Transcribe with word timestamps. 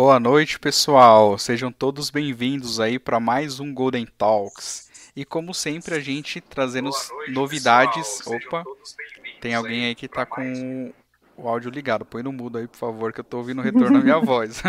Boa 0.00 0.20
noite, 0.20 0.60
pessoal. 0.60 1.36
Sejam 1.36 1.72
todos 1.72 2.08
bem-vindos 2.08 2.78
aí 2.78 3.00
para 3.00 3.18
mais 3.18 3.58
um 3.58 3.74
Golden 3.74 4.06
Talks. 4.06 4.88
E 5.16 5.24
como 5.24 5.52
sempre, 5.52 5.96
a 5.96 5.98
gente 5.98 6.40
trazendo 6.40 6.90
noite, 6.90 7.32
novidades. 7.32 8.24
Opa, 8.24 8.62
tem 9.40 9.56
alguém 9.56 9.86
aí 9.86 9.96
que 9.96 10.06
está 10.06 10.24
com 10.24 10.92
o 11.38 11.48
áudio 11.48 11.70
ligado. 11.70 12.04
Põe 12.04 12.22
no 12.22 12.32
mudo 12.32 12.58
aí, 12.58 12.66
por 12.66 12.76
favor, 12.76 13.12
que 13.12 13.20
eu 13.20 13.22
estou 13.22 13.40
ouvindo 13.40 13.60
o 13.60 13.62
retorno 13.62 13.98
da 13.98 14.04
minha 14.04 14.18
voz. 14.20 14.62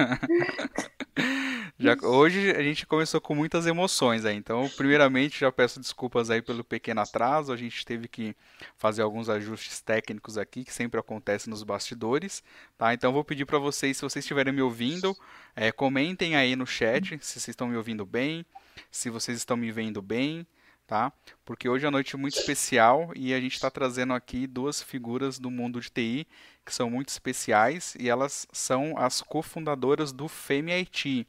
Já, 1.82 1.96
hoje 2.04 2.52
a 2.52 2.62
gente 2.62 2.86
começou 2.86 3.22
com 3.22 3.34
muitas 3.34 3.66
emoções 3.66 4.26
aí, 4.26 4.36
então 4.36 4.70
primeiramente 4.76 5.40
já 5.40 5.50
peço 5.50 5.80
desculpas 5.80 6.30
aí 6.30 6.42
pelo 6.42 6.62
pequeno 6.62 7.00
atraso, 7.00 7.54
a 7.54 7.56
gente 7.56 7.86
teve 7.86 8.06
que 8.10 8.36
fazer 8.76 9.02
alguns 9.02 9.30
ajustes 9.30 9.80
técnicos 9.80 10.38
aqui 10.38 10.66
que 10.66 10.74
sempre 10.74 11.00
acontece 11.00 11.50
nos 11.50 11.64
bastidores, 11.64 12.44
tá? 12.78 12.94
Então 12.94 13.14
vou 13.14 13.24
pedir 13.24 13.46
para 13.46 13.58
vocês, 13.58 13.96
se 13.96 14.04
vocês 14.04 14.26
estiverem 14.26 14.52
me 14.52 14.62
ouvindo, 14.62 15.16
é, 15.56 15.72
comentem 15.72 16.36
aí 16.36 16.54
no 16.54 16.68
chat 16.68 17.18
se 17.22 17.40
vocês 17.40 17.48
estão 17.48 17.70
me 17.70 17.78
ouvindo 17.78 18.06
bem, 18.06 18.46
se 18.92 19.10
vocês 19.10 19.38
estão 19.38 19.56
me 19.56 19.72
vendo 19.72 20.02
bem, 20.02 20.46
tá? 20.90 21.14
Porque 21.46 21.70
hoje 21.70 21.86
é 21.86 21.88
uma 21.88 21.92
noite 21.92 22.18
muito 22.18 22.40
especial 22.40 23.12
e 23.16 23.32
a 23.32 23.40
gente 23.40 23.54
está 23.54 23.70
trazendo 23.70 24.12
aqui 24.12 24.48
duas 24.48 24.82
figuras 24.82 25.38
do 25.38 25.52
mundo 25.52 25.80
de 25.80 25.92
TI 25.92 26.28
que 26.66 26.74
são 26.74 26.90
muito 26.90 27.10
especiais 27.10 27.96
e 28.00 28.10
elas 28.10 28.48
são 28.52 28.98
as 28.98 29.22
cofundadoras 29.22 30.12
do 30.12 30.28
FEME 30.28 30.72
IT 30.72 31.28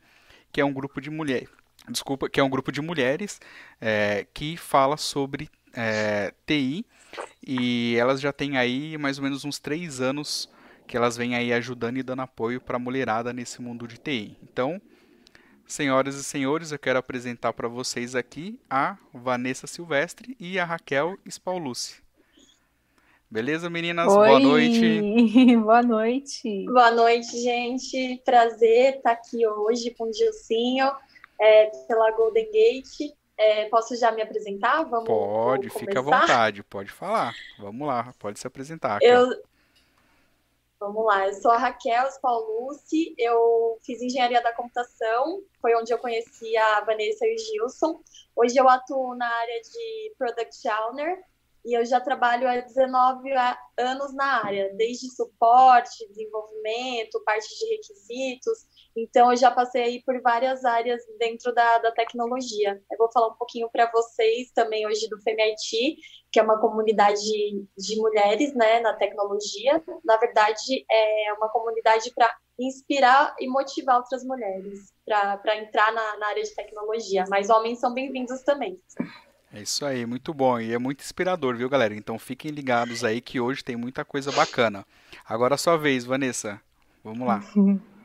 que 0.50 0.62
é 0.62 0.64
um 0.64 0.72
grupo 0.72 0.98
de 0.98 1.10
mulheres. 1.10 1.50
Desculpa, 1.90 2.30
que 2.30 2.40
é 2.40 2.42
um 2.42 2.48
grupo 2.48 2.72
de 2.72 2.80
mulheres 2.80 3.38
é, 3.78 4.26
que 4.32 4.56
fala 4.56 4.96
sobre 4.96 5.50
é, 5.74 6.32
TI 6.46 6.86
e 7.46 7.96
elas 7.98 8.18
já 8.18 8.32
têm 8.32 8.56
aí 8.56 8.96
mais 8.96 9.18
ou 9.18 9.24
menos 9.24 9.44
uns 9.44 9.58
três 9.58 10.00
anos 10.00 10.48
que 10.86 10.96
elas 10.96 11.18
vêm 11.18 11.34
aí 11.34 11.52
ajudando 11.52 11.98
e 11.98 12.02
dando 12.02 12.22
apoio 12.22 12.62
para 12.62 12.76
a 12.76 12.80
mulherada 12.80 13.30
nesse 13.30 13.60
mundo 13.60 13.86
de 13.86 13.98
TI. 13.98 14.38
Então, 14.42 14.80
senhoras 15.70 16.16
e 16.16 16.24
senhores, 16.24 16.72
eu 16.72 16.78
quero 16.78 16.98
apresentar 16.98 17.52
para 17.52 17.68
vocês 17.68 18.16
aqui 18.16 18.60
a 18.68 18.96
Vanessa 19.14 19.66
Silvestre 19.66 20.36
e 20.38 20.58
a 20.58 20.64
Raquel 20.64 21.16
Spaulucci. 21.28 22.02
Beleza, 23.30 23.70
meninas? 23.70 24.08
Oi. 24.08 24.28
Boa 24.28 24.40
noite. 24.40 25.56
Boa 25.62 25.82
noite. 25.82 26.64
Boa 26.66 26.90
noite, 26.90 27.40
gente. 27.40 28.20
Prazer 28.24 28.96
estar 28.96 29.12
aqui 29.12 29.46
hoje 29.46 29.94
com 29.96 30.10
o 30.10 30.12
Gilcinho, 30.12 30.90
é, 31.40 31.66
pela 31.86 32.10
Golden 32.10 32.46
Gate. 32.46 33.14
É, 33.38 33.66
posso 33.68 33.96
já 33.96 34.10
me 34.10 34.20
apresentar? 34.20 34.82
Vamos, 34.82 35.06
pode, 35.06 35.68
vamos 35.68 35.80
fica 35.80 36.00
à 36.00 36.02
vontade, 36.02 36.62
pode 36.64 36.90
falar. 36.90 37.32
Vamos 37.58 37.86
lá, 37.86 38.12
pode 38.18 38.40
se 38.40 38.46
apresentar. 38.46 38.98
Eu... 39.00 39.30
Vamos 40.80 41.04
lá, 41.04 41.26
eu 41.26 41.34
sou 41.34 41.50
a 41.50 41.58
Raquel 41.58 42.10
Spaulucci, 42.10 43.14
eu 43.18 43.78
fiz 43.84 44.00
engenharia 44.00 44.42
da 44.42 44.54
computação, 44.54 45.42
foi 45.60 45.76
onde 45.76 45.92
eu 45.92 45.98
conheci 45.98 46.56
a 46.56 46.80
Vanessa 46.80 47.26
e 47.26 47.34
o 47.34 47.38
Gilson. 47.38 48.00
Hoje 48.34 48.56
eu 48.56 48.66
atuo 48.66 49.14
na 49.14 49.28
área 49.28 49.60
de 49.60 50.14
Product 50.16 50.68
Owner, 50.88 51.22
e 51.66 51.76
eu 51.76 51.84
já 51.84 52.00
trabalho 52.00 52.48
há 52.48 52.56
19 52.60 53.30
anos 53.78 54.14
na 54.14 54.42
área, 54.42 54.72
desde 54.74 55.14
suporte, 55.14 56.08
desenvolvimento, 56.08 57.22
parte 57.26 57.46
de 57.58 57.66
requisitos. 57.66 58.66
Então, 58.96 59.30
eu 59.30 59.36
já 59.36 59.50
passei 59.50 60.02
por 60.04 60.20
várias 60.20 60.64
áreas 60.64 61.02
dentro 61.18 61.54
da, 61.54 61.78
da 61.78 61.92
tecnologia. 61.92 62.80
Eu 62.90 62.98
vou 62.98 63.10
falar 63.12 63.28
um 63.28 63.36
pouquinho 63.36 63.68
para 63.70 63.90
vocês 63.90 64.50
também 64.52 64.86
hoje 64.86 65.08
do 65.08 65.20
FEMIT, 65.20 65.96
que 66.32 66.40
é 66.40 66.42
uma 66.42 66.60
comunidade 66.60 67.20
de 67.20 67.96
mulheres 67.96 68.54
né, 68.54 68.80
na 68.80 68.94
tecnologia. 68.94 69.82
Na 70.04 70.16
verdade, 70.16 70.84
é 70.90 71.32
uma 71.34 71.48
comunidade 71.48 72.12
para 72.14 72.34
inspirar 72.58 73.34
e 73.38 73.48
motivar 73.48 73.96
outras 73.96 74.24
mulheres 74.24 74.92
para 75.04 75.56
entrar 75.56 75.92
na, 75.92 76.18
na 76.18 76.26
área 76.28 76.42
de 76.42 76.54
tecnologia. 76.54 77.24
Mas 77.28 77.48
homens 77.48 77.78
são 77.78 77.94
bem-vindos 77.94 78.42
também. 78.42 78.78
É 79.52 79.62
isso 79.62 79.84
aí, 79.84 80.06
muito 80.06 80.32
bom 80.32 80.60
e 80.60 80.72
é 80.72 80.78
muito 80.78 81.00
inspirador, 81.00 81.56
viu, 81.56 81.68
galera? 81.68 81.94
Então 81.94 82.18
fiquem 82.18 82.52
ligados 82.52 83.02
aí 83.02 83.20
que 83.20 83.40
hoje 83.40 83.64
tem 83.64 83.74
muita 83.74 84.04
coisa 84.04 84.30
bacana. 84.30 84.86
Agora 85.24 85.56
a 85.56 85.58
sua 85.58 85.76
vez, 85.76 86.04
Vanessa. 86.04 86.60
Vamos 87.02 87.26
lá. 87.26 87.40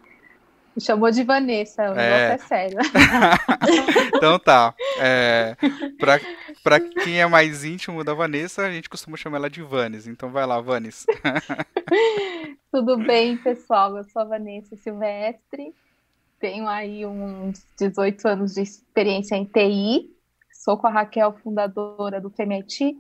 Me 0.76 0.82
chamou 0.82 1.10
de 1.10 1.24
Vanessa, 1.24 1.92
o 1.92 1.98
é... 1.98 2.34
é 2.34 2.38
sério. 2.38 2.78
então 4.14 4.38
tá. 4.38 4.74
É, 5.00 5.56
pra, 5.98 6.20
pra 6.64 6.80
quem 6.80 7.22
é 7.22 7.26
mais 7.26 7.64
íntimo 7.64 8.04
da 8.04 8.14
Vanessa, 8.14 8.64
a 8.64 8.72
gente 8.72 8.90
costuma 8.90 9.16
chamar 9.16 9.38
ela 9.38 9.50
de 9.50 9.62
Vanes. 9.62 10.06
Então 10.06 10.30
vai 10.32 10.46
lá, 10.46 10.60
Vanes. 10.60 11.06
Tudo 12.72 12.98
bem, 12.98 13.38
pessoal? 13.38 13.96
Eu 13.98 14.04
sou 14.04 14.22
a 14.22 14.26
Vanessa 14.26 14.76
Silvestre. 14.76 15.74
Tenho 16.40 16.68
aí 16.68 17.06
uns 17.06 17.66
18 17.80 18.28
anos 18.28 18.54
de 18.56 18.62
experiência 18.62 19.36
em 19.36 19.46
TI 19.46 20.16
Sou 20.66 20.78
com 20.78 20.88
a 20.88 20.90
Raquel, 20.90 21.32
fundadora 21.44 22.20
do 22.20 22.32
FEMETI. 22.32 22.98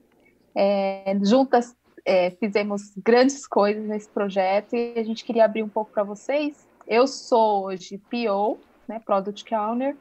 É, 0.54 1.18
juntas 1.24 1.76
é, 2.06 2.30
fizemos 2.30 2.94
grandes 2.96 3.48
coisas 3.48 3.84
nesse 3.88 4.08
projeto 4.08 4.76
e 4.76 5.00
a 5.00 5.04
gente 5.04 5.26
queria 5.26 5.46
abrir 5.46 5.64
um 5.64 5.70
pouco 5.70 5.92
para 5.92 6.04
vocês. 6.04 6.65
Eu 6.88 7.08
sou 7.08 7.66
hoje 7.66 7.98
PO, 7.98 8.60
né, 8.88 9.00
Product 9.00 9.56
Owner, 9.56 9.98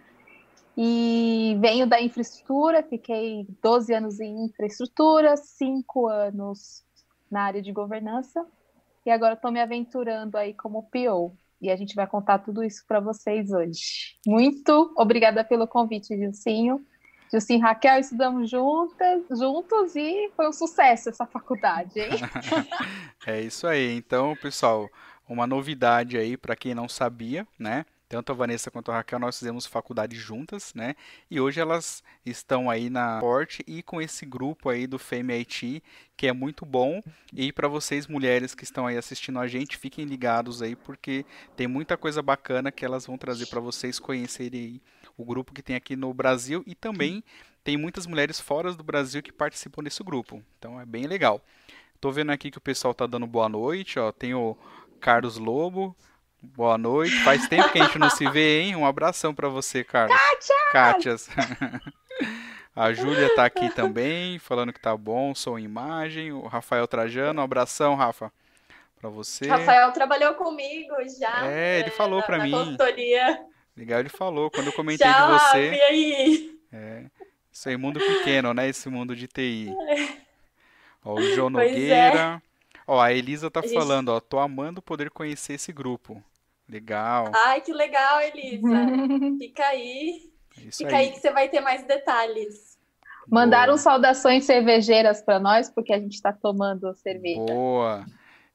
e 0.77 1.57
venho 1.61 1.87
da 1.87 2.01
infraestrutura, 2.01 2.83
fiquei 2.83 3.47
12 3.63 3.95
anos 3.95 4.21
em 4.21 4.45
infraestrutura, 4.45 5.37
5 5.37 6.09
anos 6.09 6.85
na 7.31 7.43
área 7.43 7.63
de 7.63 7.73
governança, 7.73 8.45
e 9.07 9.11
agora 9.11 9.35
estou 9.35 9.51
me 9.51 9.61
aventurando 9.61 10.37
aí 10.37 10.53
como 10.53 10.83
PO. 10.91 11.35
E 11.61 11.71
a 11.71 11.77
gente 11.77 11.95
vai 11.95 12.07
contar 12.07 12.41
tudo 12.41 12.63
isso 12.63 12.85
para 12.87 13.01
vocês 13.01 13.51
hoje. 13.51 14.19
Muito 14.27 14.93
obrigada 14.97 15.43
pelo 15.43 15.67
convite, 15.67 16.17
Gilcinho. 16.17 16.85
Assim, 17.33 17.59
Raquel, 17.59 17.99
estudamos 17.99 18.49
juntas, 18.49 19.25
juntos 19.31 19.97
e 19.97 20.31
foi 20.37 20.49
um 20.49 20.53
sucesso 20.53 21.09
essa 21.09 21.27
faculdade, 21.27 21.99
hein? 21.99 22.11
é 23.27 23.41
isso 23.41 23.67
aí. 23.67 23.97
Então, 23.97 24.37
pessoal, 24.37 24.89
uma 25.29 25.47
novidade 25.47 26.17
aí 26.17 26.37
para 26.37 26.57
quem 26.57 26.75
não 26.75 26.89
sabia, 26.89 27.47
né? 27.59 27.85
Tanto 28.09 28.31
a 28.31 28.35
Vanessa 28.35 28.71
quanto 28.71 28.93
a 28.93 28.97
Raquel 28.97 29.19
nós 29.19 29.39
fizemos 29.39 29.67
faculdade 29.67 30.15
juntas, 30.15 30.73
né? 30.75 30.95
E 31.31 31.41
hoje 31.41 31.59
elas 31.59 32.03
estão 32.25 32.71
aí 32.71 32.91
na 32.91 33.19
Porte 33.19 33.65
e 33.67 33.83
com 33.83 34.01
esse 34.01 34.27
grupo 34.27 34.69
aí 34.69 34.87
do 34.87 34.99
Fame 34.99 35.33
IT, 35.33 35.83
que 36.17 36.27
é 36.29 36.33
muito 36.33 36.67
bom. 36.67 37.03
E 37.33 37.51
para 37.51 37.67
vocês 37.67 38.07
mulheres 38.07 38.55
que 38.55 38.63
estão 38.63 38.87
aí 38.87 38.97
assistindo 38.97 39.39
a 39.41 39.49
gente, 39.49 39.79
fiquem 39.79 40.05
ligados 40.05 40.63
aí 40.63 40.77
porque 40.77 41.25
tem 41.57 41.67
muita 41.67 41.97
coisa 41.97 42.23
bacana 42.23 42.71
que 42.71 42.85
elas 42.85 43.07
vão 43.07 43.17
trazer 43.17 43.47
para 43.47 43.59
vocês 43.59 43.99
conhecerem 43.99 44.81
o 45.17 45.25
grupo 45.25 45.55
que 45.55 45.63
tem 45.63 45.75
aqui 45.75 45.97
no 45.97 46.13
Brasil 46.13 46.63
e 46.67 46.75
também 46.75 47.25
tem 47.65 47.77
muitas 47.77 48.07
mulheres 48.07 48.39
fora 48.39 48.73
do 48.75 48.85
Brasil 48.85 49.23
que 49.23 49.33
participam 49.33 49.83
desse 49.83 50.05
grupo. 50.05 50.43
Então 50.59 50.79
é 50.79 50.85
bem 50.85 51.07
legal. 51.07 51.43
Tô 52.01 52.13
vendo 52.13 52.33
aqui 52.33 52.51
que 52.51 52.59
o 52.59 52.61
pessoal 52.61 52.93
tá 52.93 53.07
dando 53.07 53.27
boa 53.27 53.49
noite, 53.49 53.99
ó. 53.99 54.13
Tem 54.13 54.35
o 54.35 54.57
Carlos 55.05 55.37
Lobo. 55.37 55.95
Boa 56.41 56.79
noite. 56.79 57.15
Faz 57.25 57.47
tempo 57.47 57.71
que 57.71 57.79
a 57.79 57.85
gente 57.85 57.99
não 57.99 58.09
se 58.09 58.27
vê, 58.31 58.61
hein? 58.63 58.75
Um 58.75 58.87
abração 58.87 59.35
para 59.35 59.51
você, 59.51 59.85
Carlos. 59.85 60.19
Kátia! 60.73 61.15
A 62.75 62.91
Júlia 62.91 63.29
tá 63.37 63.45
aqui 63.45 63.69
também, 63.69 64.39
falando 64.39 64.73
que 64.73 64.81
tá 64.81 64.97
bom, 64.97 65.35
som 65.35 65.59
e 65.59 65.63
imagem. 65.63 66.33
O 66.33 66.47
Rafael 66.47 66.89
Trajano, 66.89 67.43
um 67.43 67.45
abração, 67.45 67.95
Rafa, 67.95 68.33
para 68.99 69.11
você. 69.11 69.47
Rafael 69.47 69.93
trabalhou 69.93 70.33
comigo 70.37 70.95
já. 71.21 71.49
É, 71.49 71.81
ele 71.81 71.91
falou 71.91 72.23
para 72.23 72.39
mim. 72.39 72.53
Consultoria. 72.53 73.45
Legal, 73.77 74.01
ele 74.01 74.09
falou. 74.09 74.51
Quando 74.51 74.69
eu 74.69 74.73
comentei 74.73 75.07
Tchau, 75.07 75.27
de 75.27 75.33
você. 75.39 75.71
E 75.71 75.83
aí? 75.83 76.59
É, 76.73 77.05
isso 77.53 77.69
aí, 77.69 77.77
mundo 77.77 78.01
pequeno, 78.01 78.55
né? 78.55 78.71
Esse 78.71 78.89
mundo 78.89 79.15
de 79.15 79.29
TI. 79.29 79.71
Ó, 81.05 81.13
o 81.13 81.35
João 81.35 81.53
Pois 81.53 81.77
é. 81.77 82.41
Ó, 82.87 83.01
a 83.01 83.13
Elisa 83.13 83.51
tá 83.51 83.61
gente- 83.63 83.75
falando, 83.75 84.11
ó, 84.11 84.21
tô 84.21 84.39
amando 84.39 84.83
poder 84.83 85.11
conhecer 85.11 85.55
esse 85.55 85.73
grupo. 85.73 86.23
Legal. 86.69 87.31
Ai, 87.47 87.61
que 87.61 87.73
legal, 87.73 88.21
Elisa. 88.21 88.69
Fica 89.39 89.65
aí. 89.67 90.31
Isso 90.59 90.79
Fica 90.85 90.97
aí 90.97 91.11
que 91.11 91.21
você 91.21 91.31
vai 91.31 91.49
ter 91.49 91.61
mais 91.61 91.85
detalhes. 91.87 92.79
Mandaram 93.29 93.73
Boa. 93.75 93.79
saudações 93.79 94.45
cervejeiras 94.45 95.23
para 95.23 95.39
nós, 95.41 95.71
porque 95.71 95.93
a 95.93 95.99
gente 95.99 96.15
está 96.15 96.33
tomando 96.33 96.95
cerveja. 96.95 97.41
Boa. 97.41 98.05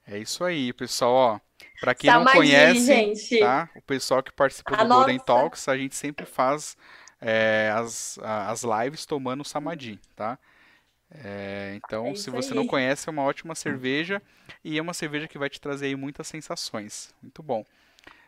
É 0.07 0.17
isso 0.17 0.43
aí, 0.43 0.71
pessoal, 0.73 1.13
ó. 1.13 1.39
Pra 1.79 1.93
quem 1.95 2.09
não 2.09 2.19
Samadhi, 2.19 2.37
conhece, 2.37 2.85
gente. 2.85 3.39
tá? 3.39 3.69
O 3.75 3.81
pessoal 3.81 4.21
que 4.23 4.31
participou 4.31 4.75
do 4.77 4.83
A 4.83 4.85
Golden 4.85 5.15
nossa. 5.15 5.25
Talks, 5.25 5.67
a 5.67 5.77
gente 5.77 5.95
sempre 5.95 6.25
faz 6.25 6.75
é, 7.21 7.71
as, 7.75 8.17
a- 8.21 8.49
as 8.51 8.63
lives 8.63 9.05
tomando 9.05 9.43
Samadhi, 9.43 9.99
tá? 10.15 10.37
É, 11.11 11.73
então, 11.75 12.11
É 12.11 12.15
se 12.15 12.29
você 12.29 12.53
aí. 12.53 12.55
não 12.55 12.65
conhece, 12.65 13.09
é 13.09 13.11
uma 13.11 13.23
ótima 13.23 13.55
cerveja 13.55 14.21
e 14.63 14.77
é 14.77 14.81
uma 14.81 14.93
cerveja 14.93 15.27
que 15.27 15.37
vai 15.39 15.49
te 15.49 15.59
trazer 15.59 15.87
aí 15.87 15.95
muitas 15.95 16.27
sensações. 16.27 17.13
Muito 17.21 17.41
bom. 17.43 17.65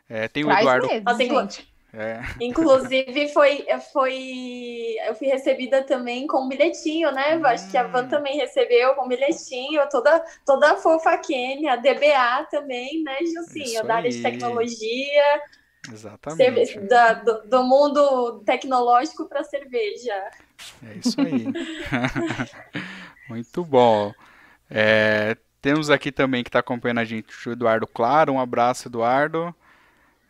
É, 0.09 0.27
tem 0.27 0.43
o 0.45 0.47
Traz 0.47 0.59
Eduardo. 0.59 0.87
mesmo, 0.87 1.05
Nossa, 1.05 1.23
gente. 1.23 1.73
é, 1.93 2.21
Inclusive, 2.39 3.29
foi, 3.33 3.65
foi. 3.93 4.95
Eu 5.07 5.15
fui 5.15 5.27
recebida 5.27 5.83
também 5.85 6.27
com 6.27 6.45
um 6.45 6.49
bilhetinho, 6.49 7.11
né? 7.11 7.35
Acho 7.45 7.69
que 7.69 7.77
a 7.77 7.83
Van 7.87 8.05
Hum. 8.05 8.09
também 8.09 8.37
recebeu 8.37 8.95
com 8.95 9.05
um 9.05 9.07
bilhetinho, 9.07 9.87
toda, 9.89 10.19
toda 10.45 10.77
fofa 10.77 11.17
Kenny, 11.19 11.67
a 11.69 11.75
DBA 11.75 12.45
também, 12.51 13.03
né, 13.03 13.17
Isso 13.21 13.33
Gilcinho? 13.33 13.85
Da 13.85 13.95
área 13.97 14.09
de 14.11 14.19
tecnologia. 14.21 15.41
Exatamente. 15.89 16.79
Da, 16.81 17.13
do, 17.13 17.41
do, 17.47 17.63
mundo 17.63 18.43
tecnológico 18.45 19.27
para 19.27 19.43
cerveja. 19.43 20.13
É 20.85 20.93
isso 20.95 21.19
aí. 21.19 21.45
Muito 23.27 23.65
bom. 23.65 24.13
É, 24.69 25.35
temos 25.61 25.89
aqui 25.89 26.11
também 26.11 26.43
que 26.43 26.49
está 26.49 26.59
acompanhando 26.59 26.99
a 26.99 27.05
gente 27.05 27.49
o 27.49 27.51
Eduardo 27.51 27.87
Claro. 27.87 28.33
Um 28.33 28.39
abraço, 28.39 28.87
Eduardo. 28.87 29.55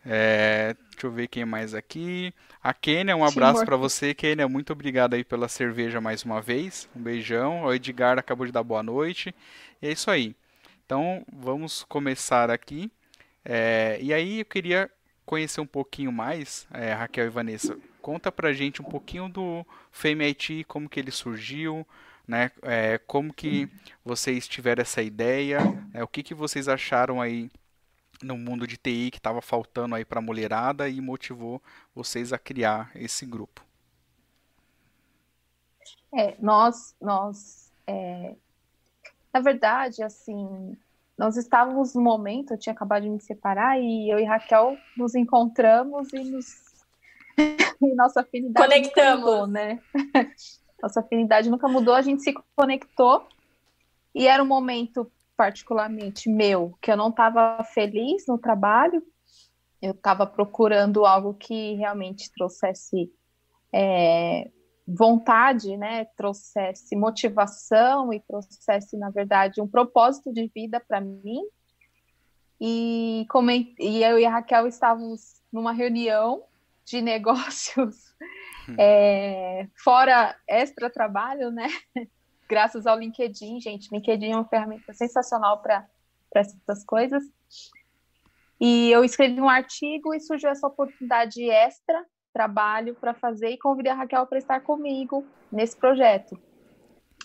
É, 0.05 0.75
deixa 0.91 1.07
eu 1.07 1.11
ver 1.11 1.27
quem 1.27 1.45
mais 1.45 1.73
aqui. 1.73 2.33
A 2.63 2.73
Kênia, 2.73 3.15
um 3.15 3.25
abraço 3.25 3.65
para 3.65 3.75
você, 3.75 4.13
Kênia. 4.13 4.47
Muito 4.47 4.71
obrigado 4.71 5.15
aí 5.15 5.23
pela 5.23 5.47
cerveja 5.47 5.99
mais 5.99 6.23
uma 6.23 6.41
vez. 6.41 6.87
Um 6.95 7.01
beijão. 7.01 7.63
O 7.63 7.73
Edgar 7.73 8.17
acabou 8.17 8.45
de 8.45 8.51
dar 8.51 8.63
boa 8.63 8.81
noite. 8.81 9.35
E 9.81 9.87
é 9.87 9.91
isso 9.91 10.09
aí. 10.09 10.35
Então, 10.85 11.25
vamos 11.31 11.83
começar 11.83 12.49
aqui. 12.49 12.91
É, 13.43 13.97
e 14.01 14.13
aí, 14.13 14.39
eu 14.39 14.45
queria 14.45 14.89
conhecer 15.25 15.61
um 15.61 15.67
pouquinho 15.67 16.11
mais, 16.11 16.67
é, 16.71 16.93
Raquel 16.93 17.25
e 17.25 17.29
Vanessa, 17.29 17.77
conta 18.01 18.31
pra 18.31 18.53
gente 18.53 18.81
um 18.81 18.85
pouquinho 18.85 19.29
do 19.29 19.65
Fame 19.91 20.25
IT, 20.25 20.65
como 20.65 20.89
que 20.89 20.99
ele 20.99 21.11
surgiu, 21.11 21.85
né? 22.27 22.51
É, 22.61 22.97
como 22.97 23.33
que 23.33 23.69
vocês 24.03 24.47
tiveram 24.47 24.81
essa 24.81 25.01
ideia, 25.01 25.59
né? 25.93 26.03
o 26.03 26.07
que, 26.07 26.23
que 26.23 26.33
vocês 26.33 26.67
acharam 26.67 27.21
aí 27.21 27.49
no 28.21 28.37
mundo 28.37 28.67
de 28.67 28.77
TI 28.77 29.09
que 29.11 29.17
estava 29.17 29.41
faltando 29.41 29.95
aí 29.95 30.05
para 30.05 30.19
a 30.19 30.21
mulherada 30.21 30.87
e 30.87 31.01
motivou 31.01 31.61
vocês 31.93 32.31
a 32.31 32.37
criar 32.37 32.91
esse 32.95 33.25
grupo? 33.25 33.65
É, 36.13 36.35
nós, 36.39 36.95
nós, 37.01 37.71
é, 37.87 38.35
na 39.33 39.39
verdade, 39.39 40.03
assim, 40.03 40.77
nós 41.21 41.37
estávamos 41.37 41.93
no 41.93 42.01
momento, 42.01 42.51
eu 42.51 42.57
tinha 42.57 42.73
acabado 42.73 43.03
de 43.03 43.09
me 43.11 43.21
separar 43.21 43.79
e 43.79 44.11
eu 44.11 44.17
e 44.17 44.23
Raquel 44.23 44.75
nos 44.97 45.13
encontramos 45.13 46.11
e 46.13 46.23
nos 46.23 46.47
e 47.79 47.93
nossa 47.93 48.21
afinidade 48.21 48.67
conectamos, 48.67 49.23
mudou, 49.23 49.45
né? 49.45 49.79
nossa 50.81 50.99
afinidade 50.99 51.47
nunca 51.47 51.67
mudou, 51.67 51.93
a 51.93 52.01
gente 52.01 52.23
se 52.23 52.33
conectou. 52.55 53.27
E 54.15 54.27
era 54.27 54.41
um 54.41 54.47
momento 54.47 55.11
particularmente 55.37 56.27
meu 56.27 56.75
que 56.81 56.91
eu 56.91 56.97
não 56.97 57.09
estava 57.09 57.63
feliz 57.65 58.25
no 58.27 58.39
trabalho, 58.39 59.03
eu 59.79 59.91
estava 59.91 60.25
procurando 60.25 61.05
algo 61.05 61.35
que 61.35 61.75
realmente 61.75 62.31
trouxesse 62.33 63.13
é, 63.71 64.49
vontade, 64.87 65.77
né, 65.77 66.05
trouxesse 66.17 66.95
motivação 66.95 68.11
e 68.13 68.19
trouxesse, 68.19 68.97
na 68.97 69.09
verdade, 69.09 69.61
um 69.61 69.67
propósito 69.67 70.33
de 70.33 70.49
vida 70.53 70.79
para 70.79 70.99
mim. 70.99 71.41
E, 72.59 73.25
coment... 73.29 73.73
e 73.79 74.03
eu 74.03 74.19
e 74.19 74.25
a 74.25 74.31
Raquel 74.31 74.67
estávamos 74.67 75.41
numa 75.51 75.71
reunião 75.71 76.43
de 76.85 77.01
negócios 77.01 78.13
hum. 78.69 78.75
é, 78.77 79.67
fora 79.75 80.35
extra 80.47 80.89
trabalho, 80.89 81.51
né? 81.51 81.67
Graças 82.47 82.85
ao 82.85 82.99
LinkedIn, 82.99 83.61
gente. 83.61 83.89
LinkedIn 83.91 84.31
é 84.31 84.35
uma 84.35 84.47
ferramenta 84.47 84.93
sensacional 84.93 85.61
para 85.61 85.87
essas 86.35 86.83
coisas. 86.83 87.23
E 88.59 88.91
eu 88.91 89.03
escrevi 89.03 89.41
um 89.41 89.49
artigo 89.49 90.13
e 90.13 90.19
surgiu 90.19 90.49
essa 90.49 90.67
oportunidade 90.67 91.49
extra 91.49 92.05
trabalho 92.33 92.95
para 92.95 93.13
fazer 93.13 93.49
e 93.49 93.57
convidei 93.57 93.91
a 93.91 93.95
Raquel 93.95 94.25
para 94.25 94.37
estar 94.37 94.61
comigo 94.61 95.25
nesse 95.51 95.75
projeto. 95.75 96.39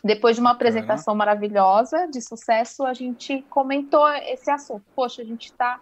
Depois 0.04 0.36
de 0.36 0.40
uma 0.40 0.52
apresentação 0.52 1.14
maravilhosa, 1.14 2.06
de 2.06 2.20
sucesso, 2.20 2.84
a 2.84 2.92
gente 2.92 3.42
comentou 3.48 4.06
esse 4.08 4.50
assunto. 4.50 4.84
Poxa, 4.94 5.22
a 5.22 5.24
gente 5.24 5.46
está 5.46 5.80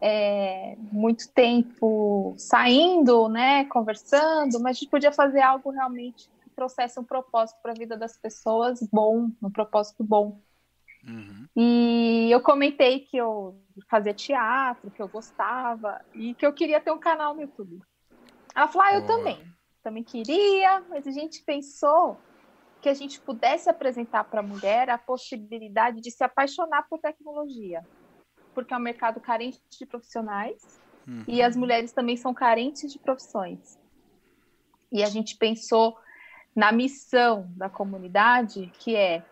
é, 0.00 0.76
muito 0.92 1.28
tempo 1.32 2.34
saindo, 2.38 3.28
né, 3.28 3.64
conversando, 3.66 4.60
mas 4.60 4.76
a 4.76 4.80
gente 4.80 4.90
podia 4.90 5.12
fazer 5.12 5.40
algo 5.40 5.70
realmente 5.70 6.28
que 6.42 6.50
trouxesse 6.50 6.98
um 7.00 7.04
propósito 7.04 7.58
para 7.62 7.72
a 7.72 7.74
vida 7.74 7.96
das 7.96 8.16
pessoas 8.16 8.80
bom, 8.92 9.30
um 9.42 9.50
propósito 9.50 10.04
bom. 10.04 10.40
Uhum. 11.06 11.46
E 11.56 12.28
eu 12.30 12.40
comentei 12.40 13.00
que 13.00 13.16
eu 13.16 13.60
fazia 13.90 14.14
teatro, 14.14 14.90
que 14.90 15.02
eu 15.02 15.08
gostava 15.08 16.00
e 16.14 16.34
que 16.34 16.46
eu 16.46 16.52
queria 16.52 16.80
ter 16.80 16.90
um 16.90 16.98
canal 16.98 17.34
no 17.34 17.42
YouTube. 17.42 17.80
Ela 18.54 18.68
falou: 18.68 18.88
ah, 18.88 18.94
eu 18.94 19.06
também. 19.06 19.54
Também 19.82 20.02
queria, 20.02 20.80
mas 20.88 21.06
a 21.06 21.10
gente 21.10 21.42
pensou 21.42 22.18
que 22.80 22.88
a 22.88 22.94
gente 22.94 23.20
pudesse 23.20 23.68
apresentar 23.68 24.24
para 24.24 24.40
a 24.40 24.42
mulher 24.42 24.90
a 24.90 24.98
possibilidade 24.98 26.00
de 26.00 26.10
se 26.10 26.22
apaixonar 26.22 26.86
por 26.88 26.98
tecnologia, 26.98 27.82
porque 28.54 28.72
é 28.72 28.76
um 28.76 28.80
mercado 28.80 29.20
carente 29.20 29.60
de 29.70 29.86
profissionais 29.86 30.80
uhum. 31.06 31.24
e 31.26 31.42
as 31.42 31.56
mulheres 31.56 31.92
também 31.92 32.16
são 32.16 32.34
carentes 32.34 32.92
de 32.92 32.98
profissões. 32.98 33.78
E 34.92 35.02
a 35.02 35.06
gente 35.06 35.36
pensou 35.36 35.96
na 36.54 36.70
missão 36.72 37.50
da 37.56 37.68
comunidade, 37.68 38.70
que 38.78 38.94
é, 38.94 39.24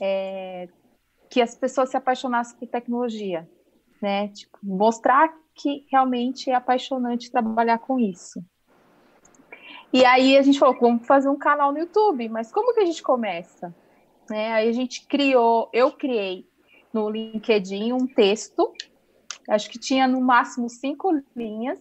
é 0.00 0.68
que 1.28 1.40
as 1.40 1.54
pessoas 1.54 1.90
se 1.90 1.96
apaixonassem 1.96 2.58
por 2.58 2.68
tecnologia, 2.68 3.48
né? 4.00 4.28
Tipo, 4.28 4.58
mostrar 4.62 5.34
que 5.58 5.84
realmente 5.90 6.50
é 6.50 6.54
apaixonante 6.54 7.30
trabalhar 7.30 7.78
com 7.78 7.98
isso. 7.98 8.42
E 9.92 10.04
aí 10.04 10.36
a 10.36 10.42
gente 10.42 10.58
falou, 10.58 10.78
vamos 10.78 11.06
fazer 11.06 11.28
um 11.28 11.38
canal 11.38 11.72
no 11.72 11.78
YouTube, 11.78 12.28
mas 12.28 12.52
como 12.52 12.72
que 12.74 12.80
a 12.80 12.84
gente 12.84 13.02
começa? 13.02 13.74
Né? 14.30 14.52
Aí 14.52 14.68
a 14.68 14.72
gente 14.72 15.06
criou, 15.06 15.68
eu 15.72 15.90
criei 15.90 16.46
no 16.92 17.10
LinkedIn 17.10 17.92
um 17.92 18.06
texto, 18.06 18.72
acho 19.48 19.68
que 19.70 19.78
tinha 19.78 20.06
no 20.06 20.20
máximo 20.20 20.68
cinco 20.68 21.10
linhas, 21.34 21.80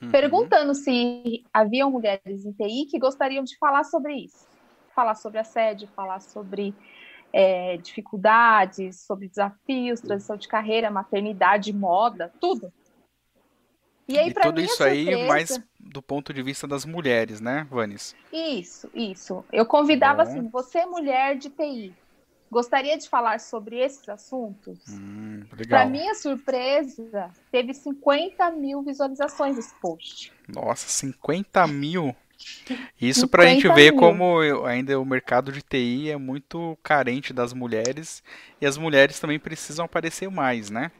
uhum. 0.00 0.10
perguntando 0.10 0.74
se 0.74 1.44
haviam 1.52 1.90
mulheres 1.90 2.44
em 2.44 2.52
TI 2.52 2.86
que 2.90 2.98
gostariam 2.98 3.44
de 3.44 3.56
falar 3.58 3.84
sobre 3.84 4.14
isso. 4.14 4.46
Falar 4.94 5.14
sobre 5.14 5.38
assédio, 5.38 5.88
falar 5.94 6.20
sobre 6.20 6.74
é, 7.32 7.76
dificuldades, 7.78 9.06
sobre 9.06 9.28
desafios, 9.28 10.00
transição 10.00 10.36
de 10.36 10.48
carreira, 10.48 10.90
maternidade, 10.90 11.72
moda, 11.72 12.32
tudo. 12.40 12.72
E, 14.08 14.18
aí, 14.18 14.30
e 14.30 14.34
tudo 14.34 14.60
isso 14.60 14.76
surpresa... 14.76 15.10
aí 15.10 15.26
mais 15.28 15.60
do 15.78 16.00
ponto 16.00 16.32
de 16.32 16.42
vista 16.42 16.66
das 16.66 16.84
mulheres, 16.84 17.40
né, 17.40 17.66
Vanis? 17.70 18.16
Isso, 18.32 18.90
isso. 18.94 19.44
Eu 19.52 19.66
convidava 19.66 20.24
Bom. 20.24 20.30
assim, 20.30 20.48
você 20.48 20.86
mulher 20.86 21.36
de 21.36 21.50
TI, 21.50 21.94
gostaria 22.50 22.96
de 22.96 23.08
falar 23.08 23.38
sobre 23.38 23.78
esses 23.78 24.08
assuntos? 24.08 24.78
Hum, 24.88 25.44
Para 25.68 25.86
minha 25.86 26.14
surpresa, 26.14 27.30
teve 27.50 27.74
50 27.74 28.50
mil 28.52 28.82
visualizações 28.82 29.58
esse 29.58 29.74
post. 29.80 30.32
Nossa, 30.46 30.88
50 30.88 31.66
mil? 31.66 32.16
Isso 33.00 33.26
para 33.26 33.42
a 33.42 33.46
gente 33.46 33.66
ver 33.68 33.90
mil. 33.92 34.00
como 34.00 34.40
ainda 34.64 34.98
o 34.98 35.04
mercado 35.04 35.50
de 35.50 35.60
TI 35.60 36.10
é 36.10 36.16
muito 36.16 36.78
carente 36.82 37.32
das 37.32 37.52
mulheres 37.52 38.22
e 38.60 38.66
as 38.66 38.76
mulheres 38.76 39.18
também 39.18 39.38
precisam 39.38 39.84
aparecer 39.84 40.30
mais, 40.30 40.70
né? 40.70 40.90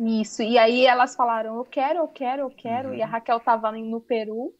Isso. 0.00 0.42
E 0.42 0.56
aí 0.56 0.86
elas 0.86 1.14
falaram, 1.14 1.56
eu 1.56 1.64
quero, 1.64 1.98
eu 1.98 2.08
quero, 2.08 2.42
eu 2.42 2.50
quero. 2.50 2.88
Uhum. 2.88 2.94
E 2.94 3.02
a 3.02 3.06
uhum. 3.06 3.12
Raquel 3.12 3.40
tava 3.40 3.70
no 3.70 4.00
Peru. 4.00 4.54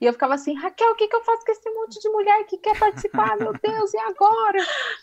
E 0.00 0.06
eu 0.06 0.12
ficava 0.12 0.34
assim, 0.34 0.54
Raquel, 0.54 0.90
o 0.90 0.96
que, 0.96 1.06
que 1.06 1.14
eu 1.14 1.24
faço 1.24 1.44
com 1.46 1.52
esse 1.52 1.70
monte 1.70 2.00
de 2.00 2.08
mulher 2.08 2.44
que 2.46 2.58
quer 2.58 2.76
participar? 2.78 3.36
Meu 3.38 3.52
Deus, 3.52 3.94
e 3.94 3.98
agora? 3.98 4.58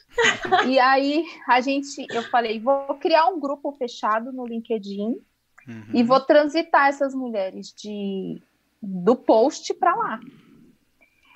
e 0.67 0.77
aí 0.77 1.25
a 1.47 1.61
gente, 1.61 2.05
eu 2.09 2.21
falei, 2.23 2.59
vou 2.59 2.95
criar 2.95 3.27
um 3.27 3.39
grupo 3.39 3.71
fechado 3.71 4.33
no 4.33 4.45
LinkedIn 4.45 5.17
uhum. 5.67 5.85
e 5.93 6.03
vou 6.03 6.19
transitar 6.19 6.89
essas 6.89 7.15
mulheres 7.15 7.73
de 7.73 8.41
do 8.81 9.15
post 9.15 9.73
para 9.75 9.95
lá. 9.95 10.19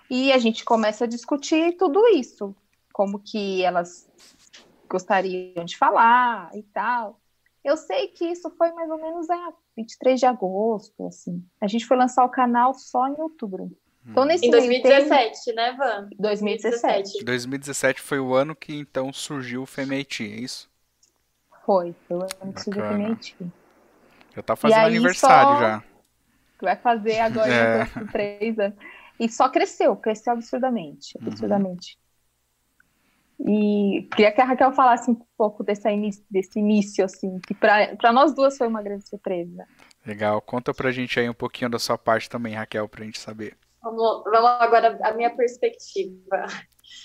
E 0.10 0.34
a 0.34 0.38
gente 0.38 0.66
começa 0.66 1.06
a 1.06 1.08
discutir 1.08 1.78
tudo 1.78 2.06
isso, 2.10 2.54
como 2.92 3.20
que 3.20 3.64
elas 3.64 4.10
gostariam 4.90 5.64
de 5.64 5.78
falar 5.78 6.50
e 6.54 6.64
tal. 6.64 7.20
Eu 7.66 7.76
sei 7.76 8.10
que 8.10 8.24
isso 8.24 8.48
foi 8.52 8.72
mais 8.74 8.88
ou 8.92 8.98
menos 9.00 9.28
em 9.28 9.54
23 9.78 10.20
de 10.20 10.26
agosto, 10.28 11.08
assim. 11.08 11.44
A 11.60 11.66
gente 11.66 11.84
foi 11.88 11.98
lançar 11.98 12.24
o 12.24 12.30
canal 12.30 12.76
só 12.76 13.08
em 13.08 13.16
outubro. 13.20 13.76
Então, 14.08 14.22
hum. 14.22 14.28
nesse 14.28 14.46
em 14.46 14.52
2017, 14.52 15.52
né, 15.54 15.74
Van? 15.74 16.08
2017. 16.20 17.26
2017 17.26 18.02
foi 18.02 18.20
o 18.20 18.36
ano 18.36 18.56
que 18.56 18.76
então 18.76 19.12
surgiu 19.12 19.64
o 19.64 19.66
FEMEIT, 19.66 20.24
é 20.24 20.28
isso? 20.28 20.70
Foi, 21.66 21.96
foi 22.08 22.18
o 22.18 22.28
ano 22.40 22.54
que 22.54 22.62
surgiu 22.62 22.86
o 22.86 22.88
FEMEIT. 22.88 23.36
Já 24.36 24.44
tá 24.44 24.56
fazendo 24.56 24.86
aniversário 24.86 25.54
só... 25.54 25.60
já. 25.60 25.84
Vai 26.62 26.76
fazer 26.76 27.20
agora 27.20 27.52
é. 27.52 27.84
em 28.00 28.06
três 28.06 28.60
anos. 28.60 28.78
E 29.20 29.28
só 29.28 29.50
cresceu, 29.50 29.96
cresceu 29.96 30.34
absurdamente, 30.34 31.18
absurdamente. 31.20 31.98
Uhum. 31.98 32.05
E 33.40 34.08
queria 34.12 34.32
que 34.32 34.42
a 34.42 34.46
Raquel 34.46 34.72
falasse 34.72 35.12
um 35.12 35.18
pouco 35.38 35.64
desse 35.64 35.90
início, 35.90 36.24
desse 36.30 36.60
início 36.60 37.04
assim, 37.04 37.40
que 37.46 37.54
para 37.54 38.14
nós 38.14 38.34
duas 38.34 38.58
foi 38.58 38.68
uma 38.68 38.82
grande 38.82 39.08
surpresa. 39.08 39.68
Legal, 40.06 40.42
conta 40.42 40.74
pra 40.74 40.92
gente 40.92 41.20
aí 41.20 41.30
um 41.30 41.34
pouquinho 41.34 41.70
da 41.70 41.80
sua 41.80 41.98
parte 41.98 42.30
também, 42.30 42.54
Raquel, 42.54 42.88
pra 42.88 43.04
gente 43.04 43.20
saber. 43.20 43.58
Vamos, 43.82 44.24
vamos 44.24 44.50
agora 44.62 44.98
a 45.04 45.14
minha 45.14 45.36
perspectiva. 45.36 46.46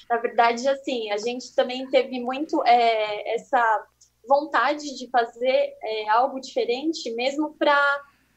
Na 0.09 0.19
verdade, 0.19 0.67
assim, 0.69 1.11
a 1.11 1.19
gente 1.19 1.55
também 1.55 1.89
teve 1.91 2.21
muito 2.21 2.63
é, 2.65 3.35
essa 3.35 3.87
vontade 4.29 4.97
de 4.97 5.11
fazer 5.11 5.75
é, 5.83 6.09
algo 6.09 6.41
diferente, 6.41 7.13
mesmo 7.15 7.55
para 7.59 7.77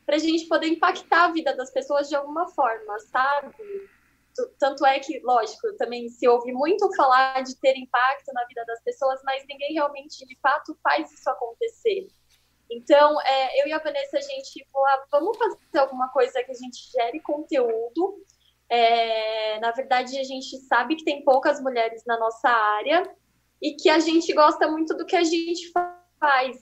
para 0.05 0.17
a 0.17 0.19
gente 0.19 0.47
poder 0.47 0.67
impactar 0.67 1.25
a 1.25 1.31
vida 1.31 1.55
das 1.55 1.71
pessoas 1.71 2.09
de 2.09 2.15
alguma 2.15 2.47
forma, 2.49 2.99
sabe? 2.99 3.55
Tanto 4.59 4.85
é 4.85 4.99
que, 4.99 5.19
lógico, 5.23 5.73
também 5.77 6.09
se 6.09 6.27
ouve 6.27 6.51
muito 6.51 6.93
falar 6.95 7.43
de 7.43 7.55
ter 7.59 7.77
impacto 7.77 8.33
na 8.33 8.45
vida 8.45 8.65
das 8.65 8.81
pessoas, 8.83 9.21
mas 9.23 9.43
ninguém 9.47 9.73
realmente, 9.73 10.25
de 10.25 10.37
fato, 10.41 10.77
faz 10.83 11.11
isso 11.11 11.29
acontecer. 11.29 12.07
Então, 12.71 13.21
é, 13.21 13.61
eu 13.61 13.67
e 13.67 13.73
a 13.73 13.77
Vanessa, 13.77 14.17
a 14.17 14.21
gente 14.21 14.67
falou, 14.71 14.87
ah, 14.87 15.05
vamos 15.11 15.37
fazer 15.37 15.77
alguma 15.77 16.09
coisa 16.09 16.43
que 16.43 16.51
a 16.51 16.55
gente 16.55 16.91
gere 16.91 17.19
conteúdo. 17.19 18.23
É, 18.69 19.59
na 19.59 19.71
verdade, 19.71 20.17
a 20.17 20.23
gente 20.23 20.57
sabe 20.61 20.95
que 20.95 21.03
tem 21.03 21.23
poucas 21.23 21.61
mulheres 21.61 22.03
na 22.05 22.17
nossa 22.17 22.49
área 22.49 23.03
e 23.61 23.75
que 23.75 23.89
a 23.89 23.99
gente 23.99 24.33
gosta 24.33 24.67
muito 24.67 24.95
do 24.97 25.05
que 25.05 25.15
a 25.15 25.23
gente 25.23 25.71
faz. 26.19 26.57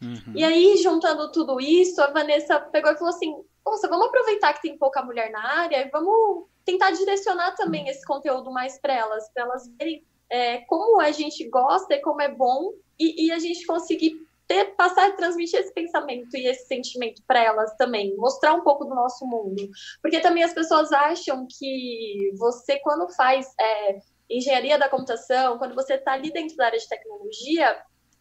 Uhum. 0.00 0.32
E 0.34 0.44
aí, 0.44 0.76
juntando 0.76 1.32
tudo 1.32 1.60
isso, 1.60 2.00
a 2.00 2.10
Vanessa 2.12 2.60
pegou 2.60 2.92
e 2.92 2.96
falou 2.96 3.12
assim: 3.12 3.34
Nossa, 3.64 3.88
vamos 3.88 4.06
aproveitar 4.06 4.52
que 4.54 4.62
tem 4.62 4.78
pouca 4.78 5.02
mulher 5.02 5.30
na 5.30 5.62
área 5.62 5.78
e 5.78 5.90
vamos 5.90 6.46
tentar 6.66 6.90
direcionar 6.90 7.54
também 7.54 7.88
esse 7.88 8.04
conteúdo 8.04 8.50
mais 8.50 8.78
para 8.78 8.92
elas, 8.92 9.30
para 9.32 9.44
elas 9.44 9.68
verem 9.78 10.04
é, 10.28 10.58
como 10.62 11.00
a 11.00 11.12
gente 11.12 11.48
gosta 11.48 11.94
e 11.94 12.00
como 12.00 12.20
é 12.20 12.28
bom, 12.28 12.72
e, 12.98 13.26
e 13.26 13.32
a 13.32 13.38
gente 13.38 13.64
conseguir 13.64 14.26
ter, 14.48 14.74
passar, 14.76 15.14
transmitir 15.16 15.60
esse 15.60 15.72
pensamento 15.72 16.36
e 16.36 16.46
esse 16.46 16.66
sentimento 16.66 17.22
para 17.26 17.42
elas 17.42 17.74
também, 17.76 18.16
mostrar 18.16 18.54
um 18.54 18.62
pouco 18.62 18.84
do 18.84 18.94
nosso 18.94 19.26
mundo. 19.26 19.68
Porque 20.02 20.20
também 20.20 20.42
as 20.42 20.52
pessoas 20.52 20.92
acham 20.92 21.46
que 21.48 22.32
você, 22.36 22.78
quando 22.80 23.08
faz 23.14 23.46
é, 23.60 23.98
engenharia 24.28 24.78
da 24.78 24.88
computação, 24.88 25.58
quando 25.58 25.74
você 25.74 25.94
está 25.94 26.12
ali 26.12 26.32
dentro 26.32 26.56
da 26.56 26.66
área 26.66 26.78
de 26.78 26.88
tecnologia, 26.88 27.80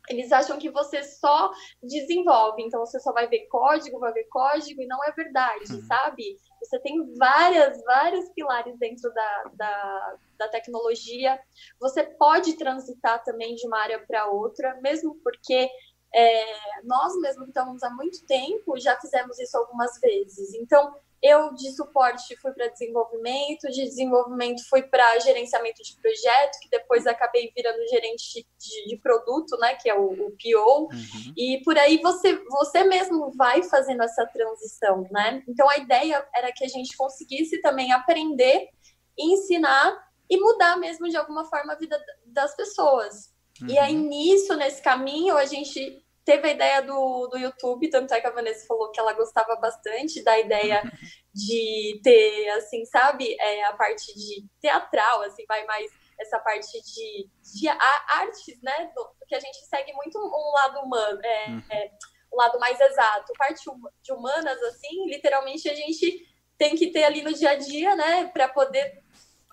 eles 0.09 0.31
acham 0.31 0.57
que 0.57 0.69
você 0.69 1.03
só 1.03 1.51
desenvolve, 1.81 2.61
então 2.61 2.79
você 2.79 2.99
só 2.99 3.11
vai 3.11 3.27
ver 3.27 3.47
código, 3.47 3.99
vai 3.99 4.13
ver 4.13 4.25
código, 4.25 4.81
e 4.81 4.87
não 4.87 5.03
é 5.03 5.11
verdade, 5.11 5.73
uhum. 5.73 5.81
sabe? 5.83 6.37
Você 6.65 6.79
tem 6.79 7.13
várias, 7.15 7.81
vários 7.83 8.29
pilares 8.29 8.77
dentro 8.77 9.13
da, 9.13 9.43
da, 9.53 10.15
da 10.37 10.47
tecnologia. 10.49 11.39
Você 11.79 12.03
pode 12.03 12.57
transitar 12.57 13.23
também 13.23 13.55
de 13.55 13.67
uma 13.67 13.79
área 13.79 13.99
para 14.05 14.27
outra, 14.27 14.79
mesmo 14.81 15.15
porque 15.23 15.69
é, 16.13 16.81
nós 16.83 17.13
mesmo 17.19 17.43
que 17.43 17.49
estamos 17.49 17.83
há 17.83 17.89
muito 17.89 18.25
tempo 18.25 18.79
já 18.79 18.99
fizemos 18.99 19.37
isso 19.39 19.57
algumas 19.57 19.99
vezes. 19.99 20.53
Então, 20.53 20.95
eu 21.21 21.53
de 21.53 21.71
suporte 21.75 22.35
fui 22.37 22.51
para 22.51 22.67
desenvolvimento, 22.67 23.67
de 23.69 23.83
desenvolvimento 23.83 24.67
fui 24.69 24.83
para 24.83 25.19
gerenciamento 25.19 25.81
de 25.81 25.95
projeto, 26.01 26.59
que 26.61 26.69
depois 26.69 27.07
acabei 27.07 27.51
virando 27.55 27.87
gerente 27.87 28.45
de, 28.57 28.87
de 28.87 28.97
produto, 28.97 29.57
né, 29.57 29.75
que 29.75 29.89
é 29.89 29.95
o, 29.95 30.11
o 30.11 30.31
PO. 30.31 30.89
Uhum. 30.91 31.33
E 31.35 31.61
por 31.63 31.77
aí 31.77 31.99
você 32.01 32.35
você 32.49 32.83
mesmo 32.83 33.31
vai 33.35 33.63
fazendo 33.63 34.03
essa 34.03 34.25
transição, 34.27 35.07
né? 35.11 35.43
Então 35.47 35.69
a 35.69 35.77
ideia 35.77 36.25
era 36.35 36.51
que 36.51 36.63
a 36.63 36.69
gente 36.69 36.95
conseguisse 36.95 37.61
também 37.61 37.91
aprender, 37.91 38.69
ensinar 39.17 39.97
e 40.29 40.39
mudar 40.39 40.77
mesmo 40.77 41.09
de 41.09 41.17
alguma 41.17 41.45
forma 41.45 41.73
a 41.73 41.77
vida 41.77 41.99
das 42.25 42.55
pessoas. 42.55 43.33
Uhum. 43.61 43.69
E 43.69 43.77
aí 43.77 43.95
nisso, 43.95 44.55
nesse 44.55 44.81
caminho, 44.81 45.37
a 45.37 45.45
gente 45.45 46.04
teve 46.25 46.47
a 46.47 46.51
ideia 46.51 46.81
do, 46.81 47.27
do 47.27 47.37
YouTube, 47.37 47.89
tanto 47.89 48.13
é 48.13 48.19
que 48.19 48.27
a 48.27 48.31
Vanessa 48.31 48.65
falou 48.65 48.91
que 48.91 48.99
ela 48.99 49.13
gostava 49.13 49.55
bastante 49.57 50.23
da 50.23 50.37
ideia 50.39 50.81
de 51.33 52.01
ter, 52.03 52.49
assim, 52.49 52.83
sabe, 52.85 53.35
é, 53.39 53.65
a 53.65 53.73
parte 53.73 54.13
de 54.15 54.45
teatral, 54.59 55.21
assim, 55.21 55.45
vai 55.47 55.63
mais 55.65 55.91
essa 56.19 56.39
parte 56.39 56.81
de, 56.81 57.29
de 57.53 57.67
artes, 57.67 58.59
né, 58.61 58.91
do, 58.95 59.15
que 59.27 59.35
a 59.35 59.39
gente 59.39 59.57
segue 59.65 59.93
muito 59.93 60.17
um 60.17 60.51
lado 60.53 60.79
humano, 60.79 61.19
é, 61.23 61.49
uhum. 61.49 61.63
é, 61.69 61.91
um 62.33 62.37
lado 62.37 62.59
mais 62.59 62.79
exato. 62.79 63.31
Parte 63.37 63.63
de 64.01 64.11
humanas, 64.11 64.61
assim, 64.63 65.05
literalmente 65.07 65.69
a 65.69 65.75
gente 65.75 66.25
tem 66.57 66.75
que 66.75 66.91
ter 66.91 67.03
ali 67.03 67.21
no 67.21 67.33
dia 67.33 67.51
a 67.51 67.55
dia, 67.55 67.95
né, 67.95 68.25
para 68.33 68.47
poder 68.47 69.03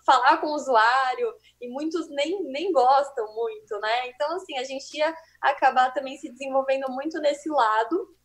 falar 0.05 0.39
com 0.39 0.49
o 0.49 0.55
usuário, 0.55 1.35
e 1.61 1.69
muitos 1.69 2.09
nem, 2.09 2.43
nem 2.45 2.73
gostam 2.73 3.35
muito, 3.35 3.79
né? 3.81 4.09
Então, 4.09 4.35
assim, 4.37 4.59
a 4.59 4.65
gente 4.65 4.97
ia 4.97 5.15
acabar 5.41 5.93
também 5.93 6.17
se 6.19 6.31
desenvolvendo 6.31 6.91
muito 6.91 7.21
nesse 7.21 7.49
lado. 7.49 8.17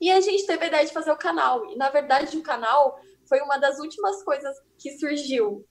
E 0.00 0.10
a 0.10 0.20
gente 0.20 0.46
teve 0.46 0.64
a 0.64 0.68
ideia 0.68 0.86
de 0.86 0.92
fazer 0.92 1.10
o 1.10 1.16
canal. 1.16 1.66
E, 1.70 1.76
na 1.76 1.90
verdade, 1.90 2.36
o 2.38 2.42
canal 2.42 2.98
foi 3.28 3.40
uma 3.40 3.58
das 3.58 3.78
últimas 3.78 4.22
coisas 4.22 4.56
que 4.78 4.98
surgiu. 4.98 5.66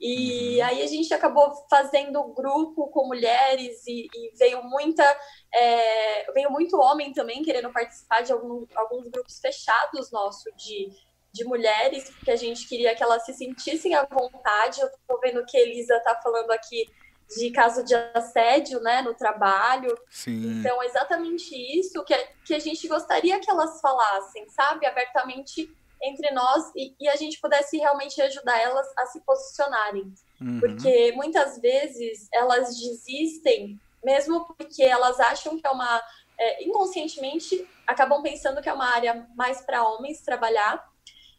E 0.00 0.58
uhum. 0.58 0.66
aí 0.66 0.82
a 0.82 0.86
gente 0.86 1.12
acabou 1.14 1.52
fazendo 1.70 2.34
grupo 2.34 2.88
com 2.88 3.06
mulheres 3.06 3.86
e, 3.86 4.08
e 4.12 4.36
veio 4.36 4.62
muita 4.64 5.04
é, 5.52 6.32
veio 6.32 6.50
muito 6.50 6.76
homem 6.76 7.12
também 7.12 7.42
querendo 7.42 7.72
participar 7.72 8.22
de 8.22 8.32
algum, 8.32 8.66
alguns 8.74 9.08
grupos 9.08 9.38
fechados 9.38 10.10
nossos 10.10 10.52
de 10.56 10.88
de 11.34 11.44
mulheres, 11.44 12.08
porque 12.10 12.30
a 12.30 12.36
gente 12.36 12.68
queria 12.68 12.94
que 12.94 13.02
elas 13.02 13.24
se 13.24 13.34
sentissem 13.34 13.92
à 13.92 14.04
vontade. 14.04 14.80
Eu 14.80 14.86
estou 14.86 15.20
vendo 15.20 15.44
que 15.44 15.56
a 15.56 15.60
Elisa 15.60 15.96
está 15.96 16.14
falando 16.22 16.52
aqui 16.52 16.88
de 17.36 17.50
caso 17.50 17.82
de 17.84 17.92
assédio 18.14 18.80
né, 18.80 19.02
no 19.02 19.14
trabalho. 19.14 19.92
Sim. 20.08 20.60
Então, 20.60 20.80
exatamente 20.84 21.52
isso 21.76 22.04
que, 22.04 22.14
que 22.44 22.54
a 22.54 22.60
gente 22.60 22.86
gostaria 22.86 23.40
que 23.40 23.50
elas 23.50 23.80
falassem, 23.80 24.48
sabe? 24.48 24.86
Abertamente 24.86 25.68
entre 26.00 26.30
nós 26.30 26.70
e, 26.76 26.94
e 27.00 27.08
a 27.08 27.16
gente 27.16 27.40
pudesse 27.40 27.78
realmente 27.78 28.22
ajudar 28.22 28.60
elas 28.60 28.86
a 28.96 29.06
se 29.06 29.20
posicionarem. 29.22 30.14
Uhum. 30.40 30.60
Porque 30.60 31.10
muitas 31.16 31.58
vezes 31.58 32.28
elas 32.32 32.78
desistem, 32.78 33.80
mesmo 34.04 34.46
porque 34.54 34.84
elas 34.84 35.18
acham 35.18 35.58
que 35.58 35.66
é 35.66 35.70
uma. 35.70 36.00
É, 36.38 36.64
inconscientemente 36.64 37.68
acabam 37.86 38.20
pensando 38.20 38.60
que 38.60 38.68
é 38.68 38.72
uma 38.72 38.92
área 38.92 39.26
mais 39.36 39.60
para 39.60 39.86
homens 39.86 40.20
trabalhar 40.20 40.84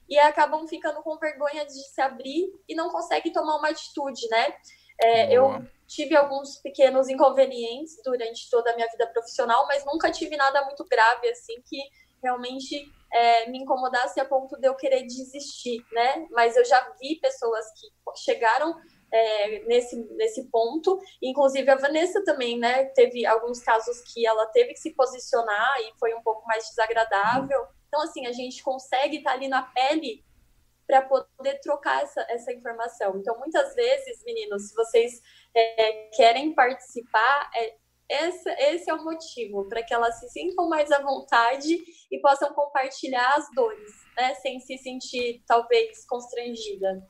e 0.10 0.18
acabam 0.20 0.68
ficando 0.68 1.02
com 1.02 1.18
vergonha 1.18 1.66
de 1.66 1.74
se 1.74 2.02
abrir 2.02 2.52
e 2.68 2.76
não 2.76 2.90
conseguem 2.90 3.32
tomar 3.32 3.58
uma 3.58 3.70
atitude, 3.70 4.28
né? 4.30 4.56
É, 5.02 5.34
eu 5.34 5.66
tive 5.88 6.16
alguns 6.16 6.58
pequenos 6.58 7.10
inconvenientes 7.10 7.98
durante 8.04 8.50
toda 8.50 8.72
a 8.72 8.76
minha 8.76 8.88
vida 8.88 9.08
profissional, 9.08 9.68
mas 9.68 9.86
nunca 9.86 10.12
tive 10.12 10.38
nada 10.38 10.64
muito 10.66 10.86
grave 10.86 11.30
assim 11.30 11.62
que 11.66 11.78
realmente 12.24 12.86
é, 13.14 13.50
me 13.50 13.60
incomodasse 13.60 14.20
a 14.20 14.26
ponto 14.26 14.58
de 14.58 14.68
eu 14.68 14.76
querer 14.76 15.04
desistir, 15.04 15.86
né? 15.92 16.28
Mas 16.32 16.56
eu 16.58 16.66
já 16.66 16.94
vi 17.00 17.20
pessoas 17.20 17.66
que 17.80 17.88
chegaram 18.24 18.76
é, 19.14 19.60
nesse, 19.66 19.96
nesse 20.16 20.50
ponto, 20.50 21.00
inclusive 21.22 21.70
a 21.70 21.76
Vanessa 21.76 22.24
também, 22.24 22.58
né? 22.58 22.86
Teve 22.96 23.26
alguns 23.26 23.62
casos 23.62 24.02
que 24.12 24.26
ela 24.26 24.46
teve 24.48 24.74
que 24.74 24.80
se 24.80 24.94
posicionar 24.94 25.80
e 25.82 25.98
foi 26.00 26.14
um 26.14 26.22
pouco 26.22 26.46
mais 26.48 26.68
desagradável. 26.68 27.68
Então, 27.96 28.04
assim, 28.04 28.28
a 28.28 28.34
gente 28.34 28.62
consegue 28.62 29.18
estar 29.18 29.32
ali 29.32 29.48
na 29.48 29.62
pele 29.62 30.22
para 30.86 31.02
poder 31.02 31.60
trocar 31.62 32.04
essa, 32.04 32.26
essa 32.30 32.52
informação. 32.52 33.18
Então, 33.18 33.40
muitas 33.40 33.74
vezes, 33.74 34.22
meninos, 34.26 34.68
se 34.68 34.76
vocês 34.76 35.22
é, 35.56 36.10
querem 36.14 36.54
participar, 36.54 37.50
é, 37.56 37.76
esse, 38.10 38.50
esse 38.50 38.90
é 38.90 38.94
o 38.94 39.02
motivo, 39.02 39.70
para 39.70 39.82
que 39.82 39.94
elas 39.94 40.20
se 40.20 40.28
sintam 40.30 40.68
mais 40.68 40.92
à 40.92 41.02
vontade 41.02 41.78
e 42.12 42.20
possam 42.20 42.54
compartilhar 42.54 43.34
as 43.38 43.50
dores, 43.56 43.94
né? 44.18 44.34
Sem 44.36 44.60
se 44.60 44.78
sentir, 44.78 45.42
talvez, 45.48 46.06
constrangida. 46.06 47.02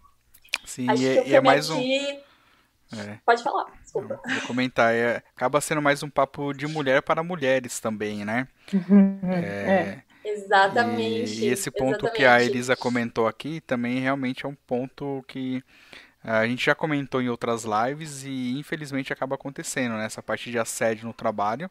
Sim, 0.65 0.87
Acho 0.87 1.01
e, 1.01 1.17
é, 1.17 1.27
e 1.29 1.35
é 1.35 1.41
mais 1.41 1.71
um. 1.71 1.81
É. 1.81 3.19
Pode 3.25 3.41
falar, 3.41 3.71
desculpa. 3.81 4.21
vou 4.23 4.41
comentar. 4.45 4.93
É, 4.93 5.23
acaba 5.35 5.59
sendo 5.59 5.81
mais 5.81 6.03
um 6.03 6.09
papo 6.09 6.53
de 6.53 6.67
mulher 6.67 7.01
para 7.01 7.23
mulheres 7.23 7.79
também, 7.79 8.23
né? 8.23 8.47
é. 9.23 9.71
é. 9.71 10.14
Exatamente. 10.25 11.41
E, 11.41 11.45
e 11.45 11.47
esse 11.47 11.69
ponto 11.69 12.05
exatamente. 12.05 12.17
que 12.17 12.25
a 12.25 12.41
Elisa 12.41 12.75
comentou 12.75 13.27
aqui 13.27 13.61
também 13.61 13.99
realmente 13.99 14.45
é 14.45 14.49
um 14.49 14.55
ponto 14.55 15.23
que 15.27 15.63
a 16.23 16.47
gente 16.47 16.65
já 16.65 16.73
comentou 16.73 17.21
em 17.21 17.29
outras 17.29 17.63
lives 17.65 18.23
e 18.23 18.57
infelizmente 18.57 19.13
acaba 19.13 19.35
acontecendo, 19.35 19.95
né? 19.95 20.05
Essa 20.05 20.23
parte 20.23 20.49
de 20.49 20.57
assédio 20.57 21.05
no 21.05 21.13
trabalho 21.13 21.69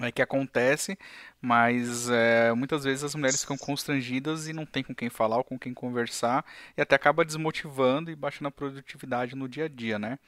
é 0.00 0.12
que 0.12 0.22
acontece, 0.22 0.96
mas 1.40 2.08
é, 2.08 2.52
muitas 2.54 2.84
vezes 2.84 3.02
as 3.02 3.14
mulheres 3.14 3.40
ficam 3.40 3.58
constrangidas 3.58 4.46
e 4.46 4.52
não 4.52 4.64
tem 4.64 4.82
com 4.82 4.94
quem 4.94 5.10
falar 5.10 5.36
ou 5.36 5.44
com 5.44 5.58
quem 5.58 5.74
conversar 5.74 6.44
e 6.76 6.80
até 6.80 6.94
acaba 6.94 7.24
desmotivando 7.24 8.10
e 8.10 8.16
baixando 8.16 8.48
a 8.48 8.52
produtividade 8.52 9.34
no 9.34 9.48
dia 9.48 9.64
a 9.64 9.68
dia, 9.68 9.98
né? 9.98 10.18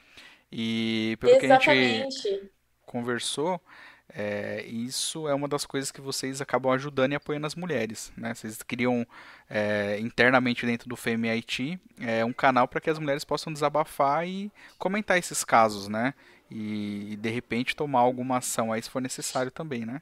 E 0.51 1.17
pelo 1.21 1.33
Exatamente. 1.37 1.65
que 1.65 1.71
a 1.71 2.11
gente 2.11 2.51
conversou, 2.85 3.61
é, 4.17 4.65
isso 4.67 5.27
é 5.27 5.35
uma 5.35 5.49
das 5.49 5.67
coisas 5.67 5.91
que 5.91 6.01
vocês 6.01 6.41
acabam 6.41 6.73
ajudando 6.73 7.13
e 7.13 7.15
apoiando 7.17 7.49
as 7.49 7.57
mulheres. 7.57 8.13
Né? 8.17 8.33
Vocês 8.33 8.63
criam 8.63 9.05
é, 9.51 9.99
internamente 9.99 10.65
dentro 10.65 10.89
do 10.89 10.95
FMIT 10.95 11.81
é, 12.01 12.25
um 12.25 12.33
canal 12.33 12.69
para 12.69 12.81
que 12.81 12.89
as 12.89 12.99
mulheres 12.99 13.25
possam 13.25 13.53
desabafar 13.53 14.27
e 14.27 14.53
comentar 14.79 15.19
esses 15.19 15.43
casos, 15.43 15.89
né? 15.89 16.15
E, 16.49 17.15
e, 17.15 17.17
de 17.17 17.31
repente 17.31 17.75
tomar 17.75 18.01
alguma 18.01 18.37
ação 18.37 18.73
aí 18.73 18.81
se 18.81 18.89
for 18.91 19.03
necessário 19.03 19.51
também, 19.51 19.85
né? 19.85 20.01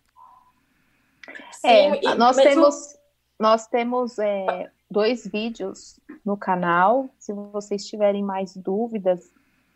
É, 1.65 1.95
Sim, 1.95 2.15
nós, 2.19 2.37
temos, 2.37 2.99
nós 3.39 3.67
temos 3.69 4.19
é, 4.19 4.71
dois 4.91 5.27
vídeos 5.27 5.99
no 6.23 6.37
canal. 6.37 7.09
Se 7.19 7.33
vocês 7.33 7.87
tiverem 7.87 8.23
mais 8.23 8.55
dúvidas, 8.57 9.33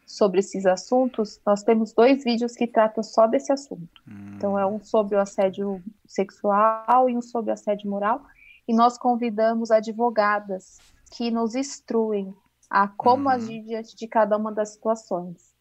sobre 0.06 0.38
esses 0.38 0.64
assuntos, 0.64 1.40
nós 1.44 1.64
temos 1.64 1.92
dois 1.92 2.22
vídeos 2.22 2.52
que 2.52 2.66
tratam 2.66 3.02
só 3.02 3.26
desse 3.26 3.52
assunto. 3.52 4.02
Hum. 4.08 4.34
Então, 4.36 4.58
é 4.58 4.64
um 4.64 4.80
sobre 4.80 5.16
o 5.16 5.20
assédio 5.20 5.82
sexual 6.06 7.10
e 7.10 7.16
um 7.16 7.20
sobre 7.20 7.50
o 7.50 7.54
assédio 7.54 7.90
moral. 7.90 8.22
e 8.68 8.74
nós 8.74 8.98
convidamos 8.98 9.70
advogadas 9.70 10.78
que 11.12 11.30
nos 11.30 11.54
instruem 11.54 12.34
a 12.68 12.88
como 12.88 13.24
uhum. 13.24 13.28
agir 13.28 13.62
diante 13.62 13.94
de 13.94 14.08
cada 14.08 14.36
uma 14.36 14.52
das 14.52 14.70
situações. 14.70 15.54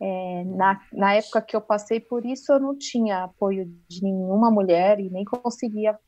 É, 0.00 0.44
na, 0.44 0.80
na 0.92 1.14
época 1.14 1.42
que 1.42 1.56
eu 1.56 1.60
passei 1.60 1.98
por 1.98 2.24
isso, 2.24 2.52
eu 2.52 2.60
não 2.60 2.78
tinha 2.78 3.24
apoio 3.24 3.66
de 3.88 4.02
nenhuma 4.02 4.50
mulher 4.50 5.00
e 5.00 5.10
nem 5.10 5.24
conseguia 5.24 5.98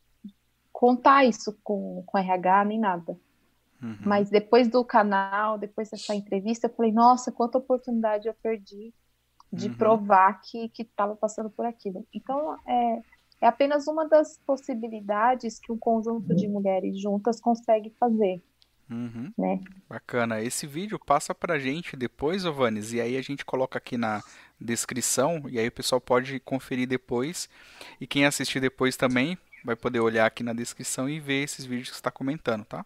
contar 0.72 1.24
isso 1.24 1.58
com, 1.64 2.04
com 2.06 2.16
RH 2.18 2.64
nem 2.66 2.78
nada. 2.78 3.18
Uhum. 3.82 3.96
Mas 4.04 4.28
depois 4.28 4.68
do 4.68 4.84
canal, 4.84 5.56
depois 5.56 5.90
dessa 5.90 6.14
entrevista, 6.14 6.66
eu 6.66 6.74
falei, 6.74 6.92
nossa, 6.92 7.32
quanta 7.32 7.58
oportunidade 7.58 8.28
eu 8.28 8.34
perdi 8.42 8.92
de 9.52 9.68
uhum. 9.68 9.74
provar 9.74 10.40
que 10.42 10.70
estava 10.78 11.16
passando 11.16 11.50
por 11.50 11.64
aquilo. 11.64 12.06
Então, 12.14 12.56
é, 12.66 13.02
é 13.40 13.46
apenas 13.46 13.86
uma 13.86 14.06
das 14.06 14.38
possibilidades 14.46 15.58
que 15.58 15.72
um 15.72 15.78
conjunto 15.78 16.34
de 16.34 16.46
mulheres 16.46 17.00
juntas 17.00 17.40
consegue 17.40 17.90
fazer. 17.98 18.42
Uhum. 18.90 19.32
Né? 19.38 19.60
Bacana. 19.88 20.42
Esse 20.42 20.66
vídeo 20.66 20.98
passa 20.98 21.34
pra 21.34 21.58
gente 21.58 21.96
depois, 21.96 22.44
Ovanes, 22.44 22.92
e 22.92 23.00
aí 23.00 23.16
a 23.16 23.22
gente 23.22 23.44
coloca 23.44 23.78
aqui 23.78 23.96
na 23.96 24.20
descrição, 24.60 25.44
e 25.48 25.58
aí 25.58 25.68
o 25.68 25.72
pessoal 25.72 26.00
pode 26.00 26.38
conferir 26.40 26.88
depois. 26.88 27.48
E 28.00 28.06
quem 28.06 28.26
assistir 28.26 28.60
depois 28.60 28.96
também 28.96 29.38
vai 29.64 29.76
poder 29.76 30.00
olhar 30.00 30.26
aqui 30.26 30.42
na 30.42 30.52
descrição 30.52 31.08
e 31.08 31.20
ver 31.20 31.44
esses 31.44 31.64
vídeos 31.64 31.88
que 31.88 31.94
você 31.94 32.00
está 32.00 32.10
comentando, 32.10 32.64
tá? 32.64 32.84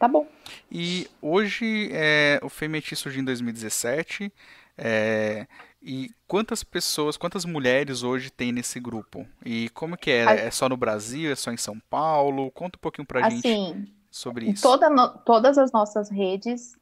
Tá 0.00 0.08
bom. 0.08 0.26
E 0.72 1.06
hoje 1.20 1.90
é, 1.92 2.40
o 2.42 2.48
Femeti 2.48 2.96
surgiu 2.96 3.20
em 3.20 3.24
2017. 3.24 4.32
É, 4.78 5.46
e 5.82 6.10
quantas 6.26 6.64
pessoas, 6.64 7.18
quantas 7.18 7.44
mulheres 7.44 8.02
hoje 8.02 8.30
tem 8.30 8.50
nesse 8.50 8.80
grupo? 8.80 9.26
E 9.44 9.68
como 9.68 9.98
que 9.98 10.10
é? 10.10 10.46
É 10.46 10.50
só 10.50 10.70
no 10.70 10.76
Brasil? 10.76 11.30
É 11.30 11.36
só 11.36 11.52
em 11.52 11.58
São 11.58 11.78
Paulo? 11.90 12.50
Conta 12.50 12.78
um 12.78 12.80
pouquinho 12.80 13.06
pra 13.06 13.26
assim, 13.26 13.42
gente 13.42 13.92
sobre 14.10 14.46
isso. 14.46 14.62
Toda 14.62 14.88
no, 14.88 15.08
todas 15.18 15.58
as 15.58 15.70
nossas 15.70 16.08
redes, 16.08 16.72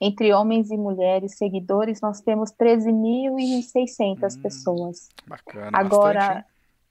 entre 0.00 0.32
homens 0.32 0.70
e 0.70 0.76
mulheres, 0.78 1.36
seguidores, 1.36 2.00
nós 2.00 2.22
temos 2.22 2.50
13.600 2.52 4.34
hum, 4.38 4.40
pessoas. 4.40 5.08
Bacana. 5.26 5.70
Agora, 5.74 6.18
bastante, 6.20 6.46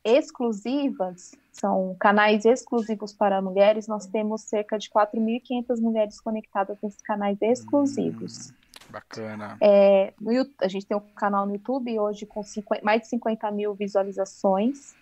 exclusivas, 0.06 1.32
são 1.51 1.96
canais 2.00 2.46
exclusivos 2.46 3.13
para 3.13 3.41
mulheres, 3.41 3.88
nós 3.88 4.05
temos 4.05 4.41
cerca 4.43 4.77
de 4.77 4.89
4.500 4.89 5.79
mulheres 5.81 6.20
conectadas 6.22 6.77
nesses 6.81 7.01
canais 7.01 7.38
exclusivos. 7.41 8.50
Hum. 8.50 8.62
Bacana. 8.91 9.58
É, 9.62 10.13
no, 10.20 10.31
a 10.60 10.67
gente 10.67 10.86
tem 10.86 10.98
um 10.98 11.01
canal 11.15 11.46
no 11.46 11.53
YouTube 11.53 11.98
hoje 11.98 12.25
com 12.25 12.43
50, 12.43 12.84
mais 12.84 13.01
de 13.01 13.08
50 13.08 13.50
mil 13.51 13.74
visualizações. 13.74 14.93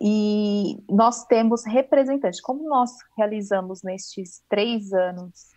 E 0.00 0.78
nós 0.88 1.24
temos 1.24 1.64
representantes. 1.66 2.40
Como 2.40 2.66
nós 2.68 2.90
realizamos 3.16 3.82
nestes 3.82 4.42
três 4.48 4.92
anos 4.92 5.55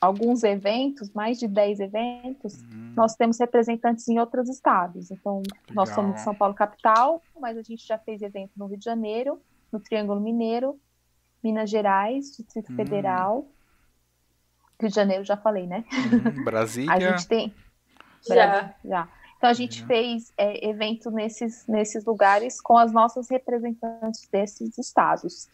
alguns 0.00 0.44
eventos, 0.44 1.10
mais 1.12 1.38
de 1.38 1.48
10 1.48 1.80
eventos, 1.80 2.62
uhum. 2.62 2.92
nós 2.96 3.14
temos 3.14 3.38
representantes 3.38 4.06
em 4.08 4.18
outros 4.18 4.48
estados. 4.48 5.10
Então, 5.10 5.38
Legal. 5.38 5.74
nós 5.74 5.88
somos 5.90 6.16
de 6.16 6.20
São 6.20 6.34
Paulo 6.34 6.54
capital, 6.54 7.22
mas 7.40 7.56
a 7.56 7.62
gente 7.62 7.86
já 7.86 7.98
fez 7.98 8.22
evento 8.22 8.52
no 8.56 8.66
Rio 8.66 8.78
de 8.78 8.84
Janeiro, 8.84 9.40
no 9.72 9.80
Triângulo 9.80 10.20
Mineiro, 10.20 10.78
Minas 11.42 11.70
Gerais, 11.70 12.36
Distrito 12.36 12.70
uhum. 12.70 12.76
Federal, 12.76 13.48
Rio 14.80 14.90
de 14.90 14.94
Janeiro, 14.94 15.24
já 15.24 15.36
falei, 15.36 15.66
né? 15.66 15.84
Uhum, 15.92 16.44
Brasília. 16.44 16.92
a 16.92 17.00
gente 17.00 17.26
tem. 17.26 17.54
Já. 18.28 18.74
já. 18.84 19.08
Então 19.36 19.50
a 19.50 19.52
gente 19.52 19.82
uhum. 19.82 19.86
fez 19.86 20.32
é, 20.36 20.68
evento 20.68 21.10
nesses, 21.10 21.66
nesses 21.66 22.04
lugares 22.04 22.60
com 22.60 22.76
as 22.76 22.92
nossas 22.92 23.28
representantes 23.30 24.28
desses 24.28 24.76
estados. 24.78 25.48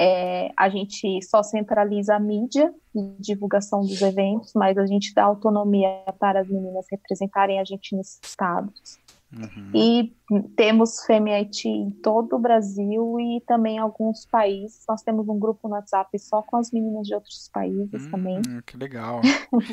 É, 0.00 0.52
a 0.56 0.68
gente 0.68 1.20
só 1.22 1.42
centraliza 1.42 2.14
a 2.14 2.20
mídia 2.20 2.72
e 2.94 3.20
divulgação 3.20 3.80
dos 3.80 4.00
eventos, 4.00 4.52
mas 4.54 4.78
a 4.78 4.86
gente 4.86 5.12
dá 5.12 5.24
autonomia 5.24 5.88
para 6.20 6.40
as 6.40 6.48
meninas 6.48 6.86
representarem 6.88 7.58
a 7.58 7.64
gente 7.64 7.96
nesses 7.96 8.20
estados. 8.22 8.96
Uhum. 9.30 9.70
E 9.74 10.16
temos 10.56 11.04
FEMIT 11.04 11.68
em 11.68 11.90
todo 11.90 12.36
o 12.36 12.38
Brasil 12.38 13.20
e 13.20 13.42
também 13.46 13.76
em 13.76 13.78
alguns 13.78 14.24
países. 14.24 14.84
Nós 14.88 15.02
temos 15.02 15.28
um 15.28 15.38
grupo 15.38 15.68
no 15.68 15.74
WhatsApp 15.74 16.18
só 16.18 16.40
com 16.40 16.56
as 16.56 16.70
meninas 16.70 17.06
de 17.06 17.14
outros 17.14 17.50
países 17.52 18.06
hum, 18.06 18.10
também. 18.10 18.40
Que 18.66 18.76
legal. 18.76 19.20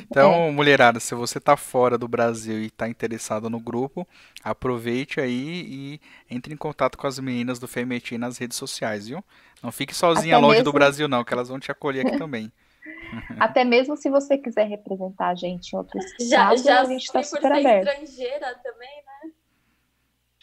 Então, 0.10 0.32
é. 0.32 0.52
mulherada, 0.52 1.00
se 1.00 1.14
você 1.14 1.38
está 1.38 1.58
fora 1.58 1.98
do 1.98 2.08
Brasil 2.08 2.60
e 2.60 2.68
está 2.68 2.88
interessado 2.88 3.50
no 3.50 3.60
grupo, 3.60 4.08
aproveite 4.44 5.20
aí 5.20 5.66
e 5.68 6.02
entre 6.30 6.54
em 6.54 6.58
contato 6.58 6.98
com 6.98 7.08
as 7.08 7.20
meninas 7.20 7.60
do 7.60 7.68
FEMIT 7.68 8.18
nas 8.18 8.38
redes 8.38 8.58
sociais, 8.58 9.08
viu? 9.08 9.24
Não 9.62 9.72
fique 9.72 9.94
sozinha 9.94 10.36
Até 10.36 10.46
longe 10.46 10.58
mesmo... 10.58 10.66
do 10.66 10.74
Brasil, 10.74 11.08
não, 11.08 11.24
que 11.24 11.34
elas 11.34 11.50
vão 11.50 11.60
te 11.60 11.72
acolher 11.72 12.06
aqui 12.06 12.18
também. 12.20 12.52
Até 13.40 13.64
mesmo 13.64 13.96
se 13.98 14.10
você 14.10 14.38
quiser 14.38 14.68
representar 14.68 15.30
a 15.30 15.36
gente 15.36 15.74
em 15.74 15.78
outros 15.78 16.06
estados, 16.20 16.64
já, 16.64 16.76
já 16.76 16.82
a 16.82 16.86
gente 16.86 17.04
está 17.04 17.24
super 17.24 17.52
aberto. 17.52 17.88
estrangeira 17.88 18.56
também, 18.64 18.96
né? 19.06 19.15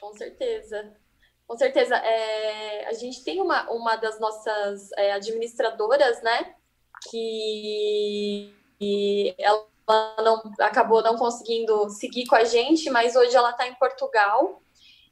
Com 0.02 0.12
certeza. 0.14 0.96
Com 1.46 1.56
certeza. 1.56 1.94
É, 1.96 2.88
a 2.88 2.92
gente 2.92 3.22
tem 3.22 3.40
uma, 3.40 3.70
uma 3.70 3.94
das 3.94 4.18
nossas 4.18 4.90
é, 4.98 5.12
administradoras, 5.12 6.20
né? 6.22 6.56
Que 7.08 8.52
ela 9.38 9.64
não, 10.18 10.42
acabou 10.58 11.02
não 11.02 11.16
conseguindo 11.16 11.88
seguir 11.88 12.26
com 12.26 12.34
a 12.34 12.42
gente, 12.42 12.90
mas 12.90 13.14
hoje 13.14 13.36
ela 13.36 13.50
está 13.50 13.68
em 13.68 13.76
Portugal. 13.76 14.60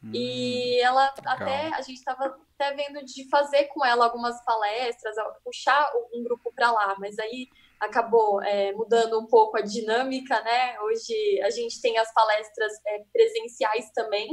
Hum, 0.03 0.11
e 0.12 0.81
ela 0.81 1.14
legal. 1.16 1.35
até, 1.35 1.68
a 1.68 1.83
gente 1.83 1.98
estava 1.98 2.37
até 2.59 2.74
vendo 2.74 3.05
de 3.05 3.29
fazer 3.29 3.66
com 3.66 3.85
ela 3.85 4.07
algumas 4.07 4.42
palestras, 4.44 5.14
puxar 5.44 5.88
um 6.12 6.24
grupo 6.24 6.53
para 6.53 6.72
lá, 6.72 6.96
mas 6.98 7.16
aí 7.20 7.48
acabou 7.79 8.42
é, 8.42 8.72
mudando 8.72 9.20
um 9.20 9.26
pouco 9.26 9.57
a 9.57 9.61
dinâmica, 9.61 10.40
né? 10.42 10.81
Hoje 10.81 11.40
a 11.42 11.50
gente 11.50 11.81
tem 11.81 11.96
as 11.96 12.12
palestras 12.12 12.72
é, 12.87 13.05
presenciais 13.12 13.90
também, 13.92 14.29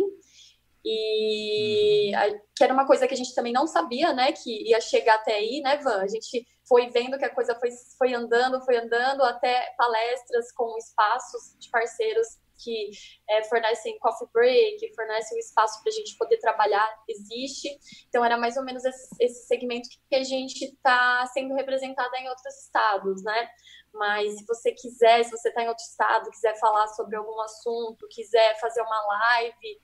e 0.84 2.12
uhum. 2.16 2.40
que 2.56 2.64
era 2.64 2.74
uma 2.74 2.88
coisa 2.88 3.08
que 3.08 3.14
a 3.14 3.18
gente 3.18 3.36
também 3.36 3.54
não 3.54 3.68
sabia, 3.68 4.14
né, 4.14 4.32
que 4.32 4.70
ia 4.70 4.80
chegar 4.80 5.16
até 5.16 5.36
aí, 5.36 5.62
né, 5.62 5.78
Van? 5.78 6.02
A 6.02 6.08
gente 6.08 6.46
foi 6.68 6.90
vendo 6.90 7.18
que 7.18 7.26
a 7.26 7.34
coisa 7.34 7.56
foi, 7.56 7.70
foi 7.98 8.14
andando, 8.14 8.64
foi 8.64 8.78
andando, 8.78 9.24
até 9.24 9.74
palestras 9.78 10.52
com 10.54 10.78
espaços 10.78 11.58
de 11.60 11.70
parceiros 11.70 12.28
que 12.58 12.90
é, 13.30 13.44
fornecem 13.44 13.98
coffee 14.00 14.28
break, 14.34 14.96
fornecem 14.96 15.38
um 15.38 15.40
espaço 15.40 15.82
para 15.82 15.92
a 15.92 15.96
gente 15.96 16.18
poder 16.18 16.38
trabalhar, 16.38 17.04
existe. 17.08 17.70
Então, 18.10 18.26
era 18.26 18.38
mais 18.38 18.58
ou 18.58 18.64
menos 18.64 18.84
esse, 18.84 19.16
esse 19.20 19.48
segmento 19.48 19.88
que 20.10 20.16
a 20.16 20.24
gente 20.24 20.66
está 20.66 21.26
sendo 21.28 21.54
representada 21.54 22.18
em 22.18 22.28
outros 22.28 22.64
estados, 22.64 23.24
né? 23.24 23.50
Mas 23.94 24.38
se 24.38 24.46
você 24.46 24.72
quiser, 24.72 25.24
se 25.24 25.32
você 25.32 25.50
está 25.50 25.64
em 25.64 25.68
outro 25.68 25.84
estado, 25.84 26.30
quiser 26.30 26.58
falar 26.60 26.88
sobre 26.90 27.16
algum 27.16 27.40
assunto, 27.42 28.08
quiser 28.10 28.60
fazer 28.60 28.82
uma 28.82 29.06
live, 29.08 29.82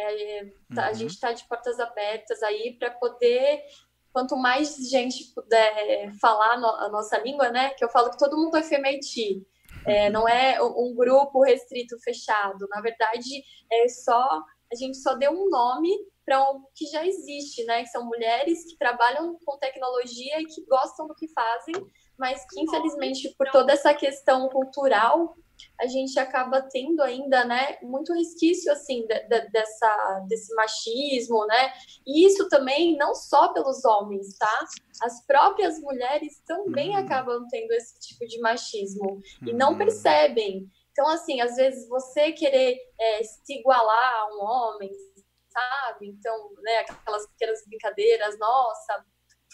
é, 0.00 0.44
tá, 0.74 0.84
uhum. 0.84 0.88
A 0.88 0.92
gente 0.92 1.10
está 1.10 1.32
de 1.32 1.44
portas 1.44 1.78
abertas 1.78 2.42
aí 2.42 2.76
para 2.78 2.90
poder, 2.90 3.62
quanto 4.12 4.36
mais 4.36 4.76
gente 4.88 5.32
puder 5.34 6.12
falar 6.20 6.58
no, 6.58 6.68
a 6.68 6.88
nossa 6.88 7.18
língua, 7.18 7.50
né? 7.50 7.70
Que 7.70 7.84
eu 7.84 7.88
falo 7.88 8.10
que 8.10 8.18
todo 8.18 8.36
mundo 8.36 8.56
é 8.56 8.62
FEMEITI. 8.62 9.46
É, 9.86 10.10
não 10.10 10.28
é 10.28 10.60
um 10.62 10.94
grupo 10.94 11.42
restrito, 11.42 11.98
fechado. 12.00 12.66
Na 12.68 12.80
verdade, 12.80 13.42
é 13.72 13.88
só 13.88 14.42
a 14.72 14.76
gente 14.76 14.98
só 14.98 15.14
deu 15.14 15.32
um 15.32 15.48
nome 15.50 15.90
para 16.24 16.40
o 16.50 16.60
que 16.74 16.86
já 16.86 17.04
existe, 17.04 17.64
né? 17.64 17.82
Que 17.82 17.88
são 17.88 18.06
mulheres 18.06 18.64
que 18.64 18.78
trabalham 18.78 19.36
com 19.44 19.58
tecnologia 19.58 20.40
e 20.40 20.46
que 20.46 20.64
gostam 20.66 21.08
do 21.08 21.14
que 21.14 21.26
fazem, 21.28 21.74
mas 22.16 22.44
que 22.48 22.60
infelizmente 22.60 23.34
por 23.36 23.50
toda 23.50 23.72
essa 23.72 23.92
questão 23.92 24.48
cultural 24.48 25.34
a 25.80 25.86
gente 25.86 26.18
acaba 26.18 26.62
tendo 26.62 27.02
ainda, 27.02 27.44
né, 27.44 27.78
muito 27.82 28.12
resquício, 28.12 28.72
assim, 28.72 29.06
de, 29.06 29.20
de, 29.28 29.50
dessa, 29.50 30.24
desse 30.28 30.54
machismo, 30.54 31.46
né, 31.46 31.72
e 32.06 32.26
isso 32.26 32.48
também 32.48 32.96
não 32.96 33.14
só 33.14 33.52
pelos 33.52 33.84
homens, 33.84 34.36
tá? 34.38 34.66
As 35.02 35.24
próprias 35.26 35.78
mulheres 35.80 36.42
também 36.46 36.90
uhum. 36.90 36.96
acabam 36.96 37.46
tendo 37.50 37.72
esse 37.72 37.98
tipo 38.00 38.26
de 38.26 38.38
machismo 38.40 39.20
e 39.46 39.52
não 39.52 39.72
uhum. 39.72 39.78
percebem. 39.78 40.70
Então, 40.92 41.08
assim, 41.08 41.40
às 41.40 41.56
vezes 41.56 41.88
você 41.88 42.32
querer 42.32 42.78
é, 43.00 43.22
se 43.22 43.58
igualar 43.58 44.14
a 44.14 44.26
um 44.34 44.44
homem, 44.44 44.90
sabe? 45.48 46.08
Então, 46.08 46.50
né, 46.62 46.78
aquelas 46.78 47.26
pequenas 47.28 47.62
brincadeiras, 47.66 48.38
nossa, 48.38 49.04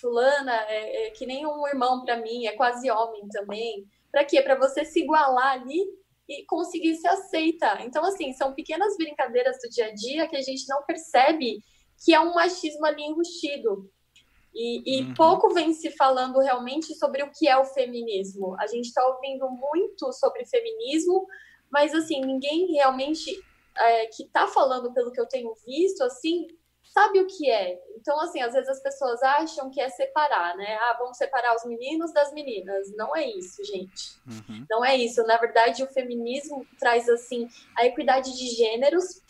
fulana 0.01 0.55
é, 0.69 1.07
é 1.07 1.11
que 1.11 1.27
nem 1.27 1.47
um 1.47 1.67
irmão 1.67 2.05
para 2.05 2.17
mim, 2.17 2.47
é 2.47 2.53
quase 2.53 2.91
homem 2.91 3.29
também. 3.29 3.87
Para 4.17 4.25
quê? 4.25 4.41
Para 4.41 4.55
você 4.55 4.83
se 4.83 5.01
igualar 5.01 5.61
ali 5.61 5.79
e 6.27 6.43
conseguir 6.47 6.97
ser 6.97 7.09
aceita. 7.09 7.83
Então, 7.83 8.03
assim, 8.03 8.33
são 8.33 8.55
pequenas 8.55 8.97
brincadeiras 8.97 9.59
do 9.63 9.69
dia 9.69 9.89
a 9.89 9.93
dia 9.93 10.27
que 10.27 10.37
a 10.37 10.41
gente 10.41 10.67
não 10.71 10.83
percebe 10.85 11.59
que 12.03 12.15
é 12.15 12.21
um 12.21 12.33
machismo 12.33 12.87
ali 12.87 13.03
enrustido. 13.03 13.93
E, 14.55 15.01
e 15.01 15.03
uhum. 15.03 15.13
pouco 15.13 15.53
vem 15.53 15.75
se 15.75 15.91
falando 15.91 16.39
realmente 16.39 16.95
sobre 16.95 17.23
o 17.25 17.31
que 17.31 17.47
é 17.47 17.59
o 17.59 17.67
feminismo. 17.67 18.57
A 18.59 18.67
gente 18.67 18.87
está 18.87 19.07
ouvindo 19.07 19.51
muito 19.51 20.11
sobre 20.15 20.47
feminismo, 20.47 21.27
mas, 21.71 21.93
assim, 21.93 22.23
ninguém 22.23 22.73
realmente 22.73 23.31
é, 23.77 24.07
que 24.07 24.23
está 24.23 24.47
falando, 24.47 24.95
pelo 24.95 25.13
que 25.13 25.21
eu 25.21 25.29
tenho 25.29 25.53
visto, 25.67 26.01
assim, 26.03 26.47
sabe 26.97 27.21
o 27.21 27.27
que 27.27 27.51
é. 27.51 27.79
Então, 27.95 28.19
assim, 28.21 28.41
às 28.41 28.55
vezes 28.55 28.71
as 28.71 28.83
pessoas 28.83 29.23
acham 29.23 29.69
que 29.69 29.83
é 29.83 29.89
separar, 29.91 30.57
né? 30.57 30.77
Ah, 30.77 30.97
vamos 30.99 31.19
separar 31.19 31.55
os 31.55 31.67
meninos 31.67 32.11
das 32.11 32.33
meninas. 32.33 32.91
Não 32.97 33.15
é 33.15 33.27
isso, 33.27 33.63
gente. 33.65 34.19
Uhum. 34.27 34.65
Não 34.71 34.83
é 34.83 34.97
isso. 34.97 35.23
Na 35.25 35.37
verdade, 35.37 35.83
o 35.83 35.89
feminismo 35.89 36.67
traz, 36.79 37.07
assim, 37.11 37.49
a 37.77 37.85
equidade 37.85 38.35
de 38.35 38.47
gêneros 38.47 39.21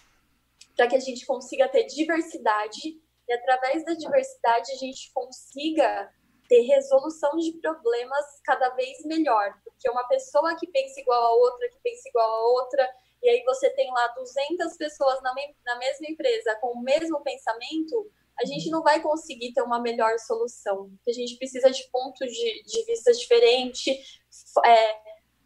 para 0.77 0.87
que 0.87 0.95
a 0.95 1.01
gente 1.01 1.27
consiga 1.27 1.69
ter 1.69 1.85
diversidade 1.87 3.01
e, 3.29 3.33
através 3.33 3.85
da 3.85 3.95
diversidade, 3.95 4.71
a 4.71 4.77
gente 4.77 5.11
consiga 5.13 6.09
ter 6.49 6.61
resolução 6.61 7.37
de 7.37 7.53
problemas 7.61 8.25
cada 8.45 8.69
vez 8.77 9.05
melhor. 9.05 9.55
Porque 9.65 9.91
uma 9.91 10.07
pessoa 10.07 10.55
que 10.55 10.69
pensa 10.69 11.01
igual 11.01 11.21
a 11.21 11.35
outra, 11.35 11.69
que 11.69 11.79
pensa 11.83 12.09
igual 12.09 12.31
a 12.31 12.53
outra, 12.53 12.89
e 13.23 13.29
aí 13.29 13.43
você 13.45 13.71
tem 13.71 13.91
lá 13.91 14.09
200 14.09 14.77
pessoas 14.77 15.23
na, 15.23 15.35
me 15.35 15.55
na 15.65 15.77
mesma 15.79 16.07
empresa 16.09 16.57
com 16.61 16.73
o 16.73 16.83
mesmo 16.83 17.21
pensamento, 17.23 18.11
a 18.39 18.45
gente 18.45 18.71
não 18.71 18.83
vai 18.83 19.01
conseguir 19.01 19.53
ter 19.53 19.63
uma 19.63 19.81
melhor 19.81 20.19
solução. 20.19 20.91
A 21.09 21.13
gente 21.13 21.37
precisa 21.37 21.71
de 21.71 21.89
pontos 21.91 22.31
de, 22.31 22.63
de 22.65 22.85
vista 22.85 23.13
diferentes. 23.13 24.21
É, 24.65 24.97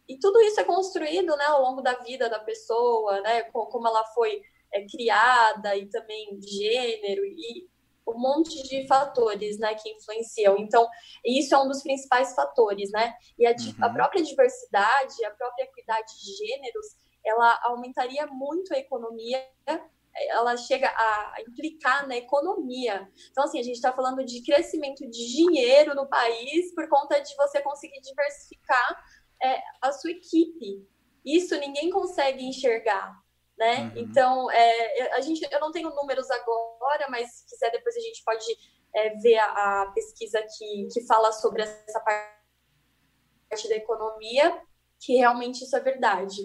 e 0.09 0.19
tudo 0.19 0.41
isso 0.41 0.59
é 0.59 0.63
construído 0.63 1.35
né, 1.37 1.45
ao 1.45 1.61
longo 1.61 1.81
da 1.81 1.93
vida 1.95 2.29
da 2.29 2.39
pessoa, 2.39 3.21
né, 3.21 3.43
como 3.43 3.87
ela 3.87 4.03
foi 4.07 4.41
é, 4.73 4.85
criada 4.85 5.75
e 5.75 5.87
também 5.89 6.37
gênero 6.41 7.23
e 7.25 7.69
um 8.07 8.19
monte 8.19 8.61
de 8.63 8.85
fatores 8.87 9.57
né, 9.57 9.73
que 9.75 9.89
influenciam. 9.89 10.57
Então, 10.57 10.87
isso 11.25 11.55
é 11.55 11.57
um 11.57 11.67
dos 11.67 11.81
principais 11.81 12.33
fatores, 12.33 12.91
né? 12.91 13.13
E 13.37 13.45
a, 13.45 13.51
uhum. 13.51 13.85
a 13.85 13.89
própria 13.89 14.23
diversidade, 14.23 15.23
a 15.23 15.31
própria 15.31 15.63
equidade 15.63 16.11
de 16.19 16.33
gêneros, 16.35 16.87
ela 17.25 17.59
aumentaria 17.63 18.25
muito 18.27 18.73
a 18.73 18.77
economia 18.77 19.41
ela 20.13 20.57
chega 20.57 20.89
a 20.89 21.35
implicar 21.47 22.07
na 22.07 22.17
economia. 22.17 23.09
Então, 23.29 23.43
assim, 23.43 23.59
a 23.59 23.63
gente 23.63 23.75
está 23.75 23.93
falando 23.93 24.23
de 24.25 24.43
crescimento 24.43 25.09
de 25.09 25.33
dinheiro 25.33 25.95
no 25.95 26.07
país 26.07 26.73
por 26.75 26.87
conta 26.89 27.19
de 27.19 27.35
você 27.35 27.61
conseguir 27.61 28.01
diversificar 28.01 29.05
é, 29.41 29.61
a 29.81 29.91
sua 29.91 30.11
equipe. 30.11 30.85
Isso 31.25 31.57
ninguém 31.59 31.89
consegue 31.89 32.43
enxergar, 32.43 33.15
né? 33.57 33.83
Uhum. 33.83 33.91
Então, 33.95 34.51
é, 34.51 35.13
a 35.13 35.21
gente, 35.21 35.47
eu 35.51 35.59
não 35.59 35.71
tenho 35.71 35.89
números 35.89 36.29
agora, 36.29 37.07
mas 37.09 37.31
se 37.31 37.47
quiser 37.47 37.71
depois 37.71 37.95
a 37.95 38.01
gente 38.01 38.23
pode 38.23 38.45
é, 38.93 39.09
ver 39.17 39.37
a, 39.37 39.83
a, 39.83 39.91
pesquisa 39.93 40.41
que, 40.57 40.87
que 40.91 41.05
fala 41.05 41.31
sobre 41.31 41.61
essa 41.61 41.99
parte 42.01 43.69
da 43.69 43.75
economia 43.75 44.61
que 45.01 45.15
realmente 45.15 45.63
isso 45.63 45.75
é 45.75 45.79
verdade. 45.79 46.41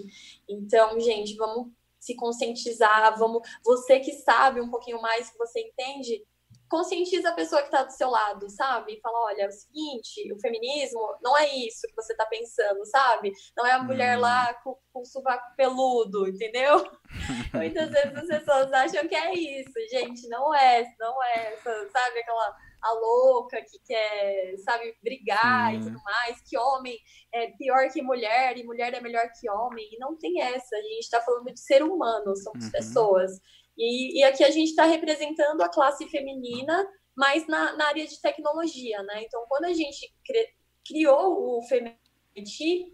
Então, 0.49 0.99
gente, 0.99 1.35
vamos 1.35 1.71
se 1.99 2.15
conscientizar, 2.15 3.17
vamos. 3.17 3.47
Você 3.63 3.99
que 3.99 4.13
sabe 4.13 4.59
um 4.59 4.69
pouquinho 4.69 5.01
mais, 5.01 5.29
que 5.29 5.37
você 5.37 5.61
entende, 5.61 6.25
conscientiza 6.69 7.29
a 7.29 7.33
pessoa 7.33 7.61
que 7.61 7.67
está 7.67 7.83
do 7.83 7.91
seu 7.91 8.09
lado, 8.09 8.49
sabe? 8.49 8.93
E 8.93 8.99
fala, 8.99 9.25
olha, 9.25 9.43
é 9.43 9.47
o 9.47 9.51
seguinte, 9.51 10.33
o 10.33 10.39
feminismo 10.39 10.99
não 11.21 11.37
é 11.37 11.47
isso 11.55 11.87
que 11.87 11.95
você 11.95 12.13
está 12.13 12.25
pensando, 12.25 12.85
sabe? 12.85 13.31
Não 13.55 13.65
é 13.65 13.71
a 13.71 13.83
mulher 13.83 14.17
hum. 14.17 14.21
lá 14.21 14.53
com, 14.55 14.77
com 14.91 15.01
o 15.01 15.05
sovaco 15.05 15.55
peludo, 15.55 16.27
entendeu? 16.27 16.83
Muitas 17.53 17.89
vezes 17.89 18.15
as 18.15 18.27
pessoas 18.27 18.73
acham 18.73 19.07
que 19.07 19.15
é 19.15 19.33
isso, 19.33 19.73
gente, 19.89 20.27
não 20.27 20.53
é, 20.53 20.83
não 20.99 21.23
é, 21.23 21.57
sabe? 21.57 22.19
Aquela 22.19 22.55
a 22.81 22.93
louca 22.93 23.61
que 23.61 23.79
quer, 23.85 24.55
sabe, 24.59 24.95
brigar 25.03 25.71
Sim. 25.71 25.79
e 25.79 25.83
tudo 25.83 26.01
mais, 26.03 26.41
que 26.41 26.57
homem 26.57 26.97
é 27.33 27.47
pior 27.51 27.89
que 27.89 28.01
mulher 28.01 28.57
e 28.57 28.63
mulher 28.63 28.93
é 28.93 29.01
melhor 29.01 29.27
que 29.39 29.49
homem. 29.49 29.87
E 29.91 29.97
não 29.99 30.17
tem 30.17 30.41
essa. 30.41 30.75
A 30.75 30.81
gente 30.81 30.99
está 30.99 31.21
falando 31.21 31.53
de 31.53 31.59
ser 31.59 31.83
humano, 31.83 32.35
somos 32.35 32.65
uhum. 32.65 32.71
pessoas. 32.71 33.31
E, 33.77 34.19
e, 34.19 34.23
aqui 34.23 34.43
a 34.43 34.49
gente 34.49 34.69
está 34.69 34.85
representando 34.85 35.61
a 35.61 35.69
classe 35.69 36.07
feminina, 36.09 36.87
mas 37.15 37.47
na, 37.47 37.73
na, 37.77 37.87
área 37.87 38.07
de 38.07 38.19
tecnologia, 38.19 39.03
né? 39.03 39.23
Então, 39.23 39.45
quando 39.47 39.65
a 39.65 39.73
gente 39.73 40.11
cri, 40.25 40.47
criou 40.87 41.59
o 41.59 41.61
Fementi, 41.63 42.91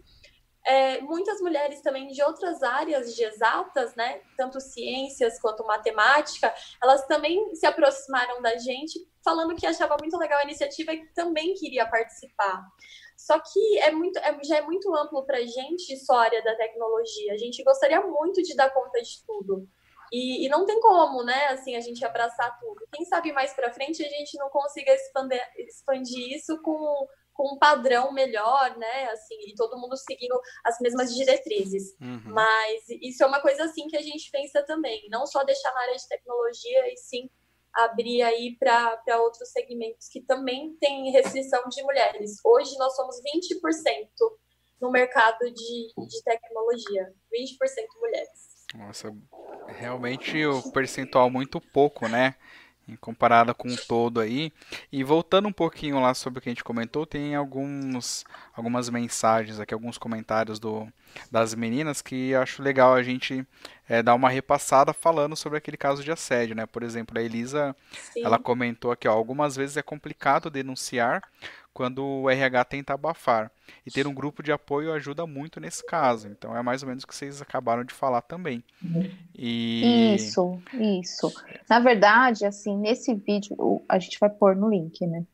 é, 0.66 1.00
muitas 1.00 1.40
mulheres 1.40 1.80
também 1.82 2.08
de 2.08 2.22
outras 2.22 2.62
áreas 2.62 3.14
de 3.14 3.22
exatas, 3.22 3.94
né, 3.94 4.20
tanto 4.36 4.60
ciências 4.60 5.38
quanto 5.40 5.64
matemática, 5.66 6.52
elas 6.82 7.06
também 7.06 7.54
se 7.54 7.66
aproximaram 7.66 8.40
da 8.40 8.56
gente 8.56 8.98
falando 9.22 9.54
que 9.54 9.66
achava 9.66 9.96
muito 9.98 10.16
legal 10.18 10.38
a 10.38 10.44
iniciativa 10.44 10.92
e 10.92 11.00
que 11.00 11.14
também 11.14 11.54
queria 11.54 11.86
participar. 11.86 12.62
Só 13.16 13.38
que 13.38 13.78
é 13.78 13.90
muito, 13.90 14.18
é, 14.18 14.38
já 14.44 14.56
é 14.56 14.62
muito 14.62 14.94
amplo 14.94 15.24
para 15.24 15.38
a 15.38 15.46
gente 15.46 15.96
só 15.98 16.14
a 16.14 16.22
área 16.22 16.42
da 16.42 16.54
tecnologia. 16.56 17.32
A 17.32 17.38
gente 17.38 17.62
gostaria 17.62 18.00
muito 18.00 18.42
de 18.42 18.54
dar 18.54 18.70
conta 18.70 19.00
de 19.00 19.24
tudo. 19.26 19.68
E, 20.12 20.44
e, 20.44 20.48
não 20.48 20.66
tem 20.66 20.78
como, 20.80 21.24
né, 21.24 21.46
assim, 21.46 21.74
a 21.74 21.80
gente 21.80 22.04
abraçar 22.04 22.58
tudo. 22.60 22.86
Quem 22.92 23.04
sabe 23.06 23.32
mais 23.32 23.52
para 23.52 23.72
frente 23.72 24.04
a 24.04 24.08
gente 24.08 24.36
não 24.38 24.48
consiga 24.50 24.92
expandir, 24.92 25.40
expandir 25.56 26.36
isso 26.36 26.60
com, 26.62 27.08
com 27.34 27.54
um 27.54 27.58
padrão 27.58 28.12
melhor, 28.12 28.78
né, 28.78 29.10
assim, 29.10 29.36
e 29.46 29.54
todo 29.54 29.78
mundo 29.78 29.96
seguindo 29.96 30.40
as 30.64 30.78
mesmas 30.80 31.14
diretrizes. 31.14 31.94
Uhum. 32.00 32.22
Mas 32.26 32.88
isso 33.02 33.22
é 33.22 33.26
uma 33.26 33.42
coisa, 33.42 33.64
assim, 33.64 33.88
que 33.88 33.96
a 33.96 34.02
gente 34.02 34.30
pensa 34.30 34.62
também. 34.62 35.06
Não 35.10 35.26
só 35.26 35.42
deixar 35.44 35.72
na 35.74 35.80
área 35.80 35.96
de 35.96 36.08
tecnologia, 36.08 36.92
e 36.92 36.96
sim 36.96 37.28
abrir 37.74 38.22
aí 38.22 38.56
para 38.56 39.20
outros 39.20 39.50
segmentos 39.50 40.08
que 40.08 40.20
também 40.20 40.76
têm 40.80 41.10
restrição 41.10 41.68
de 41.68 41.82
mulheres. 41.82 42.38
Hoje 42.44 42.76
nós 42.78 42.94
somos 42.94 43.16
20% 43.16 44.08
no 44.80 44.90
mercado 44.90 45.40
de, 45.50 46.06
de 46.06 46.22
tecnologia, 46.22 47.12
20% 47.32 48.00
mulheres. 48.00 48.54
Nossa, 48.74 49.12
realmente 49.68 50.44
o 50.46 50.70
percentual 50.72 51.28
muito 51.30 51.60
pouco, 51.60 52.08
né? 52.08 52.36
Comparada 53.00 53.54
com 53.54 53.68
o 53.68 53.76
todo 53.76 54.20
aí. 54.20 54.52
E 54.92 55.02
voltando 55.02 55.48
um 55.48 55.52
pouquinho 55.52 56.00
lá 56.00 56.14
sobre 56.14 56.38
o 56.38 56.42
que 56.42 56.48
a 56.48 56.52
gente 56.52 56.64
comentou, 56.64 57.06
tem 57.06 57.34
alguns, 57.34 58.24
algumas 58.54 58.88
mensagens 58.88 59.58
aqui, 59.58 59.74
alguns 59.74 59.98
comentários 59.98 60.58
do, 60.58 60.86
das 61.30 61.54
meninas 61.54 62.02
que 62.02 62.34
acho 62.34 62.62
legal 62.62 62.94
a 62.94 63.02
gente 63.02 63.46
é, 63.88 64.02
dar 64.02 64.14
uma 64.14 64.28
repassada 64.28 64.92
falando 64.92 65.36
sobre 65.36 65.58
aquele 65.58 65.76
caso 65.76 66.02
de 66.02 66.10
assédio, 66.10 66.54
né? 66.54 66.66
Por 66.66 66.82
exemplo, 66.82 67.18
a 67.18 67.22
Elisa, 67.22 67.74
Sim. 68.12 68.24
ela 68.24 68.38
comentou 68.38 68.90
aqui, 68.90 69.06
ó, 69.08 69.12
algumas 69.12 69.56
vezes 69.56 69.76
é 69.76 69.82
complicado 69.82 70.50
denunciar 70.50 71.22
quando 71.74 72.04
o 72.04 72.30
RH 72.30 72.64
tenta 72.66 72.94
abafar. 72.94 73.50
E 73.84 73.90
ter 73.90 74.06
um 74.06 74.14
grupo 74.14 74.42
de 74.42 74.52
apoio 74.52 74.92
ajuda 74.92 75.26
muito 75.26 75.58
nesse 75.60 75.84
caso. 75.84 76.28
Então 76.28 76.56
é 76.56 76.62
mais 76.62 76.82
ou 76.82 76.88
menos 76.88 77.02
o 77.02 77.06
que 77.06 77.14
vocês 77.14 77.42
acabaram 77.42 77.84
de 77.84 77.92
falar 77.92 78.22
também. 78.22 78.62
E... 79.34 80.14
Isso, 80.14 80.58
isso. 80.72 81.32
Na 81.68 81.80
verdade, 81.80 82.46
assim, 82.46 82.78
nesse 82.78 83.12
vídeo, 83.14 83.82
a 83.88 83.98
gente 83.98 84.18
vai 84.20 84.30
pôr 84.30 84.54
no 84.54 84.70
link, 84.70 85.04
né? 85.04 85.24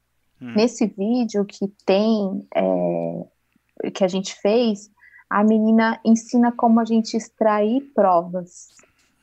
Hum. 0.40 0.54
Nesse 0.56 0.86
vídeo 0.86 1.44
que 1.44 1.68
tem, 1.84 2.48
é, 2.54 3.90
que 3.90 4.02
a 4.02 4.08
gente 4.08 4.34
fez, 4.34 4.90
a 5.28 5.44
menina 5.44 6.00
ensina 6.02 6.50
como 6.50 6.80
a 6.80 6.84
gente 6.84 7.16
extrair 7.16 7.82
provas. 7.94 8.68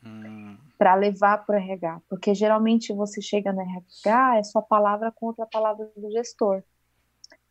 Hum 0.06 0.56
para 0.78 0.94
levar 0.94 1.44
para 1.44 1.56
o 1.56 1.60
RH, 1.60 2.02
porque 2.08 2.36
geralmente 2.36 2.94
você 2.94 3.20
chega 3.20 3.52
no 3.52 3.62
RH, 3.62 4.38
é 4.38 4.44
sua 4.44 4.62
palavra 4.62 5.12
contra 5.12 5.44
a 5.44 5.48
palavra 5.48 5.90
do 5.98 6.12
gestor 6.12 6.62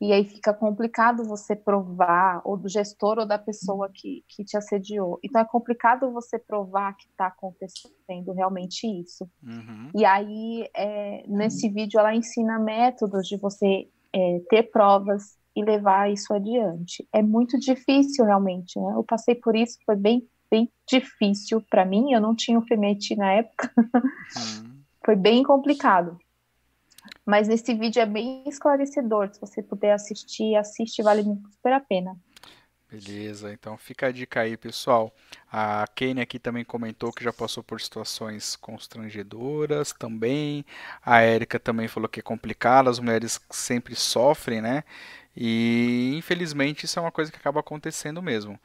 e 0.01 0.13
aí 0.13 0.25
fica 0.25 0.53
complicado 0.53 1.25
você 1.25 1.57
provar, 1.57 2.43
ou 2.45 2.57
do 2.57 2.69
gestor 2.69 3.19
ou 3.19 3.27
da 3.27 3.39
pessoa 3.39 3.91
que, 3.93 4.23
que 4.29 4.45
te 4.45 4.57
assediou. 4.57 5.19
Então 5.25 5.41
é 5.41 5.45
complicado 5.45 6.13
você 6.13 6.39
provar 6.39 6.95
que 6.97 7.07
está 7.09 7.29
acontecendo 7.29 8.33
realmente 8.35 8.87
isso. 8.87 9.29
Uhum. 9.43 9.91
E 9.95 10.05
aí, 10.05 10.69
é, 10.77 11.25
nesse 11.27 11.69
vídeo, 11.71 11.99
ela 11.99 12.15
ensina 12.15 12.59
métodos 12.59 13.27
de 13.27 13.39
você 13.39 13.89
é, 14.13 14.41
ter 14.51 14.65
provas 14.65 15.39
e 15.55 15.65
levar 15.65 16.13
isso 16.13 16.35
adiante. 16.35 17.09
É 17.11 17.23
muito 17.23 17.59
difícil, 17.59 18.27
realmente. 18.27 18.79
Né? 18.79 18.93
Eu 18.95 19.03
passei 19.03 19.35
por 19.35 19.57
isso, 19.57 19.79
foi 19.87 19.97
bem, 19.97 20.29
bem 20.51 20.71
difícil 20.87 21.63
para 21.71 21.87
mim. 21.87 22.13
Eu 22.13 22.21
não 22.21 22.37
tinha 22.37 22.59
o 22.59 22.67
FEMET 22.67 23.17
na 23.17 23.33
época. 23.33 23.73
Uhum. 23.79 24.77
foi 25.03 25.17
bem 25.17 25.43
complicado. 25.43 26.19
Mas 27.27 27.49
nesse 27.49 27.75
vídeo 27.75 28.01
é 28.01 28.07
bem 28.07 28.45
esclarecedor. 28.47 29.29
Se 29.35 29.41
você 29.41 29.61
puder 29.63 29.93
assistir, 29.93 30.55
assiste, 30.55 31.03
vale 31.03 31.25
super 31.25 31.73
a 31.73 31.81
pena. 31.81 32.17
Beleza, 32.89 33.53
então 33.53 33.77
fica 33.77 34.07
a 34.07 34.13
dica 34.13 34.43
aí, 34.43 34.57
pessoal. 34.57 35.13
A 35.51 35.85
Kênia 35.93 36.23
aqui 36.23 36.39
também 36.39 36.65
comentou 36.65 37.13
que 37.13 37.25
já 37.25 37.33
passou 37.33 37.61
por 37.61 37.81
situações 37.81 38.55
constrangedoras 38.55 39.93
também. 39.93 40.65
A 41.05 41.21
Érica 41.21 41.59
também 41.59 41.89
falou 41.89 42.09
que 42.09 42.21
é 42.21 42.23
complicado, 42.23 42.89
as 42.89 43.01
mulheres 43.01 43.41
sempre 43.51 43.97
sofrem, 43.97 44.63
né? 44.63 44.85
E 45.37 46.15
infelizmente 46.17 46.87
isso 46.87 46.99
é 46.99 47.03
uma 47.03 47.13
coisa 47.13 47.31
que 47.31 47.37
acaba 47.37 47.61
acontecendo 47.61 48.23
mesmo. 48.23 48.59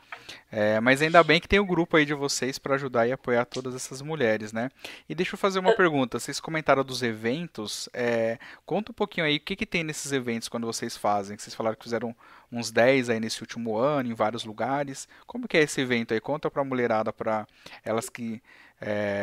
É, 0.50 0.80
mas 0.80 1.02
ainda 1.02 1.22
bem 1.22 1.42
que 1.42 1.48
tem 1.48 1.60
o 1.60 1.64
um 1.64 1.68
grupo 1.68 1.98
aí 1.98 2.06
de 2.06 2.14
vocês 2.14 2.58
para 2.58 2.76
ajudar 2.76 3.08
e 3.08 3.12
apoiar 3.12 3.44
todas 3.46 3.76
essas 3.76 4.02
mulheres, 4.02 4.54
né? 4.54 4.70
E 5.10 5.14
deixa 5.14 5.36
eu 5.36 5.38
fazer 5.38 5.60
uma 5.60 5.76
pergunta. 5.76 6.18
Vocês 6.18 6.40
comentaram 6.40 6.84
dos 6.84 7.04
eventos. 7.04 7.90
É, 7.94 8.40
conta 8.66 8.92
um 8.92 8.96
pouquinho 8.96 9.26
aí 9.26 9.36
o 9.36 9.40
que, 9.42 9.56
que 9.56 9.66
tem 9.66 9.84
nesses 9.84 10.14
eventos 10.14 10.48
quando 10.48 10.66
vocês 10.66 10.96
fazem. 10.96 11.38
Vocês 11.38 11.54
falaram 11.54 11.76
que 11.76 11.84
fizeram 11.84 12.16
uns 12.50 12.72
10 12.72 13.10
aí 13.10 13.20
nesse 13.20 13.42
último 13.42 13.78
ano, 13.78 14.10
em 14.10 14.14
vários 14.14 14.46
lugares. 14.46 15.10
Como 15.28 15.48
que 15.48 15.58
é 15.58 15.64
esse 15.64 15.82
evento 15.82 16.14
aí? 16.14 16.22
Conta 16.22 16.50
pra 16.50 16.64
mulherada, 16.64 17.12
para 17.12 17.46
elas 17.84 18.10
que 18.10 18.42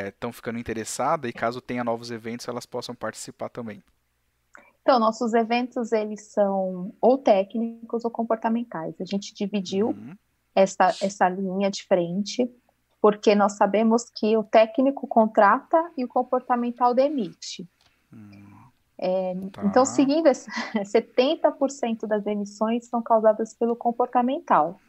estão 0.06 0.30
é, 0.30 0.32
ficando 0.32 0.58
interessadas 0.58 1.28
e 1.28 1.32
caso 1.32 1.60
tenha 1.60 1.82
novos 1.82 2.10
eventos, 2.10 2.46
elas 2.46 2.66
possam 2.66 2.94
participar 2.94 3.48
também. 3.48 3.82
Então, 4.82 4.98
nossos 4.98 5.34
eventos, 5.34 5.92
eles 5.92 6.32
são 6.32 6.94
ou 7.00 7.18
técnicos 7.18 8.04
ou 8.04 8.10
comportamentais. 8.10 8.94
A 9.00 9.04
gente 9.04 9.34
dividiu 9.34 9.88
uhum. 9.88 10.14
essa, 10.54 10.94
essa 11.02 11.28
linha 11.28 11.70
de 11.70 11.84
frente, 11.84 12.50
porque 13.00 13.34
nós 13.34 13.52
sabemos 13.52 14.08
que 14.10 14.36
o 14.36 14.42
técnico 14.42 15.06
contrata 15.06 15.90
e 15.96 16.04
o 16.04 16.08
comportamental 16.08 16.94
demite. 16.94 17.68
Hum, 18.12 18.30
é, 18.96 19.34
tá. 19.52 19.64
Então, 19.64 19.84
seguindo 19.84 20.26
esse, 20.26 20.50
70% 20.74 22.06
das 22.06 22.26
emissões 22.26 22.86
são 22.86 23.02
causadas 23.02 23.54
pelo 23.54 23.76
comportamental. 23.76 24.80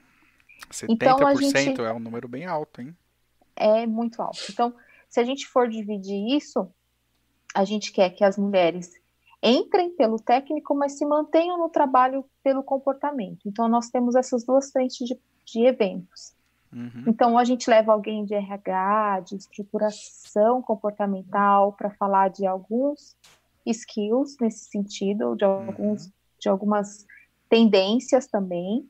70% 0.71 0.87
então, 0.89 1.27
a 1.27 1.35
gente, 1.35 1.81
é 1.81 1.93
um 1.93 1.99
número 1.99 2.27
bem 2.27 2.45
alto, 2.45 2.81
hein? 2.81 2.95
É 3.55 3.85
muito 3.85 4.21
alto. 4.21 4.39
Então, 4.49 4.73
se 5.07 5.19
a 5.19 5.23
gente 5.23 5.47
for 5.47 5.67
dividir 5.67 6.35
isso, 6.35 6.69
a 7.53 7.63
gente 7.63 7.91
quer 7.91 8.09
que 8.11 8.23
as 8.23 8.37
mulheres 8.37 8.98
entrem 9.41 9.91
pelo 9.91 10.19
técnico, 10.19 10.75
mas 10.75 10.97
se 10.97 11.05
mantenham 11.05 11.57
no 11.57 11.69
trabalho 11.69 12.25
pelo 12.43 12.63
comportamento. 12.63 13.39
Então, 13.45 13.67
nós 13.67 13.89
temos 13.89 14.15
essas 14.15 14.43
duas 14.43 14.71
frentes 14.71 15.07
de, 15.07 15.17
de 15.45 15.65
eventos. 15.65 16.33
Uhum. 16.71 17.05
Então, 17.07 17.37
a 17.37 17.43
gente 17.43 17.69
leva 17.69 17.93
alguém 17.93 18.25
de 18.25 18.33
RH, 18.33 19.21
de 19.21 19.35
estruturação 19.35 20.61
comportamental, 20.61 21.73
para 21.73 21.89
falar 21.91 22.29
de 22.29 22.45
alguns 22.45 23.15
skills 23.65 24.37
nesse 24.39 24.65
sentido, 24.69 25.35
de, 25.35 25.45
alguns, 25.45 26.05
uhum. 26.05 26.11
de 26.39 26.49
algumas 26.49 27.05
tendências 27.49 28.27
também. 28.27 28.87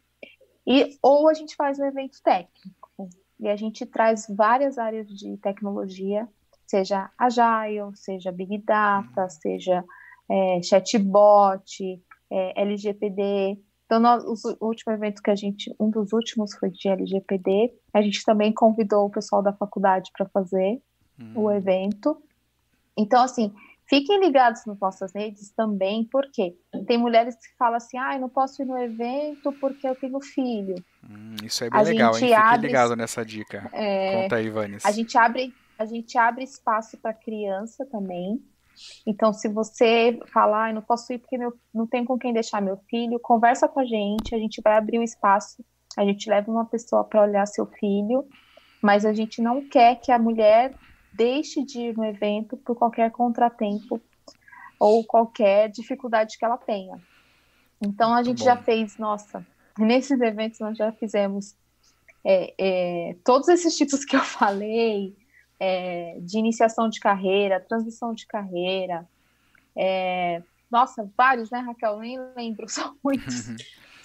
E, 0.65 0.97
ou 1.01 1.29
a 1.29 1.33
gente 1.33 1.55
faz 1.55 1.79
um 1.79 1.85
evento 1.85 2.21
técnico, 2.23 3.09
e 3.39 3.47
a 3.47 3.55
gente 3.55 3.85
traz 3.85 4.27
várias 4.29 4.77
áreas 4.77 5.07
de 5.07 5.37
tecnologia, 5.37 6.27
seja 6.67 7.09
Agile, 7.17 7.95
seja 7.95 8.31
Big 8.31 8.57
Data, 8.59 9.23
uhum. 9.23 9.29
seja 9.29 9.85
é, 10.29 10.61
chatbot, 10.61 12.01
é, 12.31 12.61
LGPD. 12.61 13.57
Então, 13.85 13.99
nós, 13.99 14.23
o 14.23 14.67
último 14.67 14.93
evento 14.93 15.21
que 15.21 15.31
a 15.31 15.35
gente, 15.35 15.73
um 15.79 15.89
dos 15.89 16.13
últimos 16.13 16.53
foi 16.55 16.69
de 16.69 16.87
LGPD. 16.87 17.73
A 17.93 18.01
gente 18.01 18.23
também 18.23 18.53
convidou 18.53 19.07
o 19.07 19.09
pessoal 19.09 19.41
da 19.41 19.51
faculdade 19.51 20.11
para 20.15 20.27
fazer 20.29 20.79
hum. 21.19 21.33
o 21.35 21.51
evento. 21.51 22.21
Então, 22.95 23.23
assim, 23.23 23.51
fiquem 23.89 24.19
ligados 24.19 24.63
nas 24.67 24.79
nossas 24.79 25.11
redes 25.15 25.49
também, 25.51 26.07
porque 26.11 26.55
tem 26.85 26.99
mulheres 26.99 27.35
que 27.35 27.57
falam 27.57 27.77
assim, 27.77 27.97
ah, 27.97 28.13
eu 28.13 28.21
não 28.21 28.29
posso 28.29 28.61
ir 28.61 28.65
no 28.65 28.77
evento 28.77 29.51
porque 29.53 29.87
eu 29.87 29.95
tenho 29.95 30.21
filho. 30.21 30.75
Hum, 31.09 31.35
isso 31.43 31.63
é 31.63 31.69
bem 31.69 31.79
a 31.79 31.83
legal, 31.83 32.13
hein? 32.13 32.19
Fiquem 32.19 32.35
abre... 32.35 32.67
ligado 32.67 32.95
nessa 32.95 33.25
dica. 33.25 33.67
É... 33.73 34.21
Conta 34.21 34.35
aí, 34.35 34.49
Vanis. 34.51 34.85
A 34.85 34.91
gente 34.91 35.17
abre, 35.17 35.51
a 35.79 35.85
gente 35.85 36.15
abre 36.15 36.43
espaço 36.43 36.95
para 36.97 37.11
criança 37.13 37.85
também. 37.87 38.39
Então, 39.05 39.33
se 39.33 39.47
você 39.47 40.19
falar, 40.31 40.69
ah, 40.69 40.73
não 40.73 40.81
posso 40.81 41.11
ir 41.13 41.19
porque 41.19 41.37
meu, 41.37 41.53
não 41.73 41.87
tem 41.87 42.05
com 42.05 42.17
quem 42.17 42.33
deixar 42.33 42.61
meu 42.61 42.77
filho, 42.89 43.19
conversa 43.19 43.67
com 43.67 43.79
a 43.79 43.85
gente, 43.85 44.33
a 44.33 44.37
gente 44.37 44.61
vai 44.61 44.77
abrir 44.77 44.97
o 44.97 45.01
um 45.01 45.03
espaço, 45.03 45.63
a 45.97 46.03
gente 46.03 46.29
leva 46.29 46.51
uma 46.51 46.65
pessoa 46.65 47.03
para 47.03 47.21
olhar 47.21 47.45
seu 47.45 47.65
filho, 47.65 48.25
mas 48.81 49.05
a 49.05 49.13
gente 49.13 49.41
não 49.41 49.67
quer 49.67 49.95
que 49.99 50.11
a 50.11 50.19
mulher 50.19 50.73
deixe 51.13 51.63
de 51.63 51.79
ir 51.79 51.97
no 51.97 52.05
evento 52.05 52.55
por 52.57 52.75
qualquer 52.75 53.11
contratempo 53.11 54.01
ou 54.79 55.03
qualquer 55.03 55.69
dificuldade 55.69 56.37
que 56.37 56.45
ela 56.45 56.57
tenha. 56.57 56.97
Então, 57.81 58.13
a 58.13 58.23
gente 58.23 58.43
já 58.43 58.55
fez, 58.55 58.97
nossa, 58.97 59.45
nesses 59.77 60.19
eventos 60.21 60.59
nós 60.59 60.77
já 60.77 60.91
fizemos 60.91 61.55
é, 62.25 62.53
é, 62.57 63.15
todos 63.23 63.47
esses 63.47 63.75
tipos 63.75 64.03
que 64.05 64.15
eu 64.15 64.21
falei, 64.23 65.15
é, 65.59 66.17
de 66.21 66.37
iniciação 66.37 66.89
de 66.89 66.99
carreira, 66.99 67.59
transição 67.59 68.13
de 68.13 68.25
carreira. 68.25 69.07
É, 69.75 70.41
nossa, 70.71 71.09
vários, 71.17 71.49
né, 71.49 71.59
Raquel? 71.59 71.99
Nem 71.99 72.19
lembro, 72.35 72.67
são 72.69 72.97
muitos. 73.03 73.49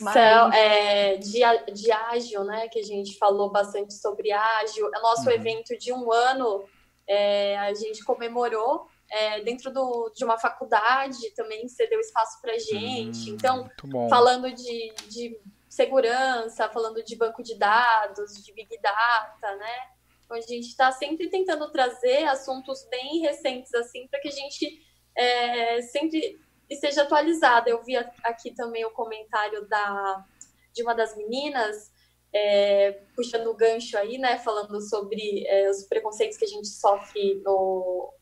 Mas... 0.00 0.14
São, 0.14 0.52
é, 0.52 1.16
de, 1.16 1.40
de 1.72 1.92
ágil, 1.92 2.44
né, 2.44 2.68
que 2.68 2.80
a 2.80 2.82
gente 2.84 3.16
falou 3.16 3.50
bastante 3.50 3.94
sobre 3.94 4.32
ágil. 4.32 4.90
É 4.94 5.00
nosso 5.00 5.28
uhum. 5.28 5.34
evento 5.34 5.78
de 5.78 5.92
um 5.92 6.12
ano, 6.12 6.64
é, 7.06 7.56
a 7.58 7.72
gente 7.74 8.02
comemorou 8.04 8.88
é, 9.10 9.40
dentro 9.42 9.72
do, 9.72 10.10
de 10.14 10.24
uma 10.24 10.38
faculdade, 10.38 11.30
também 11.36 11.68
cedeu 11.68 12.00
espaço 12.00 12.40
para 12.40 12.58
gente. 12.58 13.30
Hum, 13.30 13.34
então, 13.34 13.70
falando 14.08 14.52
de, 14.52 14.92
de 15.08 15.38
segurança, 15.68 16.68
falando 16.68 17.02
de 17.02 17.14
banco 17.14 17.42
de 17.42 17.54
dados, 17.54 18.44
de 18.44 18.52
big 18.52 18.76
data, 18.80 19.56
né? 19.56 19.88
A 20.30 20.40
gente 20.40 20.68
está 20.68 20.90
sempre 20.92 21.28
tentando 21.28 21.70
trazer 21.70 22.24
assuntos 22.24 22.86
bem 22.90 23.20
recentes, 23.20 23.72
assim, 23.74 24.08
para 24.08 24.20
que 24.20 24.28
a 24.28 24.32
gente 24.32 24.82
é, 25.16 25.82
sempre 25.82 26.40
esteja 26.68 27.02
atualizada. 27.02 27.70
Eu 27.70 27.82
vi 27.82 27.96
aqui 27.96 28.52
também 28.52 28.84
o 28.84 28.90
comentário 28.90 29.66
da, 29.68 30.24
de 30.72 30.82
uma 30.82 30.94
das 30.94 31.16
meninas, 31.16 31.92
é, 32.32 32.92
puxando 33.14 33.46
o 33.48 33.54
gancho 33.54 33.96
aí, 33.96 34.18
né, 34.18 34.38
falando 34.38 34.80
sobre 34.80 35.46
é, 35.46 35.70
os 35.70 35.84
preconceitos 35.84 36.36
que 36.36 36.44
a 36.44 36.48
gente 36.48 36.68
sofre 36.68 37.40
no, 37.44 38.12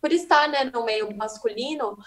por 0.00 0.12
estar 0.12 0.48
né, 0.48 0.64
no 0.64 0.84
meio 0.84 1.14
masculino. 1.16 1.98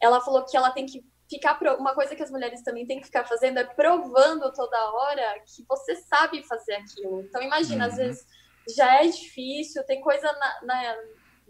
Ela 0.00 0.20
falou 0.20 0.44
que 0.44 0.56
ela 0.56 0.70
tem 0.70 0.86
que 0.86 1.04
ficar. 1.28 1.58
Uma 1.78 1.94
coisa 1.94 2.14
que 2.14 2.22
as 2.22 2.30
mulheres 2.30 2.62
também 2.62 2.86
têm 2.86 3.00
que 3.00 3.06
ficar 3.06 3.24
fazendo 3.24 3.58
é 3.58 3.64
provando 3.64 4.52
toda 4.52 4.92
hora 4.92 5.40
que 5.40 5.64
você 5.68 5.96
sabe 5.96 6.46
fazer 6.46 6.74
aquilo. 6.74 7.22
Então, 7.22 7.42
imagina, 7.42 7.86
uhum. 7.86 7.90
às 7.90 7.96
vezes 7.96 8.26
já 8.74 9.02
é 9.02 9.06
difícil, 9.06 9.84
tem 9.84 10.00
coisa 10.00 10.32
na, 10.32 10.62
na, 10.62 10.96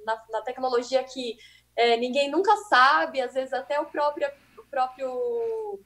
na, 0.04 0.24
na 0.30 0.42
tecnologia 0.42 1.02
que 1.04 1.38
é, 1.76 1.96
ninguém 1.96 2.30
nunca 2.30 2.56
sabe, 2.68 3.20
às 3.20 3.34
vezes 3.34 3.52
até 3.52 3.78
o 3.80 3.86
próprio, 3.86 4.28
o 4.58 4.64
próprio 4.64 5.80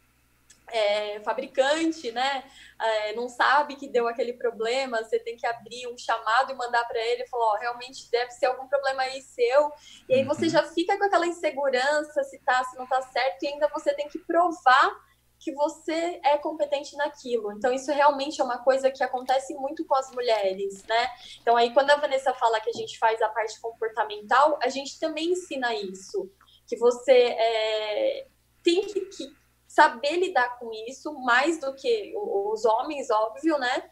é, 0.69 1.21
fabricante, 1.21 2.11
né, 2.11 2.45
é, 2.81 3.13
não 3.13 3.29
sabe 3.29 3.77
que 3.77 3.89
deu 3.89 4.09
aquele 4.09 4.33
problema, 4.33 5.03
você 5.03 5.19
tem 5.19 5.37
que 5.37 5.47
abrir 5.47 5.87
um 5.87 5.97
chamado 5.97 6.53
e 6.53 6.57
mandar 6.57 6.85
para 6.87 6.99
ele 6.99 7.23
e 7.23 7.29
falar, 7.29 7.53
ó, 7.53 7.57
realmente 7.57 8.11
deve 8.11 8.31
ser 8.33 8.47
algum 8.47 8.67
problema 8.67 9.03
aí 9.03 9.23
seu, 9.23 9.71
e 10.09 10.15
aí 10.15 10.25
você 10.25 10.47
uhum. 10.47 10.51
já 10.51 10.63
fica 10.65 10.97
com 10.97 11.05
aquela 11.05 11.27
insegurança 11.27 12.25
se 12.25 12.39
tá, 12.41 12.65
se 12.65 12.77
não 12.77 12.87
tá 12.87 13.03
certo, 13.03 13.43
e 13.43 13.49
ainda 13.49 13.69
você 13.69 13.95
tem 13.95 14.09
que 14.09 14.19
provar 14.19 14.97
que 15.45 15.53
você 15.53 16.19
é 16.25 16.39
competente 16.39 16.97
naquilo. 16.97 17.53
Então, 17.53 17.71
isso 17.71 17.93
realmente 17.93 18.41
é 18.41 18.45
uma 18.45 18.65
coisa 18.65 18.91
que 18.91 19.05
acontece 19.05 19.55
muito 19.55 19.85
com 19.85 19.95
as 19.95 20.11
mulheres, 20.11 20.83
né? 20.85 21.07
Então, 21.43 21.55
aí, 21.55 21.71
quando 21.75 21.91
a 21.91 21.97
Vanessa 21.97 22.33
fala 22.33 22.61
que 22.61 22.71
a 22.71 22.73
gente 22.73 22.99
faz 22.99 23.21
a 23.21 23.29
parte 23.29 23.61
comportamental, 23.61 24.59
a 24.63 24.71
gente 24.71 24.99
também 24.99 25.33
ensina 25.33 25.75
isso. 25.75 26.31
Que 26.67 26.79
você 26.79 27.13
é, 27.13 28.27
tem 28.63 28.87
que, 28.87 29.03
que 29.03 29.37
saber 29.69 30.17
lidar 30.17 30.59
com 30.59 30.73
isso 30.89 31.13
mais 31.13 31.61
do 31.61 31.75
que 31.75 32.15
os 32.17 32.65
homens, 32.65 33.11
óbvio, 33.11 33.59
né? 33.59 33.91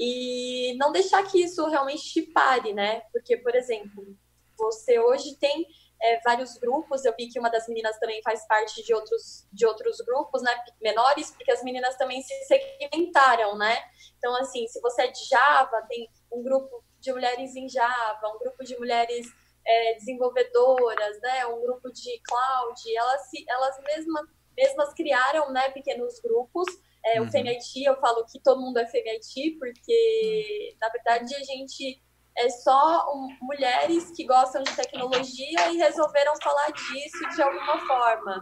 E 0.00 0.74
não 0.78 0.90
deixar 0.90 1.22
que 1.22 1.40
isso 1.40 1.64
realmente 1.68 2.02
te 2.02 2.22
pare, 2.22 2.72
né? 2.72 3.02
Porque, 3.12 3.36
por 3.36 3.54
exemplo, 3.54 4.16
você 4.56 4.98
hoje 4.98 5.36
tem 5.36 5.64
é, 6.00 6.20
vários 6.20 6.56
grupos. 6.58 7.04
Eu 7.04 7.14
vi 7.16 7.28
que 7.28 7.38
uma 7.38 7.50
das 7.50 7.66
meninas 7.68 7.98
também 7.98 8.22
faz 8.22 8.46
parte 8.46 8.82
de 8.82 8.94
outros, 8.94 9.46
de 9.52 9.66
outros 9.66 9.98
grupos, 9.98 10.42
né, 10.42 10.52
menores, 10.80 11.30
porque 11.30 11.50
as 11.50 11.62
meninas 11.62 11.96
também 11.96 12.22
se 12.22 12.34
segmentaram, 12.44 13.56
né? 13.56 13.76
Então, 14.16 14.34
assim, 14.36 14.66
se 14.66 14.80
você 14.80 15.02
é 15.02 15.06
de 15.08 15.24
Java, 15.28 15.82
tem 15.88 16.08
um 16.32 16.42
grupo 16.42 16.84
de 17.00 17.12
mulheres 17.12 17.54
em 17.54 17.68
Java, 17.68 18.28
um 18.34 18.38
grupo 18.38 18.64
de 18.64 18.76
mulheres 18.78 19.26
é, 19.66 19.94
desenvolvedoras, 19.94 21.20
né, 21.20 21.46
um 21.46 21.60
grupo 21.60 21.92
de 21.92 22.20
cloud. 22.22 22.96
Elas, 22.96 23.28
se, 23.28 23.44
elas 23.48 23.78
mesmas, 23.82 24.26
mesmas 24.56 24.94
criaram, 24.94 25.52
né, 25.52 25.70
pequenos 25.70 26.20
grupos. 26.20 26.66
É, 27.04 27.20
uhum. 27.20 27.28
O 27.28 27.30
FEMIT, 27.30 27.84
eu 27.84 27.96
falo 28.00 28.24
que 28.26 28.40
todo 28.40 28.60
mundo 28.60 28.78
é 28.78 28.86
FEMIT, 28.86 29.56
porque, 29.58 30.76
na 30.80 30.88
verdade, 30.88 31.34
a 31.34 31.44
gente 31.44 32.02
é 32.38 32.48
só 32.48 33.04
um, 33.12 33.28
mulheres 33.42 34.12
que 34.16 34.24
gostam 34.24 34.62
de 34.62 34.74
tecnologia 34.74 35.70
e 35.72 35.76
resolveram 35.76 36.34
falar 36.42 36.70
disso 36.72 37.36
de 37.36 37.42
alguma 37.42 37.78
forma. 37.86 38.40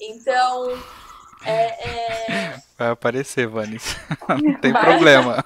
Então, 0.00 0.78
é, 1.44 1.88
é... 1.88 2.56
Vai 2.76 2.90
aparecer, 2.90 3.46
Vanis. 3.46 3.96
Não 4.28 4.54
tem 4.60 4.72
Vai. 4.72 4.84
problema. 4.84 5.44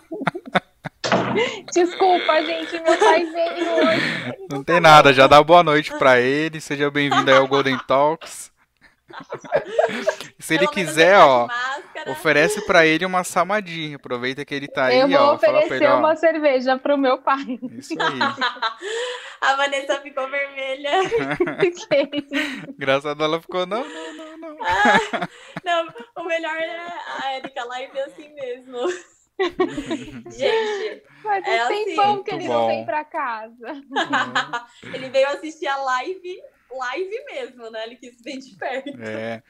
Desculpa, 1.73 2.43
gente, 2.45 2.81
meu 2.81 2.97
pai 2.99 3.25
veio 3.25 3.71
hoje. 3.75 4.37
Não 4.51 4.65
tem 4.65 4.81
nada, 4.81 5.13
já 5.13 5.27
dá 5.27 5.43
boa 5.43 5.63
noite 5.63 5.93
para 5.99 6.19
ele. 6.21 6.61
Seja 6.61 6.91
bem-vindo 6.91 7.31
aí 7.31 7.37
ao 7.37 7.47
Golden 7.47 7.79
Talks. 7.87 8.51
Se 10.39 10.55
ele 10.55 10.67
quiser, 10.69 11.19
ó, 11.19 11.49
oferece 12.09 12.65
para 12.67 12.87
ele 12.87 13.05
uma 13.05 13.25
samadinha. 13.25 13.97
Aproveita 13.97 14.45
que 14.45 14.55
ele 14.55 14.69
tá 14.69 14.87
aí, 14.87 14.99
Eu 14.99 15.09
vou 15.09 15.19
ó. 15.19 15.35
oferecer 15.35 15.75
ele, 15.77 15.87
ó, 15.87 15.99
uma 15.99 16.17
cerveja 16.17 16.79
pro 16.79 16.99
meu 16.99 17.19
pai. 17.19 17.59
Isso 17.73 17.95
aí. 18.01 18.19
a 19.41 19.55
Vanessa 19.57 20.01
ficou 20.01 20.29
vermelha. 20.29 20.91
Graças 22.77 23.07
a 23.07 23.15
Deus 23.15 23.29
ela 23.29 23.41
ficou, 23.41 23.67
não, 23.67 23.87
não, 23.89 24.15
não, 24.15 24.39
não. 24.39 24.59
Ah, 24.63 25.29
não, 25.65 25.89
o 26.23 26.27
melhor 26.27 26.57
é 26.57 26.79
a 27.23 27.37
Erika 27.37 27.65
Live 27.65 27.99
é 27.99 28.05
assim 28.05 28.35
mesmo. 28.35 28.79
Gente, 30.31 31.03
Faz 31.23 31.47
um 31.47 31.51
é 31.51 31.69
tempão 31.69 32.15
assim. 32.15 32.23
que 32.25 32.31
ele 32.33 32.49
não 32.49 32.67
vem 32.67 32.85
pra 32.85 33.05
casa. 33.05 33.83
ele 34.93 35.09
veio 35.11 35.29
assistir 35.29 35.67
a 35.69 35.77
live, 35.77 36.43
live 36.71 37.25
mesmo, 37.27 37.71
né? 37.71 37.85
Ele 37.85 37.97
quis 37.97 38.21
ver 38.23 38.39
de 38.39 38.57
perto. 38.57 39.01
É. 39.01 39.43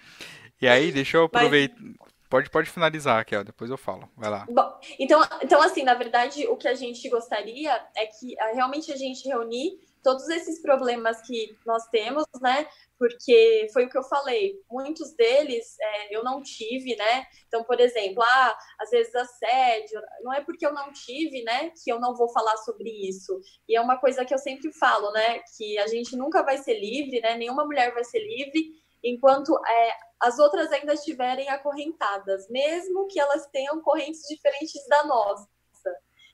E 0.60 0.68
aí, 0.68 0.90
deixa 0.92 1.16
eu 1.16 1.24
aproveitar. 1.24 1.76
Mas... 1.80 2.08
Pode, 2.28 2.50
pode 2.50 2.68
finalizar, 2.68 3.16
Raquel, 3.16 3.42
depois 3.42 3.70
eu 3.70 3.78
falo. 3.78 4.08
Vai 4.14 4.28
lá. 4.28 4.46
Bom, 4.50 4.78
então, 4.98 5.22
então, 5.42 5.62
assim, 5.62 5.82
na 5.82 5.94
verdade, 5.94 6.46
o 6.46 6.56
que 6.56 6.68
a 6.68 6.74
gente 6.74 7.08
gostaria 7.08 7.72
é 7.96 8.06
que 8.06 8.38
ah, 8.38 8.52
realmente 8.52 8.92
a 8.92 8.96
gente 8.96 9.26
reunir 9.26 9.78
todos 10.02 10.28
esses 10.28 10.60
problemas 10.60 11.20
que 11.22 11.56
nós 11.66 11.86
temos, 11.88 12.24
né? 12.40 12.66
Porque 12.98 13.68
foi 13.72 13.86
o 13.86 13.90
que 13.90 13.96
eu 13.98 14.02
falei, 14.02 14.60
muitos 14.70 15.14
deles 15.14 15.76
é, 15.80 16.16
eu 16.16 16.24
não 16.24 16.42
tive, 16.42 16.96
né? 16.96 17.26
Então, 17.46 17.62
por 17.64 17.80
exemplo, 17.80 18.22
ah, 18.22 18.58
às 18.80 18.90
vezes 18.90 19.14
assédio, 19.14 20.00
não 20.22 20.32
é 20.32 20.40
porque 20.40 20.66
eu 20.66 20.72
não 20.72 20.92
tive, 20.92 21.42
né, 21.44 21.70
que 21.82 21.90
eu 21.90 22.00
não 22.00 22.14
vou 22.14 22.28
falar 22.32 22.56
sobre 22.58 22.90
isso. 23.08 23.40
E 23.68 23.76
é 23.76 23.80
uma 23.80 23.98
coisa 23.98 24.24
que 24.24 24.34
eu 24.34 24.38
sempre 24.38 24.72
falo, 24.72 25.12
né, 25.12 25.40
que 25.56 25.78
a 25.78 25.86
gente 25.86 26.16
nunca 26.16 26.42
vai 26.42 26.58
ser 26.58 26.78
livre, 26.78 27.20
né? 27.20 27.36
Nenhuma 27.36 27.64
mulher 27.64 27.92
vai 27.94 28.04
ser 28.04 28.20
livre 28.20 28.78
enquanto 29.02 29.56
é, 29.64 29.92
as 30.20 30.38
outras 30.38 30.72
ainda 30.72 30.94
estiverem 30.94 31.48
acorrentadas, 31.48 32.48
mesmo 32.48 33.06
que 33.06 33.20
elas 33.20 33.46
tenham 33.46 33.80
correntes 33.80 34.22
diferentes 34.28 34.86
da 34.88 35.04
nossa. 35.04 35.48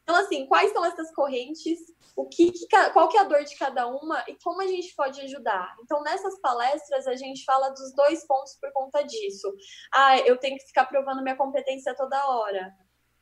Então, 0.04 0.16
assim, 0.16 0.46
quais 0.46 0.70
são 0.70 0.84
essas 0.84 1.10
correntes? 1.12 1.78
O 2.14 2.28
que, 2.28 2.52
que, 2.52 2.66
qual 2.92 3.08
que 3.08 3.16
é 3.16 3.20
a 3.20 3.24
dor 3.24 3.42
de 3.42 3.56
cada 3.56 3.86
uma 3.86 4.22
e 4.28 4.36
como 4.44 4.60
a 4.60 4.66
gente 4.66 4.94
pode 4.94 5.20
ajudar? 5.22 5.74
Então, 5.82 6.02
nessas 6.02 6.38
palestras, 6.40 7.06
a 7.06 7.16
gente 7.16 7.42
fala 7.44 7.70
dos 7.70 7.92
dois 7.94 8.24
pontos 8.26 8.56
por 8.60 8.70
conta 8.72 9.02
disso. 9.02 9.52
Ah, 9.92 10.18
eu 10.18 10.38
tenho 10.38 10.58
que 10.58 10.66
ficar 10.66 10.84
provando 10.84 11.22
minha 11.22 11.36
competência 11.36 11.96
toda 11.96 12.28
hora. 12.28 12.70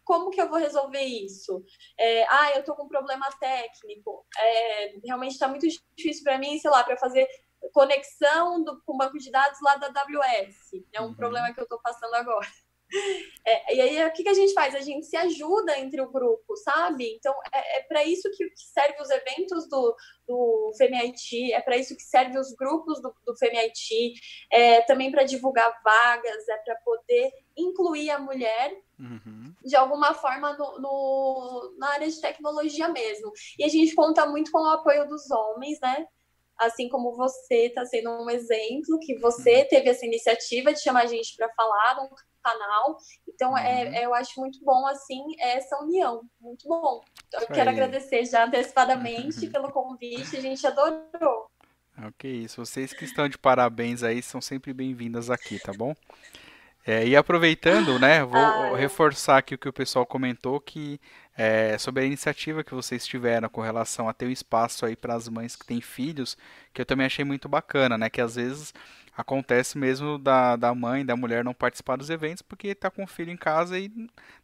Como 0.05 0.31
que 0.31 0.41
eu 0.41 0.49
vou 0.49 0.59
resolver 0.59 1.05
isso? 1.05 1.65
É, 1.99 2.25
ah, 2.29 2.51
eu 2.57 2.65
tô 2.65 2.75
com 2.75 2.85
um 2.85 2.89
problema 2.89 3.29
técnico. 3.39 4.27
É, 4.37 4.97
realmente 5.05 5.33
está 5.33 5.47
muito 5.47 5.67
difícil 5.97 6.25
para 6.25 6.37
mim, 6.37 6.59
sei 6.59 6.71
lá, 6.71 6.83
para 6.83 6.97
fazer 6.97 7.29
conexão 7.73 8.63
do, 8.65 8.83
com 8.83 8.95
o 8.95 8.97
banco 8.97 9.17
de 9.19 9.31
dados 9.31 9.61
lá 9.63 9.77
da 9.77 9.87
AWS. 9.87 10.83
É 10.93 11.01
um 11.01 11.07
uhum. 11.07 11.15
problema 11.15 11.55
que 11.55 11.61
eu 11.61 11.65
estou 11.65 11.81
passando 11.81 12.15
agora. 12.15 12.49
É, 13.45 13.75
e 13.75 13.81
aí, 13.81 14.07
o 14.07 14.13
que, 14.13 14.23
que 14.23 14.29
a 14.29 14.35
gente 14.35 14.53
faz? 14.53 14.73
A 14.73 14.81
gente 14.81 15.05
se 15.05 15.17
ajuda 15.17 15.77
entre 15.77 16.01
o 16.01 16.09
grupo, 16.09 16.57
sabe? 16.59 17.13
Então, 17.17 17.35
é, 17.53 17.79
é 17.79 17.83
para 17.83 18.05
isso 18.05 18.31
que, 18.31 18.49
que 18.49 18.63
serve 18.73 19.03
os 19.03 19.11
eventos 19.11 19.69
do, 19.69 19.97
do 20.29 20.73
FEMIT, 20.79 21.53
é 21.53 21.61
para 21.61 21.77
isso 21.77 21.97
que 21.97 22.05
serve 22.05 22.39
os 22.39 22.53
grupos 22.55 23.03
do, 23.03 23.13
do 23.27 23.37
FEMIT, 23.37 24.15
é 24.49 24.83
também 24.83 25.11
para 25.11 25.25
divulgar 25.25 25.77
vagas, 25.83 26.49
é 26.49 26.57
para 26.59 26.77
poder 26.85 27.33
incluir 27.57 28.11
a 28.11 28.21
mulher 28.21 28.81
uhum. 28.97 29.53
de 29.65 29.75
alguma 29.75 30.15
forma 30.15 30.53
no, 30.57 30.79
no, 30.79 31.75
na 31.79 31.95
área 31.95 32.09
de 32.09 32.21
tecnologia 32.21 32.89
mesmo. 32.91 33.33
E 33.59 33.65
a 33.65 33.69
gente 33.69 33.93
conta 33.97 34.25
muito 34.25 34.53
com 34.53 34.59
o 34.61 34.71
apoio 34.71 35.07
dos 35.09 35.29
homens, 35.33 35.81
né? 35.81 36.07
Assim 36.67 36.89
como 36.89 37.17
você 37.17 37.67
está 37.67 37.85
sendo 37.85 38.11
um 38.11 38.31
exemplo, 38.31 38.99
que 39.01 39.19
você 39.19 39.63
uhum. 39.63 39.69
teve 39.69 39.91
essa 39.91 40.07
iniciativa 40.07 40.73
de 40.73 40.81
chamar 40.81 41.03
a 41.03 41.07
gente 41.07 41.35
para 41.37 41.49
falar 41.55 41.97
num 41.97 42.09
canal. 42.43 42.97
Então, 43.29 43.57
é, 43.57 43.85
uhum. 43.85 43.95
é, 43.95 44.05
eu 44.05 44.15
acho 44.15 44.41
muito 44.41 44.59
bom, 44.65 44.87
assim, 44.87 45.23
essa 45.39 45.79
união. 45.83 46.23
Muito 46.41 46.69
bom. 46.69 47.01
Eu 47.33 47.47
quero 47.47 47.71
agradecer 47.71 48.25
já 48.25 48.45
antecipadamente 48.45 49.47
pelo 49.49 49.71
convite, 49.71 50.37
a 50.37 50.41
gente 50.41 50.67
adorou. 50.67 51.51
Ok, 52.07 52.31
isso. 52.31 52.65
Vocês 52.65 52.93
que 52.93 53.05
estão 53.05 53.29
de 53.29 53.39
parabéns 53.39 54.03
aí 54.03 54.23
são 54.23 54.41
sempre 54.41 54.73
bem-vindas 54.73 55.31
aqui, 55.31 55.59
tá 55.59 55.73
bom? 55.73 55.95
É, 56.85 57.07
e 57.07 57.15
aproveitando, 57.15 57.97
né, 57.99 58.25
vou 58.25 58.41
ah, 58.41 58.77
reforçar 58.77 59.39
aqui 59.39 59.55
o 59.55 59.59
que 59.59 59.69
o 59.69 59.73
pessoal 59.73 60.05
comentou, 60.05 60.61
que 60.61 61.01
é, 61.37 61.77
sobre 61.79 62.03
a 62.03 62.07
iniciativa 62.07 62.63
que 62.63 62.75
vocês 62.75 63.07
tiveram 63.07 63.49
com 63.49 63.61
relação 63.61 64.09
a 64.09 64.13
ter 64.13 64.27
um 64.27 64.31
espaço 64.31 64.85
aí 64.85 64.95
para 64.95 65.15
as 65.15 65.29
mães 65.29 65.57
que 65.57 65.67
têm 65.67 65.81
filhos, 65.81 66.37
que 66.73 66.81
eu 66.81 66.87
também 66.87 67.07
achei 67.07 67.25
muito 67.25 67.49
bacana, 67.49 67.97
né, 67.97 68.11
que 68.11 68.21
às 68.21 68.37
vezes 68.37 68.75
acontece 69.17 69.77
mesmo 69.77 70.19
da, 70.19 70.57
da 70.57 70.75
mãe, 70.75 71.05
da 71.05 71.15
mulher 71.17 71.45
não 71.45 71.53
participar 71.53 71.97
dos 71.97 72.11
eventos 72.11 72.43
porque 72.43 72.69
está 72.69 72.91
com 72.91 73.05
o 73.05 73.07
filho 73.07 73.31
em 73.31 73.37
casa 73.37 73.79
e 73.79 73.91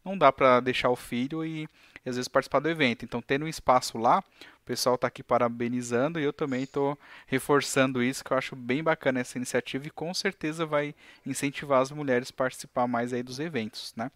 não 0.04 0.16
dá 0.16 0.30
para 0.30 0.60
deixar 0.60 0.90
o 0.90 0.96
filho 0.96 1.44
e, 1.44 1.68
e, 2.04 2.08
às 2.08 2.16
vezes 2.16 2.28
participar 2.28 2.60
do 2.60 2.68
evento. 2.68 3.04
Então, 3.04 3.22
tendo 3.22 3.44
um 3.44 3.48
espaço 3.48 3.96
lá, 3.96 4.18
o 4.18 4.66
pessoal 4.66 4.96
está 4.96 5.06
aqui 5.06 5.22
parabenizando 5.22 6.20
e 6.20 6.24
eu 6.24 6.32
também 6.32 6.64
estou 6.64 6.98
reforçando 7.26 8.02
isso, 8.02 8.22
que 8.22 8.30
eu 8.30 8.36
acho 8.36 8.54
bem 8.54 8.82
bacana 8.82 9.20
essa 9.20 9.38
iniciativa 9.38 9.86
e 9.86 9.90
com 9.90 10.12
certeza 10.12 10.66
vai 10.66 10.94
incentivar 11.24 11.80
as 11.80 11.90
mulheres 11.90 12.30
a 12.30 12.34
participar 12.34 12.86
mais 12.86 13.12
aí 13.12 13.22
dos 13.22 13.40
eventos, 13.40 13.94
né? 13.96 14.10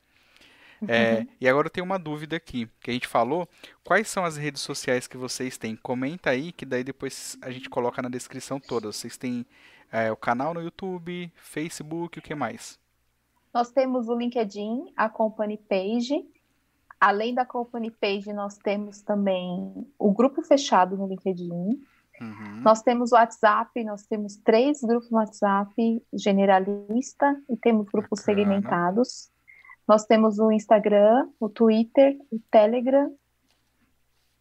É, 0.89 1.21
uhum. 1.21 1.27
e 1.41 1.49
agora 1.49 1.67
eu 1.67 1.71
tenho 1.71 1.85
uma 1.85 1.99
dúvida 1.99 2.37
aqui, 2.37 2.69
que 2.81 2.91
a 2.91 2.95
gente 2.95 3.07
falou. 3.07 3.49
Quais 3.85 4.09
são 4.09 4.25
as 4.25 4.37
redes 4.37 4.63
sociais 4.63 5.07
que 5.07 5.17
vocês 5.17 5.57
têm? 5.57 5.77
Comenta 5.77 6.31
aí, 6.31 6.53
que 6.53 6.67
daí 6.67 6.83
depois 6.83 7.39
a 7.43 7.51
gente 7.51 7.71
coloca 7.71 8.03
na 8.03 8.09
descrição 8.09 8.59
toda. 8.59 8.93
Vocês 8.93 9.17
têm 9.17 9.47
é, 9.91 10.11
o 10.11 10.17
canal 10.17 10.55
no 10.55 10.63
YouTube, 10.63 11.33
Facebook, 11.37 12.19
o 12.19 12.23
que 12.23 12.35
mais? 12.35 12.79
Nós 13.53 13.71
temos 13.71 14.09
o 14.09 14.17
LinkedIn, 14.17 14.93
a 14.97 15.09
Company 15.09 15.59
Page. 15.59 16.25
Além 16.99 17.35
da 17.35 17.45
Company 17.45 17.91
Page, 17.91 18.33
nós 18.33 18.57
temos 18.57 19.03
também 19.03 19.87
o 19.99 20.13
grupo 20.13 20.43
fechado 20.43 20.97
no 20.97 21.07
LinkedIn. 21.07 21.81
Uhum. 22.21 22.61
Nós 22.63 22.83
temos 22.83 23.11
o 23.11 23.17
WhatsApp, 23.17 23.83
nós 23.85 24.05
temos 24.05 24.37
três 24.37 24.81
grupos 24.83 25.11
no 25.11 25.19
WhatsApp 25.19 26.03
generalista 26.13 27.37
e 27.49 27.57
temos 27.57 27.87
grupos 27.89 28.21
Bacana. 28.21 28.39
segmentados. 28.39 29.32
Nós 29.93 30.07
temos 30.07 30.39
o 30.39 30.51
Instagram, 30.51 31.29
o 31.39 31.51
Twitter, 31.51 32.17
o 32.31 32.39
Telegram. 32.51 33.15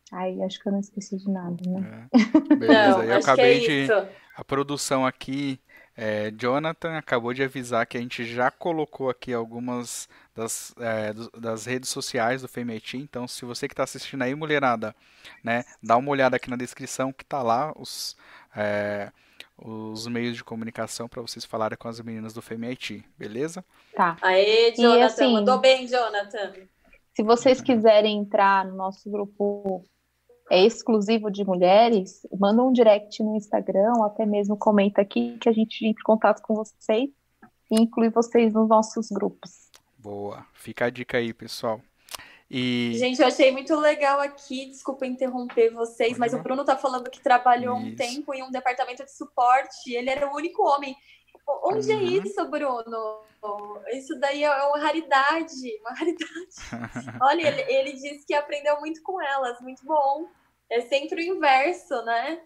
Ai, 0.09 0.41
acho 0.43 0.57
que 0.57 0.69
eu 0.69 0.71
não 0.71 0.79
esqueci 0.79 1.17
de 1.17 1.29
nada, 1.29 1.57
né? 1.69 2.07
É. 2.13 2.55
Beleza, 2.55 2.97
não, 2.99 3.03
eu 3.03 3.17
acabei 3.17 3.57
é 3.57 3.85
de. 3.85 3.91
A 4.33 4.45
produção 4.45 5.05
aqui, 5.05 5.59
é, 5.93 6.31
Jonathan 6.31 6.97
acabou 6.97 7.33
de 7.33 7.43
avisar 7.43 7.85
que 7.85 7.97
a 7.97 7.99
gente 7.99 8.23
já 8.23 8.49
colocou 8.49 9.09
aqui 9.09 9.33
algumas 9.33 10.07
das, 10.33 10.73
é, 10.79 11.13
das 11.37 11.65
redes 11.65 11.89
sociais 11.89 12.41
do 12.41 12.47
FEMET. 12.47 12.95
Então, 12.95 13.27
se 13.27 13.43
você 13.43 13.67
que 13.67 13.73
está 13.73 13.83
assistindo 13.83 14.21
aí, 14.21 14.33
mulherada, 14.33 14.95
né, 15.43 15.65
dá 15.83 15.97
uma 15.97 16.11
olhada 16.11 16.37
aqui 16.37 16.49
na 16.49 16.55
descrição 16.55 17.11
que 17.11 17.25
tá 17.25 17.43
lá 17.43 17.73
os, 17.75 18.15
é, 18.55 19.11
os 19.57 20.07
meios 20.07 20.35
de 20.35 20.43
comunicação 20.43 21.07
para 21.07 21.21
vocês 21.21 21.45
falarem 21.45 21.77
com 21.77 21.87
as 21.87 21.99
meninas 22.01 22.33
do 22.33 22.41
FEMET, 22.41 23.05
beleza? 23.17 23.63
Tá. 23.95 24.17
Aê, 24.21 24.73
Jonathan, 24.75 24.99
e, 24.99 25.03
assim, 25.03 25.33
mandou 25.33 25.59
bem, 25.59 25.87
Jonathan. 25.87 26.53
Se 27.15 27.23
vocês 27.23 27.61
quiserem 27.61 28.17
entrar 28.17 28.65
no 28.65 28.75
nosso 28.75 29.09
grupo 29.09 29.83
é 30.49 30.65
exclusivo 30.65 31.31
de 31.31 31.45
mulheres, 31.45 32.27
manda 32.37 32.61
um 32.61 32.73
direct 32.73 33.23
no 33.23 33.37
Instagram, 33.37 33.93
ou 33.95 34.03
até 34.03 34.25
mesmo 34.25 34.57
comenta 34.57 35.01
aqui 35.01 35.37
que 35.37 35.47
a 35.47 35.53
gente 35.53 35.85
entra 35.85 36.01
em 36.01 36.03
contato 36.03 36.41
com 36.41 36.53
vocês 36.53 37.09
e 37.71 37.81
inclui 37.81 38.09
vocês 38.09 38.53
nos 38.53 38.67
nossos 38.67 39.09
grupos. 39.09 39.69
Boa, 39.97 40.45
fica 40.53 40.85
a 40.85 40.89
dica 40.89 41.17
aí, 41.17 41.33
pessoal. 41.33 41.79
E... 42.53 42.97
Gente, 42.97 43.21
eu 43.21 43.27
achei 43.27 43.49
muito 43.49 43.73
legal 43.77 44.19
aqui, 44.19 44.65
desculpa 44.65 45.05
interromper 45.05 45.69
vocês, 45.69 46.17
mas 46.17 46.33
o 46.33 46.39
Bruno 46.39 46.65
tá 46.65 46.75
falando 46.75 47.09
que 47.09 47.21
trabalhou 47.21 47.77
isso. 47.77 47.87
um 47.87 47.95
tempo 47.95 48.33
em 48.33 48.43
um 48.43 48.51
departamento 48.51 49.05
de 49.05 49.15
suporte, 49.15 49.93
ele 49.93 50.09
era 50.09 50.29
o 50.29 50.35
único 50.35 50.61
homem. 50.61 50.93
Onde 51.63 51.89
é 51.89 51.95
uhum. 51.95 52.01
é 52.01 52.03
isso, 52.03 52.45
Bruno? 52.49 53.21
Isso 53.93 54.19
daí 54.19 54.43
é 54.43 54.63
uma 54.65 54.79
raridade, 54.79 55.79
uma 55.79 55.91
raridade. 55.91 56.27
Olha, 57.23 57.47
ele, 57.47 57.61
ele 57.71 57.93
disse 57.93 58.25
que 58.25 58.33
aprendeu 58.33 58.77
muito 58.81 59.01
com 59.01 59.21
elas, 59.21 59.61
muito 59.61 59.85
bom. 59.85 60.27
É 60.69 60.81
sempre 60.81 61.21
o 61.21 61.37
inverso, 61.37 62.01
né? 62.03 62.41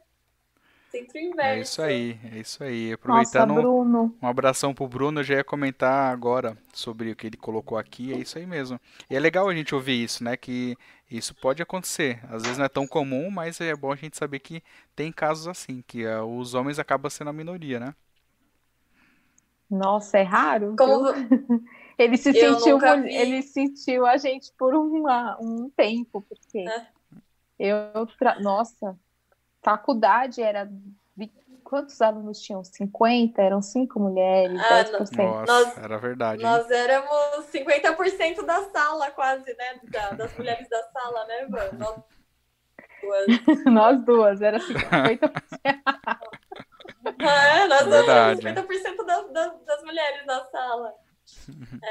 Sempre 0.95 1.19
o 1.19 1.23
inverso. 1.23 1.51
É 1.51 1.61
isso 1.61 1.81
aí, 1.81 2.19
é 2.31 2.39
isso 2.39 2.63
aí. 2.63 2.93
Aproveitando 2.93 3.49
Nossa, 3.49 3.61
Bruno. 3.61 4.15
um 4.21 4.27
abração 4.27 4.73
pro 4.73 4.87
Bruno, 4.87 5.19
eu 5.19 5.23
já 5.25 5.35
ia 5.35 5.43
comentar 5.43 6.13
agora 6.13 6.57
sobre 6.73 7.11
o 7.11 7.15
que 7.15 7.27
ele 7.27 7.35
colocou 7.35 7.77
aqui, 7.77 8.13
é 8.13 8.17
isso 8.17 8.37
aí 8.37 8.45
mesmo. 8.45 8.79
E 9.09 9.15
é 9.15 9.19
legal 9.19 9.49
a 9.49 9.53
gente 9.53 9.75
ouvir 9.75 10.01
isso, 10.01 10.23
né? 10.23 10.37
Que 10.37 10.77
isso 11.11 11.35
pode 11.35 11.61
acontecer. 11.61 12.23
Às 12.29 12.43
vezes 12.43 12.57
não 12.57 12.65
é 12.65 12.69
tão 12.69 12.87
comum, 12.87 13.29
mas 13.29 13.59
é 13.59 13.75
bom 13.75 13.91
a 13.91 13.95
gente 13.97 14.15
saber 14.15 14.39
que 14.39 14.63
tem 14.95 15.11
casos 15.11 15.49
assim, 15.49 15.83
que 15.85 16.05
uh, 16.05 16.23
os 16.23 16.53
homens 16.53 16.79
acabam 16.79 17.09
sendo 17.09 17.29
a 17.29 17.33
minoria, 17.33 17.77
né? 17.77 17.93
Nossa, 19.69 20.17
é 20.17 20.23
raro. 20.23 20.75
Como... 20.77 21.09
ele 21.99 22.15
se 22.15 22.31
sentiu, 22.31 22.79
ele 23.05 23.41
sentiu 23.41 24.05
a 24.05 24.15
gente 24.15 24.49
por 24.57 24.73
uma, 24.73 25.37
um 25.41 25.69
tempo, 25.75 26.21
porque 26.21 26.59
é. 26.59 26.87
Eu, 27.57 28.05
tra... 28.17 28.39
nossa, 28.39 28.97
faculdade 29.65 30.41
era. 30.41 30.71
Quantos 31.63 31.99
alunos 31.99 32.39
tinham? 32.41 32.63
50? 32.63 33.41
Eram 33.41 33.59
cinco 33.59 33.99
mulheres, 33.99 34.61
ah, 34.61 34.83
10%. 34.83 35.17
Nossa, 35.17 35.45
nós, 35.45 35.77
era 35.79 35.97
verdade. 35.97 36.43
Hein? 36.43 36.47
Nós 36.47 36.69
éramos 36.69 37.47
50% 37.51 38.45
da 38.45 38.61
sala, 38.69 39.09
quase, 39.09 39.51
né? 39.55 39.79
Da, 39.85 40.11
das 40.11 40.37
mulheres 40.37 40.69
da 40.69 40.83
sala, 40.83 41.25
né, 41.25 41.47
Van? 41.49 41.71
Nós 41.79 42.03
duas. 43.01 43.25
nós 43.65 44.05
duas, 44.05 44.41
era 44.43 44.59
50%. 44.59 45.31
é, 47.19 47.67
nós 47.67 47.83
duas 47.85 48.07
éramos 48.07 48.43
50% 48.43 49.05
das, 49.05 49.31
das, 49.31 49.65
das 49.65 49.83
mulheres 49.83 50.25
da 50.27 50.45
sala. 50.45 50.93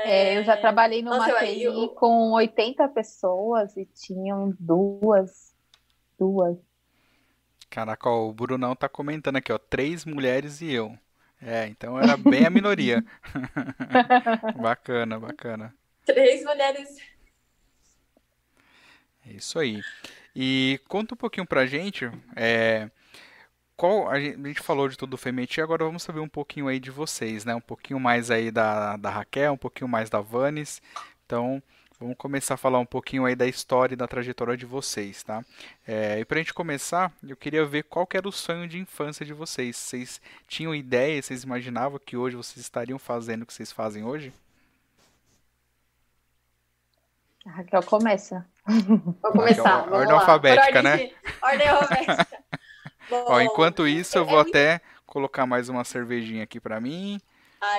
É, 0.04 0.38
eu 0.38 0.44
já 0.44 0.56
trabalhei 0.56 1.02
numa 1.02 1.18
Nossa, 1.18 1.44
TI 1.44 1.64
eu... 1.64 1.88
com 1.90 2.30
80 2.32 2.88
pessoas 2.90 3.76
e 3.76 3.86
tinham 3.86 4.54
duas. 4.60 5.52
Duas. 6.16 6.56
Caraca, 7.74 8.08
ó, 8.08 8.28
o 8.28 8.32
Brunão 8.32 8.76
tá 8.76 8.88
comentando 8.88 9.34
aqui, 9.34 9.52
ó. 9.52 9.58
Três 9.58 10.04
mulheres 10.04 10.60
e 10.60 10.70
eu. 10.70 10.96
É, 11.42 11.66
então 11.66 11.98
era 11.98 12.16
bem 12.16 12.46
a 12.46 12.50
minoria. 12.50 13.04
bacana, 14.62 15.18
bacana. 15.18 15.74
Três 16.06 16.44
mulheres. 16.44 16.96
É 19.26 19.32
isso 19.32 19.58
aí. 19.58 19.82
E 20.36 20.80
conta 20.86 21.14
um 21.14 21.16
pouquinho 21.16 21.44
pra 21.44 21.66
gente, 21.66 22.08
é, 22.36 22.88
qual 23.76 24.08
a 24.08 24.20
gente, 24.20 24.40
a 24.40 24.46
gente, 24.46 24.60
falou 24.60 24.88
de 24.88 24.96
tudo 24.96 25.10
do 25.10 25.16
Femeti, 25.16 25.60
agora 25.60 25.84
vamos 25.84 26.04
saber 26.04 26.20
um 26.20 26.28
pouquinho 26.28 26.68
aí 26.68 26.78
de 26.78 26.92
vocês, 26.92 27.44
né? 27.44 27.56
Um 27.56 27.60
pouquinho 27.60 27.98
mais 27.98 28.30
aí 28.30 28.52
da, 28.52 28.96
da 28.96 29.10
Raquel, 29.10 29.54
um 29.54 29.58
pouquinho 29.58 29.88
mais 29.88 30.08
da 30.08 30.20
Vanes. 30.20 30.80
Então, 31.26 31.60
vamos 31.98 32.16
começar 32.16 32.54
a 32.54 32.56
falar 32.56 32.78
um 32.78 32.86
pouquinho 32.86 33.24
aí 33.24 33.34
da 33.34 33.46
história 33.46 33.94
e 33.94 33.96
da 33.96 34.06
trajetória 34.06 34.56
de 34.56 34.66
vocês, 34.66 35.22
tá? 35.22 35.44
É, 35.86 36.18
e 36.18 36.24
pra 36.24 36.38
gente 36.38 36.52
começar, 36.52 37.12
eu 37.26 37.36
queria 37.36 37.64
ver 37.64 37.84
qual 37.84 38.06
que 38.06 38.16
era 38.16 38.28
o 38.28 38.32
sonho 38.32 38.68
de 38.68 38.78
infância 38.78 39.24
de 39.24 39.32
vocês. 39.32 39.76
Vocês 39.76 40.20
tinham 40.46 40.74
ideia, 40.74 41.20
vocês 41.22 41.42
imaginavam 41.42 41.98
que 42.04 42.16
hoje 42.16 42.36
vocês 42.36 42.58
estariam 42.58 42.98
fazendo 42.98 43.42
o 43.42 43.46
que 43.46 43.54
vocês 43.54 43.72
fazem 43.72 44.04
hoje? 44.04 44.32
A 47.46 47.50
Raquel 47.50 47.82
começa. 47.82 48.46
Vou 48.66 49.32
começar. 49.32 49.80
Raquel, 49.80 49.94
ordem 49.94 50.14
alfabética, 50.14 50.82
né? 50.82 50.96
De... 50.96 51.14
Ordem 51.42 51.68
alfabética. 51.68 52.38
Bom, 53.10 53.24
Ó, 53.28 53.40
enquanto 53.40 53.86
isso, 53.86 54.16
eu 54.16 54.24
vou 54.24 54.38
é 54.38 54.42
até 54.42 54.80
colocar 55.06 55.46
mais 55.46 55.68
uma 55.68 55.84
cervejinha 55.84 56.42
aqui 56.44 56.58
para 56.58 56.80
mim, 56.80 57.20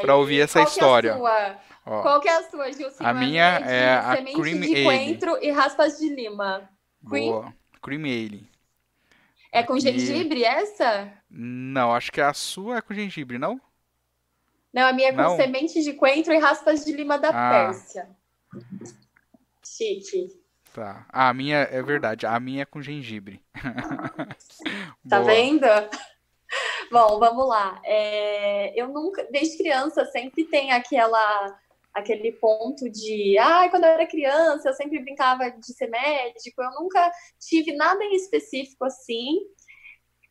para 0.02 0.16
ouvir 0.16 0.42
essa 0.42 0.60
qual 0.60 0.68
história. 0.68 1.14
Que 1.14 1.28
é? 1.28 1.58
Ó, 1.86 2.02
qual 2.02 2.20
que 2.20 2.28
é 2.28 2.36
a 2.36 2.50
sua, 2.50 2.72
Gilson? 2.72 3.06
A 3.06 3.14
minha 3.14 3.60
é 3.60 3.96
a 3.96 4.18
Cream 4.18 4.60
de 4.60 4.84
coentro 4.84 5.38
e 5.42 5.52
raspas 5.52 5.98
de 5.98 6.10
lima. 6.10 6.70
Cream? 7.08 7.32
Boa. 7.32 7.54
Cream 7.82 8.04
Ale. 8.04 8.50
É 9.52 9.64
com 9.64 9.80
gengibre 9.80 10.44
essa? 10.44 11.14
Não, 11.30 11.94
acho 11.94 12.12
que 12.12 12.20
a 12.20 12.34
sua 12.34 12.78
é 12.78 12.82
com 12.82 12.94
gengibre, 12.94 13.38
não? 13.38 13.62
Não, 14.74 14.88
a 14.88 14.92
minha 14.92 15.10
é 15.10 15.12
com 15.14 15.22
não. 15.22 15.38
semente 15.38 15.82
de 15.82 15.94
coentro 15.94 16.34
e 16.34 16.38
raspas 16.38 16.84
de 16.84 16.92
lima 16.92 17.18
da 17.18 17.30
ah. 17.30 17.50
Pérsia. 17.52 18.10
Chique. 19.64 20.28
Tá. 20.74 21.06
A 21.08 21.34
minha 21.34 21.60
é 21.60 21.82
verdade, 21.82 22.26
a 22.26 22.38
minha 22.38 22.64
é 22.64 22.66
com 22.66 22.82
gengibre. 22.82 23.42
tá 25.08 25.22
vendo? 25.22 25.66
Bom, 26.92 27.20
vamos 27.20 27.48
lá. 27.48 27.82
É, 27.84 28.80
eu 28.80 28.88
nunca, 28.90 29.24
desde 29.32 29.58
criança, 29.58 30.06
sempre 30.06 30.46
tem 30.46 30.72
aquela 30.72 31.60
aquele 31.94 32.34
ponto 32.34 32.90
de, 32.90 33.38
ah, 33.38 33.70
quando 33.70 33.86
eu 33.86 33.92
era 33.92 34.06
criança, 34.06 34.68
eu 34.68 34.74
sempre 34.74 35.00
brincava 35.00 35.50
de 35.50 35.74
ser 35.74 35.88
médico. 35.88 36.62
Eu 36.62 36.72
nunca 36.72 37.10
tive 37.40 37.74
nada 37.74 38.04
em 38.04 38.16
específico 38.16 38.84
assim, 38.84 39.40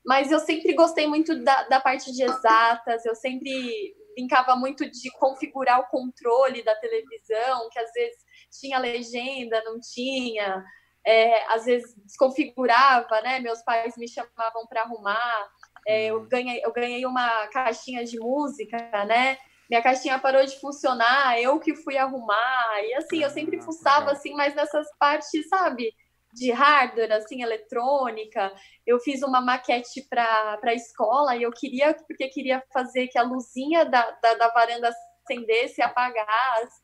mas 0.04 0.30
eu 0.30 0.38
sempre 0.40 0.74
gostei 0.74 1.06
muito 1.06 1.42
da, 1.42 1.62
da 1.64 1.80
parte 1.80 2.12
de 2.12 2.22
exatas. 2.22 3.06
Eu 3.06 3.14
sempre 3.14 3.96
brincava 4.14 4.54
muito 4.54 4.88
de 4.90 5.10
configurar 5.12 5.80
o 5.80 5.88
controle 5.88 6.62
da 6.62 6.74
televisão, 6.76 7.68
que 7.70 7.78
às 7.78 7.90
vezes 7.92 8.18
tinha 8.60 8.78
legenda, 8.78 9.62
não 9.64 9.80
tinha, 9.80 10.62
é, 11.04 11.44
às 11.52 11.64
vezes 11.64 11.94
desconfigurava, 11.96 13.22
né? 13.22 13.40
Meus 13.40 13.62
pais 13.62 13.96
me 13.96 14.06
chamavam 14.06 14.66
para 14.68 14.82
arrumar. 14.82 15.50
É, 15.86 16.06
eu, 16.06 16.22
ganhei, 16.22 16.60
eu 16.64 16.72
ganhei 16.72 17.06
uma 17.06 17.46
caixinha 17.48 18.04
de 18.04 18.18
música, 18.18 18.76
né? 19.04 19.38
Minha 19.68 19.82
caixinha 19.82 20.18
parou 20.18 20.44
de 20.44 20.58
funcionar, 20.60 21.40
eu 21.40 21.58
que 21.58 21.74
fui 21.74 21.96
arrumar. 21.96 22.82
E 22.84 22.94
assim, 22.94 23.22
eu 23.22 23.30
sempre 23.30 23.58
ah, 23.58 23.62
fuçava 23.62 24.12
assim, 24.12 24.34
mas 24.34 24.54
nessas 24.54 24.86
partes, 24.98 25.48
sabe? 25.48 25.94
De 26.32 26.50
hardware, 26.50 27.12
assim, 27.12 27.42
eletrônica. 27.42 28.52
Eu 28.86 28.98
fiz 29.00 29.22
uma 29.22 29.40
maquete 29.40 30.06
para 30.08 30.58
a 30.62 30.74
escola 30.74 31.36
e 31.36 31.42
eu 31.42 31.50
queria, 31.50 31.94
porque 31.94 32.28
queria 32.28 32.62
fazer 32.72 33.08
que 33.08 33.18
a 33.18 33.22
luzinha 33.22 33.84
da, 33.84 34.10
da, 34.22 34.34
da 34.34 34.48
varanda 34.48 34.90
acendesse 35.24 35.80
e 35.80 35.84
apagasse. 35.84 36.82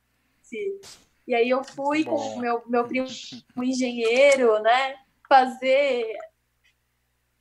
E 1.26 1.34
aí 1.34 1.48
eu 1.48 1.62
fui 1.62 2.04
Bom. 2.04 2.16
com 2.16 2.40
meu, 2.40 2.62
meu 2.66 2.86
primo 2.86 3.06
um 3.56 3.62
engenheiro, 3.62 4.58
né, 4.60 4.96
fazer 5.28 6.12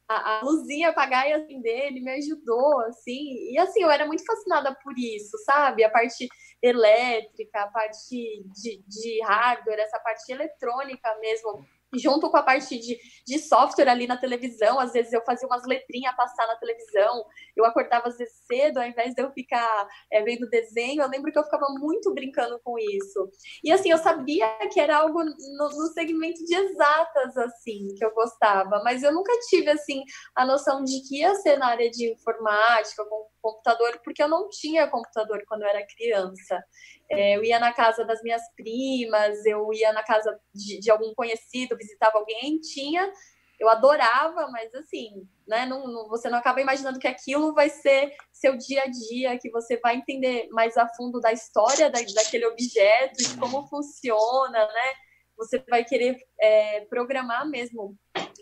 a, 0.09 0.39
a 0.39 0.41
luzinha 0.41 0.89
apagar 0.89 1.29
e 1.29 1.33
acender, 1.33 1.85
ele 1.85 2.01
me 2.01 2.11
ajudou, 2.13 2.81
assim, 2.81 3.51
e 3.51 3.57
assim, 3.59 3.83
eu 3.83 3.91
era 3.91 4.07
muito 4.07 4.25
fascinada 4.25 4.75
por 4.83 4.97
isso, 4.97 5.37
sabe? 5.45 5.83
A 5.83 5.89
parte 5.89 6.27
elétrica, 6.61 7.61
a 7.61 7.67
parte 7.67 8.43
de, 8.51 8.83
de 8.87 9.23
hardware, 9.23 9.79
essa 9.79 9.99
parte 9.99 10.31
eletrônica 10.31 11.15
mesmo, 11.21 11.63
junto 11.93 12.29
com 12.29 12.37
a 12.37 12.43
parte 12.43 12.77
de, 12.77 12.97
de 13.25 13.39
software 13.39 13.89
ali 13.89 14.07
na 14.07 14.17
televisão. 14.17 14.79
Às 14.79 14.93
vezes 14.93 15.13
eu 15.13 15.21
fazia 15.25 15.47
umas 15.47 15.65
letrinhas 15.65 16.15
passar 16.15 16.47
na 16.47 16.55
televisão, 16.55 17.25
eu 17.55 17.65
acordava 17.65 18.07
às 18.07 18.17
vezes 18.17 18.35
cedo, 18.45 18.77
ao 18.77 18.85
invés 18.85 19.13
de 19.13 19.21
eu 19.21 19.31
ficar 19.31 19.87
é, 20.11 20.21
vendo 20.23 20.49
desenho, 20.49 21.01
eu 21.01 21.09
lembro 21.09 21.31
que 21.31 21.39
eu 21.39 21.43
ficava 21.43 21.67
muito 21.79 22.13
brincando 22.13 22.59
com 22.63 22.77
isso. 22.77 23.29
E 23.63 23.71
assim, 23.71 23.89
eu 23.89 23.97
sabia 23.97 24.47
que 24.71 24.79
era 24.79 24.97
algo 24.97 25.23
no, 25.23 25.69
no 25.69 25.87
segmento 25.93 26.43
de 26.45 26.55
exatas, 26.55 27.37
assim, 27.37 27.87
que 27.97 28.03
eu 28.03 28.13
gostava, 28.13 28.81
mas 28.83 29.03
eu 29.03 29.13
nunca 29.13 29.31
tive, 29.49 29.69
assim, 29.69 30.03
a 30.35 30.45
noção 30.45 30.83
de 30.83 31.01
que 31.07 31.19
ia 31.19 31.35
ser 31.35 31.57
na 31.57 31.67
área 31.67 31.89
de 31.89 32.11
informática, 32.11 33.03
com 33.05 33.29
computador, 33.41 33.99
porque 34.03 34.21
eu 34.21 34.27
não 34.27 34.49
tinha 34.49 34.87
computador 34.87 35.43
quando 35.47 35.63
eu 35.63 35.67
era 35.67 35.85
criança. 35.85 36.63
É, 37.09 37.37
eu 37.37 37.43
ia 37.43 37.59
na 37.59 37.73
casa 37.73 38.05
das 38.05 38.21
minhas 38.21 38.41
primas, 38.55 39.45
eu 39.45 39.71
ia 39.73 39.91
na 39.93 40.03
casa 40.03 40.39
de, 40.53 40.79
de, 40.79 40.91
algum 40.91 41.13
conhecido, 41.13 41.77
visitava 41.77 42.17
alguém, 42.17 42.59
tinha, 42.59 43.11
eu 43.59 43.67
adorava, 43.67 44.47
mas 44.51 44.73
assim, 44.73 45.27
né, 45.47 45.65
não, 45.65 45.85
não, 45.85 46.07
você 46.07 46.29
não 46.29 46.37
acaba 46.37 46.61
imaginando 46.61 46.99
que 46.99 47.07
aquilo 47.07 47.53
vai 47.53 47.69
ser 47.69 48.15
seu 48.31 48.57
dia 48.57 48.83
a 48.83 48.87
dia, 48.87 49.37
que 49.37 49.49
você 49.49 49.77
vai 49.77 49.95
entender 49.95 50.47
mais 50.51 50.77
a 50.77 50.87
fundo 50.95 51.19
da 51.19 51.33
história 51.33 51.89
da, 51.89 51.99
daquele 52.15 52.45
objeto, 52.45 53.17
de 53.17 53.37
como 53.37 53.67
funciona, 53.67 54.65
né? 54.67 54.93
Você 55.37 55.63
vai 55.69 55.83
querer 55.83 56.17
é, 56.39 56.81
programar 56.85 57.49
mesmo 57.49 57.97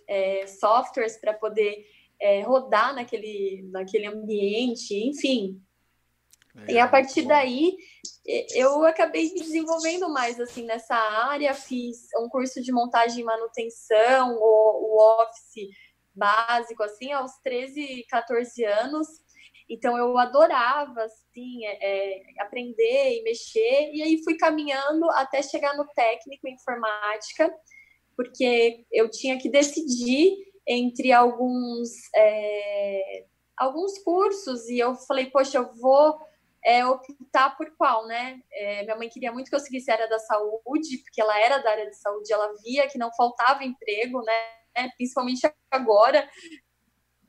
é, 0.07 0.47
softwares 0.47 1.19
para 1.19 1.33
poder 1.33 1.85
é, 2.19 2.41
rodar 2.41 2.93
naquele, 2.93 3.67
naquele 3.71 4.07
ambiente, 4.07 4.93
enfim, 4.95 5.61
é, 6.67 6.73
e 6.73 6.79
a 6.79 6.87
partir 6.87 7.23
bom. 7.23 7.27
daí 7.29 7.77
eu 8.55 8.83
acabei 8.83 9.31
me 9.33 9.39
desenvolvendo 9.39 10.09
mais 10.09 10.39
assim 10.39 10.65
nessa 10.65 10.95
área, 10.95 11.53
fiz 11.53 12.07
um 12.19 12.27
curso 12.27 12.61
de 12.61 12.71
montagem 12.71 13.21
e 13.21 13.23
manutenção, 13.23 14.35
o, 14.39 14.95
o 14.95 15.21
Office 15.21 15.69
básico, 16.15 16.81
assim, 16.81 17.11
aos 17.11 17.31
13, 17.43 18.05
14 18.09 18.63
anos. 18.65 19.07
Então 19.69 19.97
eu 19.97 20.17
adorava 20.17 21.03
assim 21.03 21.65
é, 21.65 21.77
é, 21.81 22.21
aprender 22.39 23.17
e 23.17 23.23
mexer 23.23 23.91
e 23.93 24.01
aí 24.01 24.23
fui 24.23 24.37
caminhando 24.37 25.09
até 25.11 25.41
chegar 25.41 25.75
no 25.75 25.85
técnico 25.89 26.47
em 26.47 26.53
informática, 26.53 27.53
porque 28.15 28.85
eu 28.91 29.09
tinha 29.11 29.37
que 29.37 29.49
decidir 29.49 30.37
entre 30.67 31.11
alguns 31.11 31.89
é, 32.15 33.25
alguns 33.55 33.97
cursos 33.99 34.67
e 34.67 34.77
eu 34.79 34.95
falei 34.95 35.27
poxa 35.27 35.57
eu 35.57 35.73
vou 35.75 36.19
é, 36.67 36.85
optar 36.85 37.55
por 37.55 37.71
qual, 37.77 38.05
né? 38.07 38.41
É, 38.51 38.83
minha 38.83 38.97
mãe 38.97 39.07
queria 39.07 39.31
muito 39.31 39.49
que 39.49 39.55
eu 39.55 39.59
seguisse 39.59 39.89
a 39.89 39.93
área 39.93 40.09
da 40.09 40.19
saúde, 40.19 40.97
porque 40.97 41.21
ela 41.21 41.39
era 41.39 41.59
da 41.59 41.71
área 41.71 41.89
de 41.89 41.95
saúde, 41.95 42.33
ela 42.33 42.53
via 42.61 42.89
que 42.89 42.97
não 42.97 43.09
faltava 43.15 43.63
emprego, 43.63 44.21
né? 44.21 44.89
Principalmente 44.97 45.49
agora, 45.71 46.29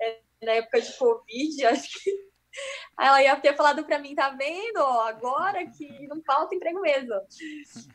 é, 0.01 0.21
na 0.43 0.53
época 0.55 0.81
de 0.81 0.93
Covid, 0.99 1.67
acho 1.67 2.03
que 2.03 2.28
ela 2.99 3.23
ia 3.23 3.37
ter 3.37 3.57
falado 3.57 3.85
para 3.85 3.99
mim, 3.99 4.15
tá 4.15 4.31
vendo? 4.31 4.79
agora 4.79 5.65
que 5.67 6.07
não 6.09 6.23
falta 6.23 6.55
emprego 6.55 6.81
mesmo. 6.81 7.15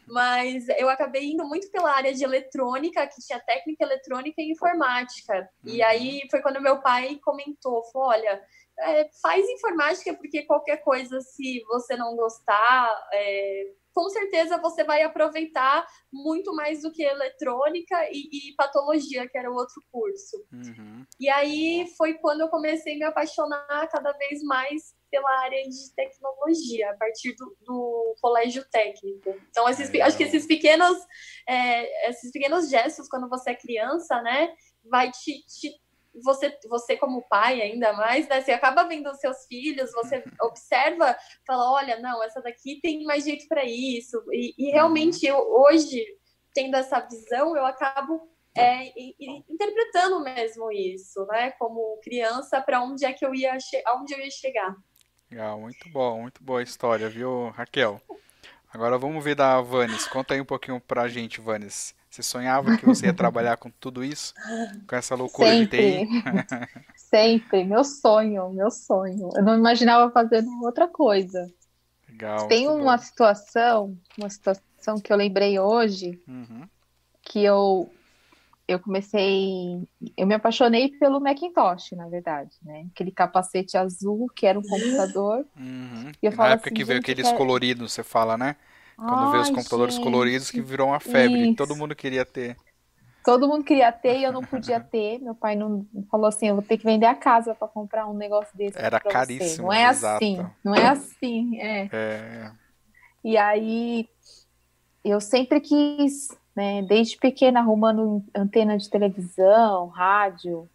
Mas 0.08 0.68
eu 0.70 0.90
acabei 0.90 1.32
indo 1.32 1.46
muito 1.46 1.70
pela 1.72 1.92
área 1.92 2.14
de 2.14 2.24
eletrônica, 2.24 3.06
que 3.08 3.22
tinha 3.22 3.40
técnica 3.40 3.84
eletrônica 3.84 4.42
e 4.42 4.52
informática. 4.52 5.50
E 5.64 5.82
uhum. 5.82 5.88
aí 5.88 6.22
foi 6.30 6.42
quando 6.42 6.62
meu 6.62 6.82
pai 6.82 7.20
comentou, 7.24 7.84
falou, 7.92 8.10
olha, 8.10 8.42
é, 8.80 9.10
faz 9.22 9.48
informática, 9.48 10.14
porque 10.14 10.44
qualquer 10.44 10.78
coisa, 10.78 11.20
se 11.22 11.64
você 11.68 11.96
não 11.96 12.16
gostar, 12.16 12.90
é, 13.14 13.64
com 13.94 14.10
certeza 14.10 14.58
você 14.58 14.84
vai 14.84 15.04
aproveitar 15.04 15.86
muito 16.12 16.54
mais 16.56 16.82
do 16.82 16.92
que 16.92 17.04
eletrônica 17.04 17.96
e, 18.12 18.50
e 18.50 18.56
patologia, 18.56 19.28
que 19.30 19.38
era 19.38 19.52
o 19.52 19.56
outro 19.56 19.82
curso. 19.92 20.38
Uhum. 20.52 21.06
E 21.20 21.30
aí 21.30 21.88
foi 21.98 22.16
quando 22.16 22.42
eu 22.42 22.50
comecei 22.50 22.96
a 22.96 22.98
me 22.98 23.04
apaixonar 23.04 23.88
cada 23.90 24.12
vez 24.14 24.42
mais 24.44 24.94
pela 25.12 25.30
área 25.42 25.62
de 25.64 25.94
tecnologia, 25.96 26.90
a 26.90 26.98
partir 26.98 27.36
do, 27.36 27.56
do 27.62 28.16
colégio 28.20 28.66
técnico. 28.72 29.40
Então, 29.52 29.70
esses, 29.70 29.94
acho 30.02 30.18
que 30.18 30.24
esses 30.24 30.48
pequenos, 30.48 30.98
é, 31.48 32.10
esses 32.10 32.32
pequenos 32.32 32.68
gestos, 32.68 33.08
quando 33.08 33.30
você 33.30 33.52
é 33.52 33.56
criança, 33.56 34.20
né, 34.24 34.52
vai 34.90 35.12
te, 35.12 35.46
te 35.46 35.83
você, 36.22 36.58
você 36.68 36.98
como 36.98 37.28
pai 37.28 37.62
ainda 37.62 37.94
mais, 37.94 38.28
né? 38.28 38.42
Você 38.42 38.52
acaba 38.52 38.84
vendo 38.84 39.10
os 39.10 39.20
seus 39.20 39.46
filhos, 39.46 39.92
você 39.92 40.24
observa, 40.42 41.16
fala, 41.46 41.72
olha, 41.72 42.00
não, 42.00 42.24
essa 42.24 42.42
daqui 42.42 42.80
tem 42.82 43.04
mais 43.04 43.24
jeito 43.24 43.48
para 43.48 43.64
isso. 43.66 44.24
E, 44.32 44.54
e 44.58 44.72
realmente, 44.72 45.26
eu, 45.26 45.38
hoje, 45.38 46.06
tendo 46.54 46.76
essa 46.76 47.00
visão, 47.00 47.56
eu 47.56 47.66
acabo 47.66 48.30
é, 48.56 48.86
e, 49.00 49.16
e 49.20 49.44
interpretando 49.50 50.20
mesmo 50.22 50.72
isso, 50.72 51.26
né? 51.26 51.52
Como 51.52 52.00
criança, 52.04 52.62
para 52.62 52.84
onde 52.84 53.06
é 53.06 53.12
que 53.12 53.26
eu 53.26 53.34
ia, 53.34 53.58
aonde 53.86 54.14
eu 54.14 54.20
ia 54.20 54.30
chegar. 54.30 54.76
Legal, 55.32 55.60
muito 55.60 55.90
bom, 55.90 56.22
muito 56.22 56.44
boa 56.44 56.62
história, 56.62 57.10
viu, 57.10 57.50
Raquel? 57.50 58.00
Agora 58.72 58.98
vamos 58.98 59.24
ver 59.24 59.36
da 59.36 59.60
Vanes. 59.62 60.08
Conta 60.08 60.34
aí 60.34 60.42
um 60.42 60.46
pouquinho 60.46 60.80
pra 60.80 61.08
gente, 61.08 61.42
Vanes. 61.42 61.96
Você 62.14 62.22
sonhava 62.22 62.78
que 62.78 62.86
você 62.86 63.08
ia 63.08 63.14
trabalhar 63.14 63.58
com 63.58 63.72
tudo 63.72 64.04
isso? 64.04 64.36
Com 64.88 64.96
essa 64.96 65.16
loucura 65.16 65.50
Sempre. 65.50 66.06
de 66.06 66.06
TI? 66.22 66.68
Sempre, 66.96 67.64
meu 67.64 67.84
sonho, 67.84 68.52
meu 68.54 68.70
sonho. 68.70 69.32
Eu 69.36 69.44
não 69.44 69.58
imaginava 69.58 70.12
fazendo 70.12 70.48
outra 70.64 70.88
coisa. 70.88 71.52
Legal. 72.08 72.48
Tem 72.48 72.68
uma 72.68 72.98
bom. 72.98 73.04
situação, 73.04 73.98
uma 74.16 74.30
situação 74.30 75.00
que 75.04 75.12
eu 75.12 75.18
lembrei 75.18 75.58
hoje, 75.58 76.22
Uhum. 76.28 76.68
que 77.24 77.44
eu 77.44 77.90
eu 78.68 78.80
comecei, 78.80 79.82
eu 80.16 80.26
me 80.28 80.36
apaixonei 80.36 80.90
pelo 80.98 81.20
Macintosh, 81.20 81.92
na 81.94 82.08
verdade, 82.08 82.56
né? 82.62 82.86
Aquele 82.94 83.12
capacete 83.12 83.76
azul 83.76 84.28
que 84.36 84.46
era 84.46 84.58
um 84.58 84.62
computador. 84.62 85.46
Uhum. 85.58 86.12
E 86.22 86.28
eu 86.28 86.32
Na 86.36 86.50
época 86.50 86.68
assim, 86.70 86.76
que 86.76 86.84
veio 86.84 87.00
aqueles 87.00 87.26
eu 87.26 87.32
quero- 87.32 87.38
coloridos, 87.40 87.92
você 87.92 88.04
fala, 88.04 88.38
né? 88.38 88.56
Quando 88.96 89.32
veio 89.32 89.42
os 89.42 89.50
Ai, 89.50 89.56
computadores 89.56 89.96
gente, 89.96 90.04
coloridos 90.04 90.52
que 90.52 90.62
virou 90.62 90.88
uma 90.90 91.00
febre, 91.00 91.48
isso. 91.48 91.56
todo 91.56 91.76
mundo 91.76 91.96
queria 91.96 92.26
ter. 92.26 92.56
Todo 93.26 93.48
mundo 93.48 93.64
queria 93.64 93.92
ter 93.92 94.20
e 94.20 94.24
eu 94.24 94.34
não 94.34 94.42
podia 94.44 94.80
ter. 94.80 95.20
Meu 95.20 95.34
pai 95.34 95.56
não 95.56 95.86
falou 96.12 96.28
assim, 96.28 96.48
eu 96.48 96.56
vou 96.56 96.64
ter 96.64 96.78
que 96.78 96.84
vender 96.84 97.06
a 97.06 97.16
casa 97.16 97.56
para 97.56 97.68
comprar 97.68 98.06
um 98.08 98.14
negócio 98.14 98.56
desse 98.58 98.78
Era 98.78 99.00
pra 99.00 99.10
você. 99.10 99.14
caríssimo, 99.14 99.64
Não 99.68 99.74
é 99.74 99.90
exato. 99.90 100.16
assim, 100.24 100.46
não 100.64 100.76
é 100.76 100.88
assim, 100.88 101.58
é. 101.60 101.90
É, 101.92 102.52
E 103.24 103.38
aí 103.38 104.10
eu 105.06 105.22
sempre 105.22 105.62
quis, 105.62 106.28
né, 106.56 106.82
desde 106.82 107.18
pequena 107.18 107.62
arrumando 107.62 108.24
antena 108.36 108.78
de 108.78 108.90
televisão, 108.90 109.88
rádio, 109.88 110.70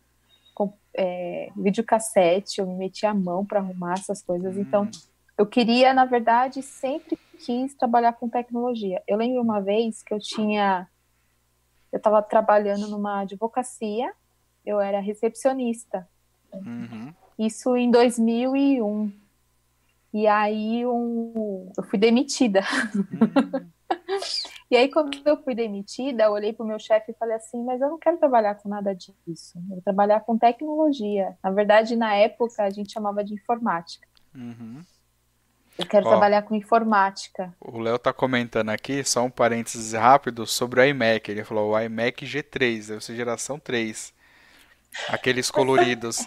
com, 0.55 0.73
é, 0.95 1.51
videocassete, 1.55 2.61
eu 2.61 2.67
me 2.67 2.75
metia 2.77 3.11
a 3.11 3.15
mão 3.15 3.45
para 3.45 3.61
arrumar 3.61 3.93
essas 3.95 4.23
coisas. 4.23 4.57
Hum. 4.57 4.61
Então 4.63 4.91
eu 5.39 5.47
queria, 5.47 5.95
na 5.95 6.05
verdade, 6.05 6.61
sempre 6.63 7.17
quis 7.39 7.73
trabalhar 7.75 8.13
com 8.15 8.29
tecnologia. 8.29 9.01
Eu 9.07 9.17
lembro 9.17 9.41
uma 9.41 9.61
vez 9.61 10.03
que 10.03 10.13
eu 10.13 10.19
tinha, 10.19 10.89
eu 11.93 11.99
estava 11.99 12.21
trabalhando 12.21 12.89
numa 12.89 13.21
advocacia, 13.21 14.13
eu 14.67 14.81
era 14.81 14.99
recepcionista. 14.99 16.09
uhum. 16.53 17.15
Isso 17.39 17.77
em 17.77 17.89
2001. 17.89 19.13
E 20.13 20.27
aí 20.27 20.85
um, 20.85 21.71
eu 21.77 21.85
fui 21.85 21.99
demitida. 21.99 22.63
Hum. 22.95 23.71
E 24.71 24.77
aí, 24.77 24.91
quando 24.91 25.19
eu 25.25 25.43
fui 25.43 25.55
demitida, 25.55 26.25
eu 26.25 26.33
olhei 26.33 26.53
para 26.53 26.63
o 26.63 26.67
meu 26.67 26.79
chefe 26.79 27.13
e 27.13 27.15
falei 27.15 27.37
assim: 27.37 27.65
Mas 27.65 27.81
eu 27.81 27.89
não 27.89 27.99
quero 27.99 28.19
trabalhar 28.19 28.55
com 28.57 28.69
nada 28.69 28.95
disso. 28.95 29.57
Eu 29.57 29.63
vou 29.67 29.81
trabalhar 29.81 30.21
com 30.21 30.37
tecnologia. 30.37 31.35
Na 31.43 31.51
verdade, 31.51 31.97
na 31.97 32.15
época, 32.15 32.63
a 32.63 32.69
gente 32.69 32.93
chamava 32.93 33.25
de 33.25 33.33
informática. 33.33 34.07
Uhum. 34.35 34.83
Eu 35.79 35.87
quero 35.87 36.07
Ó. 36.07 36.09
trabalhar 36.11 36.43
com 36.43 36.55
informática. 36.57 37.55
O 37.61 37.79
Léo 37.79 37.99
tá 37.99 38.13
comentando 38.13 38.71
aqui, 38.71 39.05
só 39.05 39.23
um 39.25 39.31
parênteses 39.31 39.93
rápido, 39.93 40.45
sobre 40.47 40.81
o 40.81 40.85
iMac. 40.85 41.31
Ele 41.31 41.45
falou 41.45 41.71
o 41.73 41.79
iMac 41.81 42.27
G3, 42.27 42.89
deve 42.89 43.05
ser 43.05 43.15
geração 43.15 43.59
3. 43.59 44.13
Aqueles 45.09 45.51
coloridos. 45.51 46.27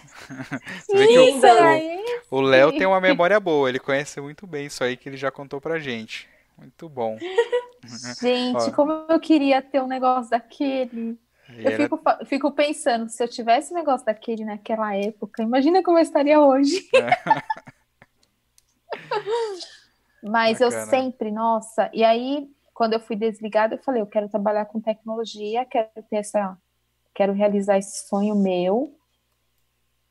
Você 0.86 0.96
vê 0.96 1.06
que 1.06 1.18
o- 1.18 1.24
Linda. 1.26 1.64
aí, 1.68 2.04
o 2.30 2.40
Léo 2.40 2.72
tem 2.72 2.86
uma 2.86 3.00
memória 3.00 3.38
boa, 3.38 3.68
ele 3.68 3.78
conhece 3.78 4.20
muito 4.20 4.46
bem 4.46 4.66
isso 4.66 4.82
aí 4.82 4.96
que 4.96 5.08
ele 5.08 5.16
já 5.18 5.30
contou 5.30 5.60
pra 5.60 5.78
gente. 5.78 6.28
Muito 6.56 6.88
bom. 6.88 7.18
gente, 8.22 8.56
Ó. 8.56 8.70
como 8.72 8.92
eu 9.08 9.20
queria 9.20 9.60
ter 9.60 9.82
um 9.82 9.86
negócio 9.88 10.30
daquele. 10.30 11.18
E 11.50 11.64
Eu 11.64 11.70
era- 11.72 11.76
fico, 11.82 12.00
fico 12.24 12.52
pensando, 12.52 13.10
se 13.10 13.22
eu 13.22 13.28
tivesse 13.28 13.72
um 13.72 13.76
negócio 13.76 14.06
daquele 14.06 14.44
naquela 14.44 14.94
época, 14.96 15.42
imagina 15.42 15.82
como 15.82 15.98
eu 15.98 16.02
estaria 16.02 16.40
hoje. 16.40 16.88
Mas 20.22 20.60
eu 20.60 20.70
Bacana. 20.70 20.86
sempre, 20.86 21.30
nossa, 21.32 21.90
e 21.92 22.04
aí, 22.04 22.48
quando 22.72 22.92
eu 22.92 23.00
fui 23.00 23.16
desligada, 23.16 23.74
eu 23.74 23.82
falei, 23.82 24.00
eu 24.00 24.06
quero 24.06 24.28
trabalhar 24.28 24.66
com 24.66 24.80
tecnologia, 24.80 25.64
quero 25.64 25.90
ter 26.08 26.16
essa, 26.16 26.56
quero 27.14 27.32
realizar 27.32 27.76
esse 27.78 28.06
sonho 28.06 28.36
meu. 28.36 28.96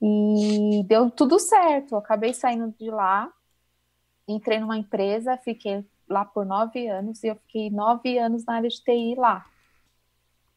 E 0.01 0.83
deu 0.87 1.09
tudo 1.11 1.39
certo. 1.39 1.93
Eu 1.93 1.99
acabei 1.99 2.33
saindo 2.33 2.73
de 2.77 2.89
lá, 2.89 3.31
entrei 4.27 4.59
numa 4.59 4.77
empresa, 4.77 5.37
fiquei 5.37 5.85
lá 6.09 6.25
por 6.25 6.45
nove 6.45 6.87
anos, 6.87 7.23
e 7.23 7.27
eu 7.27 7.35
fiquei 7.35 7.69
nove 7.69 8.17
anos 8.17 8.43
na 8.45 8.55
área 8.55 8.69
de 8.69 8.83
TI 8.83 9.15
lá. 9.15 9.45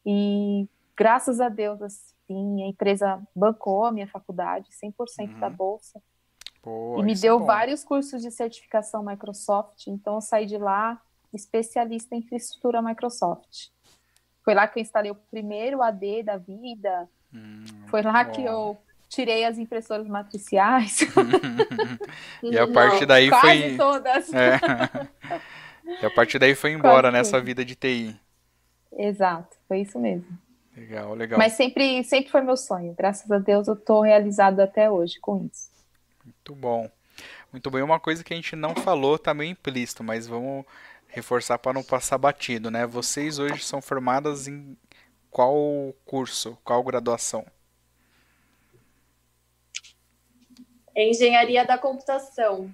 E 0.05 0.67
graças 0.97 1.39
a 1.39 1.47
Deus, 1.49 1.81
assim, 1.81 2.63
a 2.63 2.67
empresa 2.67 3.21
bancou 3.35 3.85
a 3.85 3.91
minha 3.91 4.07
faculdade, 4.07 4.73
100% 4.73 5.39
da 5.39 5.49
Uhum. 5.49 5.55
bolsa. 5.55 6.01
E 6.97 7.03
me 7.03 7.13
é 7.13 7.15
deu 7.15 7.39
bom. 7.39 7.45
vários 7.45 7.83
cursos 7.83 8.21
de 8.21 8.31
certificação 8.31 9.03
Microsoft, 9.03 9.87
então 9.87 10.15
eu 10.15 10.21
saí 10.21 10.45
de 10.45 10.57
lá 10.57 11.01
especialista 11.33 12.15
em 12.15 12.19
infraestrutura 12.19 12.81
Microsoft. 12.81 13.67
Foi 14.43 14.53
lá 14.53 14.67
que 14.67 14.79
eu 14.79 14.81
instalei 14.81 15.11
o 15.11 15.15
primeiro 15.15 15.81
AD 15.81 16.23
da 16.23 16.37
vida, 16.37 17.09
Hum, 17.33 17.65
foi 17.87 18.01
lá 18.01 18.23
bom. 18.23 18.31
que 18.31 18.43
eu 18.43 18.77
tirei 19.09 19.43
as 19.43 19.57
impressoras 19.57 20.07
matriciais, 20.07 20.99
E 22.41 22.57
a 22.57 22.67
partir 22.71 23.05
daí 23.05 23.29
quase 23.29 23.61
foi. 23.61 23.77
todas. 23.77 24.33
É. 24.33 24.59
E 26.01 26.03
a 26.03 26.09
partir 26.09 26.39
daí 26.39 26.55
foi 26.55 26.71
embora 26.71 27.09
Quase 27.11 27.17
nessa 27.17 27.37
tudo. 27.37 27.45
vida 27.45 27.63
de 27.63 27.75
TI. 27.75 28.19
Exato, 28.97 29.55
foi 29.67 29.81
isso 29.81 29.99
mesmo. 29.99 30.25
Legal, 30.75 31.13
legal. 31.13 31.37
Mas 31.37 31.53
sempre, 31.53 32.03
sempre 32.03 32.31
foi 32.31 32.41
meu 32.41 32.57
sonho. 32.57 32.95
Graças 32.97 33.29
a 33.29 33.37
Deus 33.37 33.67
eu 33.67 33.75
tô 33.75 34.01
realizado 34.01 34.61
até 34.61 34.89
hoje 34.89 35.19
com 35.19 35.45
isso. 35.45 35.69
Muito 36.47 36.61
bom. 36.61 36.91
Muito 37.51 37.71
bem. 37.71 37.81
Uma 37.81 37.99
coisa 37.99 38.23
que 38.23 38.31
a 38.31 38.35
gente 38.35 38.55
não 38.55 38.75
falou, 38.75 39.17
tá 39.17 39.33
meio 39.33 39.49
implícito, 39.49 40.03
mas 40.03 40.27
vamos 40.27 40.63
reforçar 41.07 41.57
para 41.57 41.73
não 41.73 41.83
passar 41.83 42.19
batido, 42.19 42.69
né? 42.69 42.85
Vocês 42.85 43.39
hoje 43.39 43.63
são 43.63 43.81
formadas 43.81 44.47
em 44.47 44.77
qual 45.31 45.55
curso, 46.05 46.55
qual 46.63 46.83
graduação? 46.83 47.43
Engenharia 50.95 51.65
da 51.65 51.79
computação. 51.79 52.71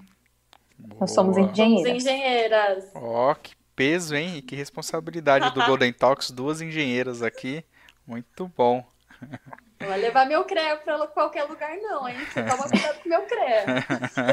Nós 0.99 1.11
somos 1.11 1.37
Boa. 1.37 1.47
Somos 1.47 1.59
engenheiras. 1.59 2.03
engenheiras. 2.03 2.91
Ó, 2.93 3.33
que 3.35 3.55
peso, 3.73 4.15
hein? 4.15 4.35
E 4.35 4.41
que 4.41 4.53
responsabilidade 4.53 5.53
do 5.53 5.63
Golden 5.65 5.93
Talks, 5.93 6.29
duas 6.29 6.59
engenheiras 6.59 7.21
aqui. 7.21 7.63
Muito 8.05 8.49
bom. 8.49 8.85
Não 9.81 9.87
vai 9.87 9.99
levar 9.99 10.25
meu 10.25 10.43
CREA 10.45 10.77
pra 10.77 11.07
qualquer 11.07 11.43
lugar, 11.43 11.75
não, 11.77 12.07
hein? 12.07 12.15
Toma 12.33 12.69
cuidado 12.69 12.99
com 13.01 13.09
meu 13.09 13.21
CREA. 13.23 13.65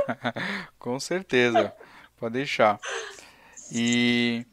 Com 0.78 1.00
certeza. 1.00 1.72
Pode 2.16 2.34
deixar. 2.34 2.78
E 3.72 4.46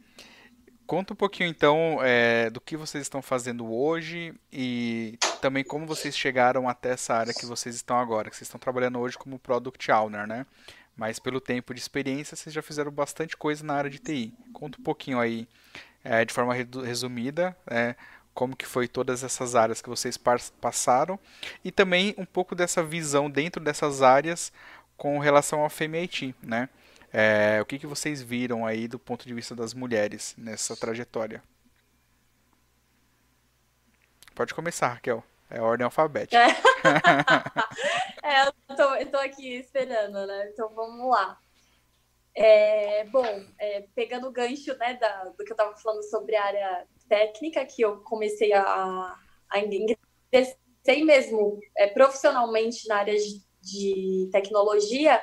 conta 0.85 1.13
um 1.13 1.15
pouquinho 1.15 1.49
então 1.49 1.99
é, 2.01 2.49
do 2.49 2.61
que 2.61 2.77
vocês 2.77 3.01
estão 3.01 3.21
fazendo 3.21 3.71
hoje 3.71 4.33
e 4.51 5.17
também 5.41 5.63
como 5.63 5.85
vocês 5.85 6.17
chegaram 6.17 6.69
até 6.69 6.91
essa 6.91 7.13
área 7.15 7.33
que 7.33 7.45
vocês 7.45 7.75
estão 7.75 7.97
agora, 7.97 8.29
que 8.29 8.35
vocês 8.35 8.47
estão 8.47 8.59
trabalhando 8.59 8.99
hoje 8.99 9.17
como 9.17 9.39
Product 9.39 9.91
Owner, 9.91 10.27
né? 10.27 10.45
Mas 10.95 11.19
pelo 11.19 11.41
tempo 11.41 11.73
de 11.73 11.79
experiência, 11.79 12.35
vocês 12.35 12.53
já 12.53 12.61
fizeram 12.61 12.91
bastante 12.91 13.35
coisa 13.35 13.63
na 13.65 13.73
área 13.73 13.89
de 13.89 13.99
TI. 13.99 14.33
Conta 14.53 14.79
um 14.79 14.83
pouquinho 14.83 15.19
aí, 15.19 15.47
é, 16.03 16.23
de 16.23 16.33
forma 16.33 16.53
resumida, 16.53 17.55
é, 17.67 17.95
como 18.35 18.55
que 18.55 18.65
foi 18.65 18.87
todas 18.87 19.23
essas 19.23 19.55
áreas 19.55 19.81
que 19.81 19.89
vocês 19.89 20.19
passaram 20.61 21.17
e 21.63 21.71
também 21.71 22.13
um 22.17 22.25
pouco 22.25 22.53
dessa 22.53 22.83
visão 22.83 23.31
dentro 23.31 23.63
dessas 23.63 24.01
áreas 24.01 24.51
com 24.97 25.17
relação 25.19 25.61
ao 25.61 25.69
FMIT, 25.69 26.35
né? 26.43 26.69
É, 27.11 27.59
o 27.61 27.65
que, 27.65 27.79
que 27.79 27.87
vocês 27.87 28.21
viram 28.21 28.65
aí 28.65 28.89
do 28.89 28.99
ponto 28.99 29.25
de 29.25 29.33
vista 29.33 29.55
das 29.55 29.73
mulheres 29.73 30.35
nessa 30.37 30.75
trajetória? 30.75 31.41
Pode 34.35 34.53
começar, 34.53 34.89
Raquel. 34.89 35.23
É 35.49 35.61
ordem 35.61 35.85
alfabética. 35.85 36.37
É, 38.21 38.47
eu 38.47 38.75
tô, 38.75 38.95
eu 38.95 39.11
tô 39.11 39.17
aqui 39.17 39.55
esperando, 39.57 40.25
né? 40.25 40.49
Então 40.51 40.67
vamos 40.73 41.07
lá. 41.11 41.37
É, 42.37 43.05
bom, 43.05 43.25
é, 43.57 43.87
pegando 43.95 44.27
o 44.27 44.31
gancho 44.31 44.75
né, 44.77 44.95
da, 44.95 45.25
do 45.25 45.37
que 45.43 45.51
eu 45.51 45.55
estava 45.55 45.75
falando 45.77 46.03
sobre 46.03 46.35
a 46.35 46.43
área 46.43 46.87
técnica, 47.07 47.65
que 47.65 47.81
eu 47.81 48.01
comecei 48.01 48.51
a, 48.51 49.15
a 49.49 49.59
ingressei 49.59 51.03
mesmo 51.05 51.57
é, 51.77 51.87
profissionalmente 51.87 52.87
na 52.87 52.97
área 52.97 53.15
de, 53.15 53.41
de 53.61 54.29
tecnologia, 54.31 55.21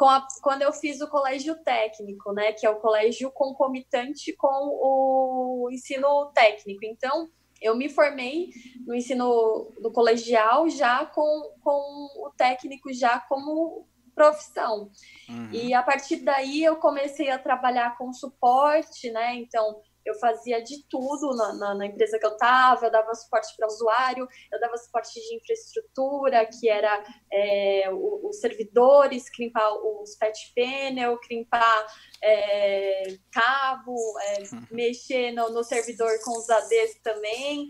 a, 0.00 0.26
quando 0.42 0.62
eu 0.62 0.72
fiz 0.72 1.00
o 1.00 1.08
colégio 1.08 1.56
técnico, 1.62 2.32
né? 2.32 2.52
Que 2.52 2.66
é 2.66 2.70
o 2.70 2.80
colégio 2.80 3.30
concomitante 3.30 4.32
com 4.36 4.48
o 4.48 5.68
ensino 5.70 6.30
técnico. 6.34 6.84
Então, 6.84 7.28
Eu 7.60 7.76
me 7.76 7.88
formei 7.88 8.50
no 8.86 8.94
ensino 8.94 9.72
do 9.80 9.90
colegial 9.92 10.68
já 10.68 11.04
com, 11.06 11.52
com 11.60 12.08
o 12.26 12.30
técnico 12.36 12.92
já 12.92 13.18
como 13.18 13.86
profissão. 14.18 14.90
Uhum. 15.28 15.50
E 15.52 15.72
a 15.72 15.82
partir 15.82 16.16
daí 16.16 16.64
eu 16.64 16.76
comecei 16.76 17.30
a 17.30 17.38
trabalhar 17.38 17.96
com 17.96 18.12
suporte, 18.12 19.10
né? 19.10 19.36
Então 19.36 19.80
eu 20.04 20.14
fazia 20.14 20.62
de 20.62 20.84
tudo 20.88 21.36
na, 21.36 21.52
na, 21.52 21.74
na 21.74 21.86
empresa 21.86 22.18
que 22.18 22.24
eu 22.24 22.32
estava, 22.32 22.86
eu 22.86 22.90
dava 22.90 23.14
suporte 23.14 23.54
para 23.56 23.66
usuário, 23.66 24.26
eu 24.50 24.58
dava 24.58 24.76
suporte 24.78 25.12
de 25.12 25.36
infraestrutura, 25.36 26.46
que 26.46 26.68
era 26.68 27.04
é, 27.30 27.90
os 27.92 28.40
servidores, 28.40 29.28
crimpar 29.28 29.70
os 29.74 30.16
patch 30.16 30.54
panel, 30.56 31.18
crimpar 31.18 31.86
é, 32.22 33.02
cabo, 33.30 33.96
é, 34.20 34.54
uhum. 34.54 34.66
mexer 34.70 35.32
no, 35.32 35.50
no 35.50 35.62
servidor 35.62 36.10
com 36.24 36.38
os 36.38 36.48
ADs 36.48 36.98
também 37.02 37.68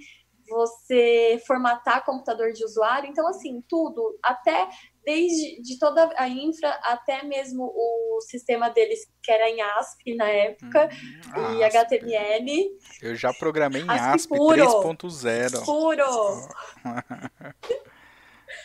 você 0.48 1.42
formatar 1.46 2.04
computador 2.04 2.52
de 2.52 2.64
usuário. 2.64 3.08
Então, 3.08 3.26
assim, 3.28 3.62
tudo, 3.68 4.18
até 4.22 4.68
desde 5.08 5.62
de 5.62 5.78
toda 5.78 6.10
a 6.18 6.28
infra 6.28 6.68
até 6.82 7.24
mesmo 7.24 7.64
o 7.64 8.20
sistema 8.20 8.68
deles 8.68 9.10
que 9.22 9.32
era 9.32 9.48
em 9.48 9.58
ASP 9.58 10.14
na 10.14 10.28
época 10.28 10.90
hum, 11.34 11.56
e 11.56 11.64
ASP. 11.64 11.78
HTML. 11.78 12.78
Eu 13.00 13.16
já 13.16 13.32
programei 13.32 13.80
em 13.80 13.88
ASP, 13.88 14.34
ASP 14.34 14.34
3.0. 14.34 15.64
Puro. 15.64 16.04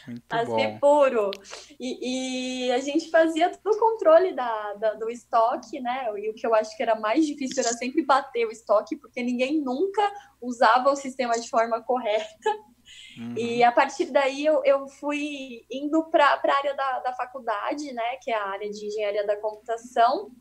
Muito 0.05 0.23
ASP 0.29 0.49
bom. 0.49 0.79
puro. 0.79 1.31
E, 1.79 2.67
e, 2.67 2.71
a 2.73 2.79
gente 2.79 3.09
fazia 3.09 3.49
todo 3.49 3.75
o 3.75 3.79
controle 3.79 4.33
da, 4.33 4.73
da, 4.73 4.93
do 4.95 5.09
estoque, 5.09 5.79
né? 5.79 6.07
E 6.17 6.29
o 6.29 6.33
que 6.33 6.45
eu 6.45 6.53
acho 6.53 6.75
que 6.75 6.83
era 6.83 6.99
mais 6.99 7.25
difícil 7.25 7.63
era 7.63 7.71
sempre 7.71 8.03
bater 8.05 8.45
o 8.45 8.51
estoque, 8.51 8.97
porque 8.97 9.23
ninguém 9.23 9.61
nunca 9.61 10.11
usava 10.41 10.91
o 10.91 10.95
sistema 10.95 11.39
de 11.39 11.49
forma 11.49 11.81
correta. 11.81 12.49
Uhum. 13.17 13.35
E 13.37 13.63
a 13.63 13.71
partir 13.71 14.05
daí 14.05 14.45
eu, 14.45 14.63
eu 14.63 14.87
fui 14.87 15.65
indo 15.71 16.09
para 16.09 16.25
a 16.25 16.57
área 16.57 16.73
da, 16.75 16.99
da 16.99 17.13
faculdade, 17.13 17.91
né? 17.93 18.17
Que 18.21 18.31
é 18.31 18.35
a 18.35 18.47
área 18.47 18.69
de 18.69 18.85
engenharia 18.85 19.25
da 19.25 19.39
computação. 19.39 20.31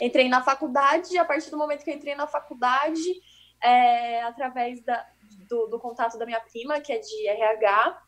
Entrei 0.00 0.28
na 0.28 0.42
faculdade, 0.42 1.14
e 1.14 1.18
a 1.18 1.24
partir 1.24 1.50
do 1.50 1.56
momento 1.56 1.84
que 1.84 1.90
eu 1.90 1.94
entrei 1.94 2.14
na 2.14 2.26
faculdade, 2.26 3.02
é, 3.62 4.22
através 4.22 4.84
da, 4.84 5.06
do, 5.48 5.66
do 5.68 5.78
contato 5.78 6.18
da 6.18 6.26
minha 6.26 6.40
prima, 6.40 6.80
que 6.80 6.92
é 6.92 6.98
de 6.98 7.28
RH, 7.28 7.98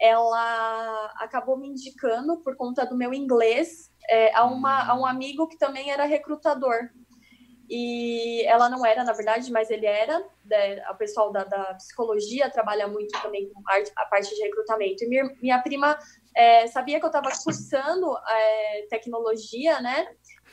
ela 0.00 1.06
acabou 1.16 1.56
me 1.56 1.68
indicando 1.68 2.42
por 2.42 2.56
conta 2.56 2.84
do 2.84 2.96
meu 2.96 3.14
inglês 3.14 3.90
é, 4.08 4.34
a, 4.34 4.44
uma, 4.44 4.90
a 4.90 4.98
um 4.98 5.06
amigo 5.06 5.48
que 5.48 5.56
também 5.56 5.90
era 5.90 6.04
recrutador. 6.04 6.90
E 7.68 8.44
ela 8.44 8.68
não 8.68 8.84
era, 8.86 9.02
na 9.02 9.12
verdade, 9.12 9.50
mas 9.50 9.70
ele 9.70 9.86
era. 9.86 10.24
Né, 10.44 10.80
a 10.86 10.94
pessoal 10.94 11.32
da, 11.32 11.44
da, 11.44 11.74
psicologia 11.74 12.50
trabalha 12.50 12.86
muito 12.86 13.20
também 13.20 13.48
com 13.50 13.60
a 13.96 14.04
parte 14.06 14.34
de 14.34 14.42
recrutamento. 14.42 15.04
E 15.04 15.08
minha, 15.08 15.24
minha 15.42 15.58
prima 15.60 15.98
é, 16.34 16.66
sabia 16.68 16.98
que 16.98 17.04
eu 17.04 17.08
estava 17.08 17.30
cursando 17.42 18.16
é, 18.28 18.86
tecnologia, 18.88 19.80
né? 19.80 20.08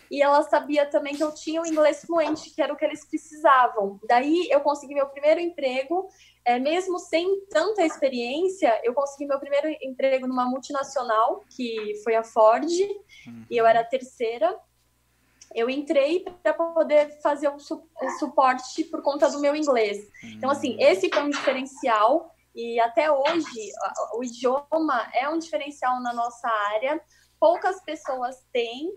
E 0.09 0.21
ela 0.21 0.43
sabia 0.43 0.85
também 0.85 1.15
que 1.15 1.23
eu 1.23 1.33
tinha 1.33 1.61
o 1.61 1.65
inglês 1.65 2.03
fluente, 2.05 2.53
que 2.53 2.61
era 2.61 2.71
o 2.73 2.75
que 2.77 2.85
eles 2.85 3.07
precisavam. 3.07 3.99
Daí 4.07 4.47
eu 4.51 4.61
consegui 4.61 4.93
meu 4.93 5.07
primeiro 5.07 5.39
emprego 5.39 6.07
é, 6.45 6.59
mesmo 6.59 6.99
sem 6.99 7.45
tanta 7.49 7.83
experiência, 7.83 8.79
eu 8.83 8.93
consegui 8.93 9.25
meu 9.25 9.39
primeiro 9.39 9.67
emprego 9.81 10.27
numa 10.27 10.45
multinacional, 10.45 11.43
que 11.55 11.93
foi 12.03 12.15
a 12.15 12.23
Ford, 12.23 12.69
uhum. 13.27 13.45
e 13.49 13.57
eu 13.57 13.65
era 13.65 13.79
a 13.79 13.85
terceira. 13.85 14.55
Eu 15.55 15.69
entrei 15.69 16.25
para 16.41 16.53
poder 16.53 17.19
fazer 17.21 17.47
o, 17.49 17.59
su 17.59 17.87
o, 18.01 18.09
suporte 18.19 18.83
por 18.85 19.01
conta 19.01 19.29
do 19.29 19.39
meu 19.39 19.55
inglês. 19.55 20.07
Então, 20.23 20.49
assim, 20.49 20.73
uhum. 20.73 20.81
esse 20.81 21.09
foi 21.09 21.23
um 21.23 21.29
diferencial, 21.29 22.33
e 22.55 22.79
até 22.79 23.11
hoje 23.11 23.71
o 24.15 24.23
idioma 24.23 25.07
é 25.13 25.27
um 25.27 25.39
diferencial 25.39 25.99
na 26.01 26.13
nossa 26.13 26.47
área. 26.75 27.01
Poucas 27.39 27.81
pessoas 27.83 28.45
têm, 28.51 28.91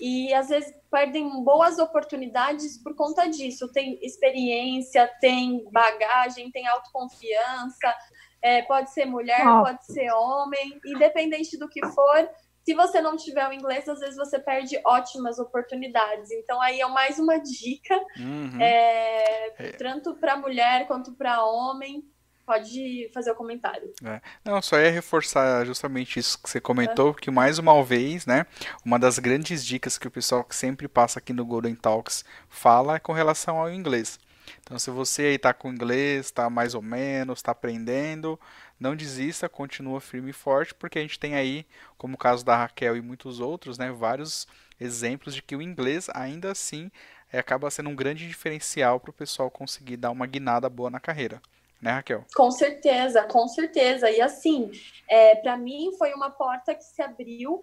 e 0.00 0.32
às 0.34 0.48
vezes 0.48 0.74
perdem 0.90 1.42
boas 1.42 1.78
oportunidades 1.78 2.82
por 2.82 2.94
conta 2.94 3.26
disso. 3.26 3.72
Tem 3.72 3.98
experiência, 4.02 5.10
tem 5.20 5.64
bagagem, 5.70 6.50
tem 6.50 6.66
autoconfiança, 6.66 7.94
é, 8.42 8.62
pode 8.62 8.90
ser 8.90 9.06
mulher, 9.06 9.44
Nossa. 9.44 9.70
pode 9.70 9.86
ser 9.86 10.10
homem, 10.12 10.80
independente 10.84 11.56
do 11.56 11.68
que 11.68 11.84
for. 11.86 12.28
Se 12.64 12.74
você 12.74 13.00
não 13.00 13.16
tiver 13.16 13.46
o 13.48 13.52
inglês, 13.52 13.88
às 13.88 14.00
vezes 14.00 14.16
você 14.16 14.38
perde 14.38 14.80
ótimas 14.84 15.38
oportunidades. 15.38 16.30
Então, 16.30 16.60
aí 16.60 16.80
é 16.80 16.86
mais 16.88 17.18
uma 17.18 17.38
dica, 17.38 17.94
uhum. 18.18 18.58
é, 18.60 19.52
é. 19.58 19.72
tanto 19.72 20.14
para 20.14 20.36
mulher 20.36 20.86
quanto 20.86 21.12
para 21.12 21.44
homem 21.44 22.02
pode 22.46 23.10
fazer 23.12 23.30
o 23.30 23.34
comentário. 23.34 23.92
É. 24.04 24.20
Não, 24.44 24.60
só 24.60 24.78
ia 24.78 24.90
reforçar 24.90 25.64
justamente 25.64 26.18
isso 26.18 26.40
que 26.42 26.48
você 26.48 26.60
comentou, 26.60 27.10
é. 27.10 27.12
porque 27.12 27.30
mais 27.30 27.58
uma 27.58 27.82
vez, 27.82 28.26
né, 28.26 28.46
uma 28.84 28.98
das 28.98 29.18
grandes 29.18 29.64
dicas 29.64 29.98
que 29.98 30.08
o 30.08 30.10
pessoal 30.10 30.44
que 30.44 30.54
sempre 30.54 30.86
passa 30.88 31.18
aqui 31.18 31.32
no 31.32 31.44
Golden 31.44 31.74
Talks 31.74 32.24
fala 32.48 32.96
é 32.96 32.98
com 32.98 33.12
relação 33.12 33.58
ao 33.58 33.70
inglês. 33.70 34.18
Então, 34.60 34.78
se 34.78 34.90
você 34.90 35.22
aí 35.22 35.34
está 35.34 35.52
com 35.52 35.70
inglês, 35.70 36.26
está 36.26 36.48
mais 36.48 36.74
ou 36.74 36.82
menos, 36.82 37.38
está 37.38 37.52
aprendendo, 37.52 38.38
não 38.78 38.96
desista, 38.96 39.48
continua 39.48 40.00
firme 40.00 40.30
e 40.30 40.32
forte, 40.34 40.74
porque 40.74 40.98
a 40.98 41.02
gente 41.02 41.18
tem 41.18 41.34
aí, 41.34 41.66
como 41.96 42.14
o 42.14 42.18
caso 42.18 42.44
da 42.44 42.56
Raquel 42.56 42.96
e 42.96 43.00
muitos 43.00 43.40
outros, 43.40 43.78
né, 43.78 43.90
vários 43.90 44.46
exemplos 44.80 45.34
de 45.34 45.42
que 45.42 45.56
o 45.56 45.62
inglês 45.62 46.08
ainda 46.12 46.50
assim 46.50 46.90
é, 47.32 47.38
acaba 47.38 47.70
sendo 47.70 47.90
um 47.90 47.96
grande 47.96 48.26
diferencial 48.26 49.00
para 49.00 49.10
o 49.10 49.14
pessoal 49.14 49.50
conseguir 49.50 49.96
dar 49.96 50.10
uma 50.10 50.26
guinada 50.26 50.68
boa 50.68 50.90
na 50.90 51.00
carreira 51.00 51.40
né, 51.84 51.90
Raquel? 51.92 52.24
Com 52.34 52.50
certeza, 52.50 53.24
com 53.24 53.46
certeza. 53.46 54.10
E 54.10 54.18
assim, 54.18 54.70
é, 55.06 55.36
para 55.36 55.54
mim 55.58 55.92
foi 55.98 56.14
uma 56.14 56.30
porta 56.30 56.74
que 56.74 56.82
se 56.82 57.02
abriu 57.02 57.62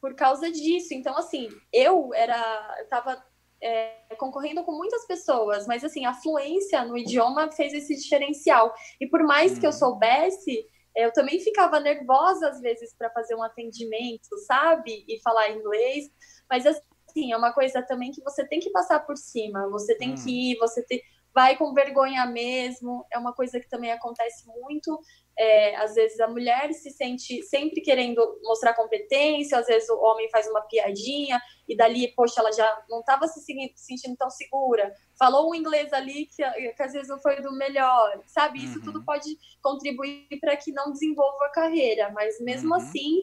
por 0.00 0.14
causa 0.14 0.50
disso. 0.50 0.92
Então, 0.92 1.16
assim, 1.16 1.48
eu 1.72 2.12
era, 2.12 2.76
eu 2.80 2.88
tava 2.88 3.24
é, 3.62 4.14
concorrendo 4.16 4.62
com 4.64 4.72
muitas 4.72 5.06
pessoas, 5.06 5.66
mas 5.66 5.84
assim, 5.84 6.06
a 6.06 6.14
fluência 6.14 6.84
no 6.84 6.96
idioma 6.96 7.50
fez 7.52 7.72
esse 7.72 7.96
diferencial. 7.96 8.72
E 9.00 9.06
por 9.06 9.22
mais 9.22 9.52
hum. 9.52 9.60
que 9.60 9.66
eu 9.66 9.70
uhum. 9.70 9.76
soubesse, 9.76 10.66
eu 10.96 11.12
também 11.12 11.38
ficava 11.40 11.80
nervosa 11.80 12.48
às 12.48 12.60
vezes 12.60 12.94
para 12.96 13.10
fazer 13.10 13.34
um 13.34 13.42
atendimento, 13.42 14.36
sabe? 14.46 15.04
E 15.08 15.20
falar 15.22 15.50
inglês. 15.50 16.10
Mas 16.50 16.66
assim, 16.66 17.32
é 17.32 17.36
uma 17.36 17.52
coisa 17.52 17.82
também 17.82 18.10
que 18.10 18.22
você 18.22 18.46
tem 18.46 18.60
que 18.60 18.70
passar 18.70 19.00
por 19.00 19.16
cima. 19.16 19.68
Você 19.70 19.96
tem 19.96 20.12
hum. 20.12 20.14
que 20.16 20.52
ir, 20.52 20.58
você 20.58 20.82
tem 20.82 21.00
vai 21.38 21.56
com 21.56 21.72
vergonha 21.72 22.26
mesmo, 22.26 23.06
é 23.12 23.16
uma 23.16 23.32
coisa 23.32 23.60
que 23.60 23.68
também 23.68 23.92
acontece 23.92 24.44
muito. 24.44 24.98
É, 25.38 25.76
às 25.76 25.94
vezes 25.94 26.18
a 26.18 26.26
mulher 26.26 26.72
se 26.72 26.90
sente 26.90 27.44
sempre 27.44 27.80
querendo 27.80 28.20
mostrar 28.42 28.74
competência, 28.74 29.56
às 29.56 29.68
vezes 29.68 29.88
o 29.88 30.00
homem 30.00 30.28
faz 30.30 30.48
uma 30.48 30.62
piadinha 30.62 31.40
e 31.68 31.76
dali, 31.76 32.12
poxa, 32.16 32.40
ela 32.40 32.50
já 32.50 32.68
não 32.90 32.98
estava 32.98 33.28
se 33.28 33.40
sentindo 33.76 34.16
tão 34.16 34.28
segura. 34.28 34.92
Falou 35.16 35.48
um 35.48 35.54
inglês 35.54 35.92
ali 35.92 36.26
que, 36.26 36.42
que 36.72 36.82
às 36.82 36.92
vezes 36.92 37.08
não 37.08 37.20
foi 37.20 37.40
do 37.40 37.52
melhor, 37.52 38.20
sabe? 38.26 38.58
Isso 38.64 38.80
uhum. 38.80 38.84
tudo 38.86 39.04
pode 39.04 39.28
contribuir 39.62 40.26
para 40.40 40.56
que 40.56 40.72
não 40.72 40.90
desenvolva 40.90 41.46
a 41.46 41.52
carreira, 41.52 42.10
mas 42.10 42.40
mesmo 42.40 42.70
uhum. 42.70 42.80
assim, 42.80 43.20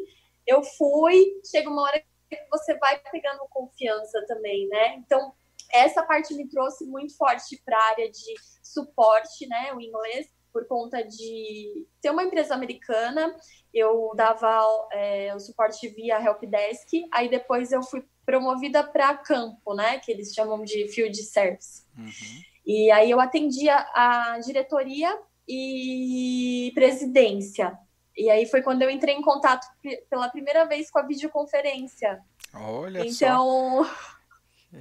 eu 0.48 0.64
fui, 0.64 1.22
chega 1.52 1.70
uma 1.70 1.82
hora 1.82 2.00
que 2.00 2.38
você 2.50 2.78
vai 2.78 2.98
pegando 3.12 3.46
confiança 3.50 4.26
também, 4.26 4.70
né? 4.70 4.96
Então, 5.00 5.34
essa 5.72 6.04
parte 6.04 6.34
me 6.34 6.48
trouxe 6.48 6.86
muito 6.86 7.16
forte 7.18 7.62
para 7.66 7.78
a 7.78 7.88
área 7.90 8.10
de 8.10 8.34
suporte, 8.64 9.48
né, 9.48 9.74
o 9.74 9.82
inglês, 9.82 10.28
por 10.52 10.66
conta 10.68 11.04
de 11.04 11.86
ter 12.02 12.10
uma 12.10 12.24
empresa 12.24 12.54
americana, 12.54 13.36
eu 13.74 14.12
dava 14.16 14.88
é, 14.94 15.36
o 15.36 15.40
suporte 15.40 15.88
via 15.90 16.22
helpdesk, 16.22 16.90
aí 17.12 17.28
depois 17.28 17.74
eu 17.74 17.84
fui 17.84 18.06
promovida 18.26 18.82
para 18.82 19.18
campo, 19.18 19.74
né, 19.76 20.00
que 20.00 20.12
eles 20.12 20.34
chamam 20.34 20.64
de 20.64 20.88
field 20.88 21.16
service. 21.24 21.84
Uhum. 21.98 22.42
E 22.66 22.90
aí 22.90 23.12
eu 23.12 23.20
atendia 23.20 23.76
a 23.94 24.40
diretoria 24.40 25.20
e 25.48 26.72
presidência. 26.74 27.78
E 28.18 28.30
aí 28.30 28.46
foi 28.46 28.62
quando 28.62 28.82
eu 28.82 28.90
entrei 28.90 29.14
em 29.14 29.22
contato 29.22 29.68
pela 30.10 30.30
primeira 30.30 30.66
vez 30.66 30.90
com 30.90 31.00
a 31.00 31.04
videoconferência. 31.04 32.22
Olha 32.54 33.06
então, 33.06 33.84
só. 33.84 34.15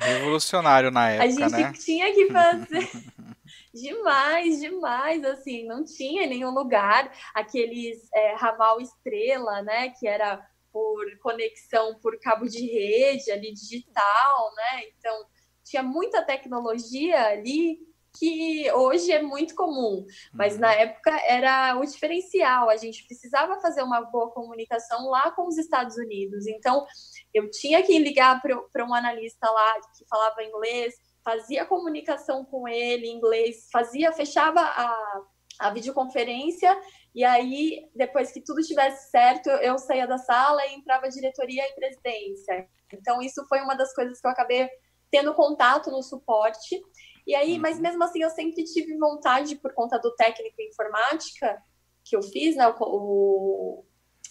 Revolucionário 0.00 0.90
na 0.90 1.10
época, 1.10 1.24
A 1.24 1.48
gente 1.48 1.62
né? 1.62 1.72
tinha 1.72 2.14
que 2.14 2.30
fazer 2.30 2.90
demais, 3.72 4.60
demais, 4.60 5.24
assim, 5.24 5.66
não 5.66 5.84
tinha 5.84 6.26
nenhum 6.26 6.50
lugar, 6.50 7.12
aqueles 7.34 8.08
é, 8.14 8.34
ramal 8.34 8.80
estrela, 8.80 9.62
né, 9.62 9.90
que 9.90 10.06
era 10.06 10.44
por 10.72 11.18
conexão 11.18 11.94
por 12.00 12.18
cabo 12.18 12.46
de 12.48 12.66
rede 12.66 13.30
ali 13.30 13.52
digital, 13.52 14.54
né? 14.56 14.88
Então 14.88 15.26
tinha 15.62 15.84
muita 15.84 16.20
tecnologia 16.20 17.28
ali 17.28 17.78
que 18.18 18.70
hoje 18.72 19.10
é 19.10 19.20
muito 19.20 19.54
comum, 19.54 20.06
mas 20.32 20.54
uhum. 20.54 20.60
na 20.60 20.72
época 20.72 21.10
era 21.26 21.76
o 21.78 21.84
diferencial. 21.84 22.70
A 22.70 22.76
gente 22.76 23.04
precisava 23.06 23.60
fazer 23.60 23.82
uma 23.82 24.02
boa 24.02 24.30
comunicação 24.30 25.08
lá 25.08 25.32
com 25.32 25.48
os 25.48 25.58
Estados 25.58 25.96
Unidos. 25.96 26.46
Então, 26.46 26.86
eu 27.34 27.50
tinha 27.50 27.82
que 27.82 27.98
ligar 27.98 28.40
para 28.40 28.86
um 28.86 28.94
analista 28.94 29.50
lá 29.50 29.74
que 29.98 30.06
falava 30.08 30.44
inglês, 30.44 30.94
fazia 31.24 31.66
comunicação 31.66 32.44
com 32.44 32.68
ele 32.68 33.06
em 33.06 33.16
inglês, 33.16 33.68
fazia, 33.72 34.12
fechava 34.12 34.60
a, 34.60 35.20
a 35.60 35.70
videoconferência 35.70 36.74
e 37.14 37.22
aí, 37.22 37.88
depois 37.94 38.32
que 38.32 38.40
tudo 38.40 38.58
estivesse 38.58 39.08
certo, 39.10 39.48
eu 39.48 39.78
saía 39.78 40.06
da 40.06 40.18
sala 40.18 40.66
e 40.66 40.74
entrava 40.74 41.08
diretoria 41.08 41.62
e 41.62 41.74
presidência. 41.74 42.68
Então, 42.92 43.22
isso 43.22 43.46
foi 43.48 43.60
uma 43.60 43.76
das 43.76 43.94
coisas 43.94 44.20
que 44.20 44.26
eu 44.26 44.32
acabei 44.32 44.68
tendo 45.12 45.32
contato 45.32 45.92
no 45.92 46.02
suporte. 46.02 46.82
E 47.24 47.34
aí, 47.36 47.56
mas 47.56 47.76
uhum. 47.76 47.82
mesmo 47.82 48.02
assim, 48.02 48.20
eu 48.20 48.30
sempre 48.30 48.64
tive 48.64 48.98
vontade, 48.98 49.54
por 49.56 49.72
conta 49.74 49.96
do 49.98 50.12
técnico 50.16 50.60
em 50.60 50.68
informática 50.68 51.56
que 52.04 52.16
eu 52.16 52.22
fiz, 52.22 52.56
né, 52.56 52.66
o, 52.68 52.74
o, 52.80 53.84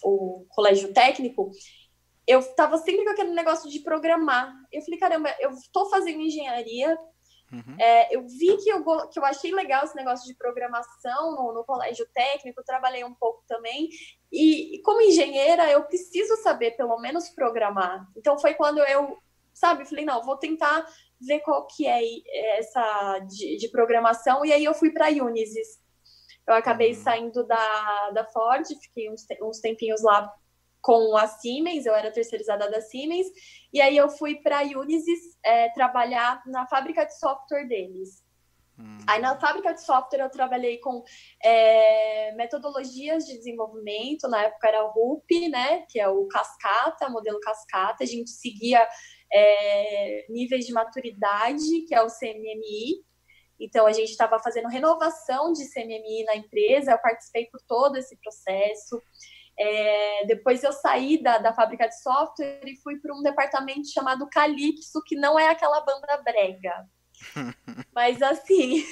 o 0.04 0.46
colégio 0.50 0.92
técnico, 0.92 1.50
eu 2.26 2.40
estava 2.40 2.78
sempre 2.78 3.04
com 3.04 3.10
aquele 3.10 3.34
negócio 3.34 3.70
de 3.70 3.80
programar. 3.80 4.54
Eu 4.72 4.82
falei, 4.82 4.98
caramba, 4.98 5.34
eu 5.40 5.50
estou 5.50 5.88
fazendo 5.90 6.20
engenharia, 6.20 6.98
Uhum. 7.54 7.76
É, 7.78 8.14
eu 8.14 8.26
vi 8.26 8.56
que 8.56 8.68
eu, 8.68 8.82
que 9.08 9.18
eu 9.18 9.24
achei 9.24 9.54
legal 9.54 9.84
esse 9.84 9.94
negócio 9.94 10.26
de 10.26 10.34
programação 10.34 11.32
no, 11.32 11.52
no 11.52 11.64
colégio 11.64 12.06
técnico, 12.12 12.64
trabalhei 12.64 13.04
um 13.04 13.14
pouco 13.14 13.44
também. 13.46 13.88
E, 14.32 14.76
e, 14.76 14.82
como 14.82 15.00
engenheira, 15.00 15.70
eu 15.70 15.84
preciso 15.84 16.36
saber 16.38 16.72
pelo 16.72 16.98
menos 16.98 17.28
programar. 17.28 18.06
Então 18.16 18.38
foi 18.38 18.54
quando 18.54 18.78
eu, 18.78 19.18
sabe, 19.52 19.84
falei, 19.84 20.04
não, 20.04 20.22
vou 20.22 20.36
tentar 20.36 20.84
ver 21.20 21.40
qual 21.40 21.66
que 21.66 21.86
é 21.86 22.02
essa 22.58 23.20
de, 23.20 23.56
de 23.56 23.68
programação. 23.68 24.44
E 24.44 24.52
aí 24.52 24.64
eu 24.64 24.74
fui 24.74 24.90
para 24.90 25.06
a 25.06 25.10
Unisys. 25.10 25.82
Eu 26.46 26.54
acabei 26.54 26.92
uhum. 26.92 27.02
saindo 27.02 27.46
da, 27.46 28.10
da 28.10 28.24
Ford, 28.24 28.66
fiquei 28.82 29.10
uns, 29.10 29.24
uns 29.40 29.60
tempinhos 29.60 30.02
lá 30.02 30.32
com 30.84 31.16
a 31.16 31.26
Siemens, 31.26 31.86
eu 31.86 31.94
era 31.94 32.12
terceirizada 32.12 32.70
da 32.70 32.78
Siemens, 32.82 33.26
e 33.72 33.80
aí 33.80 33.96
eu 33.96 34.10
fui 34.10 34.36
para 34.36 34.58
a 34.58 34.62
Unisys 34.62 35.38
é, 35.42 35.70
trabalhar 35.70 36.42
na 36.46 36.66
fábrica 36.66 37.06
de 37.06 37.18
software 37.18 37.66
deles. 37.66 38.22
Hum. 38.78 38.98
Aí 39.06 39.18
na 39.18 39.40
fábrica 39.40 39.72
de 39.72 39.82
software 39.82 40.20
eu 40.20 40.28
trabalhei 40.28 40.76
com 40.80 41.02
é, 41.42 42.32
metodologias 42.32 43.24
de 43.24 43.38
desenvolvimento, 43.38 44.28
na 44.28 44.42
época 44.42 44.68
era 44.68 44.84
o 44.84 44.90
RUP, 44.90 45.48
né, 45.48 45.86
que 45.88 45.98
é 45.98 46.06
o 46.06 46.26
Cascata, 46.26 47.08
modelo 47.08 47.40
Cascata, 47.40 48.04
a 48.04 48.06
gente 48.06 48.28
seguia 48.28 48.86
é, 49.32 50.26
níveis 50.28 50.66
de 50.66 50.72
maturidade, 50.74 51.86
que 51.88 51.94
é 51.94 52.02
o 52.02 52.08
CMMI, 52.08 53.02
então, 53.58 53.86
a 53.86 53.92
gente 53.92 54.10
estava 54.10 54.38
fazendo 54.40 54.68
renovação 54.68 55.52
de 55.52 55.72
CMMI 55.72 56.24
na 56.24 56.36
empresa, 56.36 56.92
eu 56.92 56.98
participei 56.98 57.46
por 57.46 57.60
todo 57.66 57.96
esse 57.96 58.16
processo. 58.16 59.00
É, 59.58 60.26
depois 60.26 60.64
eu 60.64 60.72
saí 60.72 61.22
da, 61.22 61.38
da 61.38 61.52
fábrica 61.52 61.88
de 61.88 62.00
software 62.00 62.60
e 62.66 62.76
fui 62.76 62.98
para 62.98 63.14
um 63.14 63.22
departamento 63.22 63.88
chamado 63.88 64.28
Calypso, 64.28 65.02
que 65.04 65.16
não 65.16 65.38
é 65.38 65.48
aquela 65.48 65.80
banda 65.80 66.16
brega. 66.24 66.86
Mas 67.94 68.20
assim, 68.20 68.84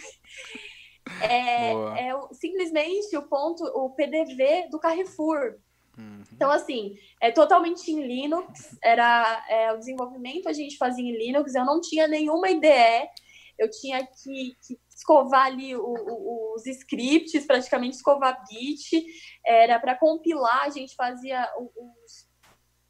é, 1.21 1.73
é, 1.73 2.13
simplesmente 2.33 3.17
o 3.17 3.23
ponto, 3.23 3.65
o 3.65 3.91
PDV 3.91 4.69
do 4.71 4.79
Carrefour. 4.79 5.57
Uhum. 5.99 6.23
Então, 6.33 6.51
assim, 6.51 6.97
é 7.21 7.31
totalmente 7.31 7.91
em 7.91 8.07
Linux, 8.07 8.77
era 8.83 9.45
é, 9.49 9.73
o 9.73 9.79
desenvolvimento 9.79 10.49
a 10.49 10.53
gente 10.53 10.77
fazia 10.77 11.05
em 11.05 11.17
Linux, 11.17 11.55
eu 11.55 11.65
não 11.65 11.81
tinha 11.81 12.09
nenhuma 12.09 12.49
IDE, 12.49 13.11
eu 13.59 13.69
tinha 13.71 14.07
que, 14.07 14.57
que 14.67 14.79
escovar 14.89 15.47
ali 15.47 15.77
o, 15.77 15.83
o, 15.85 16.55
os 16.55 16.67
scripts, 16.67 17.47
praticamente 17.47 17.97
escovar 17.97 18.43
bit, 18.49 19.05
era 19.45 19.78
para 19.78 19.97
compilar, 19.97 20.64
a 20.64 20.70
gente 20.70 20.95
fazia 20.95 21.49
os 21.57 22.32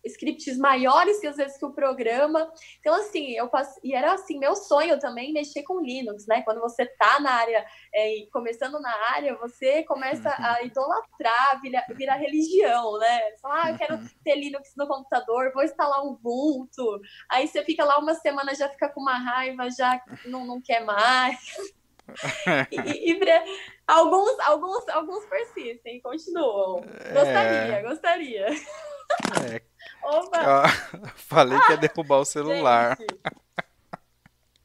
scripts 0.05 0.59
maiores 0.59 1.21
que 1.21 1.27
às 1.27 1.37
vezes 1.37 1.57
que 1.57 1.65
o 1.65 1.73
programa. 1.73 2.53
Então, 2.81 2.95
assim, 2.95 3.33
eu 3.33 3.49
passei, 3.49 3.81
e 3.85 3.95
era 3.95 4.13
assim, 4.15 4.39
meu 4.39 4.55
sonho 4.55 4.99
também 4.99 5.33
mexer 5.33 5.63
com 5.63 5.81
Linux, 5.81 6.27
né? 6.27 6.43
Quando 6.43 6.61
você 6.61 6.87
tá 6.87 7.21
na 7.21 7.31
área, 7.31 7.65
é, 7.95 8.27
começando 8.33 8.81
na 8.81 8.93
área, 9.15 9.37
você 9.37 9.85
começa 9.85 10.31
a 10.31 10.61
uhum. 10.61 10.67
idolatrar, 10.67 11.61
vira, 11.61 11.85
vira 11.91 12.15
religião, 12.15 12.99
né? 12.99 13.37
Fala, 13.41 13.65
ah, 13.65 13.71
eu 13.71 13.79
quero 13.79 13.95
uhum. 13.95 14.09
ter 14.25 14.35
Linux 14.35 14.73
no 14.77 14.87
computador, 14.87 15.53
vou 15.53 15.63
instalar 15.63 16.05
um 16.05 16.13
Ubuntu. 16.13 17.01
Aí 17.31 17.47
você 17.47 17.65
fica 17.65 17.85
lá 17.85 17.99
uma 17.99 18.15
semana, 18.15 18.55
já 18.55 18.69
fica 18.69 18.89
com 18.89 19.01
uma 19.01 19.19
raiva, 19.19 19.71
já 19.71 20.01
não, 20.27 20.45
não 20.45 20.61
quer 20.61 20.85
mais 20.85 21.39
e, 22.71 23.13
e 23.13 23.21
alguns, 23.87 24.39
alguns, 24.41 24.89
alguns 24.89 25.25
persistem, 25.27 26.01
continuam. 26.01 26.83
Gostaria, 27.13 27.75
é... 27.75 27.83
gostaria. 27.83 28.47
É. 29.51 29.63
Opa. 30.03 30.69
falei 31.17 31.59
que 31.61 31.73
ia 31.73 31.79
derrubar 31.79 32.19
o 32.19 32.25
celular. 32.25 32.99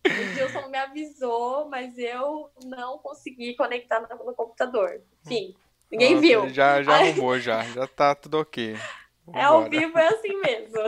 o 0.05 0.33
Gilson 0.33 0.67
me 0.69 0.77
avisou, 0.77 1.67
mas 1.69 1.97
eu 1.97 2.49
não 2.65 2.97
consegui 2.99 3.55
conectar 3.55 3.99
no, 4.01 4.25
no 4.25 4.33
computador. 4.33 5.01
Enfim, 5.25 5.55
ninguém 5.91 6.19
viu. 6.19 6.49
Já, 6.49 6.81
já 6.81 6.95
arrumou, 6.95 7.39
já. 7.39 7.63
Já 7.63 7.87
tá 7.87 8.15
tudo 8.15 8.39
ok. 8.39 8.77
Vambora. 9.25 9.43
É 9.43 9.45
ao 9.45 9.69
vivo, 9.69 9.97
é 9.97 10.07
assim 10.07 10.39
mesmo. 10.39 10.81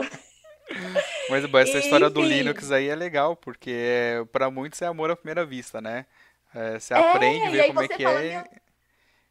Mas 1.28 1.44
bom, 1.46 1.58
essa 1.58 1.78
e, 1.78 1.80
história 1.80 2.08
do 2.08 2.22
Linux 2.22 2.70
aí 2.70 2.88
é 2.88 2.94
legal, 2.94 3.36
porque 3.36 3.70
é, 3.70 4.24
para 4.32 4.50
muitos 4.50 4.80
é 4.80 4.86
amor 4.86 5.10
à 5.10 5.16
primeira 5.16 5.44
vista, 5.44 5.80
né? 5.80 6.06
É, 6.54 6.78
você 6.78 6.94
é, 6.94 6.96
aprende, 6.96 7.50
vê 7.50 7.66
como 7.68 7.82
é 7.82 7.88
que 7.88 8.02
fala, 8.02 8.24
é. 8.24 8.42
Meu... 8.42 8.60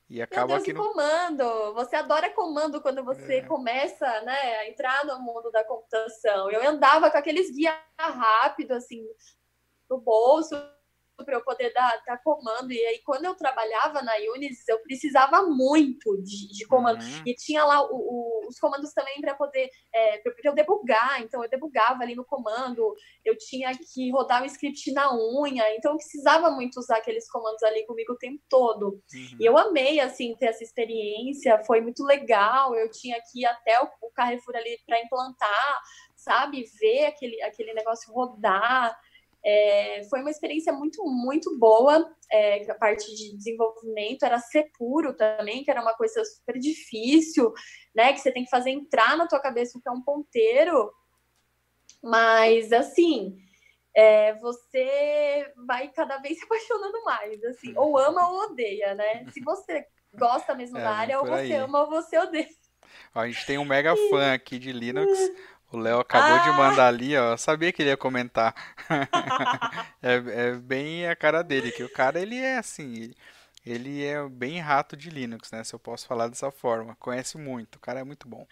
E 0.10 0.22
acaba 0.24 0.48
Meu 0.48 0.56
Deus, 0.56 0.66
que 0.66 0.74
no... 0.74 0.88
comando. 0.88 1.74
Você 1.76 1.96
adora 1.96 2.32
comando 2.32 2.82
quando 2.82 3.04
você 3.06 3.36
é. 3.36 3.46
começa, 3.46 4.22
né, 4.22 4.58
a 4.58 4.68
entrar 4.68 5.06
no 5.06 5.20
mundo 5.20 5.52
da 5.52 5.64
computação. 5.64 6.50
Eu 6.50 6.68
andava 6.68 7.12
com 7.12 7.18
aqueles 7.18 7.52
guias 7.56 7.76
rápido 7.98 8.72
assim 8.72 9.06
no 9.88 10.00
bolso, 10.00 10.56
para 11.24 11.36
eu 11.36 11.44
poder 11.44 11.74
dar, 11.74 12.02
dar, 12.06 12.18
comando. 12.24 12.72
E 12.72 12.86
aí, 12.86 13.02
quando 13.06 13.26
eu 13.26 13.36
trabalhava 13.36 14.02
na 14.02 14.14
Unisys, 14.36 14.68
eu 14.68 14.80
precisava 14.80 15.44
muito 15.44 16.22
de, 16.22 16.50
de 16.52 16.66
comando. 16.68 17.02
Uhum. 17.02 17.24
E 17.26 17.34
tinha 17.36 17.64
lá 17.66 17.82
o, 17.84 17.96
o, 17.96 18.48
os 18.48 18.60
comandos 18.60 18.94
também 18.94 19.20
para 19.22 19.36
poder 19.36 19.70
é, 19.94 20.18
pra 20.20 20.34
eu 20.44 20.54
debugar. 20.54 21.22
Então, 21.22 21.44
eu 21.44 21.50
debugava 21.50 22.04
ali 22.04 22.16
no 22.16 22.26
comando. 22.26 22.96
Eu 23.24 23.38
tinha 23.38 23.72
que 23.78 24.12
rodar 24.12 24.44
o 24.44 24.46
script 24.46 24.92
na 24.92 25.14
unha. 25.14 25.76
Então, 25.76 25.92
eu 25.92 25.98
precisava 25.98 26.50
muito 26.52 26.80
usar 26.80 26.98
aqueles 26.98 27.30
comandos 27.30 27.64
ali 27.64 27.86
comigo 27.86 28.14
o 28.14 28.18
tempo 28.18 28.42
todo. 28.50 29.02
Uhum. 29.14 29.38
E 29.40 29.46
eu 29.46 29.58
amei, 29.58 30.00
assim, 30.00 30.36
ter 30.36 30.48
essa 30.48 30.64
experiência. 30.64 31.64
Foi 31.66 31.82
muito 31.82 32.04
legal. 32.04 32.76
Eu 32.76 32.90
tinha 32.90 33.20
que 33.32 33.42
ir 33.42 33.46
até 33.46 33.82
o, 33.82 33.90
o 34.02 34.12
Carrefour 34.12 34.56
ali 34.56 34.80
para 34.86 35.02
implantar, 35.02 35.82
sabe? 36.16 36.64
Ver 36.80 37.06
aquele, 37.06 37.42
aquele 37.42 37.74
negócio 37.74 38.12
rodar. 38.14 38.98
É, 39.44 40.04
foi 40.10 40.22
uma 40.22 40.30
experiência 40.30 40.74
muito, 40.74 41.04
muito 41.06 41.58
boa. 41.58 42.14
É, 42.32 42.70
a 42.70 42.76
parte 42.76 43.16
de 43.16 43.36
desenvolvimento 43.36 44.24
era 44.24 44.40
ser 44.40 44.72
puro 44.78 45.14
também, 45.14 45.64
que 45.64 45.72
era 45.72 45.82
uma 45.82 45.94
coisa 45.94 46.24
super 46.26 46.60
difícil, 46.60 47.54
né? 47.96 48.14
Que 48.14 48.20
você 48.20 48.32
tem 48.32 48.44
que 48.44 48.50
fazer 48.50 48.72
entrar 48.72 49.18
na 49.18 49.28
tua 49.28 49.40
cabeça 49.40 49.78
o 49.78 49.82
que 49.82 49.88
é 49.88 49.92
um 49.92 50.02
ponteiro. 50.02 50.92
Mas, 52.02 52.72
assim, 52.72 53.38
é, 53.96 54.36
você 54.40 55.52
vai 55.68 55.90
cada 55.90 56.18
vez 56.18 56.38
se 56.38 56.46
apaixonando 56.46 57.04
mais, 57.04 57.44
assim, 57.44 57.74
ou 57.76 57.98
ama 57.98 58.30
ou 58.30 58.52
odeia, 58.52 58.94
né? 58.96 59.26
Se 59.32 59.42
você 59.42 59.86
gosta 60.14 60.56
mesmo 60.56 60.78
é, 60.78 60.82
da 60.82 60.92
área, 60.92 61.20
ou 61.20 61.26
você 61.26 61.54
aí. 61.54 61.54
ama 61.54 61.82
ou 61.84 61.90
você 61.90 62.18
odeia. 62.18 62.48
A 63.14 63.28
gente 63.28 63.46
tem 63.46 63.58
um 63.58 63.66
mega 63.66 63.96
fã 64.10 64.34
aqui 64.34 64.58
de 64.58 64.72
Linux, 64.72 65.12
o 65.72 65.78
Léo 65.78 66.00
acabou 66.00 66.38
ah! 66.38 66.44
de 66.44 66.58
mandar 66.58 66.88
ali, 66.88 67.16
ó. 67.16 67.32
Eu 67.32 67.38
sabia 67.38 67.72
que 67.72 67.82
ele 67.82 67.90
ia 67.90 67.98
comentar. 67.98 68.56
é, 70.02 70.16
é, 70.16 70.52
bem 70.54 71.08
a 71.08 71.16
cara 71.16 71.44
dele, 71.44 71.72
que 71.72 71.84
o 71.84 71.90
cara 71.90 72.20
ele 72.20 72.38
é 72.38 72.58
assim, 72.58 73.14
ele 73.66 74.04
é 74.04 74.28
bem 74.28 74.60
rato 74.60 74.98
de 74.98 75.10
Linux, 75.10 75.52
né? 75.52 75.64
Se 75.64 75.74
eu 75.74 75.80
posso 75.80 76.08
falar 76.08 76.28
dessa 76.28 76.50
forma. 76.50 76.96
Conhece 76.96 77.38
muito, 77.38 77.76
o 77.76 77.80
cara 77.80 78.00
é 78.00 78.04
muito 78.04 78.28
bom. 78.28 78.48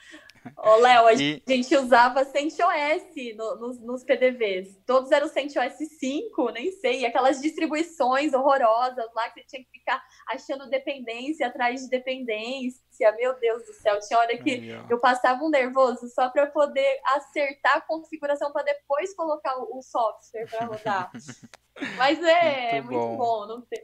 Ô, 0.55 0.75
Léo, 0.77 1.07
a 1.07 1.13
e... 1.13 1.41
gente 1.47 1.75
usava 1.75 2.23
CentOS 2.23 3.03
no, 3.35 3.55
nos, 3.55 3.79
nos 3.79 4.03
PDVs. 4.03 4.77
Todos 4.85 5.11
eram 5.11 5.27
CentOS 5.27 5.73
5, 5.99 6.49
nem 6.51 6.71
sei. 6.71 7.01
E 7.01 7.05
aquelas 7.05 7.41
distribuições 7.41 8.33
horrorosas 8.33 9.05
lá 9.13 9.29
que 9.29 9.41
você 9.41 9.47
tinha 9.47 9.63
que 9.63 9.71
ficar 9.71 10.01
achando 10.27 10.69
dependência 10.69 11.47
atrás 11.47 11.81
de 11.81 11.89
dependência. 11.89 13.11
Meu 13.17 13.37
Deus 13.39 13.63
do 13.65 13.73
céu, 13.73 13.99
tinha 13.99 14.19
hora 14.19 14.37
que 14.37 14.51
Aí, 14.51 14.85
eu 14.89 14.99
passava 14.99 15.43
um 15.43 15.49
nervoso 15.49 16.07
só 16.09 16.29
para 16.29 16.47
poder 16.47 16.99
acertar 17.05 17.77
a 17.77 17.81
configuração 17.81 18.51
para 18.51 18.63
depois 18.63 19.13
colocar 19.15 19.57
o, 19.57 19.77
o 19.77 19.81
software 19.81 20.47
para 20.47 20.65
rodar. 20.65 21.11
Mas 21.97 22.23
é 22.23 22.81
muito, 22.81 22.97
muito 22.97 23.17
bom. 23.17 23.45
não 23.45 23.61
tem. 23.61 23.83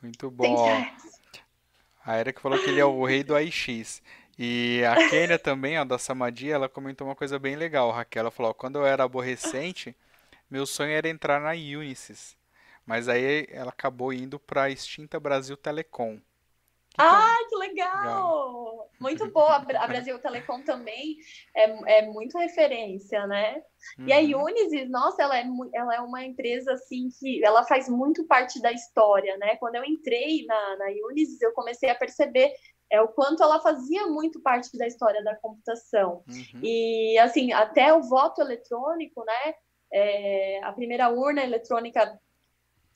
Muito 0.00 0.30
bom. 0.30 0.66
A 2.04 2.20
Erika 2.20 2.40
falou 2.40 2.58
que 2.58 2.68
ele 2.68 2.80
é 2.80 2.84
o 2.84 3.04
rei 3.04 3.24
do 3.24 3.34
AIX. 3.34 4.02
E 4.38 4.82
a 4.84 5.08
Kênia 5.08 5.38
também, 5.38 5.78
ó, 5.78 5.84
da 5.84 5.98
Samadia, 5.98 6.54
ela 6.54 6.68
comentou 6.68 7.06
uma 7.06 7.14
coisa 7.14 7.38
bem 7.38 7.56
legal. 7.56 7.90
Raquel, 7.90 8.20
ela 8.20 8.30
falou, 8.30 8.52
quando 8.52 8.76
eu 8.76 8.86
era 8.86 9.04
aborrecente, 9.04 9.96
meu 10.50 10.66
sonho 10.66 10.90
era 10.90 11.08
entrar 11.08 11.40
na 11.40 11.50
Unisys. 11.50 12.36
Mas 12.84 13.08
aí 13.08 13.46
ela 13.50 13.70
acabou 13.70 14.12
indo 14.12 14.38
para 14.38 14.64
a 14.64 14.70
extinta 14.70 15.18
Brasil 15.20 15.56
Telecom. 15.56 16.16
Que 16.16 17.00
ah, 17.00 17.36
que 17.48 17.56
legal! 17.56 17.98
legal! 17.98 18.74
muito 19.00 19.28
boa. 19.30 19.56
A 19.56 19.86
Brasil 19.86 20.18
Telecom 20.18 20.62
também 20.62 21.16
é, 21.54 21.98
é 21.98 22.06
muito 22.06 22.38
referência, 22.38 23.26
né? 23.26 23.62
Uhum. 23.98 24.06
E 24.06 24.12
a 24.12 24.18
uhum. 24.18 24.44
Unisys, 24.44 24.88
nossa, 24.90 25.22
ela 25.22 25.38
é, 25.38 25.44
ela 25.74 25.94
é 25.96 26.00
uma 26.00 26.24
empresa 26.24 26.72
assim 26.72 27.08
que 27.18 27.44
ela 27.44 27.64
faz 27.64 27.88
muito 27.88 28.24
parte 28.24 28.60
da 28.62 28.72
história, 28.72 29.36
né? 29.36 29.56
Quando 29.56 29.74
eu 29.74 29.84
entrei 29.84 30.44
na, 30.46 30.76
na 30.76 30.86
Unisys, 31.10 31.40
eu 31.42 31.52
comecei 31.52 31.90
a 31.90 31.94
perceber 31.94 32.52
é 32.94 33.00
o 33.00 33.08
quanto 33.08 33.42
ela 33.42 33.60
fazia 33.60 34.06
muito 34.06 34.40
parte 34.40 34.76
da 34.78 34.86
história 34.86 35.22
da 35.22 35.34
computação. 35.34 36.22
Uhum. 36.28 36.60
E 36.62 37.18
assim, 37.18 37.52
até 37.52 37.92
o 37.92 38.02
voto 38.02 38.40
eletrônico, 38.40 39.24
né? 39.24 39.54
É, 39.92 40.60
a 40.62 40.72
primeira 40.72 41.08
urna 41.08 41.42
eletrônica 41.42 42.18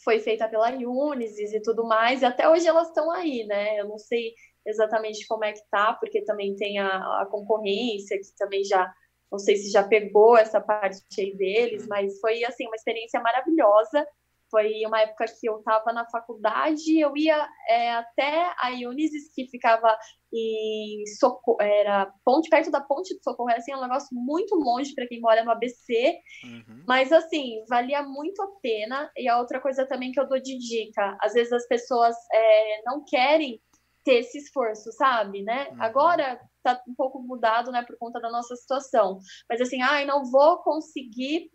foi 0.02 0.20
feita 0.20 0.48
pela 0.48 0.70
Unisys 0.70 1.52
e 1.52 1.60
tudo 1.60 1.84
mais, 1.84 2.22
e 2.22 2.24
até 2.24 2.48
hoje 2.48 2.66
elas 2.66 2.88
estão 2.88 3.10
aí, 3.10 3.44
né? 3.44 3.80
Eu 3.80 3.88
não 3.88 3.98
sei 3.98 4.34
exatamente 4.64 5.26
como 5.26 5.44
é 5.44 5.52
que 5.52 5.62
tá, 5.70 5.94
porque 5.94 6.22
também 6.24 6.54
tem 6.54 6.78
a, 6.78 7.22
a 7.22 7.26
concorrência, 7.28 8.16
que 8.18 8.36
também 8.36 8.62
já, 8.64 8.92
não 9.30 9.38
sei 9.38 9.56
se 9.56 9.70
já 9.70 9.82
pegou 9.82 10.36
essa 10.36 10.60
parte 10.60 11.02
aí 11.18 11.36
deles, 11.36 11.82
uhum. 11.82 11.88
mas 11.88 12.20
foi, 12.20 12.44
assim, 12.44 12.66
uma 12.66 12.76
experiência 12.76 13.20
maravilhosa, 13.20 14.06
foi 14.50 14.84
uma 14.86 15.00
época 15.00 15.24
que 15.38 15.48
eu 15.48 15.58
estava 15.58 15.92
na 15.92 16.08
faculdade, 16.10 16.98
eu 16.98 17.16
ia 17.16 17.48
é, 17.68 17.92
até 17.92 18.52
a 18.58 18.70
Unisys, 18.88 19.32
que 19.34 19.46
ficava 19.48 19.96
em 20.32 21.04
Socorro, 21.18 21.58
era 21.60 22.12
ponte, 22.24 22.48
perto 22.50 22.70
da 22.70 22.80
ponte 22.80 23.16
de 23.16 23.22
Socorro, 23.22 23.50
era 23.50 23.58
assim, 23.58 23.74
um 23.74 23.80
negócio 23.80 24.08
muito 24.12 24.54
longe 24.56 24.94
para 24.94 25.06
quem 25.06 25.20
mora 25.20 25.44
no 25.44 25.50
ABC, 25.50 26.18
uhum. 26.44 26.84
mas 26.86 27.12
assim, 27.12 27.64
valia 27.68 28.02
muito 28.02 28.42
a 28.42 28.48
pena. 28.62 29.10
E 29.16 29.28
a 29.28 29.38
outra 29.38 29.60
coisa 29.60 29.86
também 29.86 30.12
que 30.12 30.20
eu 30.20 30.28
dou 30.28 30.40
de 30.40 30.58
dica, 30.58 31.16
às 31.20 31.32
vezes 31.32 31.52
as 31.52 31.66
pessoas 31.66 32.14
é, 32.32 32.82
não 32.84 33.04
querem 33.04 33.60
ter 34.04 34.20
esse 34.20 34.38
esforço, 34.38 34.90
sabe, 34.92 35.42
né? 35.42 35.68
Uhum. 35.70 35.82
Agora 35.82 36.40
tá 36.62 36.82
um 36.88 36.94
pouco 36.94 37.20
mudado, 37.20 37.70
né, 37.70 37.84
por 37.86 37.96
conta 37.98 38.20
da 38.20 38.30
nossa 38.30 38.54
situação. 38.56 39.18
Mas 39.48 39.60
assim, 39.60 39.82
ai, 39.82 40.04
ah, 40.04 40.06
não 40.06 40.24
vou 40.24 40.58
conseguir 40.62 41.50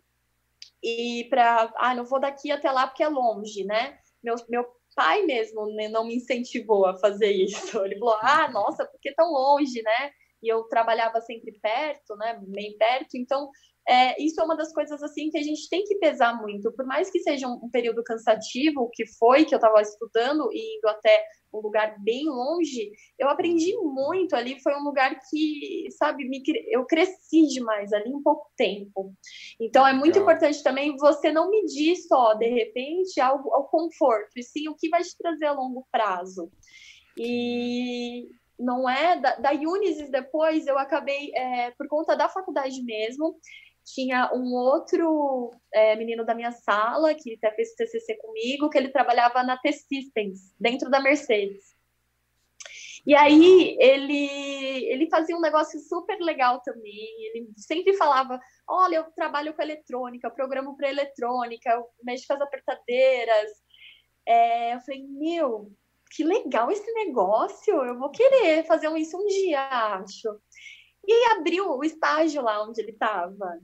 e 0.82 1.26
para, 1.30 1.72
ah, 1.76 1.94
não 1.94 2.04
vou 2.04 2.20
daqui 2.20 2.50
até 2.50 2.70
lá 2.70 2.86
porque 2.86 3.02
é 3.02 3.08
longe, 3.08 3.64
né? 3.64 3.98
Meu, 4.22 4.36
meu 4.48 4.66
pai 4.94 5.22
mesmo 5.22 5.66
né, 5.74 5.88
não 5.88 6.06
me 6.06 6.16
incentivou 6.16 6.86
a 6.86 6.98
fazer 6.98 7.30
isso. 7.44 7.84
Ele 7.84 7.98
falou, 7.98 8.18
ah, 8.20 8.50
nossa, 8.50 8.84
porque 8.86 9.14
tão 9.14 9.30
longe, 9.30 9.82
né? 9.82 10.10
E 10.42 10.48
eu 10.48 10.64
trabalhava 10.64 11.20
sempre 11.20 11.58
perto, 11.60 12.16
né? 12.16 12.38
Bem 12.42 12.76
perto, 12.76 13.16
então 13.16 13.50
é, 13.88 14.22
isso 14.22 14.40
é 14.40 14.44
uma 14.44 14.56
das 14.56 14.72
coisas 14.72 15.02
assim 15.02 15.30
que 15.30 15.38
a 15.38 15.42
gente 15.42 15.68
tem 15.68 15.84
que 15.84 15.96
pesar 15.96 16.40
muito, 16.40 16.72
por 16.72 16.86
mais 16.86 17.10
que 17.10 17.20
seja 17.20 17.46
um, 17.46 17.60
um 17.64 17.70
período 17.70 18.02
cansativo, 18.02 18.90
que 18.92 19.06
foi 19.06 19.44
que 19.44 19.54
eu 19.54 19.58
estava 19.58 19.80
estudando 19.82 20.48
e 20.52 20.78
indo 20.78 20.88
até 20.88 21.24
um 21.52 21.60
lugar 21.60 21.96
bem 22.00 22.24
longe, 22.26 22.90
eu 23.18 23.28
aprendi 23.28 23.76
muito 23.76 24.34
ali. 24.34 24.60
Foi 24.60 24.74
um 24.74 24.82
lugar 24.82 25.16
que, 25.30 25.86
sabe, 25.96 26.28
me, 26.28 26.42
eu 26.68 26.84
cresci 26.84 27.46
demais 27.46 27.92
ali 27.92 28.10
em 28.10 28.22
pouco 28.22 28.50
tempo. 28.56 29.14
Então 29.60 29.86
é 29.86 29.92
muito 29.92 30.18
Legal. 30.18 30.22
importante 30.22 30.62
também 30.62 30.96
você 30.96 31.30
não 31.30 31.50
medir 31.50 31.96
só, 31.96 32.34
de 32.34 32.48
repente, 32.48 33.20
algo 33.20 33.52
ao 33.54 33.68
conforto, 33.68 34.30
e 34.36 34.42
sim 34.42 34.68
o 34.68 34.74
que 34.74 34.88
vai 34.88 35.02
te 35.02 35.16
trazer 35.16 35.46
a 35.46 35.52
longo 35.52 35.86
prazo. 35.92 36.50
E 37.16 38.28
não 38.58 38.88
é 38.88 39.20
da, 39.20 39.36
da 39.36 39.50
Unisys 39.52 40.10
depois 40.10 40.66
eu 40.66 40.78
acabei 40.78 41.32
é, 41.34 41.70
por 41.72 41.88
conta 41.88 42.16
da 42.16 42.28
faculdade 42.28 42.82
mesmo 42.82 43.36
tinha 43.84 44.30
um 44.32 44.54
outro 44.54 45.50
é, 45.72 45.94
menino 45.96 46.24
da 46.24 46.34
minha 46.34 46.52
sala, 46.52 47.14
que 47.14 47.34
até 47.34 47.54
fez 47.54 47.74
TCC 47.74 48.16
comigo, 48.16 48.70
que 48.70 48.78
ele 48.78 48.88
trabalhava 48.88 49.42
na 49.42 49.56
T-Systems, 49.58 50.54
dentro 50.58 50.90
da 50.90 51.00
Mercedes. 51.00 51.74
E 53.06 53.14
aí 53.14 53.76
ele, 53.78 54.86
ele 54.86 55.10
fazia 55.10 55.36
um 55.36 55.40
negócio 55.40 55.78
super 55.80 56.18
legal 56.20 56.60
também. 56.62 57.06
Ele 57.26 57.50
sempre 57.56 57.92
falava: 57.94 58.40
Olha, 58.66 58.96
eu 58.96 59.04
trabalho 59.12 59.52
com 59.52 59.60
eletrônica, 59.60 60.26
eu 60.26 60.32
programo 60.32 60.74
para 60.74 60.88
eletrônica, 60.88 61.68
eu 61.68 61.86
mexo 62.02 62.26
com 62.26 62.34
as 62.34 62.40
apertadeiras. 62.40 63.50
É, 64.26 64.74
eu 64.74 64.80
falei: 64.80 65.02
Meu, 65.06 65.70
que 66.10 66.24
legal 66.24 66.70
esse 66.70 66.90
negócio, 66.94 67.74
eu 67.84 67.98
vou 67.98 68.10
querer 68.10 68.64
fazer 68.64 68.88
isso 68.96 69.18
um 69.18 69.26
dia, 69.26 69.60
acho. 69.68 70.40
E 71.06 71.32
abriu 71.32 71.68
o 71.72 71.84
estágio 71.84 72.42
lá 72.42 72.62
onde 72.62 72.80
ele 72.80 72.92
estava. 72.92 73.60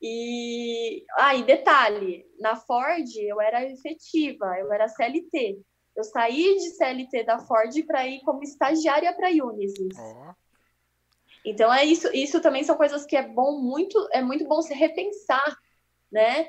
E 0.00 1.04
aí, 1.16 1.42
ah, 1.42 1.44
detalhe, 1.44 2.24
na 2.38 2.54
Ford 2.54 3.06
eu 3.16 3.40
era 3.40 3.64
efetiva, 3.64 4.56
eu 4.58 4.72
era 4.72 4.88
CLT. 4.88 5.60
Eu 5.96 6.04
saí 6.04 6.56
de 6.56 6.70
CLT 6.70 7.24
da 7.24 7.40
Ford 7.40 7.74
para 7.84 8.06
ir 8.06 8.20
como 8.20 8.42
estagiária 8.42 9.12
para 9.12 9.30
Unisys. 9.30 9.98
Oh. 9.98 10.32
Então 11.44 11.72
é 11.72 11.84
isso, 11.84 12.08
isso 12.14 12.40
também 12.40 12.62
são 12.62 12.76
coisas 12.76 13.04
que 13.04 13.16
é 13.16 13.26
bom 13.26 13.58
muito, 13.60 14.08
é 14.12 14.22
muito 14.22 14.46
bom 14.46 14.62
se 14.62 14.72
repensar, 14.74 15.56
né? 16.10 16.46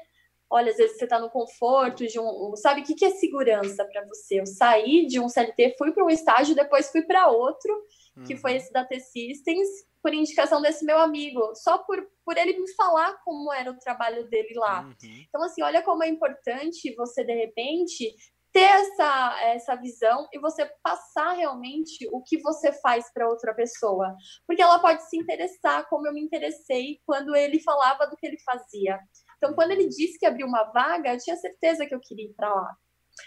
Olha, 0.50 0.72
às 0.72 0.78
vezes 0.78 0.97
você 0.97 1.06
está 1.06 1.20
no 1.20 1.30
conforto 1.30 2.06
de 2.06 2.20
um, 2.20 2.56
sabe 2.56 2.82
o 2.82 2.84
que, 2.84 2.95
que 2.95 3.06
é 3.06 3.12
segurança 3.12 3.86
para 3.86 4.06
você? 4.06 4.39
Eu 4.39 4.45
saí 4.45 5.06
de 5.08 5.20
um 5.20 5.30
CLT, 5.30 5.76
fui 5.78 5.91
para 5.91 6.04
um 6.04 6.10
estágio, 6.10 6.56
depois 6.56 6.91
fui 6.91 7.04
para 7.04 7.30
outro, 7.30 7.72
uhum. 8.20 8.26
que 8.26 8.36
foi 8.36 8.52
uhum. 8.52 8.58
esse 8.58 8.72
da 8.72 8.86
T-Systems, 8.86 9.68
por 10.02 10.14
indicação 10.14 10.62
desse 10.62 10.86
meu 10.86 10.98
amigo, 10.98 11.54
só 11.56 11.78
por, 11.80 12.02
por 12.26 12.38
ele 12.38 12.58
me 12.58 12.72
falar 12.74 13.18
como 13.24 13.52
era 13.52 13.72
o 13.72 13.80
trabalho 13.80 14.30
dele 14.30 14.54
lá. 14.56 14.82
Uhum. 14.82 15.24
Então, 15.28 15.44
assim, 15.44 15.62
olha 15.62 15.82
como 15.82 16.04
é 16.04 16.08
importante 16.08 16.94
você, 16.96 17.24
de 17.24 17.34
repente, 17.34 18.16
ter 18.52 18.62
essa, 18.62 19.40
essa 19.44 19.76
visão 19.76 20.28
e 20.34 20.40
você 20.40 20.66
passar 20.82 21.34
realmente 21.34 22.08
o 22.12 22.24
que 22.24 22.40
você 22.42 22.72
faz 22.82 23.12
para 23.14 23.28
outra 23.28 23.54
pessoa. 23.54 24.16
Porque 24.48 24.62
ela 24.62 24.80
pode 24.80 25.08
se 25.08 25.18
interessar, 25.18 25.88
como 25.90 26.08
eu 26.08 26.14
me 26.14 26.22
interessei 26.22 27.00
quando 27.06 27.36
ele 27.36 27.62
falava 27.62 28.08
do 28.08 28.16
que 28.16 28.26
ele 28.26 28.40
fazia. 28.40 29.00
Então, 29.38 29.54
quando 29.54 29.72
ele 29.72 29.88
disse 29.88 30.18
que 30.18 30.26
abriu 30.26 30.48
uma 30.48 30.64
vaga, 30.64 31.14
eu 31.14 31.20
tinha 31.20 31.36
certeza 31.38 31.86
que 31.86 31.94
eu 31.94 32.02
queria 32.02 32.26
ir 32.26 32.34
para 32.34 32.54
lá. 32.54 32.76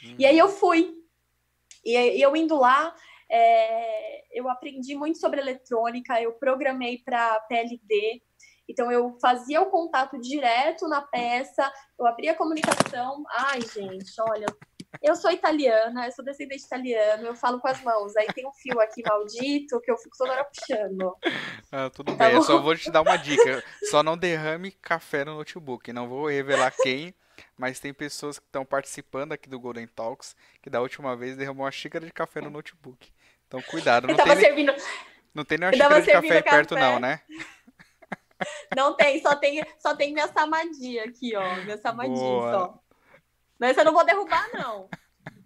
Uhum. 0.05 0.17
E 0.19 0.27
aí 0.27 0.39
eu 0.39 0.49
fui. 0.49 0.95
E 1.85 2.23
eu 2.23 2.37
indo 2.37 2.57
lá, 2.57 2.95
é, 3.33 4.39
eu 4.39 4.47
aprendi 4.51 4.95
muito 4.95 5.19
sobre 5.19 5.41
eletrônica, 5.41 6.21
eu 6.21 6.35
programei 6.35 6.99
para 6.99 7.41
PLD, 7.49 8.23
então 8.69 8.93
eu 8.93 9.17
fazia 9.21 9.63
o 9.63 9.71
contato 9.71 10.21
direto 10.21 10.87
na 10.87 11.01
peça, 11.01 11.73
eu 11.99 12.07
abria 12.07 12.33
a 12.33 12.37
comunicação. 12.37 13.25
Ai, 13.31 13.61
gente, 13.63 14.13
olha, 14.21 14.47
eu 15.03 15.17
sou 15.17 15.31
italiana, 15.31 16.07
eu 16.07 16.13
sou 16.13 16.23
descendente 16.25 16.65
italiano, 16.65 17.27
eu 17.27 17.35
falo 17.35 17.59
com 17.59 17.69
as 17.69 17.83
mãos. 17.83 18.15
Aí 18.17 18.27
tem 18.27 18.47
um 18.47 18.53
fio 18.53 18.79
aqui 18.81 19.03
maldito 19.03 19.81
que 19.81 19.91
eu 19.91 19.97
fico 19.97 20.17
toda 20.17 20.33
hora 20.33 20.45
puxando. 20.45 21.17
Ah, 21.75 21.89
tudo 21.89 22.15
tá 22.15 22.27
bem, 22.27 22.35
bom? 22.35 22.41
eu 22.41 22.43
só 22.43 22.61
vou 22.61 22.77
te 22.77 22.91
dar 22.91 23.01
uma 23.01 23.17
dica. 23.17 23.65
Só 23.89 24.03
não 24.03 24.15
derrame 24.15 24.73
café 24.73 25.25
no 25.25 25.37
notebook. 25.37 25.91
Não 25.91 26.07
vou 26.07 26.27
revelar 26.27 26.71
quem, 26.83 27.15
mas 27.57 27.81
tem 27.81 27.95
pessoas 27.95 28.39
que 28.39 28.45
estão 28.45 28.63
participando 28.63 29.33
aqui 29.33 29.49
do 29.49 29.59
Golden 29.59 29.87
Talks 29.87 30.37
que 30.61 30.69
da 30.69 30.83
última 30.83 31.17
vez 31.17 31.35
derramou 31.35 31.65
uma 31.65 31.73
xícara 31.73 32.05
de 32.05 32.13
café 32.13 32.43
no 32.43 32.51
notebook. 32.51 33.11
Então 33.53 33.61
cuidado, 33.71 34.07
não 34.07 34.17
tem, 34.17 34.37
servindo... 34.37 34.75
não 35.35 35.45
tem 35.45 35.59
nenhuma 35.59 36.01
xícara 36.01 36.01
de 36.01 36.29
café 36.29 36.43
perto 36.43 36.75
não, 36.75 36.99
né? 36.99 37.21
Não 38.75 38.97
tem, 38.97 39.21
só 39.21 39.37
tem, 39.37 39.63
só 39.79 39.95
tem 39.95 40.15
minha 40.15 40.27
samadinha 40.29 41.05
aqui, 41.05 41.37
ó. 41.37 41.57
Minha 41.57 41.77
samadinha 41.77 42.17
só. 42.17 42.79
Mas 43.59 43.77
eu 43.77 43.85
não 43.85 43.93
vou 43.93 44.05
derrubar, 44.07 44.49
não. 44.55 44.89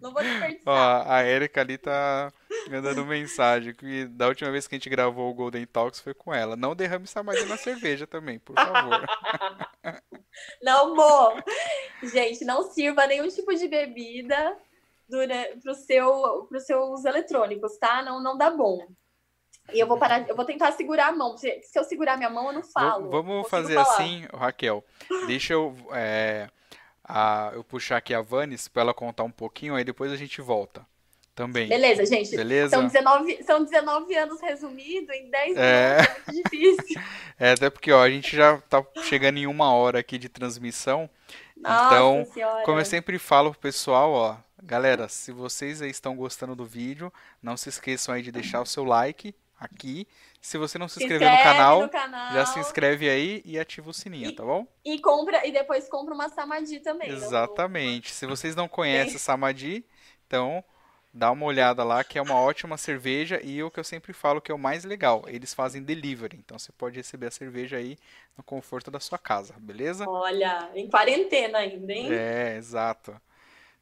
Não 0.01 0.13
vou 0.13 0.23
desperdiçar. 0.23 0.73
Ó, 0.73 1.03
a 1.11 1.23
Erika 1.25 1.59
ali 1.61 1.77
tá 1.77 2.31
mandando 2.69 3.05
mensagem 3.05 3.75
que 3.75 4.05
da 4.05 4.27
última 4.27 4.51
vez 4.51 4.67
que 4.67 4.75
a 4.75 4.77
gente 4.77 4.89
gravou 4.89 5.29
o 5.29 5.33
Golden 5.33 5.65
Talks 5.65 5.99
foi 5.99 6.13
com 6.13 6.33
ela. 6.33 6.55
Não 6.55 6.75
derrame 6.75 7.05
samadinha 7.07 7.45
na 7.45 7.57
cerveja 7.57 8.07
também, 8.07 8.39
por 8.39 8.55
favor. 8.55 9.05
Não 10.63 10.95
vou. 10.95 11.43
Gente, 12.03 12.45
não 12.45 12.61
sirva 12.71 13.07
nenhum 13.07 13.27
tipo 13.27 13.53
de 13.55 13.67
bebida 13.67 14.55
para 15.09 15.71
os 15.71 15.85
seu, 15.85 16.47
seus 16.59 17.05
eletrônicos, 17.05 17.77
tá? 17.77 18.01
Não, 18.01 18.21
não 18.21 18.37
dá 18.37 18.49
bom. 18.49 18.85
E 19.73 19.79
eu 19.79 19.87
vou 19.87 19.97
parar, 19.97 20.27
eu 20.27 20.35
vou 20.35 20.45
tentar 20.45 20.71
segurar 20.71 21.07
a 21.07 21.11
mão. 21.11 21.37
Se, 21.37 21.61
eu 21.75 21.83
segurar 21.83 22.17
minha 22.17 22.29
mão, 22.29 22.47
eu 22.47 22.53
não 22.53 22.63
falo. 22.63 23.09
Vamos 23.09 23.49
fazer 23.49 23.75
falar. 23.75 23.93
assim, 23.93 24.25
Raquel. 24.33 24.83
Deixa 25.27 25.53
eu, 25.53 25.75
é, 25.91 26.49
a, 27.03 27.51
eu 27.53 27.63
puxar 27.63 27.97
aqui 27.97 28.13
a 28.13 28.21
Vanes 28.21 28.67
para 28.67 28.83
ela 28.83 28.93
contar 28.93 29.23
um 29.23 29.31
pouquinho, 29.31 29.75
aí 29.75 29.83
depois 29.83 30.11
a 30.11 30.15
gente 30.15 30.41
volta. 30.41 30.85
Também. 31.35 31.67
Beleza, 31.67 32.03
gente. 32.03 32.35
Beleza? 32.35 32.69
São 32.69 32.87
19, 32.87 33.43
são 33.43 33.63
19 33.63 34.15
anos 34.15 34.41
resumido 34.41 35.13
em 35.13 35.29
10 35.29 35.55
é... 35.55 35.97
minutos, 35.97 36.15
é 36.17 36.31
muito 36.31 36.49
difícil. 36.49 37.01
É, 37.39 37.51
até 37.51 37.69
porque 37.69 37.91
ó, 37.91 38.01
a 38.01 38.09
gente 38.09 38.35
já 38.35 38.57
tá 38.61 38.83
chegando 39.03 39.37
em 39.37 39.45
uma 39.45 39.71
hora 39.71 39.99
aqui 39.99 40.17
de 40.17 40.27
transmissão. 40.27 41.07
Nossa 41.55 41.85
então, 41.85 42.25
senhora. 42.33 42.63
como 42.63 42.79
eu 42.79 42.85
sempre 42.85 43.19
falo 43.19 43.51
pro 43.51 43.59
pessoal, 43.59 44.11
ó, 44.11 44.37
Galera, 44.61 45.07
se 45.07 45.31
vocês 45.31 45.81
aí 45.81 45.89
estão 45.89 46.15
gostando 46.15 46.55
do 46.55 46.65
vídeo, 46.65 47.11
não 47.41 47.55
se 47.55 47.69
esqueçam 47.69 48.13
aí 48.13 48.21
de 48.21 48.31
deixar 48.31 48.61
o 48.61 48.65
seu 48.65 48.83
like 48.83 49.35
aqui. 49.59 50.07
Se 50.41 50.57
você 50.57 50.77
não 50.77 50.87
se, 50.87 50.95
se 50.95 51.03
inscreveu 51.03 51.29
no 51.29 51.37
canal, 51.37 51.81
no 51.81 51.89
canal, 51.89 52.33
já 52.33 52.45
se 52.45 52.59
inscreve 52.59 53.09
aí 53.09 53.41
e 53.45 53.59
ativa 53.59 53.89
o 53.89 53.93
sininho, 53.93 54.29
e, 54.29 54.35
tá 54.35 54.43
bom? 54.43 54.67
E 54.83 54.99
compra 54.99 55.45
e 55.45 55.51
depois 55.51 55.87
compra 55.87 56.13
uma 56.13 56.29
Samadi 56.29 56.79
também. 56.79 57.09
Exatamente. 57.09 58.11
Se 58.11 58.25
vocês 58.25 58.55
não 58.55 58.67
conhecem 58.67 59.17
Samadi, 59.17 59.85
então 60.25 60.63
Dá 61.17 61.31
uma 61.31 61.47
olhada 61.47 61.83
lá, 61.83 62.03
que 62.03 62.19
é 62.19 62.21
uma 62.21 62.39
ótima 62.39 62.77
cerveja 62.77 63.41
e 63.43 63.63
o 63.63 63.71
que 63.71 63.79
eu 63.79 63.83
sempre 63.83 64.13
falo 64.13 64.39
que 64.39 64.51
é 64.51 64.55
o 64.55 64.59
mais 64.59 64.83
legal, 64.83 65.23
eles 65.27 65.51
fazem 65.51 65.81
delivery, 65.81 66.37
então 66.37 66.59
você 66.59 66.71
pode 66.71 66.97
receber 66.97 67.25
a 67.25 67.31
cerveja 67.31 67.77
aí 67.77 67.97
no 68.37 68.43
conforto 68.43 68.91
da 68.91 68.99
sua 68.99 69.17
casa, 69.17 69.55
beleza? 69.57 70.07
Olha, 70.07 70.69
em 70.75 70.87
quarentena 70.87 71.57
ainda, 71.57 71.91
hein? 71.91 72.13
É, 72.13 72.55
exato. 72.57 73.19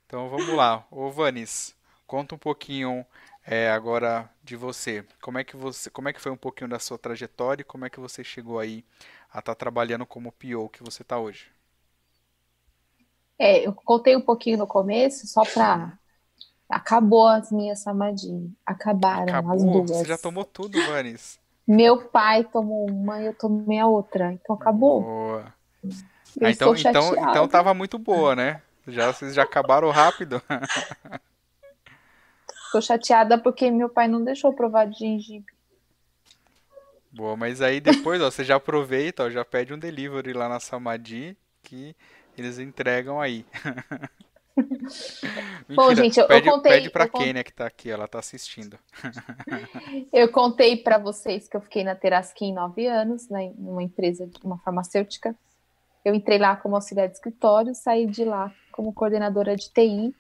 Então 0.05 0.29
vamos 0.29 0.49
lá, 0.49 0.85
ô 0.91 1.09
Vanis, 1.09 1.75
conta 2.05 2.35
um 2.35 2.37
pouquinho 2.37 3.05
é, 3.45 3.69
agora 3.71 4.29
de 4.43 4.55
você. 4.55 5.05
Como 5.21 5.37
é 5.37 5.43
que 5.43 5.57
você, 5.57 5.89
como 5.89 6.07
é 6.07 6.13
que 6.13 6.21
foi 6.21 6.31
um 6.31 6.37
pouquinho 6.37 6.69
da 6.69 6.79
sua 6.79 6.97
trajetória 6.97 7.61
e 7.61 7.65
como 7.65 7.85
é 7.85 7.89
que 7.89 7.99
você 7.99 8.23
chegou 8.23 8.59
aí 8.59 8.85
a 9.31 9.39
estar 9.39 9.53
tá 9.53 9.55
trabalhando 9.55 10.05
como 10.05 10.31
PO 10.31 10.69
que 10.69 10.83
você 10.83 11.01
está 11.01 11.17
hoje? 11.17 11.51
É, 13.37 13.65
eu 13.67 13.73
contei 13.73 14.15
um 14.15 14.21
pouquinho 14.21 14.57
no 14.57 14.67
começo, 14.67 15.27
só 15.27 15.43
para 15.43 15.97
Acabou 16.69 17.27
as 17.27 17.51
minhas 17.51 17.79
samadhi. 17.79 18.51
Acabaram 18.65 19.29
Acabou? 19.29 19.53
as 19.53 19.63
duas. 19.63 19.91
Você 19.91 20.05
já 20.05 20.17
tomou 20.17 20.43
tudo, 20.43 20.79
Vanis? 20.87 21.39
Meu 21.67 22.09
pai 22.09 22.43
tomou 22.43 22.89
uma 22.89 23.21
e 23.21 23.27
eu 23.27 23.33
tomei 23.33 23.79
a 23.79 23.87
outra. 23.87 24.33
Então 24.33 24.55
acabou. 24.55 25.01
Boa. 25.01 25.53
Ah, 26.41 26.49
então, 26.51 26.75
então, 26.75 27.15
então 27.15 27.47
tava 27.47 27.73
muito 27.73 27.97
boa, 27.97 28.35
né? 28.35 28.61
Já, 28.87 29.11
vocês 29.11 29.33
já 29.33 29.43
acabaram 29.43 29.89
rápido. 29.89 30.41
Tô 32.71 32.81
chateada 32.81 33.37
porque 33.37 33.71
meu 33.71 33.89
pai 33.89 34.07
não 34.07 34.23
deixou 34.23 34.53
provar 34.53 34.85
de 34.85 34.99
gengibre. 34.99 35.53
Boa, 37.11 37.37
mas 37.37 37.61
aí 37.61 37.79
depois, 37.79 38.21
ó, 38.21 38.29
você 38.29 38.43
já 38.43 38.57
aproveita, 38.57 39.23
ó, 39.23 39.29
já 39.29 39.45
pede 39.45 39.73
um 39.73 39.79
delivery 39.79 40.33
lá 40.33 40.49
na 40.49 40.59
Samadhi 40.59 41.37
que 41.63 41.95
eles 42.37 42.59
entregam 42.59 43.21
aí. 43.21 43.45
Bom, 45.73 45.93
gente, 45.93 46.19
eu, 46.19 46.27
pede, 46.27 46.47
eu 46.47 46.53
contei. 46.53 46.71
Pede 46.73 46.89
pra 46.89 47.07
Kênia 47.07 47.43
que 47.43 47.53
tá 47.53 47.65
aqui, 47.65 47.89
ela 47.89 48.07
tá 48.07 48.19
assistindo. 48.19 48.77
eu 50.13 50.31
contei 50.31 50.77
para 50.77 50.97
vocês 50.97 51.47
que 51.47 51.57
eu 51.57 51.61
fiquei 51.61 51.83
na 51.83 51.95
Teraskin 51.95 52.53
nove 52.53 52.85
anos, 52.85 53.29
né, 53.29 53.51
numa 53.57 53.83
empresa, 53.83 54.29
uma 54.43 54.57
farmacêutica. 54.59 55.35
Eu 56.05 56.13
entrei 56.13 56.37
lá 56.37 56.55
como 56.55 56.75
auxiliar 56.75 57.07
de 57.07 57.15
escritório, 57.15 57.73
saí 57.73 58.05
de 58.05 58.23
lá 58.23 58.53
como 58.71 58.93
coordenadora 58.93 59.55
de 59.55 59.71
TI, 59.73 60.15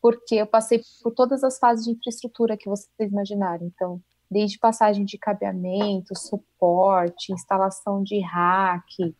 porque 0.00 0.34
eu 0.34 0.46
passei 0.46 0.82
por 1.02 1.14
todas 1.14 1.42
as 1.42 1.58
fases 1.58 1.86
de 1.86 1.92
infraestrutura 1.92 2.56
que 2.56 2.68
vocês 2.68 3.10
imaginarem. 3.10 3.72
Então, 3.74 3.98
desde 4.30 4.58
passagem 4.58 5.06
de 5.06 5.16
cabeamento, 5.16 6.14
suporte, 6.18 7.32
instalação 7.32 8.02
de 8.02 8.20
rack, 8.20 9.14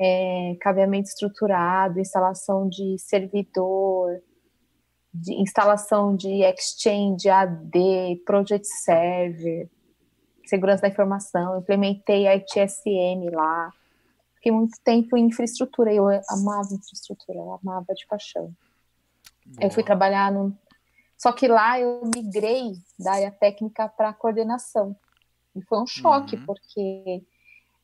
é, 0.00 0.56
cabeamento 0.60 1.08
estruturado, 1.08 2.00
instalação 2.00 2.68
de 2.68 2.96
servidor, 2.98 4.20
de 5.14 5.34
instalação 5.34 6.16
de 6.16 6.42
Exchange, 6.42 7.28
AD, 7.28 8.22
Project 8.24 8.66
Server, 8.66 9.68
segurança 10.46 10.82
da 10.82 10.88
informação, 10.88 11.58
implementei 11.58 12.26
a 12.26 12.34
ITSM 12.34 13.30
lá. 13.32 13.72
Fiquei 14.38 14.52
muito 14.52 14.78
tempo 14.84 15.16
em 15.16 15.26
infraestrutura, 15.26 15.92
eu 15.92 16.06
amava 16.28 16.72
infraestrutura, 16.72 17.38
eu 17.38 17.58
amava 17.60 17.92
de 17.92 18.06
paixão. 18.06 18.54
Boa. 19.44 19.66
Eu 19.66 19.70
fui 19.70 19.82
trabalhar 19.82 20.30
num... 20.30 20.54
Só 21.16 21.32
que 21.32 21.48
lá 21.48 21.80
eu 21.80 22.02
migrei 22.14 22.74
da 22.96 23.14
área 23.14 23.32
técnica 23.32 23.88
para 23.88 24.12
coordenação. 24.12 24.96
E 25.56 25.62
foi 25.62 25.80
um 25.80 25.86
choque, 25.86 26.36
uhum. 26.36 26.46
porque 26.46 27.24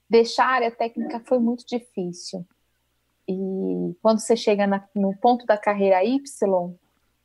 deixar 0.09 0.46
a 0.46 0.55
área 0.55 0.70
técnica 0.70 1.20
foi 1.26 1.40
muito 1.40 1.66
difícil. 1.66 2.46
E 3.26 3.96
quando 4.00 4.20
você 4.20 4.36
chega 4.36 4.64
na, 4.64 4.86
no 4.94 5.16
ponto 5.16 5.44
da 5.46 5.59
carreira 5.59 6.05
Y, 6.05 6.20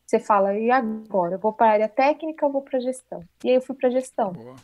você 0.08 0.20
fala, 0.20 0.58
e 0.58 0.72
agora? 0.72 1.36
Eu 1.36 1.40
vou 1.40 1.54
para 1.54 1.68
a 1.68 1.74
área 1.74 1.88
técnica 1.88 2.48
ou 2.48 2.52
vou 2.52 2.64
para 2.64 2.80
a 2.80 2.82
gestão? 2.82 3.24
E 3.44 3.50
aí 3.50 3.56
eu 3.56 3.62
fui 3.62 3.76
para 3.76 3.90
a 3.90 3.92
gestão. 3.92 4.34
Boa. 4.34 4.56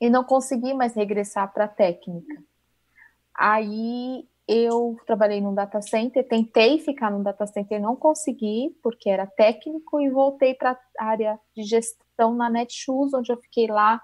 E 0.00 0.10
não 0.10 0.24
consegui 0.24 0.74
mais 0.74 0.94
regressar 0.94 1.52
para 1.52 1.66
a 1.66 1.68
técnica. 1.68 2.42
Aí 3.34 4.28
eu 4.46 4.96
trabalhei 5.06 5.40
num 5.40 5.54
data 5.54 5.80
center, 5.80 6.26
tentei 6.26 6.78
ficar 6.78 7.10
num 7.10 7.22
data 7.22 7.46
center, 7.46 7.80
não 7.80 7.96
consegui, 7.96 8.76
porque 8.82 9.08
era 9.08 9.26
técnico, 9.26 10.00
e 10.00 10.10
voltei 10.10 10.54
para 10.54 10.78
a 10.98 11.04
área 11.04 11.40
de 11.56 11.62
gestão 11.62 12.34
na 12.34 12.50
Netshoes, 12.50 13.14
onde 13.14 13.32
eu 13.32 13.36
fiquei 13.36 13.66
lá 13.66 14.02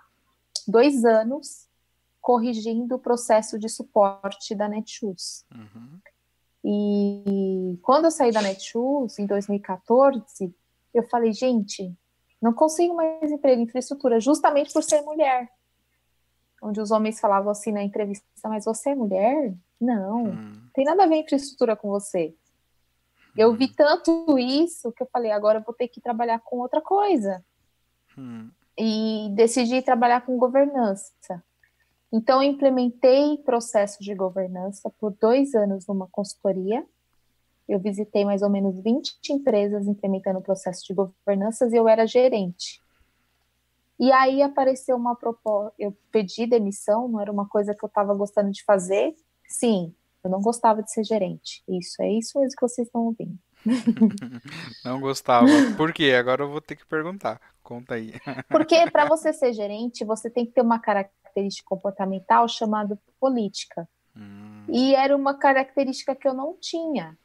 dois 0.66 1.04
anos 1.04 1.68
corrigindo 2.20 2.94
o 2.94 2.98
processo 2.98 3.58
de 3.58 3.68
suporte 3.68 4.54
da 4.54 4.68
Netshoes. 4.68 5.44
Uhum. 5.54 5.98
E 6.64 7.78
quando 7.82 8.06
eu 8.06 8.10
saí 8.10 8.30
da 8.30 8.42
Netshoes, 8.42 9.18
em 9.18 9.26
2014, 9.26 10.54
eu 10.92 11.02
falei, 11.04 11.32
gente, 11.32 11.94
não 12.40 12.52
consigo 12.52 12.94
mais 12.94 13.30
emprego 13.30 13.60
em 13.60 13.64
infraestrutura, 13.64 14.20
justamente 14.20 14.72
por 14.72 14.82
ser 14.82 15.02
mulher. 15.02 15.50
Onde 16.60 16.80
os 16.80 16.90
homens 16.90 17.20
falavam 17.20 17.50
assim 17.50 17.72
na 17.72 17.82
entrevista, 17.82 18.26
mas 18.44 18.64
você 18.64 18.90
é 18.90 18.94
mulher? 18.94 19.54
Não, 19.80 20.24
uhum. 20.24 20.52
tem 20.74 20.84
nada 20.84 21.04
a 21.04 21.06
ver 21.06 21.16
infraestrutura 21.16 21.76
com 21.76 21.88
você. 21.88 22.34
Eu 23.36 23.54
vi 23.54 23.66
hum. 23.66 23.74
tanto 23.76 24.38
isso 24.38 24.90
que 24.92 25.02
eu 25.02 25.08
falei, 25.12 25.30
agora 25.30 25.60
eu 25.60 25.62
vou 25.62 25.72
ter 25.72 25.86
que 25.86 26.00
trabalhar 26.00 26.40
com 26.40 26.58
outra 26.58 26.80
coisa. 26.80 27.44
Hum. 28.16 28.50
E 28.76 29.28
decidi 29.34 29.80
trabalhar 29.80 30.22
com 30.22 30.36
governança. 30.36 31.12
Então, 32.12 32.42
eu 32.42 32.50
implementei 32.50 33.36
processos 33.38 34.04
de 34.04 34.14
governança 34.14 34.90
por 34.98 35.12
dois 35.20 35.54
anos 35.54 35.86
numa 35.86 36.08
consultoria. 36.08 36.84
Eu 37.68 37.78
visitei 37.78 38.24
mais 38.24 38.42
ou 38.42 38.48
menos 38.48 38.80
20 38.82 39.18
empresas 39.30 39.86
implementando 39.86 40.40
processo 40.40 40.84
de 40.86 40.94
governança 40.94 41.68
e 41.70 41.76
eu 41.76 41.86
era 41.86 42.06
gerente. 42.06 42.82
E 43.98 44.12
aí 44.12 44.42
apareceu 44.42 44.96
uma 44.96 45.16
proposta, 45.16 45.74
eu 45.78 45.96
pedi 46.12 46.46
demissão, 46.46 47.08
não 47.08 47.20
era 47.20 47.32
uma 47.32 47.48
coisa 47.48 47.74
que 47.74 47.84
eu 47.84 47.88
estava 47.88 48.14
gostando 48.14 48.50
de 48.50 48.62
fazer. 48.64 49.16
Sim, 49.48 49.92
eu 50.22 50.30
não 50.30 50.40
gostava 50.40 50.82
de 50.82 50.92
ser 50.92 51.04
gerente. 51.04 51.62
Isso, 51.68 52.00
é 52.02 52.12
isso 52.12 52.38
mesmo 52.38 52.56
que 52.56 52.68
vocês 52.68 52.86
estão 52.86 53.02
ouvindo. 53.02 53.36
não 54.84 55.00
gostava. 55.00 55.46
Por 55.76 55.92
quê? 55.92 56.12
Agora 56.12 56.44
eu 56.44 56.50
vou 56.50 56.60
ter 56.60 56.76
que 56.76 56.86
perguntar. 56.86 57.40
Conta 57.62 57.94
aí. 57.94 58.12
Porque 58.48 58.90
para 58.90 59.04
você 59.06 59.32
ser 59.32 59.52
gerente, 59.52 60.04
você 60.04 60.30
tem 60.30 60.46
que 60.46 60.52
ter 60.52 60.62
uma 60.62 60.78
característica 60.78 61.68
comportamental 61.68 62.46
chamada 62.48 62.98
política. 63.20 63.88
Hum. 64.16 64.64
E 64.68 64.94
era 64.94 65.16
uma 65.16 65.34
característica 65.34 66.14
que 66.14 66.26
eu 66.26 66.34
não 66.34 66.56
tinha. 66.60 67.16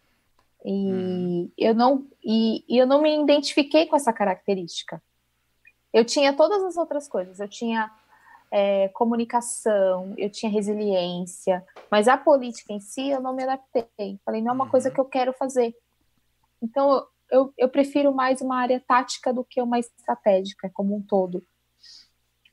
E 0.65 0.91
hum. 0.91 1.51
eu 1.57 1.76
não 1.76 2.07
e, 2.24 2.63
e 2.67 2.78
eu 2.78 2.88
não 2.88 3.01
me 3.01 3.21
identifiquei 3.21 3.86
com 3.86 3.95
essa 3.95 4.13
característica. 4.13 5.01
Eu 5.94 6.04
tinha 6.04 6.34
todas 6.34 6.64
as 6.64 6.76
outras 6.76 7.08
coisas. 7.08 7.39
Eu 7.39 7.48
tinha 7.48 7.91
é, 8.52 8.88
comunicação, 8.89 10.14
eu 10.18 10.30
tinha 10.30 10.52
resiliência, 10.52 11.66
mas 11.89 12.08
a 12.08 12.18
política 12.18 12.72
em 12.72 12.80
si 12.80 13.10
eu 13.10 13.22
não 13.22 13.36
me 13.36 13.44
adaptei. 13.44 14.20
Falei, 14.26 14.41
não 14.41 14.52
é 14.52 14.54
uma 14.54 14.66
uhum. 14.66 14.72
coisa 14.72 14.91
que 14.91 15.00
eu 15.00 15.06
quero 15.06 15.34
fazer. 15.34 15.76
Então 16.62 17.06
eu, 17.32 17.52
eu 17.58 17.68
prefiro 17.68 18.14
mais 18.14 18.41
uma 18.41 18.58
área 18.58 18.80
tática 18.80 19.34
do 19.34 19.44
que 19.44 19.60
uma 19.60 19.80
estratégica 19.80 20.70
como 20.70 20.96
um 20.96 21.02
todo. 21.02 21.44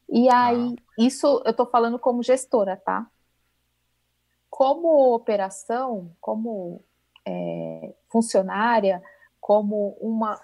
E 0.08 0.28
aí, 0.30 0.74
ah. 0.78 0.82
isso 0.98 1.42
eu 1.44 1.50
estou 1.50 1.66
falando 1.66 1.98
como 1.98 2.22
gestora, 2.22 2.76
tá? 2.76 3.06
Como 4.48 5.14
operação, 5.14 6.10
como 6.18 6.82
é, 7.26 7.94
funcionária, 8.08 9.02
como 9.38 9.96
uma. 10.00 10.40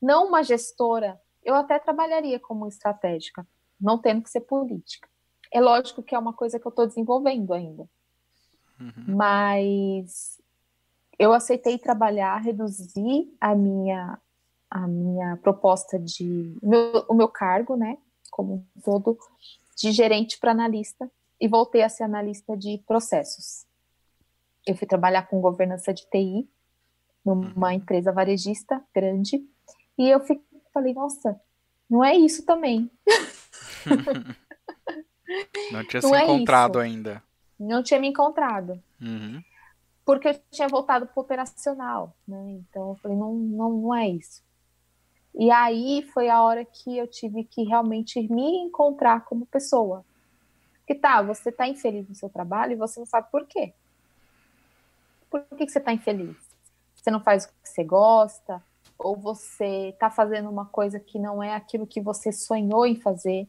Não 0.00 0.28
uma 0.28 0.42
gestora, 0.42 1.20
eu 1.48 1.54
até 1.54 1.78
trabalharia 1.78 2.38
como 2.38 2.68
estratégica, 2.68 3.46
não 3.80 3.98
tendo 3.98 4.22
que 4.22 4.28
ser 4.28 4.42
política. 4.42 5.08
É 5.50 5.60
lógico 5.60 6.02
que 6.02 6.14
é 6.14 6.18
uma 6.18 6.34
coisa 6.34 6.60
que 6.60 6.66
eu 6.66 6.70
estou 6.70 6.86
desenvolvendo 6.86 7.54
ainda. 7.54 7.88
Uhum. 8.78 9.16
Mas 9.16 10.38
eu 11.18 11.32
aceitei 11.32 11.78
trabalhar, 11.78 12.36
reduzir 12.36 13.34
a 13.40 13.54
minha, 13.54 14.18
a 14.70 14.86
minha 14.86 15.38
proposta 15.38 15.98
de. 15.98 16.54
O 16.60 16.68
meu, 16.68 17.06
o 17.08 17.14
meu 17.14 17.28
cargo, 17.28 17.76
né? 17.76 17.96
como 18.30 18.54
um 18.76 18.80
todo, 18.82 19.18
de 19.76 19.90
gerente 19.90 20.38
para 20.38 20.52
analista 20.52 21.10
e 21.40 21.48
voltei 21.48 21.82
a 21.82 21.88
ser 21.88 22.04
analista 22.04 22.54
de 22.54 22.78
processos. 22.86 23.66
Eu 24.66 24.76
fui 24.76 24.86
trabalhar 24.86 25.28
com 25.28 25.40
governança 25.40 25.94
de 25.94 26.06
TI 26.10 26.46
numa 27.24 27.68
uhum. 27.68 27.72
empresa 27.72 28.12
varejista 28.12 28.84
grande 28.94 29.42
e 29.98 30.08
eu 30.08 30.20
fiquei, 30.20 30.44
falei, 30.72 30.94
nossa, 30.94 31.40
não 31.88 32.04
é 32.04 32.16
isso 32.16 32.44
também. 32.44 32.90
não 35.72 35.86
tinha 35.86 36.02
não 36.02 36.10
se 36.10 36.14
é 36.14 36.24
encontrado 36.24 36.72
isso. 36.72 36.80
ainda. 36.80 37.22
Não 37.58 37.82
tinha 37.82 37.98
me 37.98 38.08
encontrado. 38.08 38.82
Uhum. 39.00 39.42
Porque 40.04 40.28
eu 40.28 40.40
tinha 40.50 40.68
voltado 40.68 41.06
para 41.06 41.18
o 41.18 41.22
operacional, 41.22 42.14
né? 42.26 42.60
Então 42.60 42.90
eu 42.90 42.96
falei, 42.96 43.16
não, 43.16 43.34
não, 43.34 43.70
não 43.70 43.94
é 43.94 44.08
isso. 44.08 44.42
E 45.34 45.50
aí 45.50 46.02
foi 46.12 46.28
a 46.28 46.42
hora 46.42 46.64
que 46.64 46.96
eu 46.96 47.06
tive 47.06 47.44
que 47.44 47.62
realmente 47.62 48.20
me 48.28 48.56
encontrar 48.56 49.24
como 49.24 49.46
pessoa. 49.46 50.04
Que 50.86 50.94
tá, 50.94 51.22
você 51.22 51.52
tá 51.52 51.68
infeliz 51.68 52.08
no 52.08 52.14
seu 52.14 52.28
trabalho 52.28 52.72
e 52.72 52.76
você 52.76 52.98
não 52.98 53.06
sabe 53.06 53.30
por 53.30 53.46
quê. 53.46 53.74
Por 55.30 55.44
que, 55.56 55.66
que 55.66 55.72
você 55.72 55.80
tá 55.80 55.92
infeliz? 55.92 56.36
Você 56.94 57.10
não 57.10 57.20
faz 57.20 57.44
o 57.44 57.48
que 57.48 57.68
você 57.68 57.84
gosta? 57.84 58.62
Ou 58.98 59.16
você 59.16 59.90
está 59.90 60.10
fazendo 60.10 60.50
uma 60.50 60.66
coisa 60.66 60.98
que 60.98 61.18
não 61.18 61.42
é 61.42 61.54
aquilo 61.54 61.86
que 61.86 62.00
você 62.00 62.32
sonhou 62.32 62.84
em 62.84 62.96
fazer. 62.96 63.48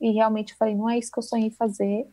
E 0.00 0.10
realmente 0.10 0.52
eu 0.52 0.58
falei, 0.58 0.74
não 0.74 0.88
é 0.88 0.98
isso 0.98 1.12
que 1.12 1.18
eu 1.18 1.22
sonhei 1.22 1.50
fazer. 1.50 2.08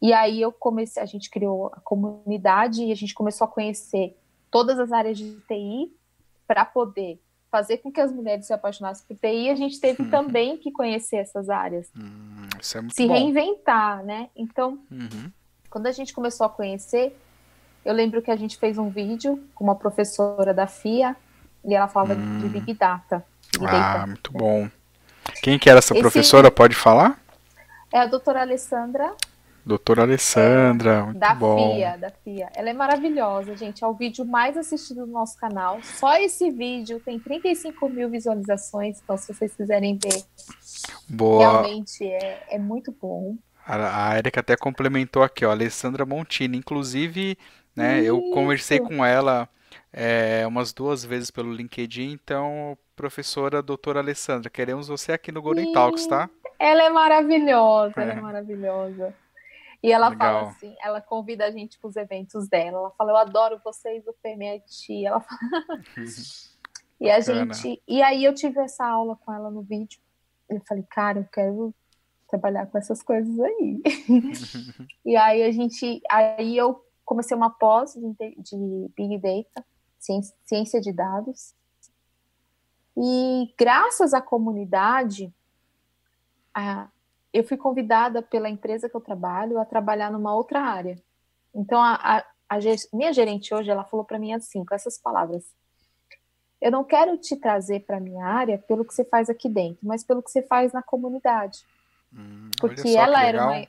E 0.00 0.12
aí 0.12 0.40
eu 0.40 0.52
comecei, 0.52 1.02
a 1.02 1.06
gente 1.06 1.28
criou 1.28 1.66
a 1.66 1.80
comunidade 1.80 2.84
e 2.84 2.92
a 2.92 2.94
gente 2.94 3.14
começou 3.14 3.44
a 3.44 3.48
conhecer 3.48 4.16
todas 4.50 4.78
as 4.78 4.92
áreas 4.92 5.18
de 5.18 5.40
TI 5.42 5.92
para 6.46 6.64
poder 6.64 7.20
fazer 7.50 7.78
com 7.78 7.92
que 7.92 8.00
as 8.00 8.10
mulheres 8.10 8.46
se 8.46 8.52
apaixonassem 8.52 9.06
por 9.06 9.16
TI, 9.16 9.50
a 9.50 9.54
gente 9.54 9.78
teve 9.78 10.02
uhum. 10.02 10.10
também 10.10 10.56
que 10.56 10.72
conhecer 10.72 11.16
essas 11.16 11.50
áreas. 11.50 11.90
Hum, 11.94 12.48
é 12.58 12.62
se 12.62 13.06
bom. 13.06 13.12
reinventar, 13.12 14.02
né? 14.02 14.30
Então, 14.34 14.78
uhum. 14.90 15.30
quando 15.68 15.86
a 15.86 15.92
gente 15.92 16.14
começou 16.14 16.46
a 16.46 16.50
conhecer, 16.50 17.14
eu 17.84 17.92
lembro 17.92 18.22
que 18.22 18.30
a 18.30 18.36
gente 18.36 18.56
fez 18.56 18.78
um 18.78 18.88
vídeo 18.88 19.42
com 19.54 19.64
uma 19.64 19.74
professora 19.74 20.54
da 20.54 20.66
FIA 20.66 21.14
e 21.64 21.74
ela 21.74 21.88
falava 21.88 22.14
hum. 22.14 22.38
de 22.40 22.48
Big 22.48 22.74
Data. 22.74 23.24
Big 23.52 23.66
ah, 23.66 23.70
data. 23.70 24.06
muito 24.06 24.32
bom. 24.32 24.68
Quem 25.42 25.58
que 25.58 25.68
era 25.68 25.78
essa 25.78 25.94
Esse... 25.94 26.00
professora? 26.00 26.50
Pode 26.50 26.74
falar? 26.74 27.20
É 27.92 28.00
a 28.00 28.06
doutora 28.06 28.40
Alessandra. 28.40 29.14
Doutora 29.64 30.02
Alessandra, 30.02 30.90
é, 30.90 31.02
muito 31.02 31.18
da 31.18 31.34
bom. 31.34 31.76
FIA, 31.76 31.96
da 31.96 32.10
FIA. 32.10 32.48
Ela 32.56 32.70
é 32.70 32.72
maravilhosa, 32.72 33.56
gente. 33.56 33.84
É 33.84 33.86
o 33.86 33.94
vídeo 33.94 34.24
mais 34.24 34.56
assistido 34.56 35.06
do 35.06 35.12
nosso 35.12 35.36
canal. 35.38 35.78
Só 35.82 36.16
esse 36.16 36.50
vídeo 36.50 37.00
tem 37.04 37.18
35 37.20 37.88
mil 37.88 38.10
visualizações, 38.10 39.00
então 39.00 39.16
se 39.16 39.32
vocês 39.32 39.54
quiserem 39.54 39.96
ver, 40.02 40.24
Boa. 41.08 41.38
realmente 41.38 42.04
é, 42.04 42.42
é 42.50 42.58
muito 42.58 42.90
bom. 43.00 43.36
A, 43.64 44.10
a 44.10 44.18
Erika 44.18 44.40
até 44.40 44.56
complementou 44.56 45.22
aqui, 45.22 45.44
ó, 45.44 45.52
Alessandra 45.52 46.04
Montini. 46.04 46.58
Inclusive, 46.58 47.38
né, 47.76 48.02
eu 48.02 48.20
conversei 48.32 48.80
com 48.80 49.04
ela 49.04 49.48
é, 49.92 50.46
umas 50.46 50.72
duas 50.72 51.04
vezes 51.04 51.30
pelo 51.30 51.52
LinkedIn, 51.52 52.12
então, 52.12 52.76
professora 52.96 53.62
doutora 53.62 54.00
Alessandra, 54.00 54.48
queremos 54.48 54.88
você 54.88 55.12
aqui 55.12 55.30
no 55.30 55.42
Golden 55.42 55.66
Sim. 55.66 55.72
Talks, 55.72 56.06
tá? 56.06 56.30
Ela 56.58 56.84
é 56.84 56.90
maravilhosa, 56.90 57.94
é. 57.96 58.02
ela 58.02 58.12
é 58.12 58.20
maravilhosa. 58.20 59.14
E 59.82 59.90
ela 59.90 60.08
Legal. 60.08 60.34
fala 60.34 60.50
assim, 60.50 60.76
ela 60.80 61.00
convida 61.00 61.44
a 61.44 61.50
gente 61.50 61.76
para 61.78 61.88
os 61.88 61.96
eventos 61.96 62.48
dela. 62.48 62.78
Ela 62.78 62.90
fala, 62.92 63.10
eu 63.10 63.16
adoro 63.16 63.60
vocês 63.64 64.04
do 64.04 64.14
PMIT. 64.22 65.04
Ela 65.04 65.20
fala... 65.20 65.40
e 67.00 67.10
a 67.10 67.18
gente. 67.18 67.82
E 67.88 68.00
aí 68.00 68.24
eu 68.24 68.32
tive 68.32 68.60
essa 68.60 68.86
aula 68.86 69.16
com 69.16 69.32
ela 69.32 69.50
no 69.50 69.62
vídeo. 69.62 70.00
Eu 70.48 70.62
falei, 70.68 70.84
cara, 70.88 71.18
eu 71.18 71.24
quero 71.32 71.74
trabalhar 72.28 72.66
com 72.66 72.78
essas 72.78 73.02
coisas 73.02 73.38
aí. 73.40 73.82
e 75.04 75.16
aí 75.16 75.42
a 75.42 75.50
gente. 75.50 76.00
Aí 76.08 76.56
eu 76.56 76.86
comecei 77.04 77.36
uma 77.36 77.50
pós 77.50 77.94
de, 77.94 78.36
de 78.40 78.88
Big 78.96 79.18
Data, 79.18 79.66
ciência 80.44 80.80
de 80.80 80.92
dados. 80.92 81.54
E 82.96 83.54
graças 83.58 84.12
à 84.12 84.20
comunidade, 84.20 85.32
a, 86.54 86.88
eu 87.32 87.44
fui 87.44 87.56
convidada 87.56 88.20
pela 88.20 88.50
empresa 88.50 88.88
que 88.88 88.96
eu 88.96 89.00
trabalho 89.00 89.58
a 89.58 89.64
trabalhar 89.64 90.10
numa 90.10 90.34
outra 90.34 90.60
área. 90.60 90.98
Então, 91.54 91.80
a, 91.80 91.94
a, 91.94 92.24
a 92.50 92.58
minha 92.92 93.12
gerente 93.12 93.54
hoje, 93.54 93.70
ela 93.70 93.84
falou 93.84 94.04
para 94.04 94.18
mim 94.18 94.32
assim, 94.32 94.64
com 94.64 94.74
essas 94.74 94.98
palavras: 94.98 95.44
Eu 96.60 96.70
não 96.70 96.84
quero 96.84 97.16
te 97.16 97.36
trazer 97.36 97.80
para 97.80 98.00
minha 98.00 98.26
área 98.26 98.58
pelo 98.58 98.84
que 98.84 98.94
você 98.94 99.04
faz 99.04 99.30
aqui 99.30 99.48
dentro, 99.48 99.86
mas 99.86 100.04
pelo 100.04 100.22
que 100.22 100.30
você 100.30 100.42
faz 100.42 100.72
na 100.72 100.82
comunidade. 100.82 101.64
Hum, 102.12 102.50
Porque 102.60 102.90
ela 102.90 103.24
era, 103.24 103.46
uma, 103.46 103.66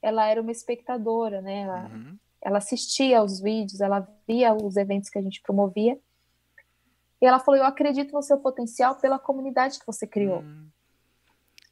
ela 0.00 0.26
era 0.26 0.40
uma 0.40 0.52
espectadora, 0.52 1.42
né? 1.42 1.62
Ela, 1.62 1.90
uhum. 1.92 2.18
Ela 2.42 2.58
assistia 2.58 3.20
aos 3.20 3.40
vídeos, 3.40 3.80
ela 3.80 4.06
via 4.26 4.52
os 4.52 4.76
eventos 4.76 5.08
que 5.08 5.18
a 5.18 5.22
gente 5.22 5.40
promovia. 5.40 5.98
E 7.20 7.26
ela 7.26 7.38
falou: 7.38 7.60
Eu 7.60 7.66
acredito 7.66 8.12
no 8.12 8.22
seu 8.22 8.38
potencial 8.38 8.96
pela 8.96 9.18
comunidade 9.18 9.78
que 9.78 9.86
você 9.86 10.06
criou. 10.06 10.40
Hum. 10.40 10.66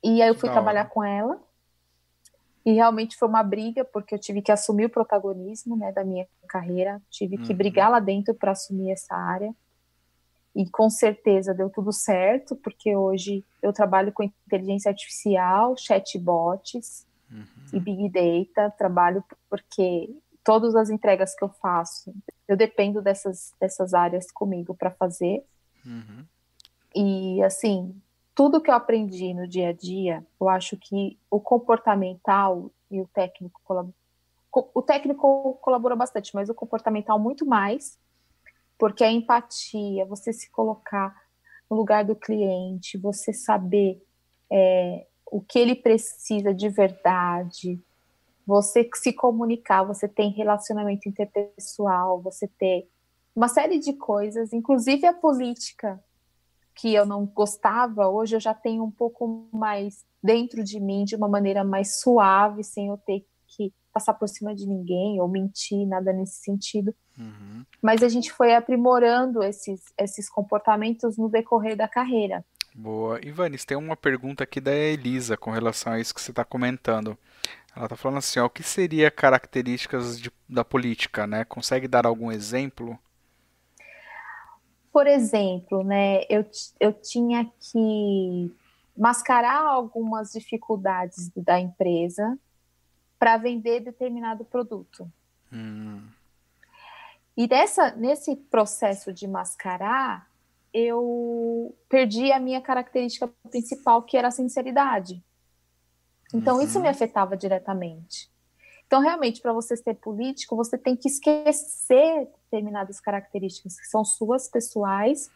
E 0.02 0.22
aí 0.22 0.28
eu 0.28 0.34
fui 0.34 0.48
trabalhar 0.48 0.86
com 0.86 1.04
ela. 1.04 1.38
E 2.64 2.72
realmente 2.72 3.16
foi 3.16 3.26
uma 3.26 3.42
briga, 3.42 3.84
porque 3.84 4.14
eu 4.14 4.18
tive 4.18 4.42
que 4.42 4.52
assumir 4.52 4.84
o 4.84 4.90
protagonismo 4.90 5.76
né, 5.76 5.92
da 5.92 6.04
minha 6.04 6.26
carreira, 6.46 7.00
tive 7.10 7.38
que 7.38 7.52
uhum. 7.52 7.56
brigar 7.56 7.90
lá 7.90 7.98
dentro 7.98 8.34
para 8.34 8.52
assumir 8.52 8.90
essa 8.90 9.14
área. 9.14 9.54
E 10.54 10.68
com 10.68 10.90
certeza 10.90 11.54
deu 11.54 11.70
tudo 11.70 11.92
certo, 11.92 12.54
porque 12.56 12.94
hoje 12.94 13.44
eu 13.62 13.72
trabalho 13.72 14.12
com 14.12 14.22
inteligência 14.22 14.90
artificial, 14.90 15.74
chatbots 15.76 17.06
uhum. 17.30 17.44
e 17.72 17.80
big 17.80 18.08
data. 18.10 18.70
Trabalho 18.76 19.24
porque 19.48 20.14
todas 20.44 20.74
as 20.74 20.90
entregas 20.90 21.34
que 21.34 21.44
eu 21.44 21.48
faço, 21.48 22.14
eu 22.48 22.56
dependo 22.56 23.02
dessas, 23.02 23.54
dessas 23.60 23.94
áreas 23.94 24.30
comigo 24.30 24.74
para 24.74 24.90
fazer. 24.90 25.44
Uhum. 25.84 26.24
E 26.94 27.42
assim, 27.42 27.94
tudo 28.34 28.60
que 28.60 28.70
eu 28.70 28.74
aprendi 28.74 29.34
no 29.34 29.46
dia 29.46 29.68
a 29.68 29.72
dia, 29.72 30.26
eu 30.40 30.48
acho 30.48 30.76
que 30.76 31.18
o 31.30 31.40
comportamental 31.40 32.70
e 32.90 33.00
o 33.00 33.06
técnico 33.06 33.60
o 34.52 34.82
técnico 34.82 35.54
colabora 35.60 35.94
bastante, 35.94 36.34
mas 36.34 36.48
o 36.48 36.54
comportamental 36.54 37.20
muito 37.20 37.46
mais, 37.46 37.96
porque 38.76 39.04
a 39.04 39.12
empatia, 39.12 40.04
você 40.06 40.32
se 40.32 40.50
colocar 40.50 41.14
no 41.70 41.76
lugar 41.76 42.04
do 42.04 42.16
cliente, 42.16 42.98
você 42.98 43.32
saber 43.32 44.02
é, 44.50 45.06
o 45.30 45.40
que 45.40 45.58
ele 45.58 45.76
precisa 45.76 46.52
de 46.52 46.68
verdade, 46.68 47.80
você 48.46 48.88
se 48.94 49.12
comunicar, 49.12 49.82
você 49.84 50.08
tem 50.08 50.30
relacionamento 50.30 51.08
interpessoal, 51.08 52.20
você 52.20 52.48
ter 52.48 52.88
uma 53.34 53.48
série 53.48 53.78
de 53.78 53.92
coisas, 53.92 54.52
inclusive 54.52 55.06
a 55.06 55.12
política, 55.12 56.02
que 56.74 56.94
eu 56.94 57.04
não 57.04 57.26
gostava, 57.26 58.08
hoje 58.08 58.36
eu 58.36 58.40
já 58.40 58.54
tenho 58.54 58.82
um 58.84 58.90
pouco 58.90 59.48
mais 59.52 60.04
dentro 60.22 60.64
de 60.64 60.80
mim, 60.80 61.04
de 61.04 61.16
uma 61.16 61.28
maneira 61.28 61.62
mais 61.62 62.00
suave, 62.00 62.64
sem 62.64 62.88
eu 62.88 62.96
ter 62.96 63.26
que 63.46 63.72
passar 63.92 64.14
por 64.14 64.28
cima 64.28 64.54
de 64.54 64.66
ninguém 64.66 65.20
ou 65.20 65.28
mentir, 65.28 65.86
nada 65.86 66.12
nesse 66.12 66.42
sentido. 66.42 66.94
Uhum. 67.18 67.64
Mas 67.82 68.02
a 68.02 68.08
gente 68.08 68.32
foi 68.32 68.54
aprimorando 68.54 69.42
esses, 69.42 69.92
esses 69.98 70.28
comportamentos 70.30 71.18
no 71.18 71.28
decorrer 71.28 71.76
da 71.76 71.88
carreira. 71.88 72.44
Boa. 72.74 73.20
Ivanes, 73.24 73.64
tem 73.64 73.76
uma 73.76 73.96
pergunta 73.96 74.44
aqui 74.44 74.60
da 74.60 74.74
Elisa 74.74 75.36
com 75.36 75.50
relação 75.50 75.92
a 75.92 76.00
isso 76.00 76.14
que 76.14 76.20
você 76.20 76.30
está 76.30 76.44
comentando. 76.44 77.18
Ela 77.74 77.86
está 77.86 77.96
falando 77.96 78.18
assim, 78.18 78.40
ó, 78.40 78.46
o 78.46 78.50
que 78.50 78.62
seria 78.62 79.10
características 79.10 80.20
de, 80.20 80.32
da 80.48 80.64
política, 80.64 81.26
né? 81.26 81.44
Consegue 81.44 81.86
dar 81.86 82.06
algum 82.06 82.30
exemplo? 82.30 82.98
por 84.92 85.06
exemplo, 85.06 85.84
né, 85.84 86.24
eu, 86.28 86.44
eu 86.78 86.92
tinha 86.92 87.50
que 87.60 88.52
mascarar 88.96 89.62
algumas 89.62 90.32
dificuldades 90.32 91.30
da 91.36 91.58
empresa 91.60 92.38
para 93.18 93.36
vender 93.36 93.80
determinado 93.80 94.44
produto. 94.44 95.10
Hum. 95.52 96.02
E 97.36 97.46
dessa, 97.46 97.92
nesse 97.92 98.34
processo 98.36 99.12
de 99.12 99.26
mascarar, 99.26 100.28
eu 100.74 101.74
perdi 101.88 102.32
a 102.32 102.40
minha 102.40 102.60
característica 102.60 103.28
principal, 103.48 104.02
que 104.02 104.16
era 104.16 104.28
a 104.28 104.32
sinceridade. 104.32 105.22
Então, 106.32 106.56
uhum. 106.56 106.62
isso 106.62 106.80
me 106.80 106.88
afetava 106.88 107.36
diretamente. 107.36 108.30
Então, 108.86 109.00
realmente, 109.00 109.40
para 109.40 109.52
você 109.52 109.76
ser 109.76 109.94
político, 109.94 110.56
você 110.56 110.76
tem 110.76 110.96
que 110.96 111.08
esquecer 111.08 112.28
determinadas 112.44 113.00
características 113.00 113.78
que 113.78 113.86
são 113.86 114.04
suas 114.04 114.48
pessoais 114.48 115.30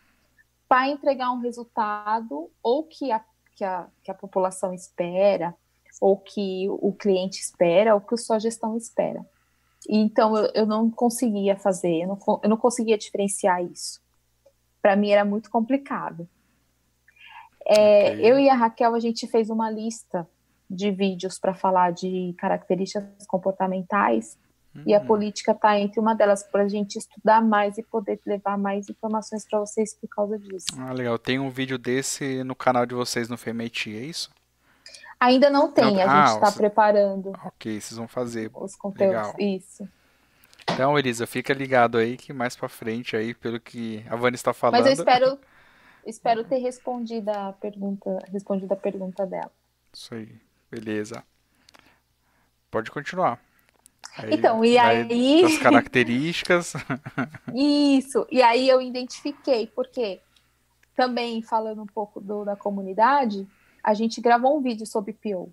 para 0.68 0.88
entregar 0.88 1.30
um 1.30 1.40
resultado 1.40 2.50
ou 2.62 2.84
que 2.84 3.12
a, 3.12 3.24
que, 3.54 3.64
a, 3.64 3.86
que 4.02 4.10
a 4.10 4.14
população 4.14 4.74
espera, 4.74 5.54
ou 6.00 6.16
que 6.16 6.66
o 6.68 6.92
cliente 6.92 7.38
espera, 7.40 7.94
ou 7.94 8.00
que 8.00 8.14
a 8.14 8.18
sua 8.18 8.40
gestão 8.40 8.76
espera. 8.76 9.24
E, 9.88 9.98
então, 9.98 10.36
eu, 10.36 10.50
eu 10.54 10.66
não 10.66 10.90
conseguia 10.90 11.56
fazer, 11.56 12.02
eu 12.02 12.08
não, 12.08 12.40
eu 12.42 12.50
não 12.50 12.56
conseguia 12.56 12.98
diferenciar 12.98 13.62
isso. 13.62 14.02
Para 14.82 14.96
mim 14.96 15.10
era 15.10 15.24
muito 15.24 15.48
complicado. 15.48 16.28
É, 17.66 18.10
okay. 18.10 18.32
Eu 18.32 18.38
e 18.38 18.50
a 18.50 18.54
Raquel, 18.54 18.94
a 18.94 19.00
gente 19.00 19.26
fez 19.26 19.48
uma 19.48 19.70
lista 19.70 20.28
de 20.74 20.90
vídeos 20.90 21.38
para 21.38 21.54
falar 21.54 21.92
de 21.92 22.34
características 22.38 23.26
comportamentais 23.26 24.36
uhum. 24.74 24.82
e 24.86 24.94
a 24.94 24.98
uhum. 25.00 25.06
política 25.06 25.52
está 25.52 25.78
entre 25.78 26.00
uma 26.00 26.14
delas 26.14 26.42
para 26.42 26.64
a 26.64 26.68
gente 26.68 26.96
estudar 26.96 27.40
mais 27.40 27.78
e 27.78 27.82
poder 27.82 28.20
levar 28.26 28.58
mais 28.58 28.88
informações 28.88 29.46
para 29.48 29.60
vocês 29.60 29.94
por 29.94 30.08
causa 30.08 30.38
disso. 30.38 30.66
Ah, 30.78 30.92
legal. 30.92 31.18
Tem 31.18 31.38
um 31.38 31.50
vídeo 31.50 31.78
desse 31.78 32.42
no 32.44 32.54
canal 32.54 32.84
de 32.84 32.94
vocês 32.94 33.28
no 33.28 33.36
FMIT, 33.36 33.96
é 33.96 34.00
isso? 34.00 34.30
Ainda 35.18 35.48
não 35.48 35.70
tem, 35.70 35.94
não... 35.94 36.02
a 36.02 36.26
gente 36.26 36.34
está 36.34 36.48
ah, 36.48 36.52
preparando. 36.52 37.32
Ok, 37.44 37.80
vocês 37.80 37.96
vão 37.96 38.08
fazer. 38.08 38.50
Os 38.52 38.76
conteúdos, 38.76 39.16
legal. 39.16 39.34
isso. 39.38 39.88
Então, 40.70 40.98
Elisa, 40.98 41.26
fica 41.26 41.52
ligado 41.54 41.98
aí 41.98 42.16
que 42.16 42.32
mais 42.32 42.56
para 42.56 42.68
frente 42.68 43.16
aí, 43.16 43.34
pelo 43.34 43.60
que 43.60 44.04
a 44.08 44.16
Vani 44.16 44.34
está 44.34 44.52
falando. 44.52 44.80
Mas 44.80 44.86
eu 44.86 44.92
espero, 44.92 45.38
espero 46.06 46.44
ter 46.44 46.58
respondido 46.58 47.30
a 47.30 47.52
pergunta, 47.52 48.18
respondido 48.30 48.72
a 48.72 48.76
pergunta 48.76 49.26
dela. 49.26 49.50
Isso 49.92 50.14
aí. 50.14 50.28
Beleza. 50.74 51.22
Pode 52.70 52.90
continuar. 52.90 53.40
Aí, 54.16 54.34
então, 54.34 54.64
e 54.64 54.76
aí. 54.76 55.44
As 55.44 55.58
características. 55.58 56.72
Isso. 57.54 58.26
E 58.30 58.42
aí 58.42 58.68
eu 58.68 58.80
identifiquei, 58.82 59.68
porque 59.68 60.20
também 60.96 61.42
falando 61.42 61.82
um 61.82 61.86
pouco 61.86 62.20
do, 62.20 62.44
da 62.44 62.56
comunidade, 62.56 63.46
a 63.82 63.94
gente 63.94 64.20
gravou 64.20 64.58
um 64.58 64.60
vídeo 64.60 64.86
sobre 64.86 65.12
PO, 65.12 65.52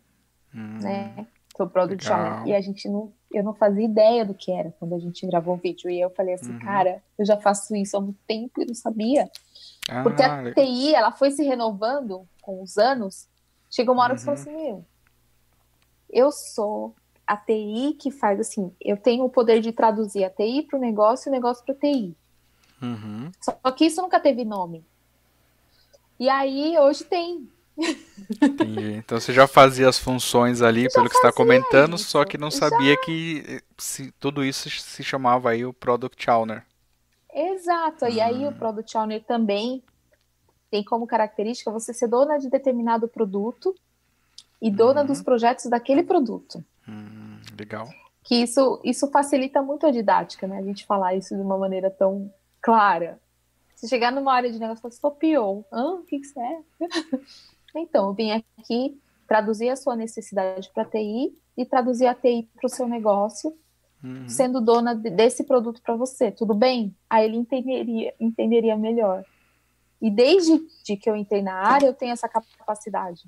hum, 0.54 0.80
né? 0.82 1.28
Sobre 1.56 1.74
Product 1.74 2.12
Owner. 2.12 2.48
E 2.48 2.56
a 2.56 2.62
gente 2.62 2.90
não, 2.90 3.14
eu 3.32 3.44
não 3.44 3.54
fazia 3.54 3.86
ideia 3.86 4.26
do 4.26 4.34
que 4.34 4.52
era 4.52 4.74
quando 4.80 4.96
a 4.96 5.00
gente 5.00 5.26
gravou 5.28 5.54
o 5.54 5.58
vídeo. 5.58 5.90
E 5.90 6.00
eu 6.00 6.10
falei 6.10 6.34
assim, 6.34 6.54
uhum. 6.54 6.60
cara, 6.60 7.04
eu 7.20 7.26
já 7.26 7.38
faço 7.38 7.76
isso 7.76 7.96
há 7.96 8.02
muito 8.02 8.20
tempo 8.26 8.62
e 8.62 8.66
não 8.66 8.74
sabia. 8.74 9.30
Ah, 9.88 10.02
Porque 10.02 10.24
a. 10.24 10.54
TI, 10.54 10.96
ela 10.96 11.12
foi 11.12 11.30
se 11.30 11.44
renovando 11.44 12.28
com 12.42 12.62
os 12.64 12.78
anos. 12.78 13.28
Chegou 13.70 13.94
uma 13.94 14.04
hora 14.04 14.14
uhum. 14.14 14.16
que 14.16 14.22
você 14.22 14.26
falou 14.26 14.42
assim, 14.42 14.66
meu, 14.66 14.86
eu 16.12 16.32
sou 16.32 16.94
a 17.26 17.38
TI 17.38 17.96
que 18.00 18.12
faz 18.12 18.40
assim, 18.40 18.72
eu 18.82 18.98
tenho 18.98 19.24
o 19.24 19.30
poder 19.30 19.62
de 19.62 19.72
traduzir 19.72 20.24
a 20.24 20.30
TI 20.30 20.64
para 20.64 20.78
o 20.78 20.82
negócio 20.82 21.28
e 21.28 21.30
o 21.30 21.32
negócio 21.32 21.64
para 21.64 21.74
a 21.74 21.78
TI. 21.78 22.16
Uhum. 22.82 23.32
Só 23.40 23.72
que 23.72 23.86
isso 23.86 24.02
nunca 24.02 24.20
teve 24.20 24.44
nome. 24.44 24.84
E 26.20 26.30
aí, 26.30 26.78
hoje 26.78 27.04
tem. 27.04 27.50
Entendi. 28.42 28.94
Então 28.94 29.20
você 29.20 29.34
já 29.34 29.48
fazia 29.48 29.88
as 29.88 29.98
funções 29.98 30.62
ali, 30.62 30.88
pelo 30.92 31.10
que 31.10 31.16
está 31.16 31.32
comentando, 31.32 31.96
isso. 31.96 32.10
só 32.10 32.26
que 32.26 32.38
não 32.38 32.52
sabia 32.52 32.94
já... 32.94 33.02
que 33.02 33.62
se, 33.78 34.12
tudo 34.20 34.44
isso 34.44 34.70
se 34.70 35.04
chamava 35.04 35.50
aí 35.50 35.66
o 35.66 35.74
Product 35.74 36.30
Owner. 36.30 36.66
Exato. 37.34 38.06
Hum. 38.06 38.10
E 38.10 38.20
aí 38.20 38.46
o 38.46 38.50
hum. 38.50 38.54
Product 38.54 38.98
Owner 38.98 39.24
também 39.24 39.84
tem 40.70 40.84
como 40.84 41.08
característica 41.08 41.72
você 41.72 41.94
ser 41.94 42.08
dona 42.08 42.38
de 42.38 42.50
determinado 42.50 43.08
produto 43.08 43.76
e 44.62 44.70
dona 44.70 45.04
dos 45.04 45.20
uhum. 45.20 45.24
projetos 45.24 45.66
daquele 45.66 46.04
produto. 46.04 46.64
Hum, 46.88 47.40
legal. 47.58 47.90
Que 48.24 48.36
isso, 48.36 48.80
isso 48.84 49.10
facilita 49.10 49.62
muito 49.62 49.88
a 49.88 49.92
didática, 49.92 50.46
né? 50.48 50.60
A 50.60 50.62
gente 50.62 50.86
falar 50.86 51.16
isso 51.16 51.36
de 51.36 51.42
uma 51.42 51.58
maneira 51.58 51.90
tão 51.90 52.32
clara. 52.62 53.20
Se 53.76 53.88
chegar 53.88 54.12
numa 54.12 54.32
área 54.32 54.52
de 54.52 54.60
negócio 54.60 54.88
e 54.88 55.00
falar, 55.00 55.16
PO, 55.16 55.66
ah, 55.72 55.94
o 55.96 56.04
que, 56.04 56.20
que 56.20 56.40
é? 56.40 56.60
então, 57.76 58.08
eu 58.10 58.14
vim 58.14 58.32
aqui 58.32 59.02
traduzir 59.28 59.70
a 59.70 59.76
sua 59.76 59.96
necessidade 59.96 60.70
para 60.72 60.86
TI 60.86 61.36
e 61.58 61.66
traduzir 61.66 62.06
a 62.06 62.14
TI 62.14 62.48
para 62.56 62.68
o 62.68 62.70
seu 62.70 62.88
negócio, 62.88 63.58
uhum. 64.04 64.30
sendo 64.30 64.62
dona 64.62 64.94
desse 64.94 65.44
produto 65.44 65.82
para 65.82 65.96
você, 65.96 66.32
tudo 66.32 66.54
bem? 66.54 66.96
Aí 67.10 67.26
ele 67.26 67.38
entenderia, 67.38 68.14
entenderia 68.20 68.78
melhor. 68.78 69.26
E 70.00 70.12
desde 70.12 70.60
que 70.98 71.10
eu 71.10 71.16
entrei 71.16 71.42
na 71.42 71.56
área, 71.56 71.88
eu 71.88 71.94
tenho 71.94 72.12
essa 72.12 72.30
capacidade 72.30 73.24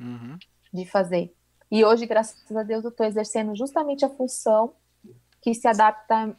uhum. 0.00 0.38
De 0.72 0.84
fazer. 0.86 1.32
E 1.70 1.84
hoje, 1.84 2.06
graças 2.06 2.56
a 2.56 2.62
Deus, 2.62 2.84
eu 2.84 2.90
estou 2.90 3.06
exercendo 3.06 3.54
justamente 3.54 4.04
a 4.04 4.10
função 4.10 4.72
que 5.40 5.54
se 5.54 5.68
adapta 5.68 6.34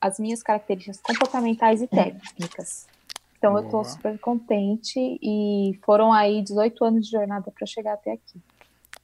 às 0.00 0.18
minhas 0.18 0.42
características 0.42 1.00
comportamentais 1.00 1.82
e 1.82 1.86
técnicas. 1.86 2.86
Então, 3.38 3.52
Boa. 3.52 3.62
eu 3.62 3.66
estou 3.66 3.84
super 3.84 4.18
contente 4.18 5.18
e 5.22 5.78
foram 5.84 6.12
aí 6.12 6.42
18 6.42 6.84
anos 6.84 7.06
de 7.06 7.12
jornada 7.12 7.50
para 7.50 7.66
chegar 7.66 7.94
até 7.94 8.12
aqui. 8.12 8.40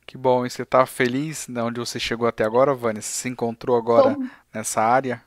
Que 0.06 0.16
bom. 0.16 0.46
E 0.46 0.50
você 0.50 0.62
está 0.62 0.86
feliz 0.86 1.46
de 1.48 1.60
onde 1.60 1.80
você 1.80 1.98
chegou 1.98 2.28
até 2.28 2.44
agora, 2.44 2.74
Vânia? 2.74 3.02
Você 3.02 3.12
se 3.12 3.28
encontrou 3.28 3.76
agora 3.76 4.14
tô, 4.14 4.24
nessa 4.54 4.80
área? 4.82 5.22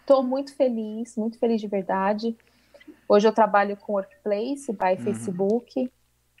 Estou 0.00 0.22
muito 0.22 0.54
feliz, 0.54 1.16
muito 1.16 1.38
feliz 1.38 1.60
de 1.60 1.66
verdade. 1.66 2.36
Hoje 3.08 3.26
eu 3.26 3.32
trabalho 3.32 3.76
com 3.76 3.94
Workplace 3.94 4.72
by 4.72 4.90
uhum. 4.90 4.96
Facebook. 4.98 5.90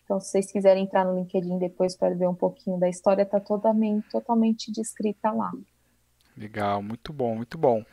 Então, 0.04 0.20
se 0.20 0.30
vocês 0.30 0.52
quiserem 0.52 0.84
entrar 0.84 1.04
no 1.04 1.16
LinkedIn 1.16 1.58
depois 1.58 1.96
para 1.96 2.14
ver 2.14 2.28
um 2.28 2.34
pouquinho 2.34 2.78
da 2.78 2.88
história, 2.88 3.22
está 3.22 3.40
totalmente, 3.40 4.08
totalmente 4.10 4.70
descrita 4.70 5.30
lá. 5.30 5.50
Legal, 6.36 6.82
muito 6.82 7.12
bom, 7.12 7.36
muito 7.36 7.56
bom. 7.56 7.84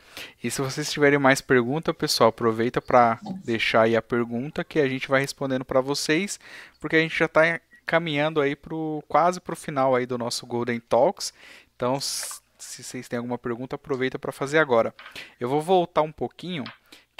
E 0.44 0.50
se 0.50 0.62
vocês 0.62 0.92
tiverem 0.92 1.20
mais 1.20 1.42
perguntas, 1.42 1.96
pessoal, 1.96 2.30
aproveita 2.30 2.82
para 2.82 3.20
deixar 3.44 3.84
aí 3.84 3.96
a 3.96 4.02
pergunta 4.02 4.64
que 4.64 4.80
a 4.80 4.90
gente 4.90 5.08
vai 5.08 5.22
respondendo 5.22 5.64
para 5.64 5.80
vocês, 5.80 6.40
porque 6.80 6.96
a 6.96 7.00
gente 7.00 7.18
já 7.18 7.26
está 7.26 7.62
caminhando 7.86 8.42
aí 8.42 8.56
pro, 8.56 9.04
quase 9.08 9.40
para 9.40 9.54
o 9.54 9.58
final 9.58 9.96
aí 9.96 10.06
do 10.06 10.18
nosso 10.18 10.46
Golden 10.48 10.80
Talks. 10.80 11.34
Então, 11.76 12.00
se 12.00 12.42
vocês 12.84 13.08
têm 13.08 13.18
alguma 13.18 13.38
pergunta, 13.38 13.76
aproveita 13.76 14.18
para 14.18 14.32
fazer 14.32 14.58
agora. 14.58 14.94
Eu 15.40 15.48
vou 15.48 15.62
voltar 15.62 16.02
um 16.02 16.12
pouquinho 16.12 16.64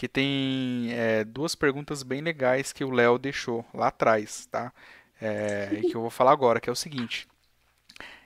que 0.02 0.08
tem 0.08 0.92
é, 0.94 1.24
duas 1.24 1.54
perguntas 1.54 2.02
bem 2.02 2.22
legais 2.22 2.74
que 2.74 2.84
o 2.84 2.90
Léo 2.90 3.20
deixou 3.20 3.64
lá 3.72 3.90
atrás, 3.90 4.48
tá? 4.48 4.74
É, 5.22 5.70
e 5.74 5.82
que 5.82 5.96
eu 5.96 6.02
vou 6.02 6.10
falar 6.10 6.32
agora, 6.32 6.60
que 6.60 6.68
é 6.68 6.74
o 6.74 6.76
seguinte. 6.76 7.28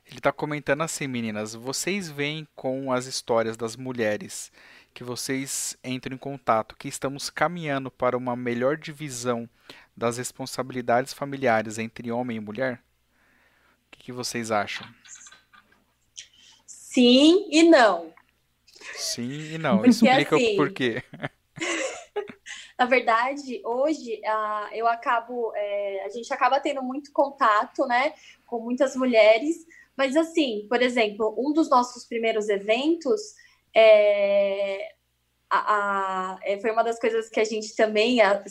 Ele 0.08 0.20
está 0.20 0.32
comentando 0.32 0.84
assim, 0.84 1.06
meninas, 1.06 1.54
vocês 1.54 2.10
veem 2.10 2.48
com 2.56 2.94
as 2.94 3.08
histórias 3.08 3.58
das 3.58 3.76
mulheres 3.76 4.54
que 4.94 5.04
vocês 5.04 5.78
entram 5.84 6.16
em 6.16 6.18
contato, 6.18 6.78
que 6.78 6.88
estamos 6.88 7.30
caminhando 7.30 7.92
para 7.92 8.18
uma 8.18 8.38
melhor 8.38 8.78
divisão 8.78 9.50
das 9.98 10.18
responsabilidades 10.18 11.12
familiares 11.12 11.78
entre 11.78 12.10
homem 12.10 12.38
e 12.38 12.40
mulher? 12.40 12.82
O 13.88 13.92
que, 13.92 14.04
que 14.06 14.12
vocês 14.14 14.50
acham? 14.50 14.88
Sim 16.66 17.50
e 17.52 17.64
não. 17.64 18.14
Sim 18.94 19.56
e 19.56 19.58
não. 19.58 19.80
Porque, 19.80 19.90
Explica 19.90 20.36
assim, 20.38 20.54
o 20.54 20.56
porquê. 20.56 21.04
Na 22.78 22.86
verdade, 22.86 23.62
hoje 23.66 24.22
uh, 24.24 24.74
eu 24.74 24.88
acabo, 24.88 25.52
é, 25.56 26.04
a 26.06 26.10
gente 26.10 26.34
acaba 26.34 26.60
tendo 26.60 26.82
muito 26.82 27.12
contato, 27.12 27.86
né, 27.86 28.14
com 28.46 28.60
muitas 28.60 28.96
mulheres. 28.96 29.66
Mas 29.98 30.16
assim, 30.16 30.66
por 30.70 30.82
exemplo, 30.82 31.36
um 31.38 31.54
dos 31.54 31.70
nossos 31.70 32.06
primeiros 32.06 32.50
eventos 32.50 33.22
é, 33.76 34.90
a, 35.50 35.58
a, 36.36 36.40
é, 36.44 36.60
foi 36.60 36.72
uma 36.72 36.84
das 36.84 37.00
coisas 37.00 37.30
que 37.30 37.40
a 37.40 37.44
gente 37.44 37.76
também 37.76 38.22
a, 38.22 38.44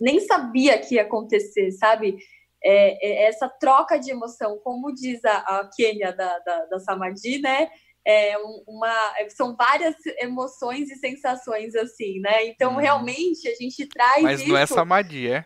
nem 0.00 0.20
sabia 0.20 0.78
que 0.78 0.96
ia 0.96 1.02
acontecer, 1.02 1.70
sabe? 1.72 2.18
É, 2.62 3.24
é, 3.24 3.28
essa 3.28 3.48
troca 3.48 3.98
de 3.98 4.10
emoção, 4.10 4.58
como 4.58 4.92
diz 4.92 5.24
a, 5.24 5.36
a 5.38 5.70
Kênia 5.74 6.12
da, 6.12 6.38
da, 6.40 6.64
da 6.66 6.78
Samadhi, 6.80 7.40
né? 7.40 7.70
É 8.08 8.38
uma, 8.66 9.14
são 9.28 9.54
várias 9.54 9.94
emoções 10.18 10.90
e 10.90 10.96
sensações 10.96 11.74
assim, 11.74 12.20
né? 12.20 12.46
Então, 12.46 12.72
hum. 12.72 12.76
realmente, 12.76 13.46
a 13.46 13.54
gente 13.54 13.86
traz. 13.86 14.22
Mas 14.22 14.40
isso... 14.40 14.48
não 14.48 14.56
é 14.56 14.64
samadhi, 14.64 15.30
é? 15.30 15.44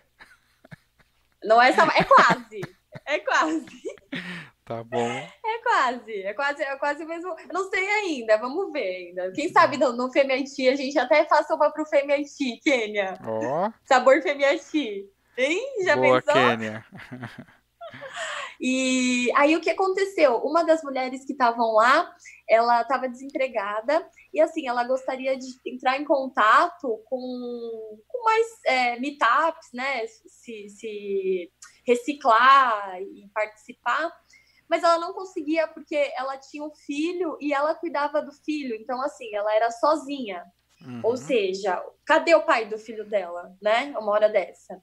Não 1.42 1.60
é 1.60 1.72
samadhi, 1.72 1.98
é 1.98 2.04
quase. 2.04 2.60
É 3.04 3.18
quase. 3.18 3.66
Tá 4.64 4.84
bom. 4.84 5.08
É 5.08 5.58
quase, 5.64 6.22
é 6.22 6.34
quase, 6.34 6.62
é 6.62 6.76
quase 6.76 7.04
mesmo. 7.04 7.34
Não 7.52 7.68
sei 7.68 7.84
ainda, 7.88 8.38
vamos 8.38 8.72
ver 8.72 9.08
ainda. 9.08 9.32
Quem 9.32 9.48
sabe 9.48 9.76
no, 9.76 9.92
no 9.92 10.12
Femiati 10.12 10.68
a 10.68 10.76
gente 10.76 10.96
até 10.96 11.24
faça 11.24 11.56
uma 11.56 11.72
pro 11.72 11.84
Femiati, 11.84 12.60
Kênia. 12.62 13.18
Ó. 13.26 13.66
Oh. 13.66 13.72
Sabor 13.84 14.22
Femiati. 14.22 15.04
Hein? 15.36 15.84
Já 15.84 15.96
Boa, 15.96 16.22
pensou? 16.22 16.34
Kênia. 16.34 16.86
E 18.60 19.28
aí 19.34 19.56
o 19.56 19.60
que 19.60 19.70
aconteceu? 19.70 20.36
Uma 20.36 20.62
das 20.62 20.82
mulheres 20.84 21.24
que 21.24 21.32
estavam 21.32 21.72
lá, 21.72 22.14
ela 22.48 22.82
estava 22.82 23.08
desempregada 23.08 24.08
e 24.32 24.40
assim, 24.40 24.68
ela 24.68 24.84
gostaria 24.84 25.36
de 25.36 25.46
entrar 25.66 26.00
em 26.00 26.04
contato 26.04 27.02
com, 27.06 27.98
com 28.06 28.24
mais 28.24 28.46
é, 28.66 29.00
meetups, 29.00 29.68
né? 29.74 30.06
Se, 30.06 30.68
se 30.68 31.50
reciclar 31.84 33.00
e 33.02 33.28
participar 33.34 34.12
mas 34.72 34.82
ela 34.82 34.98
não 34.98 35.12
conseguia 35.12 35.68
porque 35.68 36.10
ela 36.16 36.38
tinha 36.38 36.64
um 36.64 36.74
filho 36.74 37.36
e 37.42 37.52
ela 37.52 37.74
cuidava 37.74 38.22
do 38.22 38.32
filho, 38.32 38.74
então 38.74 39.02
assim, 39.02 39.34
ela 39.34 39.54
era 39.54 39.70
sozinha. 39.70 40.42
Uhum. 40.80 41.00
Ou 41.04 41.14
seja, 41.14 41.84
cadê 42.06 42.34
o 42.34 42.42
pai 42.42 42.64
do 42.64 42.78
filho 42.78 43.04
dela, 43.04 43.54
né? 43.60 43.94
Uma 43.98 44.12
hora 44.12 44.30
dessa. 44.30 44.82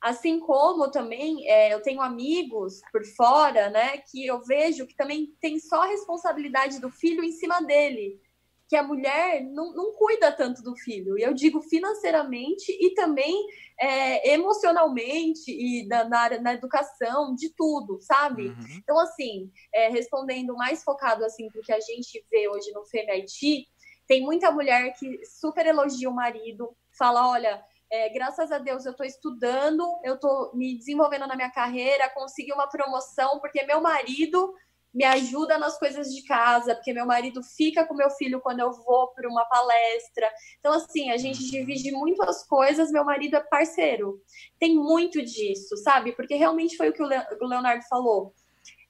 Assim 0.00 0.38
como 0.38 0.90
também 0.90 1.48
é, 1.48 1.74
eu 1.74 1.82
tenho 1.82 2.00
amigos 2.00 2.80
por 2.92 3.04
fora, 3.04 3.68
né, 3.70 3.98
que 3.98 4.24
eu 4.24 4.40
vejo 4.44 4.86
que 4.86 4.94
também 4.94 5.34
tem 5.40 5.58
só 5.58 5.82
a 5.82 5.88
responsabilidade 5.88 6.80
do 6.80 6.88
filho 6.88 7.24
em 7.24 7.32
cima 7.32 7.60
dele, 7.60 8.20
que 8.68 8.76
a 8.76 8.82
mulher 8.82 9.42
não, 9.42 9.72
não 9.72 9.92
cuida 9.94 10.30
tanto 10.30 10.62
do 10.62 10.76
filho. 10.76 11.18
E 11.18 11.22
eu 11.22 11.32
digo 11.32 11.60
financeiramente 11.62 12.70
e 12.70 12.94
também 12.94 13.34
é, 13.80 14.34
emocionalmente 14.34 15.50
e 15.50 15.86
na, 15.86 16.04
na, 16.04 16.40
na 16.40 16.52
educação, 16.52 17.34
de 17.34 17.52
tudo, 17.56 17.98
sabe? 18.00 18.48
Uhum. 18.48 18.56
Então, 18.76 19.00
assim, 19.00 19.50
é, 19.74 19.88
respondendo 19.88 20.54
mais 20.54 20.84
focado 20.84 21.24
assim 21.24 21.48
porque 21.50 21.72
a 21.72 21.80
gente 21.80 22.24
vê 22.30 22.48
hoje 22.48 22.70
no 22.72 22.84
FEMIT, 22.84 23.66
tem 24.06 24.22
muita 24.22 24.50
mulher 24.50 24.92
que 24.98 25.24
super 25.24 25.66
elogia 25.66 26.08
o 26.08 26.14
marido, 26.14 26.76
fala, 26.96 27.28
olha 27.30 27.62
é, 27.90 28.08
graças 28.10 28.52
a 28.52 28.58
Deus 28.58 28.84
eu 28.84 28.92
estou 28.92 29.06
estudando, 29.06 29.84
eu 30.04 30.14
estou 30.14 30.54
me 30.54 30.76
desenvolvendo 30.76 31.26
na 31.26 31.36
minha 31.36 31.50
carreira, 31.50 32.10
consegui 32.10 32.52
uma 32.52 32.68
promoção 32.68 33.40
porque 33.40 33.62
meu 33.64 33.80
marido 33.80 34.54
me 34.92 35.04
ajuda 35.04 35.58
nas 35.58 35.78
coisas 35.78 36.12
de 36.12 36.24
casa, 36.24 36.74
porque 36.74 36.92
meu 36.92 37.06
marido 37.06 37.42
fica 37.42 37.86
com 37.86 37.94
meu 37.94 38.10
filho 38.10 38.40
quando 38.40 38.60
eu 38.60 38.72
vou 38.72 39.08
para 39.08 39.28
uma 39.28 39.44
palestra. 39.44 40.28
Então, 40.58 40.72
assim, 40.72 41.10
a 41.10 41.16
gente 41.16 41.50
divide 41.50 41.92
muito 41.92 42.22
as 42.22 42.46
coisas, 42.46 42.90
meu 42.90 43.04
marido 43.04 43.36
é 43.36 43.40
parceiro. 43.40 44.20
Tem 44.58 44.74
muito 44.74 45.22
disso, 45.22 45.76
sabe? 45.76 46.12
Porque 46.12 46.34
realmente 46.34 46.76
foi 46.76 46.88
o 46.88 46.92
que 46.92 47.02
o 47.02 47.46
Leonardo 47.46 47.84
falou. 47.88 48.34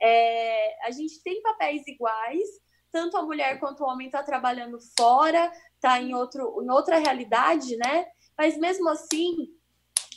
É, 0.00 0.86
a 0.86 0.90
gente 0.92 1.22
tem 1.22 1.42
papéis 1.42 1.86
iguais, 1.86 2.48
tanto 2.92 3.16
a 3.16 3.22
mulher 3.22 3.58
quanto 3.58 3.82
o 3.82 3.86
homem 3.86 4.06
está 4.06 4.22
trabalhando 4.22 4.78
fora, 4.96 5.52
está 5.74 6.00
em, 6.00 6.14
outro, 6.14 6.62
em 6.62 6.70
outra 6.70 6.98
realidade, 6.98 7.76
né? 7.76 8.06
Mas 8.38 8.56
mesmo 8.56 8.88
assim, 8.88 9.48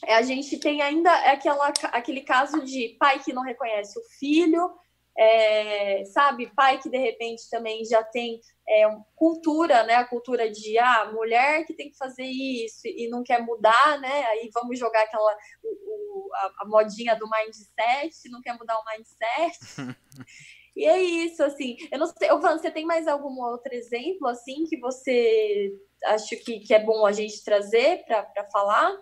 é, 0.06 0.14
a 0.15 0.22
gente 0.22 0.60
tem 0.60 0.81
ainda 0.81 1.11
aquela, 1.31 1.73
aquele 1.91 2.22
caso 2.22 2.64
de 2.64 2.95
pai 2.99 3.19
que 3.19 3.34
não 3.34 3.41
reconhece 3.41 3.98
o 3.99 4.03
filho, 4.19 4.72
é, 5.18 6.06
sabe, 6.06 6.53
pai 6.56 6.80
que 6.80 6.89
de 6.89 6.98
repente 6.98 7.49
também 7.49 7.84
já 7.84 8.02
tem 8.03 8.39
é, 8.68 8.88
cultura, 9.15 9.84
né, 9.84 9.95
a 9.95 10.07
cultura 10.07 10.49
de 10.49 10.77
ah, 10.77 11.11
mulher 11.11 11.65
que 11.65 11.73
tem 11.73 11.89
que 11.89 11.98
fazer 11.98 12.26
isso 12.26 12.81
e 12.85 13.10
não 13.10 13.22
quer 13.23 13.43
mudar, 13.43 13.99
né, 13.99 14.23
aí 14.27 14.49
vamos 14.53 14.80
jogar 14.80 15.02
aquela 15.03 15.38
o, 15.64 15.68
o, 15.68 16.34
a, 16.34 16.52
a, 16.61 16.65
modinha 16.65 17.15
do 17.15 17.30
mindset, 17.30 18.30
não 18.30 18.41
quer 18.41 18.57
mudar 18.57 18.77
o 18.77 18.85
mindset. 18.85 19.57
e 20.76 20.85
é 20.85 21.02
isso, 21.02 21.43
assim, 21.43 21.76
eu 21.91 21.99
não 21.99 22.07
sei, 22.07 22.30
você 22.30 22.72
tem 22.72 22.85
mais 22.85 23.07
algum 23.07 23.41
outro 23.41 23.73
exemplo, 23.73 24.27
assim, 24.27 24.64
que 24.64 24.80
você 24.80 25.73
acha 26.06 26.35
que, 26.35 26.60
que 26.60 26.73
é 26.73 26.80
bom 26.80 27.06
a 27.06 27.11
gente 27.11 27.43
trazer 27.43 28.06
para 28.06 28.49
falar? 28.52 28.98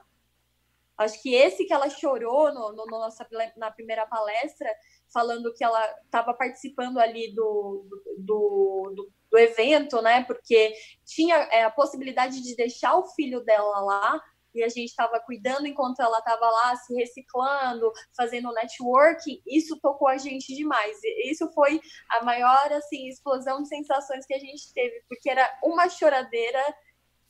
Acho 0.97 1.21
que 1.21 1.33
esse 1.33 1.65
que 1.65 1.73
ela 1.73 1.89
chorou 1.89 2.53
no, 2.53 2.73
no, 2.73 2.85
no 2.85 2.99
nossa, 2.99 3.25
na 3.55 3.71
primeira 3.71 4.05
palestra, 4.05 4.69
falando 5.13 5.53
que 5.53 5.63
ela 5.63 5.81
estava 6.03 6.33
participando 6.33 6.99
ali 6.99 7.33
do, 7.33 7.85
do, 8.17 8.93
do, 8.93 9.09
do, 9.31 9.37
evento, 9.37 10.01
né? 10.01 10.25
Porque 10.25 10.73
tinha 11.05 11.35
é, 11.51 11.63
a 11.63 11.71
possibilidade 11.71 12.41
de 12.41 12.55
deixar 12.55 12.97
o 12.97 13.07
filho 13.07 13.39
dela 13.45 13.79
lá 13.79 14.21
e 14.53 14.63
a 14.63 14.69
gente 14.69 14.89
estava 14.89 15.19
cuidando 15.19 15.67
enquanto 15.67 16.01
ela 16.01 16.19
estava 16.19 16.49
lá 16.49 16.75
se 16.75 16.93
reciclando, 16.95 17.91
fazendo 18.15 18.53
networking, 18.53 19.41
isso 19.47 19.79
tocou 19.79 20.07
a 20.07 20.17
gente 20.17 20.55
demais. 20.55 20.97
Isso 21.25 21.51
foi 21.53 21.79
a 22.11 22.23
maior 22.23 22.71
assim 22.73 23.07
explosão 23.07 23.61
de 23.61 23.69
sensações 23.69 24.25
que 24.25 24.33
a 24.33 24.39
gente 24.39 24.73
teve, 24.73 25.03
porque 25.07 25.29
era 25.29 25.49
uma 25.63 25.89
choradeira, 25.89 26.61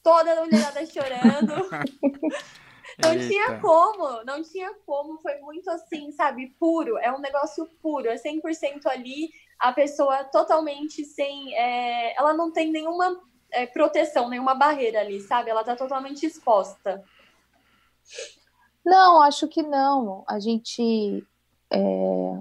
toda 0.03 0.33
a 0.33 0.43
mulherada 0.43 0.85
chorando. 0.85 1.69
Não 3.01 3.13
Eita. 3.13 3.27
tinha 3.27 3.59
como, 3.59 4.23
não 4.25 4.41
tinha 4.41 4.73
como, 4.85 5.21
foi 5.21 5.37
muito 5.37 5.69
assim, 5.69 6.11
sabe, 6.11 6.53
puro, 6.59 6.97
é 6.97 7.11
um 7.11 7.19
negócio 7.19 7.65
puro, 7.81 8.09
é 8.09 8.15
100% 8.15 8.85
ali, 8.87 9.29
a 9.59 9.71
pessoa 9.71 10.23
totalmente 10.25 11.05
sem, 11.05 11.55
é, 11.55 12.17
ela 12.17 12.33
não 12.33 12.51
tem 12.51 12.71
nenhuma 12.71 13.15
é, 13.51 13.65
proteção, 13.65 14.29
nenhuma 14.29 14.53
barreira 14.53 14.99
ali, 15.01 15.19
sabe, 15.21 15.49
ela 15.49 15.63
tá 15.63 15.75
totalmente 15.75 16.25
exposta. 16.25 17.03
Não, 18.85 19.21
acho 19.21 19.47
que 19.47 19.61
não, 19.61 20.23
a 20.27 20.39
gente, 20.39 21.25
é, 21.71 22.39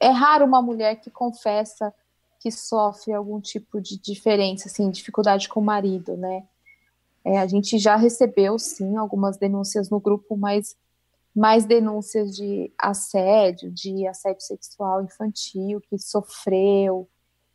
é 0.00 0.08
raro 0.08 0.44
uma 0.44 0.62
mulher 0.62 0.96
que 0.96 1.10
confessa 1.10 1.92
que 2.40 2.50
sofre 2.50 3.12
algum 3.12 3.40
tipo 3.40 3.80
de 3.80 4.00
diferença, 4.00 4.68
assim, 4.68 4.90
dificuldade 4.90 5.48
com 5.48 5.60
o 5.60 5.64
marido, 5.64 6.16
né, 6.16 6.44
é, 7.24 7.38
a 7.38 7.46
gente 7.46 7.78
já 7.78 7.96
recebeu, 7.96 8.58
sim, 8.58 8.96
algumas 8.96 9.36
denúncias 9.36 9.88
no 9.88 10.00
grupo, 10.00 10.36
mas 10.36 10.76
mais 11.34 11.64
denúncias 11.64 12.34
de 12.36 12.72
assédio, 12.76 13.70
de 13.70 14.06
assédio 14.06 14.42
sexual 14.42 15.02
infantil 15.02 15.80
que 15.80 15.98
sofreu, 15.98 17.08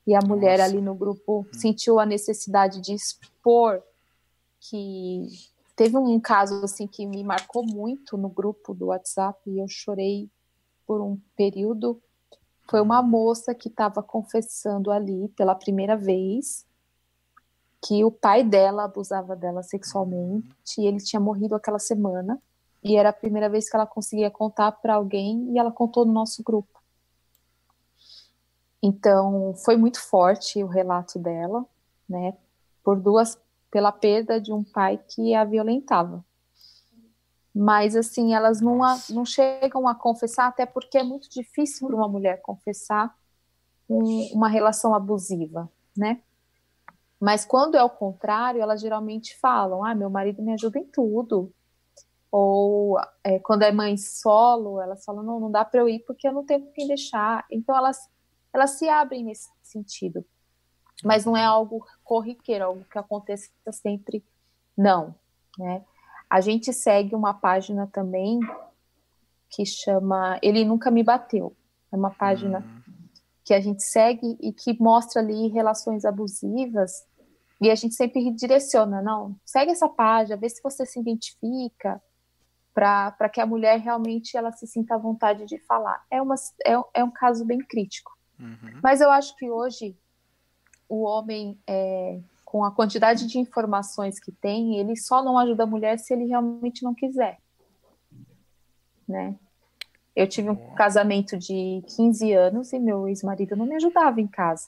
e 0.07 0.15
a 0.15 0.21
mulher 0.25 0.61
ali 0.61 0.79
no 0.79 0.95
grupo 0.95 1.41
hum. 1.41 1.45
sentiu 1.53 1.99
a 1.99 2.05
necessidade 2.05 2.79
de 2.79 2.93
expor 2.93 3.83
que 4.61 5.27
teve 5.75 5.97
um 5.97 6.19
caso 6.19 6.63
assim 6.63 6.87
que 6.87 7.05
me 7.05 7.21
marcou 7.23 7.65
muito 7.65 8.17
no 8.17 8.29
grupo 8.29 8.73
do 8.73 8.87
WhatsApp 8.87 9.37
e 9.45 9.59
eu 9.59 9.67
chorei 9.67 10.29
por 10.87 11.01
um 11.01 11.19
período. 11.35 12.01
Foi 12.69 12.81
uma 12.81 13.01
moça 13.01 13.53
que 13.53 13.67
estava 13.67 14.01
confessando 14.01 14.91
ali 14.91 15.27
pela 15.35 15.53
primeira 15.53 15.97
vez 15.97 16.65
que 17.85 18.03
o 18.03 18.11
pai 18.11 18.43
dela 18.43 18.85
abusava 18.85 19.35
dela 19.35 19.61
sexualmente 19.61 20.49
e 20.79 20.87
ele 20.87 20.97
tinha 20.97 21.19
morrido 21.19 21.53
aquela 21.53 21.79
semana 21.79 22.41
e 22.83 22.95
era 22.95 23.09
a 23.09 23.13
primeira 23.13 23.49
vez 23.49 23.69
que 23.69 23.75
ela 23.75 23.85
conseguia 23.85 24.31
contar 24.31 24.71
para 24.71 24.95
alguém 24.95 25.51
e 25.51 25.59
ela 25.59 25.71
contou 25.71 26.05
no 26.05 26.13
nosso 26.13 26.41
grupo. 26.43 26.76
Então, 28.81 29.53
foi 29.65 29.75
muito 29.75 29.99
forte 29.99 30.63
o 30.63 30.67
relato 30.67 31.17
dela, 31.19 31.65
né? 32.07 32.37
Por 32.83 32.99
duas 32.99 33.39
pela 33.69 33.91
perda 33.91 34.39
de 34.39 34.53
um 34.53 34.63
pai 34.63 34.97
que 34.97 35.33
a 35.33 35.43
violentava. 35.43 36.23
Mas 37.53 37.95
assim, 37.95 38.33
elas 38.33 38.61
não, 38.61 38.83
a, 38.83 38.97
não 39.09 39.25
chegam 39.25 39.87
a 39.87 39.95
confessar, 39.95 40.47
até 40.47 40.65
porque 40.65 40.97
é 40.97 41.03
muito 41.03 41.27
difícil 41.29 41.87
para 41.87 41.95
uma 41.95 42.07
mulher 42.07 42.41
confessar 42.41 43.13
um, 43.89 44.29
uma 44.33 44.47
relação 44.47 44.93
abusiva, 44.93 45.69
né? 45.95 46.21
Mas 47.19 47.45
quando 47.45 47.75
é 47.75 47.83
o 47.83 47.89
contrário, 47.89 48.61
elas 48.61 48.79
geralmente 48.79 49.35
falam: 49.39 49.83
ah, 49.83 49.95
meu 49.95 50.09
marido 50.09 50.41
me 50.41 50.53
ajuda 50.53 50.77
em 50.77 50.85
tudo. 50.85 51.51
Ou 52.31 52.99
é, 53.23 53.39
quando 53.39 53.63
é 53.63 53.71
mãe 53.71 53.97
solo, 53.97 54.79
elas 54.79 55.03
falam: 55.03 55.23
não, 55.23 55.39
não 55.39 55.51
dá 55.51 55.65
para 55.65 55.79
eu 55.79 55.89
ir 55.89 55.99
porque 56.05 56.27
eu 56.27 56.33
não 56.33 56.45
tenho 56.45 56.71
quem 56.73 56.87
deixar. 56.87 57.45
Então 57.49 57.75
elas, 57.75 58.09
elas 58.57 58.71
se 58.71 58.87
abrem 58.87 59.23
nesse 59.23 59.49
sentido. 59.61 60.25
Mas 61.03 61.25
não 61.25 61.37
é 61.37 61.43
algo 61.43 61.85
corriqueiro, 62.03 62.65
algo 62.65 62.85
que 62.85 62.97
aconteça 62.97 63.49
sempre, 63.71 64.23
não. 64.75 65.13
Né? 65.57 65.83
A 66.29 66.41
gente 66.41 66.73
segue 66.73 67.15
uma 67.15 67.33
página 67.33 67.87
também 67.87 68.39
que 69.49 69.65
chama 69.65 70.39
Ele 70.41 70.65
Nunca 70.65 70.91
Me 70.91 71.03
Bateu. 71.03 71.55
É 71.91 71.95
uma 71.95 72.11
página 72.11 72.59
hum 72.59 72.87
que 73.47 73.53
a 73.53 73.61
gente 73.61 73.81
segue 73.81 74.37
e 74.41 74.51
que 74.51 74.77
mostra 74.77 75.21
ali 75.21 75.47
relações 75.47 76.03
abusivas 76.03 76.91
e 77.61 77.71
a 77.71 77.75
gente 77.75 77.95
sempre 77.95 78.29
direciona, 78.31 79.01
não, 79.01 79.37
segue 79.45 79.71
essa 79.71 79.87
página, 79.87 80.35
vê 80.35 80.49
se 80.49 80.61
você 80.61 80.85
se 80.85 80.99
identifica 80.99 82.01
para 82.73 83.29
que 83.29 83.39
a 83.39 83.45
mulher 83.45 83.79
realmente 83.79 84.35
ela 84.35 84.51
se 84.51 84.67
sinta 84.67 84.95
à 84.95 84.97
vontade 84.97 85.45
de 85.45 85.57
falar. 85.59 86.05
É, 86.11 86.21
uma, 86.21 86.35
é, 86.65 86.73
é 86.95 87.03
um 87.03 87.09
caso 87.09 87.45
bem 87.45 87.59
crítico. 87.59 88.11
Uhum. 88.39 88.79
Mas 88.83 89.01
eu 89.01 89.09
acho 89.11 89.35
que 89.35 89.49
hoje 89.49 89.95
o 90.87 91.03
homem, 91.03 91.57
é, 91.67 92.19
com 92.45 92.63
a 92.63 92.71
quantidade 92.71 93.27
de 93.27 93.39
informações 93.39 94.19
que 94.19 94.31
tem, 94.31 94.77
ele 94.77 94.95
só 94.95 95.23
não 95.23 95.37
ajuda 95.37 95.63
a 95.63 95.67
mulher 95.67 95.99
se 95.99 96.13
ele 96.13 96.25
realmente 96.25 96.83
não 96.83 96.93
quiser. 96.93 97.39
Né? 99.07 99.35
Eu 100.15 100.27
tive 100.27 100.49
um 100.49 100.73
casamento 100.73 101.37
de 101.37 101.83
15 101.95 102.33
anos 102.33 102.73
e 102.73 102.79
meu 102.79 103.07
ex-marido 103.07 103.55
não 103.55 103.65
me 103.65 103.75
ajudava 103.75 104.19
em 104.19 104.27
casa. 104.27 104.67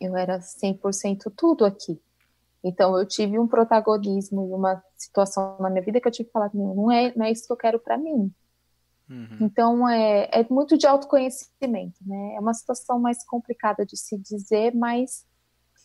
Eu 0.00 0.16
era 0.16 0.38
100% 0.38 1.32
tudo 1.36 1.64
aqui. 1.64 2.00
Então 2.62 2.96
eu 2.98 3.06
tive 3.06 3.38
um 3.38 3.46
protagonismo 3.46 4.48
e 4.48 4.52
uma 4.52 4.82
situação 4.96 5.56
na 5.60 5.68
minha 5.68 5.82
vida 5.82 6.00
que 6.00 6.08
eu 6.08 6.12
tive 6.12 6.28
que 6.28 6.32
falar, 6.32 6.50
não 6.54 6.90
é, 6.90 7.12
não 7.14 7.26
é 7.26 7.30
isso 7.30 7.46
que 7.46 7.52
eu 7.52 7.56
quero 7.56 7.78
para 7.78 7.98
mim. 7.98 8.32
Uhum. 9.08 9.38
Então 9.40 9.88
é, 9.88 10.30
é 10.32 10.46
muito 10.48 10.78
de 10.78 10.86
autoconhecimento, 10.86 11.98
né? 12.06 12.34
É 12.36 12.40
uma 12.40 12.54
situação 12.54 12.98
mais 12.98 13.24
complicada 13.24 13.84
de 13.84 13.96
se 13.96 14.16
dizer, 14.18 14.74
mas 14.74 15.26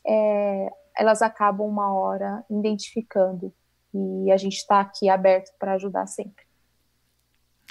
é, 0.05 0.69
elas 0.97 1.21
acabam 1.21 1.67
uma 1.67 1.93
hora 1.93 2.43
identificando 2.49 3.53
e 3.93 4.31
a 4.31 4.37
gente 4.37 4.57
está 4.57 4.79
aqui 4.79 5.09
aberto 5.09 5.51
para 5.57 5.73
ajudar 5.73 6.07
sempre. 6.07 6.45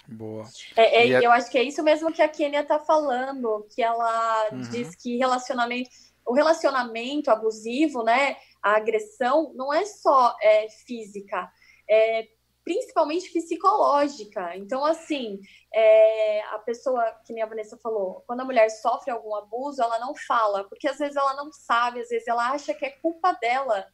Boa. 0.06 0.44
É, 0.74 1.06
é, 1.06 1.16
a... 1.16 1.22
Eu 1.22 1.30
acho 1.30 1.50
que 1.50 1.58
é 1.58 1.62
isso 1.62 1.82
mesmo 1.82 2.12
que 2.12 2.22
a 2.22 2.28
Kênia 2.28 2.64
tá 2.64 2.78
falando, 2.78 3.66
que 3.74 3.82
ela 3.82 4.48
uhum. 4.52 4.60
diz 4.70 4.94
que 4.96 5.16
relacionamento, 5.16 5.90
o 6.26 6.32
relacionamento 6.32 7.30
abusivo, 7.30 8.02
né, 8.02 8.36
a 8.62 8.76
agressão, 8.76 9.52
não 9.54 9.72
é 9.72 9.84
só 9.84 10.34
é, 10.42 10.68
física, 10.86 11.50
é 11.88 12.26
principalmente 12.68 13.32
psicológica. 13.32 14.54
Então, 14.54 14.84
assim, 14.84 15.40
é, 15.72 16.42
a 16.42 16.58
pessoa, 16.58 17.02
que 17.24 17.32
nem 17.32 17.42
a 17.42 17.46
Vanessa 17.46 17.78
falou, 17.78 18.22
quando 18.26 18.40
a 18.40 18.44
mulher 18.44 18.68
sofre 18.68 19.10
algum 19.10 19.34
abuso, 19.34 19.82
ela 19.82 19.98
não 19.98 20.14
fala, 20.14 20.68
porque 20.68 20.86
às 20.86 20.98
vezes 20.98 21.16
ela 21.16 21.34
não 21.34 21.50
sabe, 21.50 22.00
às 22.00 22.10
vezes 22.10 22.28
ela 22.28 22.50
acha 22.50 22.74
que 22.74 22.84
é 22.84 22.90
culpa 22.90 23.32
dela. 23.40 23.86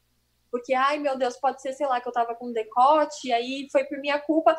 Porque, 0.51 0.75
ai 0.75 0.99
meu 0.99 1.17
Deus, 1.17 1.37
pode 1.37 1.63
ser, 1.63 1.73
sei 1.73 1.87
lá, 1.87 2.01
que 2.01 2.09
eu 2.09 2.13
tava 2.13 2.35
com 2.35 2.53
decote, 2.53 3.33
aí 3.33 3.69
foi 3.71 3.85
por 3.85 3.99
minha 3.99 4.19
culpa 4.19 4.57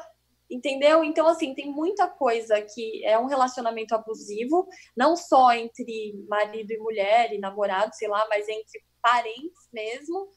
Entendeu? 0.50 1.04
Então, 1.04 1.28
assim, 1.28 1.56
tem 1.56 1.72
muita 1.72 2.08
coisa 2.08 2.62
que 2.62 3.04
é 3.04 3.18
um 3.18 3.26
relacionamento 3.26 3.96
abusivo, 3.96 4.68
não 4.96 5.16
só 5.16 5.52
entre 5.54 6.14
marido 6.30 6.72
e 6.72 6.78
mulher 6.78 7.34
e 7.34 7.40
namorado, 7.40 7.96
sei 7.96 8.08
lá, 8.08 8.24
mas 8.30 8.48
entre 8.48 8.80
parentes 9.02 9.68
mesmo. 9.74 10.30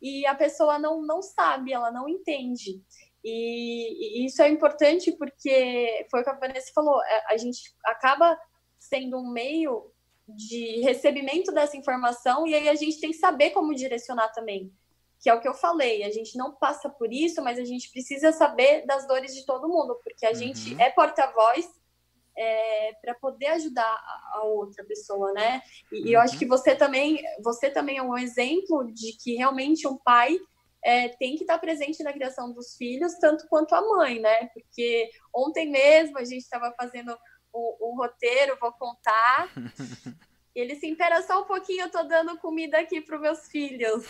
E 0.00 0.26
a 0.26 0.34
pessoa 0.34 0.78
não, 0.78 1.02
não 1.02 1.22
sabe, 1.22 1.72
ela 1.72 1.90
não 1.90 2.08
entende. 2.08 2.82
E, 3.28 4.22
e 4.22 4.26
isso 4.26 4.40
é 4.40 4.48
importante 4.48 5.10
porque 5.10 6.06
foi 6.08 6.20
o 6.20 6.22
que 6.22 6.30
a 6.30 6.38
Vanessa 6.38 6.70
falou, 6.72 7.02
é, 7.02 7.34
a 7.34 7.36
gente 7.36 7.74
acaba 7.84 8.38
sendo 8.78 9.18
um 9.18 9.32
meio 9.32 9.90
de 10.28 10.80
recebimento 10.82 11.50
dessa 11.52 11.76
informação 11.76 12.46
e 12.46 12.54
aí 12.54 12.68
a 12.68 12.74
gente 12.76 13.00
tem 13.00 13.10
que 13.10 13.16
saber 13.16 13.50
como 13.50 13.74
direcionar 13.74 14.28
também 14.28 14.72
que 15.18 15.30
é 15.30 15.34
o 15.34 15.40
que 15.40 15.48
eu 15.48 15.54
falei, 15.54 16.04
a 16.04 16.10
gente 16.10 16.36
não 16.36 16.54
passa 16.54 16.88
por 16.88 17.12
isso, 17.12 17.42
mas 17.42 17.58
a 17.58 17.64
gente 17.64 17.90
precisa 17.90 18.32
saber 18.32 18.86
das 18.86 19.06
dores 19.06 19.34
de 19.34 19.44
todo 19.44 19.68
mundo, 19.68 19.98
porque 20.04 20.26
a 20.26 20.30
uhum. 20.30 20.34
gente 20.34 20.80
é 20.80 20.90
porta-voz 20.90 21.68
é, 22.36 22.92
para 23.02 23.14
poder 23.14 23.46
ajudar 23.48 23.96
a, 24.34 24.44
outra 24.44 24.84
pessoa, 24.84 25.32
né? 25.32 25.62
E, 25.90 26.00
uhum. 26.00 26.06
e, 26.06 26.12
eu 26.12 26.20
acho 26.20 26.34
uhum. 26.34 26.38
que 26.38 26.46
você 26.46 26.76
também, 26.76 27.22
você 27.42 27.70
também 27.70 27.96
é 27.96 28.02
um 28.02 28.16
exemplo 28.16 28.84
de 28.92 29.16
que 29.16 29.34
realmente 29.34 29.88
um 29.88 29.96
pai 29.96 30.38
é, 30.86 31.08
tem 31.08 31.34
que 31.34 31.42
estar 31.42 31.58
presente 31.58 32.00
na 32.04 32.12
criação 32.12 32.52
dos 32.52 32.76
filhos, 32.76 33.18
tanto 33.18 33.48
quanto 33.48 33.74
a 33.74 33.80
mãe, 33.80 34.20
né? 34.20 34.46
Porque 34.54 35.10
ontem 35.34 35.68
mesmo 35.68 36.16
a 36.16 36.24
gente 36.24 36.42
estava 36.42 36.72
fazendo 36.80 37.12
o, 37.52 37.88
o, 37.90 37.96
roteiro, 37.96 38.56
vou 38.60 38.70
contar. 38.70 39.48
ele 40.54 40.74
assim, 40.74 40.94
pera 40.94 41.20
só 41.22 41.42
um 41.42 41.44
pouquinho, 41.44 41.86
eu 41.86 41.90
tô 41.90 42.04
dando 42.04 42.38
comida 42.38 42.78
aqui 42.78 43.00
para 43.00 43.16
os 43.16 43.20
meus 43.20 43.48
filhos. 43.48 44.04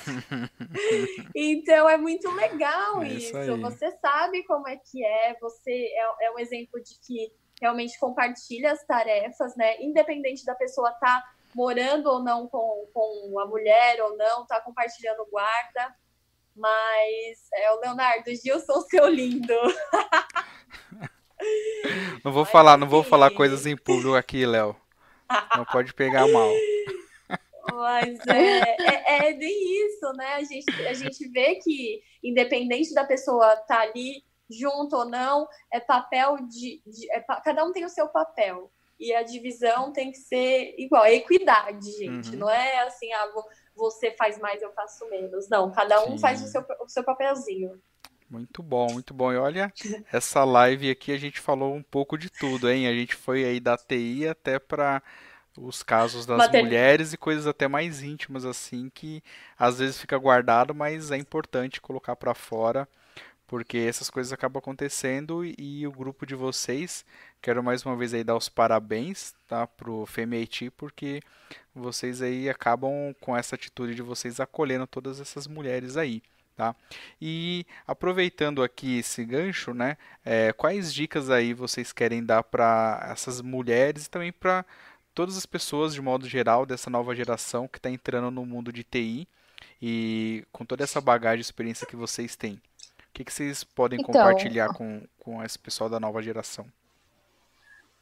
então 1.34 1.88
é 1.88 1.96
muito 1.96 2.30
legal 2.32 3.02
é 3.02 3.08
isso. 3.08 3.38
isso. 3.38 3.56
Você 3.62 3.90
sabe 3.92 4.44
como 4.44 4.68
é 4.68 4.76
que 4.76 5.02
é, 5.02 5.34
você 5.40 5.72
é, 5.72 6.26
é 6.26 6.30
um 6.30 6.38
exemplo 6.38 6.78
de 6.82 7.00
que 7.00 7.32
realmente 7.58 7.98
compartilha 7.98 8.72
as 8.72 8.84
tarefas, 8.84 9.56
né? 9.56 9.80
Independente 9.80 10.44
da 10.44 10.54
pessoa 10.54 10.90
estar 10.90 11.22
tá 11.22 11.34
morando 11.54 12.10
ou 12.10 12.22
não 12.22 12.46
com, 12.46 12.86
com 12.92 13.40
a 13.40 13.46
mulher 13.46 13.98
ou 14.02 14.14
não, 14.14 14.44
tá 14.44 14.60
compartilhando 14.60 15.26
guarda. 15.30 15.96
Mas 16.56 17.48
é 17.54 17.72
o 17.72 17.80
Leonardo, 17.80 18.34
Gilson, 18.34 18.80
seu 18.82 19.06
lindo. 19.08 19.54
Não 22.24 22.32
vou 22.32 22.42
Mas, 22.44 22.50
falar, 22.50 22.76
não 22.78 22.88
vou 22.88 23.04
falar 23.04 23.30
coisas 23.30 23.66
em 23.66 23.76
público 23.76 24.14
aqui, 24.14 24.46
Léo. 24.46 24.74
Não 25.56 25.64
pode 25.66 25.92
pegar 25.92 26.26
mal. 26.26 26.50
Mas 27.72 28.18
é, 28.26 28.76
é, 28.80 29.28
é 29.28 29.32
bem 29.34 29.86
isso, 29.86 30.12
né? 30.14 30.34
A 30.34 30.42
gente, 30.42 30.86
a 30.86 30.94
gente 30.94 31.28
vê 31.28 31.56
que, 31.56 32.02
independente 32.22 32.94
da 32.94 33.04
pessoa 33.04 33.52
estar 33.52 33.66
tá 33.66 33.80
ali 33.80 34.24
junto 34.48 34.96
ou 34.96 35.04
não, 35.04 35.46
é 35.72 35.80
papel 35.80 36.36
de. 36.48 36.80
de 36.86 37.10
é, 37.12 37.20
cada 37.44 37.64
um 37.64 37.72
tem 37.72 37.84
o 37.84 37.90
seu 37.90 38.08
papel. 38.08 38.70
E 38.98 39.12
a 39.12 39.22
divisão 39.22 39.92
tem 39.92 40.10
que 40.10 40.16
ser 40.16 40.74
igual, 40.78 41.04
é 41.04 41.14
equidade, 41.14 41.92
gente. 41.92 42.30
Uhum. 42.30 42.38
Não 42.38 42.50
é 42.50 42.80
assim, 42.80 43.12
ah, 43.12 43.30
você 43.76 44.10
faz 44.12 44.38
mais, 44.38 44.62
eu 44.62 44.72
faço 44.72 45.08
menos. 45.08 45.48
Não, 45.48 45.70
cada 45.70 46.02
um 46.04 46.12
Sim. 46.12 46.18
faz 46.18 46.42
o 46.42 46.46
seu, 46.46 46.64
o 46.80 46.88
seu 46.88 47.04
papelzinho. 47.04 47.80
Muito 48.28 48.62
bom, 48.62 48.92
muito 48.92 49.14
bom. 49.14 49.32
E 49.32 49.36
olha, 49.36 49.72
essa 50.12 50.42
live 50.44 50.90
aqui 50.90 51.12
a 51.12 51.18
gente 51.18 51.40
falou 51.40 51.74
um 51.74 51.82
pouco 51.82 52.18
de 52.18 52.28
tudo, 52.28 52.68
hein? 52.68 52.88
A 52.88 52.92
gente 52.92 53.14
foi 53.14 53.44
aí 53.44 53.60
da 53.60 53.76
TI 53.76 54.26
até 54.26 54.58
para 54.58 55.00
os 55.56 55.82
casos 55.82 56.26
das 56.26 56.38
Mater... 56.38 56.64
mulheres 56.64 57.12
e 57.12 57.16
coisas 57.16 57.46
até 57.46 57.68
mais 57.68 58.02
íntimas 58.02 58.44
assim 58.44 58.90
que 58.92 59.22
às 59.58 59.78
vezes 59.78 59.98
fica 59.98 60.18
guardado, 60.18 60.74
mas 60.74 61.10
é 61.10 61.16
importante 61.16 61.80
colocar 61.80 62.16
para 62.16 62.34
fora 62.34 62.88
porque 63.46 63.78
essas 63.78 64.10
coisas 64.10 64.32
acabam 64.32 64.58
acontecendo 64.58 65.44
e 65.44 65.86
o 65.86 65.92
grupo 65.92 66.26
de 66.26 66.34
vocês, 66.34 67.04
quero 67.40 67.62
mais 67.62 67.84
uma 67.84 67.96
vez 67.96 68.12
aí 68.12 68.24
dar 68.24 68.36
os 68.36 68.48
parabéns, 68.48 69.34
tá, 69.46 69.66
pro 69.66 70.04
FEMEITI, 70.06 70.70
porque 70.70 71.22
vocês 71.74 72.22
aí 72.22 72.48
acabam 72.48 73.14
com 73.20 73.36
essa 73.36 73.54
atitude 73.54 73.94
de 73.94 74.02
vocês 74.02 74.40
acolhendo 74.40 74.86
todas 74.86 75.20
essas 75.20 75.46
mulheres 75.46 75.96
aí. 75.96 76.22
Tá? 76.56 76.74
E 77.20 77.66
aproveitando 77.86 78.62
aqui 78.62 78.98
esse 79.00 79.22
gancho, 79.26 79.74
né, 79.74 79.98
é, 80.24 80.54
quais 80.54 80.92
dicas 80.92 81.28
aí 81.28 81.52
vocês 81.52 81.92
querem 81.92 82.24
dar 82.24 82.42
para 82.42 83.06
essas 83.12 83.42
mulheres 83.42 84.06
e 84.06 84.10
também 84.10 84.32
para 84.32 84.64
todas 85.14 85.36
as 85.36 85.44
pessoas 85.44 85.92
de 85.92 86.00
modo 86.00 86.26
geral 86.26 86.64
dessa 86.64 86.88
nova 86.88 87.14
geração 87.14 87.68
que 87.68 87.78
está 87.78 87.90
entrando 87.90 88.30
no 88.30 88.46
mundo 88.46 88.72
de 88.72 88.82
TI 88.82 89.28
e 89.82 90.44
com 90.50 90.64
toda 90.64 90.82
essa 90.82 90.98
bagagem 90.98 91.38
e 91.38 91.42
experiência 91.42 91.86
que 91.86 91.94
vocês 91.94 92.36
têm? 92.36 92.58
Que, 93.16 93.24
que 93.24 93.32
vocês 93.32 93.64
podem 93.64 93.98
então, 93.98 94.12
compartilhar 94.12 94.74
com, 94.74 95.02
com 95.18 95.42
esse 95.42 95.58
pessoal 95.58 95.88
da 95.88 95.98
nova 95.98 96.22
geração? 96.22 96.66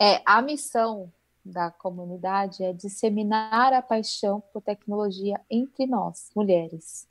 É, 0.01 0.21
a 0.27 0.43
missão 0.43 1.13
da 1.45 1.71
comunidade 1.71 2.65
é 2.65 2.73
disseminar 2.73 3.73
a 3.73 3.81
paixão 3.81 4.43
por 4.53 4.61
tecnologia 4.61 5.41
entre 5.49 5.87
nós, 5.87 6.31
mulheres. 6.35 7.07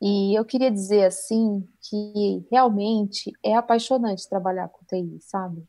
E 0.00 0.34
eu 0.34 0.42
queria 0.42 0.70
dizer 0.70 1.04
assim 1.04 1.68
que 1.82 2.46
realmente 2.50 3.30
é 3.42 3.54
apaixonante 3.54 4.26
trabalhar 4.26 4.68
com 4.68 4.82
TI, 4.86 5.18
sabe? 5.20 5.62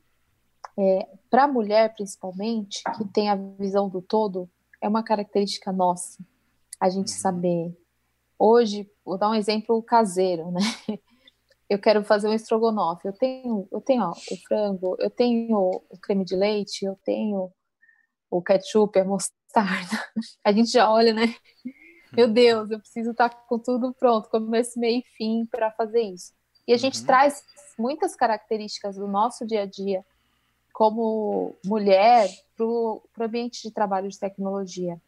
É, 0.79 1.09
Para 1.29 1.43
a 1.43 1.47
mulher, 1.47 1.93
principalmente, 1.93 2.81
que 2.95 3.03
tem 3.03 3.29
a 3.29 3.35
visão 3.35 3.89
do 3.89 4.01
todo, 4.01 4.49
é 4.79 4.87
uma 4.87 5.03
característica 5.03 5.73
nossa. 5.73 6.23
A 6.79 6.87
gente 6.87 7.11
uhum. 7.11 7.19
saber 7.19 7.80
Hoje, 8.43 8.89
vou 9.05 9.19
dar 9.19 9.29
um 9.29 9.35
exemplo 9.35 9.83
caseiro, 9.83 10.49
né? 10.49 10.61
Eu 11.69 11.77
quero 11.77 12.03
fazer 12.03 12.27
um 12.27 12.33
estrogonofe. 12.33 13.07
Eu 13.07 13.13
tenho, 13.13 13.67
eu 13.71 13.79
tenho 13.79 14.03
ó, 14.03 14.11
o 14.11 14.37
frango, 14.45 14.97
eu 14.99 15.09
tenho 15.09 15.55
o 15.57 15.97
creme 16.01 16.25
de 16.25 16.35
leite, 16.35 16.83
eu 16.83 16.99
tenho 17.05 17.49
o 18.31 18.41
ketchup, 18.41 18.99
a 18.99 19.05
mostarda. 19.05 20.03
A 20.43 20.51
gente 20.51 20.71
já 20.71 20.91
olha, 20.91 21.13
né? 21.13 21.33
Meu 22.11 22.27
Deus, 22.27 22.69
eu 22.71 22.79
preciso 22.79 23.11
estar 23.11 23.29
com 23.29 23.57
tudo 23.57 23.93
pronto, 23.93 24.27
começo, 24.27 24.77
meio 24.77 24.99
e 24.99 25.15
fim 25.15 25.45
para 25.45 25.71
fazer 25.71 26.01
isso. 26.01 26.33
E 26.67 26.73
a 26.73 26.77
gente 26.77 26.99
uhum. 26.99 27.05
traz 27.05 27.45
muitas 27.77 28.15
características 28.15 28.97
do 28.97 29.07
nosso 29.07 29.45
dia 29.45 29.61
a 29.61 29.65
dia 29.65 30.03
como 30.73 31.55
mulher 31.63 32.27
para 32.57 32.65
o 32.65 33.01
ambiente 33.19 33.61
de 33.61 33.71
trabalho 33.71 34.09
de 34.09 34.19
tecnologia. 34.19 34.99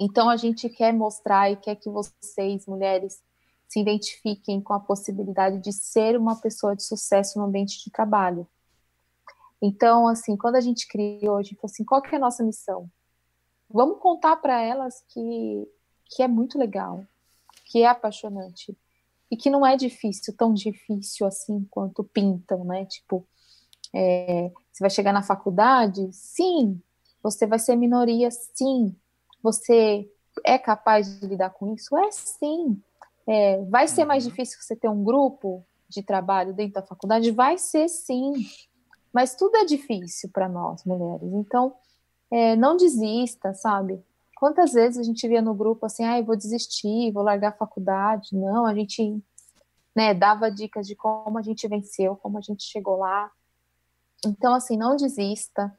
Então 0.00 0.28
a 0.28 0.36
gente 0.36 0.68
quer 0.68 0.92
mostrar 0.92 1.50
e 1.50 1.56
quer 1.56 1.76
que 1.76 1.90
vocês, 1.90 2.66
mulheres, 2.66 3.22
se 3.68 3.80
identifiquem 3.80 4.60
com 4.60 4.72
a 4.72 4.80
possibilidade 4.80 5.58
de 5.58 5.72
ser 5.72 6.16
uma 6.16 6.36
pessoa 6.40 6.74
de 6.74 6.82
sucesso 6.82 7.38
no 7.38 7.44
ambiente 7.44 7.84
de 7.84 7.90
trabalho. 7.90 8.46
Então, 9.60 10.06
assim, 10.06 10.36
quando 10.36 10.54
a 10.54 10.60
gente 10.60 10.86
criou, 10.86 11.36
a 11.36 11.42
gente 11.42 11.56
falou 11.56 11.70
assim, 11.72 11.84
qual 11.84 12.00
que 12.00 12.14
é 12.14 12.18
a 12.18 12.20
nossa 12.20 12.44
missão? 12.44 12.88
Vamos 13.68 13.98
contar 14.00 14.36
para 14.36 14.60
elas 14.62 15.02
que, 15.08 15.68
que 16.06 16.22
é 16.22 16.28
muito 16.28 16.58
legal, 16.58 17.04
que 17.66 17.82
é 17.82 17.86
apaixonante 17.86 18.76
e 19.30 19.36
que 19.36 19.50
não 19.50 19.66
é 19.66 19.76
difícil, 19.76 20.34
tão 20.34 20.54
difícil 20.54 21.26
assim 21.26 21.66
quanto 21.70 22.02
pintam, 22.02 22.64
né? 22.64 22.86
Tipo, 22.86 23.26
é, 23.94 24.50
você 24.72 24.82
vai 24.82 24.90
chegar 24.90 25.12
na 25.12 25.22
faculdade? 25.22 26.08
Sim. 26.12 26.80
Você 27.22 27.46
vai 27.46 27.58
ser 27.58 27.76
minoria? 27.76 28.30
Sim. 28.30 28.96
Você 29.42 30.10
é 30.44 30.58
capaz 30.58 31.20
de 31.20 31.26
lidar 31.26 31.50
com 31.50 31.74
isso? 31.74 31.96
É 31.96 32.10
sim. 32.10 32.80
É, 33.26 33.62
vai 33.64 33.86
ser 33.86 34.04
mais 34.04 34.24
uhum. 34.24 34.30
difícil 34.30 34.60
você 34.60 34.74
ter 34.74 34.88
um 34.88 35.04
grupo 35.04 35.64
de 35.88 36.02
trabalho 36.02 36.52
dentro 36.54 36.74
da 36.74 36.86
faculdade? 36.86 37.30
Vai 37.30 37.58
ser 37.58 37.88
sim. 37.88 38.32
Mas 39.12 39.34
tudo 39.34 39.56
é 39.56 39.64
difícil 39.64 40.30
para 40.32 40.48
nós, 40.48 40.84
mulheres. 40.84 41.32
Então, 41.32 41.74
é, 42.30 42.56
não 42.56 42.76
desista, 42.76 43.54
sabe? 43.54 44.02
Quantas 44.36 44.72
vezes 44.72 44.98
a 44.98 45.02
gente 45.02 45.26
via 45.26 45.42
no 45.42 45.54
grupo 45.54 45.86
assim, 45.86 46.04
ah, 46.04 46.22
vou 46.22 46.36
desistir, 46.36 47.10
vou 47.12 47.22
largar 47.22 47.48
a 47.48 47.56
faculdade. 47.56 48.36
Não, 48.36 48.64
a 48.64 48.74
gente 48.74 49.20
né, 49.94 50.14
dava 50.14 50.50
dicas 50.50 50.86
de 50.86 50.94
como 50.94 51.38
a 51.38 51.42
gente 51.42 51.66
venceu, 51.66 52.16
como 52.16 52.38
a 52.38 52.40
gente 52.40 52.62
chegou 52.62 52.98
lá. 52.98 53.30
Então, 54.24 54.54
assim, 54.54 54.76
não 54.76 54.96
desista. 54.96 55.76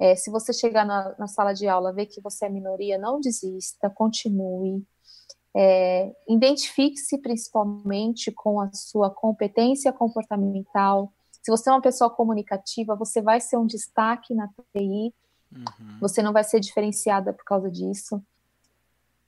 É, 0.00 0.16
se 0.16 0.30
você 0.30 0.50
chegar 0.50 0.86
na, 0.86 1.14
na, 1.18 1.26
sala 1.26 1.52
de 1.52 1.68
aula, 1.68 1.92
ver 1.92 2.06
que 2.06 2.22
você 2.22 2.46
é 2.46 2.48
minoria, 2.48 2.96
não 2.96 3.20
desista, 3.20 3.90
continue. 3.90 4.82
É, 5.54 6.10
Identifique-se 6.26 7.18
principalmente 7.18 8.32
com 8.32 8.58
a 8.60 8.72
sua 8.72 9.10
competência 9.10 9.92
comportamental. 9.92 11.12
Se 11.42 11.50
você 11.50 11.68
é 11.68 11.72
uma 11.72 11.82
pessoa 11.82 12.08
comunicativa, 12.08 12.96
você 12.96 13.20
vai 13.20 13.42
ser 13.42 13.58
um 13.58 13.66
destaque 13.66 14.34
na 14.34 14.48
TI, 14.48 15.12
uhum. 15.52 15.98
você 16.00 16.22
não 16.22 16.32
vai 16.32 16.44
ser 16.44 16.60
diferenciada 16.60 17.34
por 17.34 17.44
causa 17.44 17.70
disso. 17.70 18.22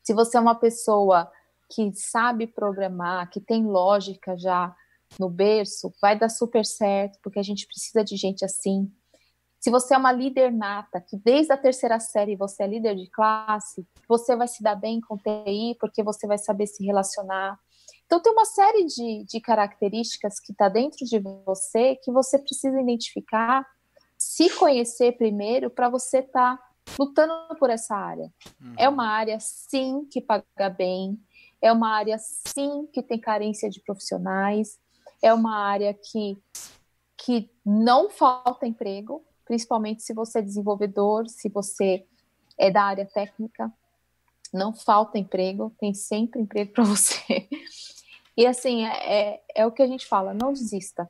Se 0.03 0.15
você 0.15 0.39
é 0.39 0.40
uma 0.40 0.55
pessoa 0.55 1.31
que 1.70 1.93
sabe 1.94 2.47
programar, 2.47 3.28
que 3.28 3.40
tem 3.40 3.66
lógica 3.66 4.39
já 4.39 4.74
no 5.20 5.28
berço, 5.28 5.93
vai 6.01 6.19
dar 6.19 6.31
super 6.31 6.65
certo, 6.65 7.19
porque 7.23 7.39
a 7.39 7.43
gente 7.43 7.66
precisa 7.66 8.03
de 8.03 8.16
gente 8.16 8.43
assim. 8.43 8.90
Se 9.62 9.70
você 9.70 9.94
é 9.94 9.97
uma 9.97 10.10
líder 10.10 10.51
nata, 10.51 11.01
que 11.01 11.16
desde 11.16 11.52
a 11.52 11.56
terceira 11.56 12.01
série 12.01 12.34
você 12.34 12.64
é 12.64 12.66
líder 12.66 12.97
de 12.97 13.09
classe, 13.09 13.86
você 14.09 14.34
vai 14.34 14.48
se 14.48 14.60
dar 14.60 14.74
bem 14.74 15.01
com 15.01 15.16
TI, 15.16 15.76
porque 15.78 16.02
você 16.02 16.26
vai 16.26 16.36
saber 16.36 16.66
se 16.66 16.84
relacionar. 16.84 17.56
Então, 18.05 18.20
tem 18.20 18.32
uma 18.32 18.44
série 18.44 18.84
de, 18.86 19.24
de 19.24 19.40
características 19.40 20.40
que 20.40 20.51
está 20.51 20.68
dentro 20.68 21.06
de 21.06 21.16
você 21.47 21.94
que 22.02 22.10
você 22.10 22.40
precisa 22.40 22.80
identificar, 22.80 23.64
se 24.18 24.51
conhecer 24.51 25.12
primeiro, 25.12 25.70
para 25.70 25.89
você 25.89 26.18
estar 26.18 26.56
tá 26.56 26.64
lutando 26.98 27.32
por 27.56 27.70
essa 27.70 27.94
área. 27.94 28.32
Uhum. 28.60 28.74
É 28.76 28.89
uma 28.89 29.06
área, 29.06 29.39
sim, 29.39 30.05
que 30.10 30.20
paga 30.20 30.70
bem, 30.76 31.16
é 31.60 31.72
uma 31.72 31.94
área, 31.94 32.16
sim, 32.18 32.89
que 32.93 33.01
tem 33.01 33.16
carência 33.16 33.70
de 33.70 33.80
profissionais, 33.80 34.76
é 35.22 35.32
uma 35.32 35.56
área 35.56 35.94
que, 35.94 36.36
que 37.16 37.48
não 37.64 38.10
falta 38.10 38.66
emprego, 38.66 39.24
principalmente 39.52 40.02
se 40.02 40.14
você 40.14 40.38
é 40.38 40.42
desenvolvedor, 40.42 41.28
se 41.28 41.46
você 41.50 42.06
é 42.56 42.70
da 42.70 42.84
área 42.84 43.04
técnica, 43.04 43.70
não 44.50 44.72
falta 44.72 45.18
emprego, 45.18 45.70
tem 45.78 45.92
sempre 45.92 46.40
emprego 46.40 46.72
para 46.72 46.84
você. 46.88 47.46
E 48.34 48.46
assim, 48.46 48.86
é, 48.86 49.42
é, 49.54 49.66
o 49.66 49.70
que 49.70 49.82
a 49.82 49.86
gente 49.86 50.06
fala, 50.06 50.32
não 50.32 50.54
desista. 50.54 51.06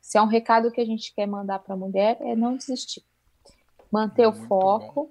Se 0.00 0.16
é 0.16 0.22
um 0.22 0.28
recado 0.28 0.70
que 0.70 0.80
a 0.80 0.84
gente 0.84 1.12
quer 1.12 1.26
mandar 1.26 1.58
para 1.58 1.74
a 1.74 1.76
mulher, 1.76 2.16
é 2.20 2.36
não 2.36 2.56
desistir. 2.56 3.02
Manter 3.90 4.28
Muito 4.28 4.44
o 4.44 4.46
foco, 4.46 4.94
bom. 5.06 5.10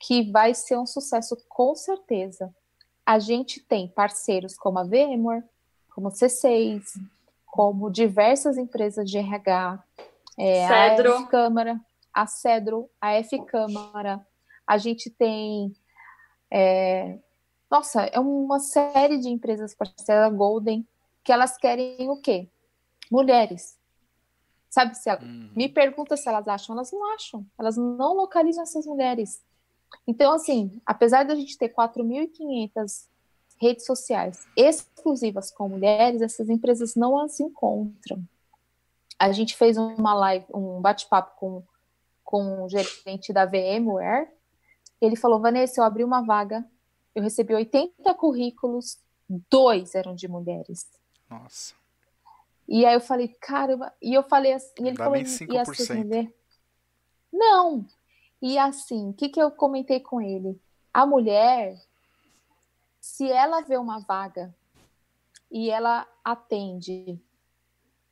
que 0.00 0.28
vai 0.28 0.54
ser 0.54 0.76
um 0.76 0.86
sucesso 0.86 1.36
com 1.48 1.72
certeza. 1.76 2.52
a 3.06 3.20
gente 3.20 3.60
tem 3.60 3.86
parceiros 3.86 4.56
como 4.56 4.80
a 4.80 4.82
VMware, 4.82 5.44
como 5.94 6.08
C6, 6.08 6.82
como 7.46 7.92
diversas 7.92 8.58
empresas 8.58 9.08
de 9.08 9.18
RH, 9.18 9.84
é, 10.38 10.66
Cedro. 10.66 11.14
a 11.14 11.26
Câmara, 11.26 11.80
a 12.12 12.26
Cedro, 12.26 12.88
a 13.00 13.12
F 13.14 13.44
Câmara, 13.46 14.26
a 14.66 14.78
gente 14.78 15.10
tem 15.10 15.72
é, 16.50 17.18
nossa, 17.72 18.02
é 18.02 18.20
uma 18.20 18.58
série 18.58 19.16
de 19.16 19.30
empresas 19.30 19.74
parceiras 19.74 20.30
Golden 20.34 20.86
que 21.24 21.32
elas 21.32 21.56
querem 21.56 22.10
o 22.10 22.18
quê? 22.18 22.46
Mulheres. 23.10 23.78
Sabe 24.68 24.94
se 24.94 25.08
ela, 25.08 25.22
uhum. 25.22 25.50
me 25.56 25.70
pergunta 25.70 26.14
se 26.14 26.28
elas 26.28 26.46
acham, 26.46 26.74
elas 26.74 26.92
não 26.92 27.14
acham. 27.14 27.46
Elas 27.58 27.78
não 27.78 28.14
localizam 28.14 28.62
essas 28.62 28.84
mulheres. 28.84 29.42
Então, 30.06 30.34
assim, 30.34 30.82
apesar 30.84 31.22
de 31.22 31.32
a 31.32 31.34
gente 31.34 31.56
ter 31.56 31.70
4.500 31.70 33.06
redes 33.58 33.86
sociais 33.86 34.46
exclusivas 34.54 35.50
com 35.50 35.70
mulheres, 35.70 36.20
essas 36.20 36.50
empresas 36.50 36.94
não 36.94 37.18
as 37.18 37.40
encontram. 37.40 38.22
A 39.18 39.32
gente 39.32 39.56
fez 39.56 39.78
uma 39.78 40.12
live, 40.12 40.44
um 40.52 40.78
bate-papo 40.80 41.38
com, 41.38 41.62
com 42.32 42.64
o 42.64 42.68
gerente 42.68 43.30
da 43.32 43.44
VMware. 43.44 44.26
Ele 45.00 45.16
falou: 45.16 45.40
Vanessa, 45.40 45.80
eu 45.80 45.84
abri 45.84 46.02
uma 46.02 46.22
vaga 46.22 46.64
eu 47.14 47.22
recebi 47.22 47.54
80 47.54 48.14
currículos, 48.14 48.98
dois 49.50 49.94
eram 49.94 50.14
de 50.14 50.26
mulheres. 50.26 50.88
Nossa. 51.28 51.74
E 52.66 52.86
aí 52.86 52.94
eu 52.94 53.00
falei, 53.00 53.28
caramba, 53.28 53.92
e 54.00 54.14
eu 54.14 54.22
falei 54.22 54.52
assim, 54.52 54.72
e 54.78 54.82
ele 54.88 54.96
Dá 54.96 55.04
falou, 55.04 55.18
nem 55.18 55.26
5%. 55.26 55.52
e 55.52 55.56
essas 55.56 55.88
mulheres? 55.90 56.30
Não. 57.32 57.86
E 58.40 58.58
assim, 58.58 59.10
o 59.10 59.12
que, 59.12 59.28
que 59.28 59.40
eu 59.40 59.50
comentei 59.50 60.00
com 60.00 60.20
ele? 60.20 60.60
A 60.92 61.04
mulher, 61.04 61.76
se 63.00 63.30
ela 63.30 63.60
vê 63.60 63.76
uma 63.76 64.00
vaga 64.00 64.54
e 65.50 65.70
ela 65.70 66.06
atende 66.24 67.20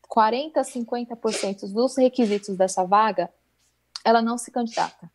40, 0.08 0.60
50% 0.60 1.72
dos 1.72 1.96
requisitos 1.96 2.56
dessa 2.56 2.84
vaga, 2.84 3.32
ela 4.04 4.22
não 4.22 4.38
se 4.38 4.50
candidata 4.50 5.10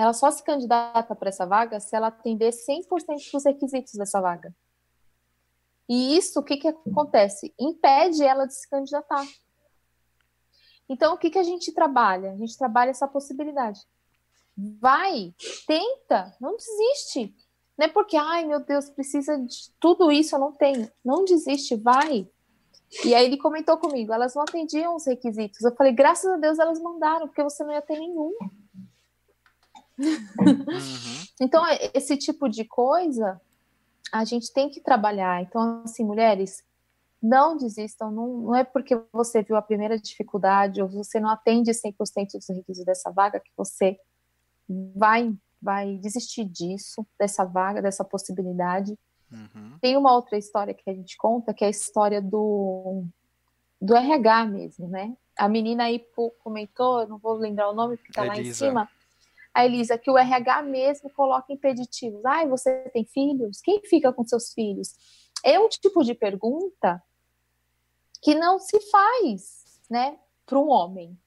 ela 0.00 0.14
só 0.14 0.30
se 0.30 0.42
candidata 0.42 1.14
para 1.14 1.28
essa 1.28 1.44
vaga 1.46 1.78
se 1.78 1.94
ela 1.94 2.06
atender 2.08 2.52
100% 2.52 3.30
dos 3.32 3.44
requisitos 3.44 3.92
dessa 3.94 4.20
vaga. 4.20 4.54
E 5.86 6.16
isso, 6.16 6.40
o 6.40 6.42
que, 6.42 6.56
que 6.56 6.68
acontece? 6.68 7.52
Impede 7.58 8.22
ela 8.24 8.46
de 8.46 8.54
se 8.54 8.68
candidatar. 8.68 9.26
Então, 10.88 11.14
o 11.14 11.18
que, 11.18 11.30
que 11.30 11.38
a 11.38 11.42
gente 11.42 11.72
trabalha? 11.72 12.32
A 12.32 12.36
gente 12.36 12.56
trabalha 12.56 12.90
essa 12.90 13.06
possibilidade. 13.06 13.80
Vai, 14.56 15.34
tenta, 15.66 16.34
não 16.40 16.56
desiste. 16.56 17.34
Não 17.76 17.86
é 17.86 17.88
porque, 17.88 18.16
ai 18.16 18.46
meu 18.46 18.60
Deus, 18.60 18.88
precisa 18.88 19.36
de 19.38 19.70
tudo 19.78 20.10
isso, 20.10 20.34
eu 20.34 20.40
não 20.40 20.52
tenho. 20.52 20.90
Não 21.04 21.24
desiste, 21.24 21.76
vai. 21.76 22.28
E 23.04 23.14
aí 23.14 23.24
ele 23.24 23.36
comentou 23.36 23.78
comigo, 23.78 24.12
elas 24.12 24.34
não 24.34 24.42
atendiam 24.42 24.96
os 24.96 25.06
requisitos. 25.06 25.62
Eu 25.62 25.74
falei, 25.76 25.92
graças 25.92 26.30
a 26.30 26.36
Deus 26.36 26.58
elas 26.58 26.80
mandaram, 26.80 27.28
porque 27.28 27.42
você 27.42 27.62
não 27.62 27.72
ia 27.72 27.82
ter 27.82 27.98
nenhum. 27.98 28.34
Uhum. 29.98 30.56
então, 31.40 31.62
esse 31.94 32.16
tipo 32.16 32.48
de 32.48 32.64
coisa 32.64 33.40
a 34.12 34.24
gente 34.24 34.52
tem 34.52 34.68
que 34.68 34.80
trabalhar. 34.80 35.42
Então, 35.42 35.82
assim, 35.84 36.04
mulheres, 36.04 36.64
não 37.22 37.56
desistam. 37.56 38.10
Não, 38.10 38.26
não 38.38 38.56
é 38.56 38.64
porque 38.64 39.00
você 39.12 39.42
viu 39.42 39.56
a 39.56 39.62
primeira 39.62 39.98
dificuldade 39.98 40.82
ou 40.82 40.88
você 40.88 41.20
não 41.20 41.30
atende 41.30 41.70
100% 41.70 41.94
dos 42.34 42.48
requisitos 42.48 42.84
dessa 42.84 43.10
vaga 43.10 43.40
que 43.40 43.52
você 43.56 43.98
vai, 44.96 45.32
vai 45.60 45.96
desistir 45.98 46.44
disso, 46.44 47.06
dessa 47.18 47.44
vaga, 47.44 47.82
dessa 47.82 48.04
possibilidade. 48.04 48.98
Uhum. 49.30 49.78
Tem 49.80 49.96
uma 49.96 50.14
outra 50.14 50.36
história 50.36 50.74
que 50.74 50.88
a 50.88 50.94
gente 50.94 51.16
conta, 51.16 51.54
que 51.54 51.64
é 51.64 51.68
a 51.68 51.70
história 51.70 52.20
do, 52.20 53.04
do 53.80 53.94
RH 53.94 54.44
mesmo, 54.46 54.88
né? 54.88 55.16
A 55.38 55.48
menina 55.48 55.84
aí 55.84 56.04
comentou, 56.42 57.06
não 57.06 57.18
vou 57.18 57.34
lembrar 57.34 57.70
o 57.70 57.74
nome 57.74 57.96
porque 57.96 58.12
tá 58.12 58.26
Elisa. 58.26 58.42
lá 58.42 58.48
em 58.48 58.52
cima 58.52 58.90
a 59.52 59.64
Elisa, 59.64 59.98
que 59.98 60.10
o 60.10 60.16
RH 60.16 60.62
mesmo 60.62 61.10
coloca 61.10 61.52
impeditivos. 61.52 62.24
Ai, 62.24 62.48
você 62.48 62.88
tem 62.92 63.04
filhos? 63.04 63.60
Quem 63.60 63.82
fica 63.84 64.12
com 64.12 64.24
seus 64.24 64.52
filhos? 64.52 64.94
É 65.44 65.58
um 65.58 65.68
tipo 65.68 66.04
de 66.04 66.14
pergunta 66.14 67.02
que 68.22 68.34
não 68.34 68.58
se 68.58 68.78
faz, 68.90 69.80
né, 69.88 70.18
para 70.46 70.58
um 70.58 70.68
homem. 70.68 71.18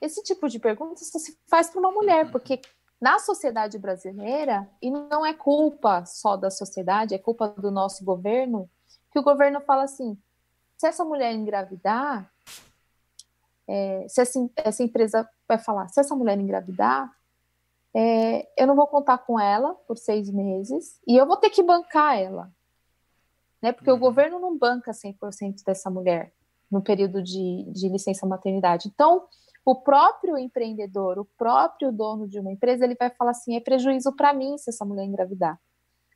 Esse 0.00 0.22
tipo 0.22 0.48
de 0.48 0.58
pergunta 0.58 1.04
só 1.04 1.18
se 1.18 1.38
faz 1.46 1.70
para 1.70 1.80
uma 1.80 1.92
mulher, 1.92 2.30
porque 2.30 2.60
na 3.04 3.18
sociedade 3.18 3.78
brasileira, 3.78 4.66
e 4.80 4.90
não 4.90 5.26
é 5.26 5.34
culpa 5.34 6.06
só 6.06 6.38
da 6.38 6.50
sociedade, 6.50 7.14
é 7.14 7.18
culpa 7.18 7.48
do 7.48 7.70
nosso 7.70 8.02
governo, 8.02 8.66
que 9.12 9.18
o 9.18 9.22
governo 9.22 9.60
fala 9.60 9.82
assim: 9.82 10.16
se 10.78 10.86
essa 10.86 11.04
mulher 11.04 11.34
engravidar, 11.34 12.32
é, 13.68 14.06
se 14.08 14.22
essa, 14.22 14.50
essa, 14.56 14.82
empresa 14.82 15.28
vai 15.46 15.58
falar, 15.58 15.88
se 15.88 16.00
essa 16.00 16.16
mulher 16.16 16.40
engravidar, 16.40 17.14
é, 17.92 18.48
eu 18.56 18.66
não 18.66 18.74
vou 18.74 18.86
contar 18.86 19.18
com 19.18 19.38
ela 19.38 19.74
por 19.86 19.98
seis 19.98 20.30
meses 20.30 20.98
e 21.06 21.14
eu 21.14 21.26
vou 21.26 21.36
ter 21.36 21.50
que 21.50 21.62
bancar 21.62 22.18
ela. 22.18 22.50
Né? 23.60 23.70
Porque 23.70 23.90
uhum. 23.90 23.98
o 23.98 24.00
governo 24.00 24.38
não 24.38 24.56
banca 24.56 24.92
100% 24.92 25.62
dessa 25.62 25.90
mulher 25.90 26.32
no 26.70 26.80
período 26.80 27.22
de, 27.22 27.64
de 27.70 27.86
licença 27.86 28.26
maternidade. 28.26 28.88
Então, 28.88 29.28
o 29.64 29.74
próprio 29.74 30.36
empreendedor, 30.36 31.18
o 31.18 31.24
próprio 31.24 31.90
dono 31.90 32.28
de 32.28 32.38
uma 32.38 32.52
empresa, 32.52 32.84
ele 32.84 32.96
vai 32.98 33.10
falar 33.10 33.30
assim: 33.30 33.56
é 33.56 33.60
prejuízo 33.60 34.14
para 34.14 34.34
mim 34.34 34.58
se 34.58 34.70
essa 34.70 34.84
mulher 34.84 35.04
engravidar. 35.04 35.58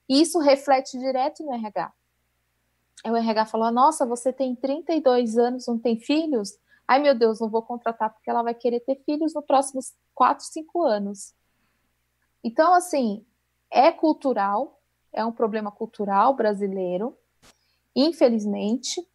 E 0.08 0.20
isso 0.20 0.38
reflete 0.38 0.98
direto 0.98 1.42
no 1.42 1.52
RH. 1.52 1.92
O 3.06 3.16
RH 3.16 3.46
falou: 3.46 3.70
nossa, 3.70 4.04
você 4.04 4.32
tem 4.32 4.54
32 4.54 5.38
anos, 5.38 5.66
não 5.66 5.78
tem 5.78 5.98
filhos? 5.98 6.58
Ai, 6.86 7.00
meu 7.00 7.14
Deus, 7.14 7.40
não 7.40 7.48
vou 7.48 7.62
contratar 7.62 8.12
porque 8.12 8.30
ela 8.30 8.42
vai 8.42 8.54
querer 8.54 8.80
ter 8.80 8.96
filhos 9.04 9.34
nos 9.34 9.44
próximos 9.44 9.92
4, 10.14 10.44
5 10.44 10.82
anos. 10.82 11.34
Então, 12.42 12.72
assim, 12.74 13.26
é 13.70 13.92
cultural, 13.92 14.80
é 15.12 15.24
um 15.24 15.32
problema 15.32 15.70
cultural 15.70 16.34
brasileiro, 16.34 17.16
infelizmente. 17.94 19.06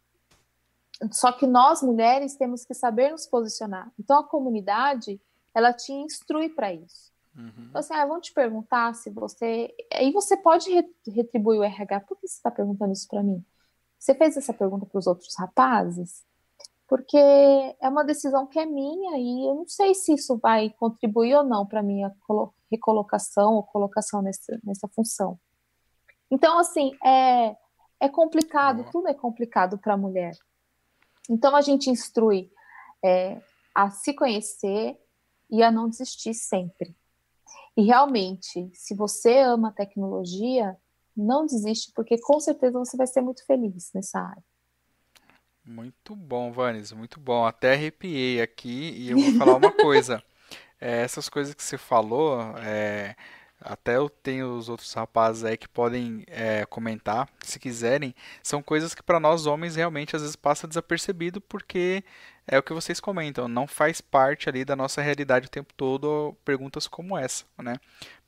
Só 1.10 1.32
que 1.32 1.46
nós 1.46 1.82
mulheres 1.82 2.36
temos 2.36 2.64
que 2.64 2.74
saber 2.74 3.10
nos 3.10 3.26
posicionar. 3.26 3.90
Então, 3.98 4.18
a 4.18 4.28
comunidade, 4.28 5.20
ela 5.54 5.72
te 5.72 5.92
instrui 5.92 6.48
para 6.48 6.72
isso. 6.72 7.12
Uhum. 7.36 7.66
Então, 7.68 7.80
assim, 7.80 7.94
ah, 7.94 8.06
vão 8.06 8.20
te 8.20 8.32
perguntar 8.32 8.94
se 8.94 9.10
você. 9.10 9.74
Aí 9.92 10.12
você 10.12 10.36
pode 10.36 10.70
retribuir 11.06 11.60
o 11.60 11.64
RH. 11.64 12.00
Por 12.00 12.16
que 12.16 12.28
você 12.28 12.36
está 12.36 12.50
perguntando 12.50 12.92
isso 12.92 13.08
para 13.08 13.22
mim? 13.22 13.44
Você 13.98 14.14
fez 14.14 14.36
essa 14.36 14.52
pergunta 14.52 14.86
para 14.86 14.98
os 14.98 15.06
outros 15.06 15.34
rapazes? 15.36 16.24
porque 16.86 17.16
é 17.16 17.88
uma 17.88 18.04
decisão 18.04 18.46
que 18.46 18.58
é 18.58 18.66
minha 18.66 19.18
e 19.18 19.48
eu 19.48 19.54
não 19.54 19.66
sei 19.66 19.94
se 19.94 20.14
isso 20.14 20.38
vai 20.38 20.70
contribuir 20.70 21.34
ou 21.34 21.42
não 21.42 21.66
para 21.66 21.82
minha 21.82 22.12
recolocação 22.70 23.54
ou 23.54 23.62
colocação 23.62 24.22
nessa, 24.22 24.58
nessa 24.62 24.88
função. 24.88 25.38
Então, 26.30 26.58
assim, 26.58 26.92
é, 27.04 27.56
é 28.00 28.08
complicado, 28.08 28.84
tudo 28.90 29.08
é 29.08 29.14
complicado 29.14 29.78
para 29.78 29.94
a 29.94 29.96
mulher. 29.96 30.34
Então, 31.28 31.54
a 31.56 31.60
gente 31.60 31.90
instrui 31.90 32.50
é, 33.04 33.40
a 33.74 33.90
se 33.90 34.12
conhecer 34.14 34.98
e 35.50 35.62
a 35.62 35.70
não 35.70 35.88
desistir 35.88 36.34
sempre. 36.34 36.94
E 37.76 37.82
realmente, 37.82 38.70
se 38.72 38.94
você 38.94 39.38
ama 39.38 39.68
a 39.68 39.72
tecnologia, 39.72 40.76
não 41.16 41.46
desiste, 41.46 41.92
porque 41.94 42.18
com 42.20 42.38
certeza 42.40 42.78
você 42.78 42.96
vai 42.96 43.06
ser 43.06 43.20
muito 43.20 43.44
feliz 43.46 43.90
nessa 43.92 44.20
área. 44.20 44.44
Muito 45.64 46.14
bom, 46.14 46.52
Vanes, 46.52 46.92
muito 46.92 47.18
bom. 47.18 47.46
Até 47.46 47.72
arrepiei 47.72 48.40
aqui 48.40 48.90
e 48.90 49.10
eu 49.10 49.18
vou 49.18 49.32
falar 49.38 49.56
uma 49.56 49.72
coisa. 49.72 50.22
É, 50.80 51.00
essas 51.02 51.30
coisas 51.30 51.54
que 51.54 51.62
você 51.62 51.78
falou, 51.78 52.38
é, 52.58 53.16
até 53.64 53.96
eu 53.96 54.08
tenho 54.08 54.56
os 54.56 54.68
outros 54.68 54.92
rapazes 54.92 55.44
aí 55.44 55.56
que 55.56 55.68
podem 55.68 56.24
é, 56.28 56.66
comentar, 56.66 57.28
se 57.42 57.58
quiserem, 57.58 58.14
são 58.42 58.62
coisas 58.62 58.94
que 58.94 59.02
para 59.02 59.18
nós 59.18 59.46
homens 59.46 59.74
realmente 59.76 60.14
às 60.14 60.22
vezes 60.22 60.36
passa 60.36 60.68
desapercebido 60.68 61.40
porque 61.40 62.04
é 62.46 62.58
o 62.58 62.62
que 62.62 62.74
vocês 62.74 63.00
comentam, 63.00 63.48
não 63.48 63.66
faz 63.66 64.00
parte 64.00 64.48
ali 64.48 64.64
da 64.64 64.76
nossa 64.76 65.00
realidade 65.00 65.46
o 65.46 65.50
tempo 65.50 65.72
todo 65.74 66.36
perguntas 66.44 66.86
como 66.86 67.16
essa, 67.16 67.44
né? 67.58 67.76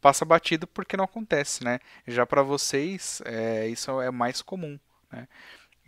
Passa 0.01 0.25
batido 0.25 0.67
porque 0.67 0.97
não 0.97 1.05
acontece, 1.05 1.63
né? 1.63 1.79
Já 2.07 2.25
para 2.25 2.43
vocês 2.43 3.21
é, 3.27 3.69
isso 3.69 4.01
é 4.01 4.11
mais 4.11 4.41
comum, 4.41 4.79
né? 5.13 5.29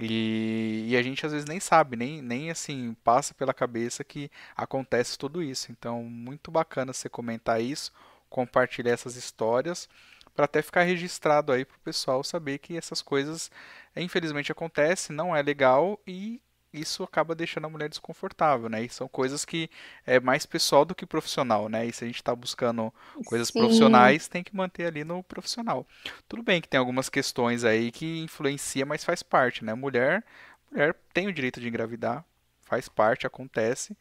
E, 0.01 0.87
e, 0.89 0.97
a 0.97 1.03
gente 1.03 1.27
às 1.27 1.33
vezes 1.33 1.49
nem 1.49 1.59
sabe, 1.59 1.97
nem, 1.97 2.23
nem 2.23 2.51
assim 2.51 2.95
passa 3.03 3.35
pela 3.35 3.53
cabeça 3.53 4.05
que 4.05 4.31
acontece 4.57 5.19
tudo 5.19 5.43
isso. 5.43 5.73
Então, 5.73 6.05
muito 6.05 6.53
bacana 6.53 6.93
você 6.93 7.09
comentar 7.09 7.61
isso, 7.61 7.93
compartilhar 8.31 8.93
essas 8.93 9.17
histórias, 9.17 9.89
para 10.35 10.45
até 10.45 10.63
ficar 10.63 10.83
registrado 10.83 11.53
aí 11.53 11.65
para 11.65 11.77
o 11.77 11.81
pessoal 11.81 12.23
saber 12.23 12.59
que 12.59 12.77
essas 12.77 13.03
coisas 13.03 13.51
infelizmente 13.97 14.53
acontecem, 14.53 15.15
não 15.15 15.35
é 15.35 15.43
legal 15.43 15.99
e 16.07 16.41
isso 16.73 17.03
acaba 17.03 17.35
deixando 17.35 17.65
a 17.67 17.71
mulher 17.71 17.89
desconfortável, 17.89 18.69
né? 18.69 18.85
E 18.85 18.89
são 18.89 19.09
coisas 19.09 19.45
que 19.45 19.71
é 20.07 20.21
mais 20.21 20.45
pessoal 20.47 20.85
do 20.85 20.95
que 20.95 21.07
profissional, 21.07 21.69
né? 21.69 21.87
E 21.87 21.93
se 21.93 22.05
a 22.05 22.07
gente 22.07 22.17
está 22.17 22.35
buscando 22.35 22.93
coisas 23.25 23.51
Sim. 23.51 23.59
profissionais, 23.59 24.29
tem 24.29 24.45
que 24.45 24.55
manter 24.55 24.87
ali 24.87 25.03
no 25.05 25.23
profissional. 25.23 25.87
Tudo 26.29 26.43
bem 26.43 26.61
que 26.61 26.69
tem 26.69 26.79
algumas 26.79 27.09
questões 27.09 27.65
aí 27.65 27.91
que 27.91 28.21
influencia, 28.21 28.85
mas 28.85 29.03
faz 29.05 29.23
parte, 29.23 29.65
né? 29.65 29.75
Mulher, 29.75 30.25
mulher 30.71 30.95
tem 31.13 31.27
o 31.27 31.33
direito 31.33 31.61
de 31.61 31.69
engravidar, 31.69 32.25
faz 32.61 32.89
parte, 32.89 33.27
acontece. 33.27 33.97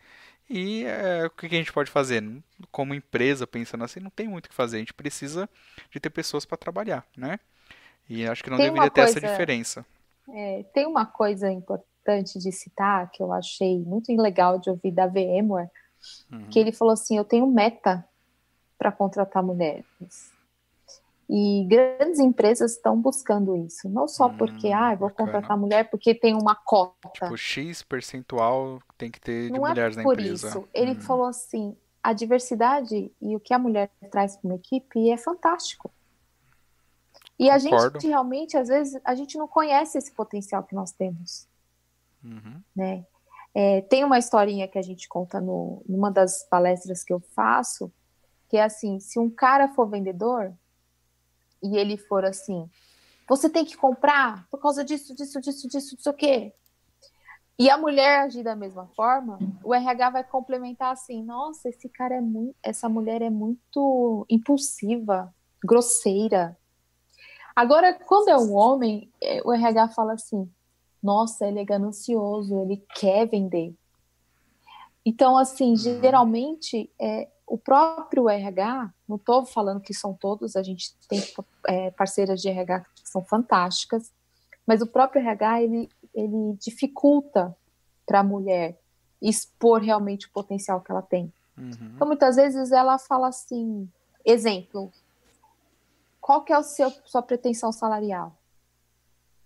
E 0.49 0.86
é, 0.86 1.26
o 1.26 1.30
que 1.30 1.45
a 1.45 1.49
gente 1.49 1.74
pode 1.74 1.91
fazer? 1.91 2.24
Como 2.72 2.94
empresa, 2.94 3.45
pensando 3.45 3.84
assim, 3.84 3.99
não 3.99 4.10
tem 4.10 4.28
muito 4.28 4.45
o 4.45 4.49
que 4.49 4.56
fazer. 4.56 4.78
A 4.78 4.80
gente 4.80 4.94
precisa 4.94 5.49
de 5.91 5.99
ter 5.99 6.10
pessoas 6.10 6.45
para 6.45 6.57
trabalhar, 6.57 7.06
né? 7.15 7.40
E 8.10 8.26
acho 8.26 8.44
que 8.44 8.49
não 8.49 8.57
tem 8.57 8.68
deveria 8.68 8.90
ter 8.90 9.02
coisa, 9.02 9.19
essa 9.19 9.28
diferença. 9.28 9.86
É, 10.30 10.64
tem 10.74 10.86
uma 10.86 11.06
coisa 11.06 11.52
importante 11.52 12.40
de 12.40 12.52
citar 12.52 13.11
que 13.11 13.22
eu 13.22 13.34
achei 13.34 13.80
muito 13.80 14.10
legal 14.15 14.57
de 14.60 14.69
ouvir 14.69 14.91
da 14.91 15.06
VMware, 15.06 15.69
uhum. 16.32 16.48
que 16.49 16.60
ele 16.60 16.72
falou 16.72 16.94
assim: 16.94 17.18
eu 17.18 17.26
tenho 17.26 17.45
meta 17.48 18.07
para 18.78 18.91
contratar 18.91 19.44
mulheres. 19.44 20.32
E 21.30 21.66
grandes 21.68 22.20
empresas 22.20 22.74
estão 22.74 22.99
buscando 22.99 23.56
isso, 23.58 23.90
não 23.90 24.08
só 24.08 24.30
porque, 24.30 24.70
hum, 24.70 24.76
ah, 24.76 24.95
vou 24.95 25.10
bacana. 25.10 25.32
contratar 25.32 25.58
mulher 25.58 25.90
porque 25.90 26.16
tem 26.16 26.34
uma 26.34 26.56
cota. 26.56 27.10
Tipo, 27.10 27.36
X 27.36 27.84
percentual 27.84 28.80
tem 28.98 29.12
que 29.12 29.20
ter 29.20 29.48
de 29.48 29.54
não 29.54 29.68
é 29.68 29.70
mulheres 29.70 29.98
é 29.98 30.04
na 30.04 30.10
empresa. 30.10 30.52
Por 30.52 30.60
isso, 30.60 30.70
ele 30.74 30.91
hum. 30.91 31.02
falou 31.02 31.26
assim, 31.26 31.76
a 32.02 32.14
diversidade 32.14 33.12
e 33.22 33.36
o 33.36 33.40
que 33.41 33.54
a 33.54 33.60
mulher 33.60 33.91
traz 34.10 34.38
para 34.38 34.48
uma 34.48 34.56
equipe 34.56 35.10
é 35.10 35.18
fantástico. 35.18 35.91
E 37.38 37.49
a 37.49 37.58
gente 37.58 38.08
realmente, 38.08 38.58
às 38.58 38.70
vezes, 38.70 38.99
a 39.04 39.14
gente 39.14 39.38
não 39.38 39.48
conhece 39.48 39.98
esse 39.98 40.12
potencial 40.14 40.64
que 40.64 40.74
nós 40.74 40.91
temos. 40.91 41.48
Uhum. 42.24 42.62
Né? 42.76 43.06
É, 43.54 43.82
tem 43.82 44.04
uma 44.04 44.18
historinha 44.18 44.68
que 44.68 44.78
a 44.78 44.82
gente 44.82 45.08
conta 45.08 45.40
no, 45.41 45.84
numa 45.88 46.10
das 46.10 46.44
palestras 46.44 47.04
que 47.04 47.14
eu 47.14 47.20
faço, 47.36 47.91
que 48.49 48.58
é 48.58 48.64
assim, 48.64 48.99
se 48.99 49.20
um 49.20 49.30
cara 49.30 49.68
for 49.70 49.88
vendedor, 49.88 50.54
e 51.61 51.77
ele 51.77 51.97
for 51.97 52.25
assim, 52.25 52.69
você 53.27 53.49
tem 53.49 53.65
que 53.65 53.75
comprar 53.75 54.47
por 54.49 54.59
causa 54.59 54.84
disso, 54.84 55.13
disso, 55.13 55.39
disso, 55.41 55.67
disso, 55.67 55.95
disso 55.95 56.09
o 56.09 56.13
quê? 56.13 56.53
E 57.59 57.71
a 57.71 57.77
mulher 57.77 58.19
agir 58.19 58.43
da 58.43 58.55
mesma 58.55 58.85
forma, 58.95 59.39
o 59.63 59.73
RH 59.73 60.11
vai 60.11 60.23
complementar 60.23 60.93
assim: 60.93 61.23
nossa, 61.23 61.69
esse 61.69 61.89
cara 61.89 62.15
é 62.15 62.21
muito, 62.21 62.55
essa 62.61 62.88
mulher 62.88 63.21
é 63.21 63.31
muito 63.31 64.25
impulsiva, 64.29 65.34
grosseira. 65.63 66.55
Agora, 67.55 67.93
quando 67.93 68.29
é 68.29 68.38
um 68.38 68.53
homem, 68.53 69.11
é, 69.21 69.41
o 69.43 69.51
RH 69.51 69.89
fala 69.89 70.13
assim: 70.13 70.47
nossa, 71.01 71.47
ele 71.47 71.59
é 71.59 71.65
ganancioso, 71.65 72.59
ele 72.59 72.85
quer 72.95 73.27
vender. 73.27 73.73
Então, 75.03 75.35
assim, 75.35 75.71
uhum. 75.71 75.75
geralmente 75.75 76.91
é, 76.99 77.27
o 77.48 77.57
próprio 77.57 78.28
RH, 78.28 78.94
não 79.07 79.15
estou 79.15 79.45
falando 79.45 79.80
que 79.80 79.94
são 79.94 80.14
todos, 80.14 80.57
a 80.57 80.61
gente 80.61 80.94
tem 81.07 81.24
é, 81.65 81.90
parceiras 81.91 82.41
de 82.41 82.49
RH 82.49 82.82
que 82.82 83.10
são 83.10 83.24
fantásticas, 83.24 84.11
mas 84.65 84.82
o 84.82 84.88
próprio 84.88 85.22
RH 85.22 85.64
ele, 85.64 85.90
ele 86.14 86.57
dificulta 86.60 87.56
para 88.06 88.19
a 88.19 88.24
mulher 88.24 88.78
expor 89.22 89.82
realmente 89.82 90.28
o 90.28 90.32
potencial 90.32 90.82
que 90.82 90.91
ela 90.91 91.02
tem. 91.02 91.32
Uhum. 91.57 91.94
Então, 91.95 92.06
muitas 92.06 92.36
vezes 92.36 92.72
ela 92.72 92.99
fala 92.99 93.30
assim, 93.30 93.90
exemplo, 94.26 94.91
qual 96.19 96.44
que 96.44 96.52
é 96.52 96.57
a 96.57 96.64
sua 96.64 97.22
pretensão 97.22 97.72
salarial? 97.72 98.36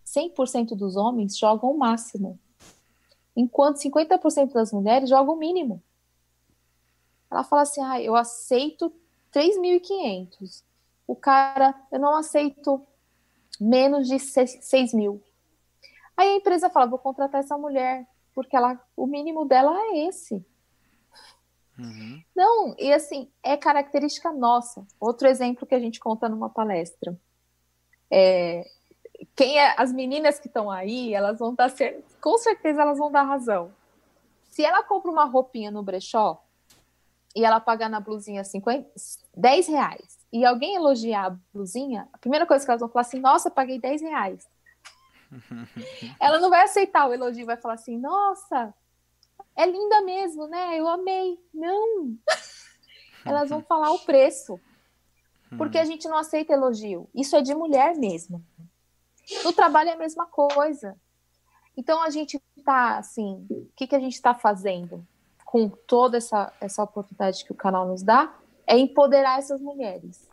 100% 0.08 0.76
dos 0.76 0.96
homens 0.96 1.38
jogam 1.38 1.72
o 1.72 1.78
máximo, 1.78 2.38
enquanto 3.36 3.78
50% 3.78 4.52
das 4.52 4.74
mulheres 4.74 5.08
jogam 5.08 5.36
o 5.36 5.38
mínimo. 5.38 5.82
Ela 7.32 7.44
fala 7.44 7.62
assim: 7.62 7.82
ah, 7.82 8.02
eu 8.02 8.16
aceito 8.16 8.94
3.500. 9.34 10.64
O 11.08 11.16
cara, 11.16 11.74
eu 11.92 12.00
não 12.00 12.16
aceito 12.16 12.86
menos 13.60 14.08
de 14.08 14.20
6 14.20 14.94
mil. 14.94 15.24
Aí 16.18 16.28
a 16.28 16.36
empresa 16.36 16.70
fala: 16.70 16.88
vou 16.88 17.00
contratar 17.00 17.40
essa 17.40 17.58
mulher, 17.58 18.06
porque 18.36 18.56
ela, 18.56 18.80
o 18.96 19.08
mínimo 19.08 19.46
dela 19.46 19.76
é 19.76 20.08
esse. 20.08 20.46
Uhum. 21.80 22.22
Não, 22.36 22.76
e 22.78 22.94
assim, 22.94 23.32
é 23.42 23.56
característica 23.56 24.32
nossa. 24.32 24.86
Outro 25.00 25.28
exemplo 25.28 25.66
que 25.66 25.74
a 25.74 25.80
gente 25.80 26.00
conta 26.00 26.28
numa 26.28 26.50
palestra. 26.50 27.18
É, 28.12 28.70
quem 29.36 29.58
é, 29.58 29.74
as 29.78 29.92
meninas 29.92 30.40
que 30.40 30.48
estão 30.48 30.70
aí, 30.70 31.14
elas 31.14 31.40
vão 31.40 31.56
certas, 31.56 32.04
com 32.20 32.38
certeza 32.38 32.82
elas 32.82 32.98
vão 32.98 33.12
dar 33.12 33.24
razão. 33.24 33.74
Se 34.50 34.64
ela 34.64 34.84
compra 34.84 35.10
uma 35.10 35.26
roupinha 35.26 35.72
no 35.72 35.82
brechó, 35.82 36.44
e 37.36 37.46
ela 37.46 37.60
pagar 37.60 37.90
na 37.90 38.00
blusinha 38.00 38.44
50, 38.44 38.90
10 39.36 39.68
reais 39.68 40.20
e 40.32 40.46
alguém 40.46 40.76
elogiar 40.76 41.26
a 41.28 41.38
blusinha, 41.54 42.08
a 42.14 42.18
primeira 42.18 42.46
coisa 42.46 42.64
que 42.64 42.72
elas 42.72 42.80
vão 42.80 42.90
falar 42.90 43.02
assim, 43.02 43.20
nossa, 43.20 43.50
paguei 43.50 43.80
10 43.80 44.02
reais. 44.02 44.48
ela 46.20 46.40
não 46.40 46.50
vai 46.50 46.64
aceitar 46.64 47.08
o 47.08 47.14
elogio, 47.14 47.46
vai 47.46 47.58
falar 47.58 47.76
assim, 47.76 47.98
nossa, 47.98 48.74
é 49.56 49.66
linda 49.66 50.02
mesmo, 50.02 50.48
né? 50.48 50.80
Eu 50.80 50.88
amei. 50.88 51.38
Não. 51.54 52.16
elas 53.26 53.50
vão 53.50 53.62
falar 53.62 53.92
o 53.92 54.00
preço. 54.00 54.60
Porque 55.58 55.78
a 55.78 55.84
gente 55.84 56.08
não 56.08 56.18
aceita 56.18 56.54
elogio. 56.54 57.10
Isso 57.14 57.36
é 57.36 57.42
de 57.42 57.54
mulher 57.54 57.96
mesmo. 57.98 58.42
No 59.44 59.52
trabalho 59.52 59.90
é 59.90 59.94
a 59.94 59.98
mesma 59.98 60.26
coisa. 60.26 60.96
Então 61.76 62.02
a 62.02 62.10
gente 62.10 62.40
tá 62.64 62.98
assim, 62.98 63.46
o 63.50 63.70
que, 63.76 63.88
que 63.88 63.96
a 63.96 64.00
gente 64.00 64.14
está 64.14 64.34
fazendo? 64.34 65.06
Com 65.52 65.68
toda 65.68 66.16
essa, 66.16 66.54
essa 66.62 66.82
oportunidade 66.82 67.44
que 67.44 67.52
o 67.52 67.56
canal 67.56 67.86
nos 67.86 68.02
dá, 68.02 68.34
é 68.66 68.78
empoderar 68.78 69.38
essas 69.38 69.60
mulheres. 69.60 70.30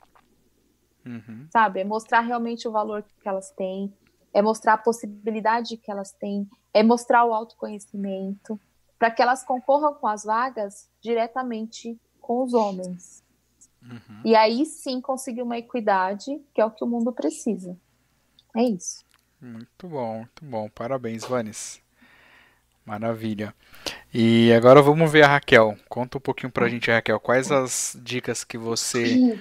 Uhum. 1.05 1.49
Sabe? 1.51 1.81
É 1.81 1.85
mostrar 1.85 2.21
realmente 2.21 2.69
o 2.69 2.71
valor 2.71 3.05
que 3.21 3.29
elas 3.29 3.51
têm, 3.51 3.93
é 4.33 4.41
mostrar 4.41 4.75
a 4.75 4.79
possibilidade 4.79 5.77
que 5.77 5.91
elas 5.91 6.13
têm, 6.13 6.49
é 6.73 6.85
mostrar 6.85 7.25
o 7.25 7.35
autoconhecimento, 7.35 8.61
para 8.97 9.11
que 9.11 9.21
elas 9.21 9.43
concorram 9.43 9.93
com 9.93 10.07
as 10.07 10.23
vagas 10.23 10.89
diretamente 11.01 11.99
com 12.21 12.45
os 12.45 12.55
homens. 12.55 13.25
Uhum. 13.83 14.21
E 14.25 14.37
aí 14.37 14.65
sim 14.65 15.01
conseguir 15.01 15.43
uma 15.43 15.59
equidade, 15.59 16.41
que 16.55 16.61
é 16.61 16.65
o 16.65 16.71
que 16.71 16.85
o 16.85 16.87
mundo 16.87 17.13
precisa. 17.13 17.77
É 18.57 18.63
isso. 18.63 19.05
Muito 19.41 19.89
bom, 19.89 20.19
muito 20.19 20.45
bom. 20.45 20.69
Parabéns, 20.69 21.25
Vanes. 21.25 21.83
Maravilha. 22.87 23.53
E 24.13 24.53
agora 24.55 24.81
vamos 24.81 25.11
ver 25.13 25.23
a 25.23 25.29
Raquel. 25.29 25.77
Conta 25.89 26.17
um 26.17 26.21
pouquinho 26.21 26.51
pra 26.51 26.69
gente, 26.69 26.91
Raquel, 26.91 27.21
quais 27.21 27.53
as 27.53 27.97
dicas 28.03 28.43
que 28.43 28.57
você 28.57 29.39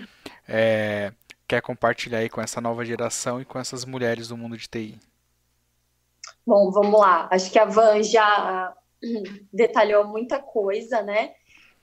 é, 0.47 1.13
quer 1.47 1.61
compartilhar 1.61 2.19
aí 2.19 2.29
com 2.29 2.41
essa 2.41 2.59
nova 2.59 2.83
geração 2.83 3.41
e 3.41 3.45
com 3.45 3.57
essas 3.57 3.85
mulheres 3.85 4.27
do 4.27 4.35
mundo 4.35 4.57
de 4.57 4.67
TI? 4.67 4.99
Bom, 6.45 6.69
vamos 6.71 6.99
lá. 6.99 7.29
Acho 7.31 7.49
que 7.49 7.57
a 7.57 7.65
Van 7.65 8.03
já 8.03 8.75
detalhou 9.53 10.05
muita 10.05 10.39
coisa, 10.39 11.01
né? 11.01 11.33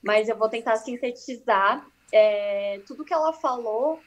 Mas 0.03 0.29
eu 0.29 0.37
vou 0.37 0.47
tentar 0.49 0.77
sintetizar. 0.77 1.85
É, 2.11 2.79
tudo 2.85 3.03
que 3.03 3.13
ela 3.13 3.33
falou 3.33 3.99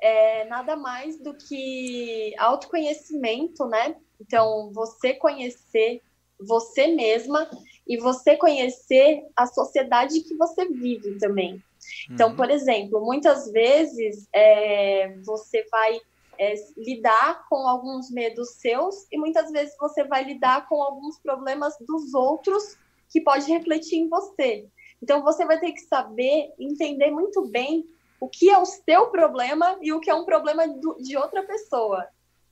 é 0.00 0.44
nada 0.44 0.76
mais 0.76 1.20
do 1.20 1.34
que 1.34 2.32
autoconhecimento, 2.38 3.66
né? 3.66 3.96
Então, 4.20 4.70
você 4.72 5.14
conhecer 5.14 6.00
você 6.40 6.86
mesma 6.88 7.48
e 7.90 7.96
você 7.96 8.36
conhecer 8.36 9.26
a 9.34 9.46
sociedade 9.46 10.20
que 10.20 10.36
você 10.36 10.64
vive 10.68 11.18
também. 11.18 11.60
Então, 12.08 12.30
uhum. 12.30 12.36
por 12.36 12.48
exemplo, 12.48 13.04
muitas 13.04 13.50
vezes 13.50 14.28
é, 14.32 15.12
você 15.24 15.66
vai 15.68 16.00
é, 16.38 16.54
lidar 16.76 17.48
com 17.48 17.66
alguns 17.66 18.08
medos 18.08 18.50
seus 18.60 19.08
e 19.10 19.18
muitas 19.18 19.50
vezes 19.50 19.76
você 19.76 20.04
vai 20.04 20.22
lidar 20.22 20.68
com 20.68 20.80
alguns 20.80 21.18
problemas 21.18 21.74
dos 21.80 22.14
outros 22.14 22.78
que 23.08 23.20
pode 23.20 23.50
refletir 23.50 23.96
em 23.96 24.08
você. 24.08 24.68
Então, 25.02 25.24
você 25.24 25.44
vai 25.44 25.58
ter 25.58 25.72
que 25.72 25.80
saber 25.80 26.52
entender 26.60 27.10
muito 27.10 27.44
bem 27.48 27.84
o 28.20 28.28
que 28.28 28.50
é 28.50 28.58
o 28.58 28.66
seu 28.66 29.08
problema 29.08 29.76
e 29.82 29.92
o 29.92 29.98
que 29.98 30.10
é 30.10 30.14
um 30.14 30.24
problema 30.24 30.68
do, 30.68 30.94
de 31.02 31.16
outra 31.16 31.42
pessoa, 31.42 32.06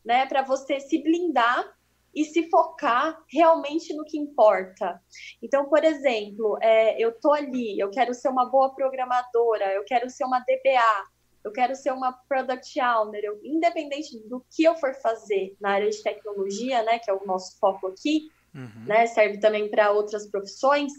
né? 0.04 0.26
Para 0.26 0.42
você 0.42 0.80
se 0.80 1.00
blindar 1.00 1.77
e 2.14 2.24
se 2.24 2.48
focar 2.50 3.22
realmente 3.30 3.94
no 3.94 4.04
que 4.04 4.18
importa. 4.18 5.00
Então, 5.42 5.68
por 5.68 5.84
exemplo, 5.84 6.58
é, 6.60 7.00
eu 7.00 7.12
tô 7.12 7.32
ali, 7.32 7.78
eu 7.78 7.90
quero 7.90 8.14
ser 8.14 8.28
uma 8.28 8.46
boa 8.46 8.74
programadora, 8.74 9.72
eu 9.74 9.84
quero 9.84 10.08
ser 10.10 10.24
uma 10.24 10.40
DBA, 10.40 11.06
eu 11.44 11.52
quero 11.52 11.74
ser 11.76 11.92
uma 11.92 12.12
product 12.28 12.80
owner, 12.80 13.24
eu, 13.24 13.38
independente 13.42 14.18
do 14.28 14.44
que 14.50 14.64
eu 14.64 14.76
for 14.76 14.94
fazer 14.94 15.56
na 15.60 15.70
área 15.70 15.90
de 15.90 16.02
tecnologia, 16.02 16.82
né, 16.82 16.98
que 16.98 17.10
é 17.10 17.14
o 17.14 17.24
nosso 17.24 17.58
foco 17.58 17.86
aqui, 17.88 18.28
uhum. 18.54 18.84
né, 18.86 19.06
serve 19.06 19.38
também 19.38 19.70
para 19.70 19.92
outras 19.92 20.26
profissões. 20.26 20.92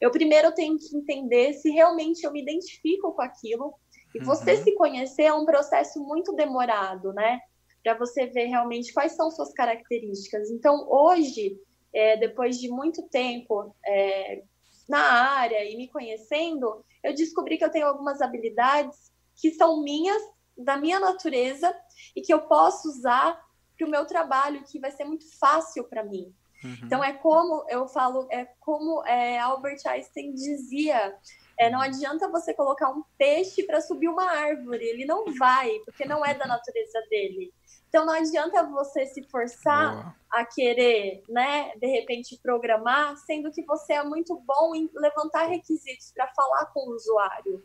Eu 0.00 0.10
primeiro 0.10 0.52
tenho 0.52 0.78
que 0.78 0.96
entender 0.96 1.54
se 1.54 1.70
realmente 1.70 2.24
eu 2.24 2.32
me 2.32 2.42
identifico 2.42 3.12
com 3.12 3.22
aquilo. 3.22 3.74
E 4.14 4.20
você 4.20 4.54
uhum. 4.54 4.64
se 4.64 4.74
conhecer 4.74 5.24
é 5.24 5.32
um 5.32 5.44
processo 5.44 6.00
muito 6.02 6.32
demorado, 6.32 7.12
né? 7.12 7.40
Para 7.82 7.94
você 7.94 8.26
ver 8.26 8.46
realmente 8.46 8.92
quais 8.92 9.12
são 9.12 9.30
suas 9.30 9.52
características. 9.52 10.50
Então, 10.50 10.86
hoje, 10.90 11.58
é, 11.92 12.16
depois 12.16 12.58
de 12.58 12.68
muito 12.68 13.08
tempo 13.08 13.74
é, 13.86 14.42
na 14.88 15.00
área 15.00 15.64
e 15.64 15.76
me 15.76 15.88
conhecendo, 15.88 16.84
eu 17.02 17.14
descobri 17.14 17.58
que 17.58 17.64
eu 17.64 17.70
tenho 17.70 17.86
algumas 17.86 18.20
habilidades 18.20 19.12
que 19.36 19.52
são 19.52 19.82
minhas, 19.82 20.22
da 20.56 20.76
minha 20.76 20.98
natureza, 20.98 21.72
e 22.16 22.20
que 22.20 22.34
eu 22.34 22.42
posso 22.42 22.88
usar 22.88 23.40
para 23.76 23.86
o 23.86 23.90
meu 23.90 24.04
trabalho, 24.06 24.64
que 24.64 24.80
vai 24.80 24.90
ser 24.90 25.04
muito 25.04 25.24
fácil 25.38 25.84
para 25.84 26.02
mim. 26.02 26.34
Uhum. 26.64 26.76
Então 26.82 27.04
é 27.04 27.12
como 27.12 27.64
eu 27.68 27.86
falo, 27.86 28.26
é 28.30 28.44
como 28.58 29.06
é, 29.06 29.38
Albert 29.38 29.80
Einstein 29.86 30.34
dizia, 30.34 31.16
é, 31.58 31.68
não 31.68 31.80
adianta 31.80 32.30
você 32.30 32.54
colocar 32.54 32.90
um 32.90 33.02
peixe 33.18 33.64
para 33.64 33.80
subir 33.80 34.08
uma 34.08 34.30
árvore, 34.30 34.84
ele 34.84 35.04
não 35.04 35.24
vai, 35.34 35.70
porque 35.84 36.04
não 36.04 36.24
é 36.24 36.32
da 36.32 36.46
natureza 36.46 37.00
dele. 37.10 37.52
Então 37.88 38.04
não 38.04 38.12
adianta 38.12 38.62
você 38.64 39.06
se 39.06 39.22
forçar 39.28 39.94
Boa. 39.94 40.16
a 40.30 40.44
querer, 40.44 41.22
né, 41.28 41.74
de 41.76 41.86
repente 41.86 42.38
programar, 42.42 43.16
sendo 43.16 43.50
que 43.50 43.64
você 43.64 43.94
é 43.94 44.04
muito 44.04 44.38
bom 44.46 44.74
em 44.74 44.88
levantar 44.94 45.48
requisitos 45.48 46.12
para 46.12 46.28
falar 46.28 46.66
com 46.66 46.80
o 46.80 46.94
usuário. 46.94 47.64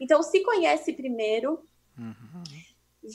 Então 0.00 0.22
se 0.22 0.42
conhece 0.42 0.94
primeiro, 0.94 1.62
uhum. 1.96 2.42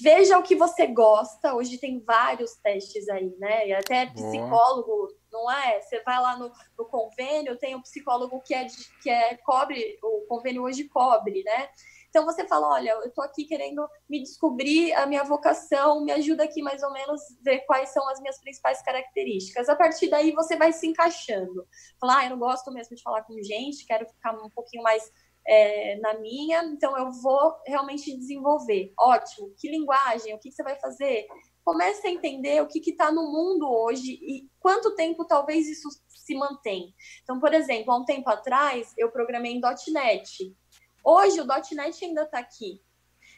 veja 0.01 0.37
o 0.37 0.43
que 0.43 0.55
você 0.55 0.85
gosta. 0.85 1.55
Hoje 1.55 1.79
tem 1.79 1.99
vários 1.99 2.53
testes 2.57 3.09
aí, 3.09 3.35
né? 3.39 3.67
E 3.67 3.73
até 3.73 4.05
psicólogo, 4.05 5.09
não 5.35 5.51
é? 5.51 5.81
Você 5.81 6.01
vai 6.03 6.19
lá 6.19 6.37
no, 6.37 6.51
no 6.77 6.85
convênio, 6.85 7.57
tem 7.57 7.75
um 7.75 7.81
psicólogo 7.81 8.41
que 8.41 8.53
é, 8.53 8.67
que 9.01 9.09
é 9.09 9.35
cobre, 9.37 9.99
o 10.01 10.25
convênio 10.27 10.63
hoje 10.63 10.85
cobre, 10.85 11.43
né? 11.43 11.69
Então 12.09 12.23
você 12.23 12.47
fala, 12.47 12.69
olha, 12.69 12.91
eu 12.91 13.09
estou 13.09 13.25
aqui 13.25 13.43
querendo 13.43 13.85
me 14.09 14.21
descobrir 14.21 14.93
a 14.93 15.05
minha 15.05 15.23
vocação, 15.25 16.01
me 16.01 16.13
ajuda 16.13 16.45
aqui 16.45 16.61
mais 16.61 16.81
ou 16.81 16.93
menos 16.93 17.21
ver 17.43 17.59
quais 17.65 17.89
são 17.89 18.07
as 18.07 18.21
minhas 18.21 18.39
principais 18.39 18.81
características. 18.81 19.67
A 19.67 19.75
partir 19.75 20.09
daí 20.09 20.31
você 20.31 20.55
vai 20.55 20.71
se 20.71 20.87
encaixando. 20.87 21.67
Falar, 21.99 22.19
ah, 22.19 22.25
eu 22.25 22.29
não 22.29 22.39
gosto 22.39 22.71
mesmo 22.71 22.95
de 22.95 23.03
falar 23.03 23.23
com 23.23 23.33
gente, 23.43 23.85
quero 23.85 24.07
ficar 24.07 24.31
um 24.33 24.49
pouquinho 24.49 24.81
mais 24.81 25.03
é, 25.45 25.97
na 25.97 26.13
minha, 26.13 26.63
então 26.63 26.97
eu 26.97 27.11
vou 27.11 27.53
realmente 27.67 28.17
desenvolver. 28.17 28.93
Ótimo, 28.97 29.53
que 29.57 29.69
linguagem, 29.69 30.33
o 30.33 30.39
que, 30.39 30.49
que 30.49 30.55
você 30.55 30.63
vai 30.63 30.79
fazer? 30.79 31.27
Comece 31.65 32.07
a 32.07 32.11
entender 32.11 32.61
o 32.61 32.67
que 32.67 32.79
está 32.91 33.11
no 33.11 33.23
mundo 33.23 33.67
hoje 33.67 34.19
e 34.21 34.47
quanto 34.59 34.93
tempo 34.93 35.25
talvez 35.25 35.67
isso 35.67 35.89
se 36.07 36.35
mantém. 36.35 36.93
Então, 37.23 37.39
por 37.39 37.55
exemplo, 37.55 37.91
há 37.91 37.97
um 37.97 38.05
tempo 38.05 38.29
atrás 38.29 38.93
eu 38.95 39.11
programei 39.11 39.53
em 39.53 39.61
.NET. 39.91 40.55
Hoje 41.03 41.41
o 41.41 41.45
.NET 41.45 42.05
ainda 42.05 42.21
está 42.21 42.37
aqui. 42.37 42.79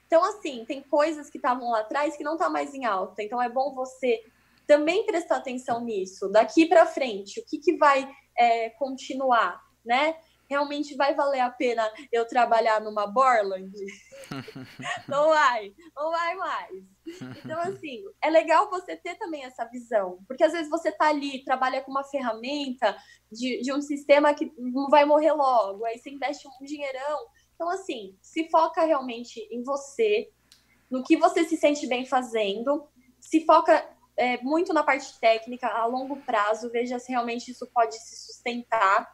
Então, 0.05 0.23
assim, 0.23 0.65
tem 0.65 0.81
coisas 0.81 1.29
que 1.29 1.37
estavam 1.37 1.71
lá 1.71 1.79
atrás 1.79 2.17
que 2.17 2.23
não 2.23 2.33
está 2.33 2.49
mais 2.49 2.73
em 2.73 2.85
alta. 2.85 3.23
Então, 3.23 3.41
é 3.41 3.49
bom 3.49 3.73
você 3.73 4.21
também 4.65 5.05
prestar 5.05 5.37
atenção 5.37 5.81
nisso. 5.81 6.29
Daqui 6.29 6.65
para 6.65 6.85
frente, 6.85 7.39
o 7.39 7.45
que, 7.45 7.57
que 7.59 7.77
vai 7.77 8.09
é, 8.37 8.69
continuar, 8.71 9.61
né? 9.85 10.17
Realmente 10.49 10.95
vai 10.95 11.13
valer 11.13 11.41
a 11.41 11.49
pena 11.49 11.89
eu 12.11 12.25
trabalhar 12.27 12.79
numa 12.81 13.07
Borland? 13.07 13.73
não 15.07 15.29
vai, 15.29 15.73
não 15.95 16.11
vai 16.11 16.35
mais. 16.35 16.83
Então, 17.43 17.59
assim, 17.61 18.03
é 18.21 18.29
legal 18.29 18.69
você 18.69 18.95
ter 18.95 19.15
também 19.15 19.43
essa 19.43 19.65
visão, 19.65 20.19
porque 20.27 20.43
às 20.43 20.53
vezes 20.53 20.69
você 20.69 20.91
tá 20.91 21.07
ali, 21.07 21.43
trabalha 21.43 21.81
com 21.81 21.91
uma 21.91 22.03
ferramenta 22.03 22.95
de, 23.31 23.61
de 23.61 23.73
um 23.73 23.81
sistema 23.81 24.33
que 24.33 24.51
não 24.57 24.87
vai 24.89 25.05
morrer 25.05 25.31
logo, 25.31 25.85
aí 25.85 25.97
você 25.97 26.09
investe 26.09 26.47
um 26.47 26.65
dinheirão, 26.65 27.27
então, 27.57 27.69
assim, 27.69 28.15
se 28.21 28.47
foca 28.49 28.85
realmente 28.85 29.39
em 29.51 29.63
você, 29.63 30.29
no 30.91 31.03
que 31.03 31.17
você 31.17 31.43
se 31.43 31.57
sente 31.57 31.87
bem 31.87 32.05
fazendo, 32.05 32.87
se 33.19 33.43
foca 33.45 33.83
é, 34.15 34.41
muito 34.43 34.71
na 34.73 34.83
parte 34.83 35.19
técnica, 35.19 35.67
a 35.67 35.85
longo 35.87 36.17
prazo, 36.17 36.69
veja 36.69 36.99
se 36.99 37.11
realmente 37.11 37.49
isso 37.49 37.67
pode 37.73 37.95
se 37.95 38.15
sustentar. 38.27 39.09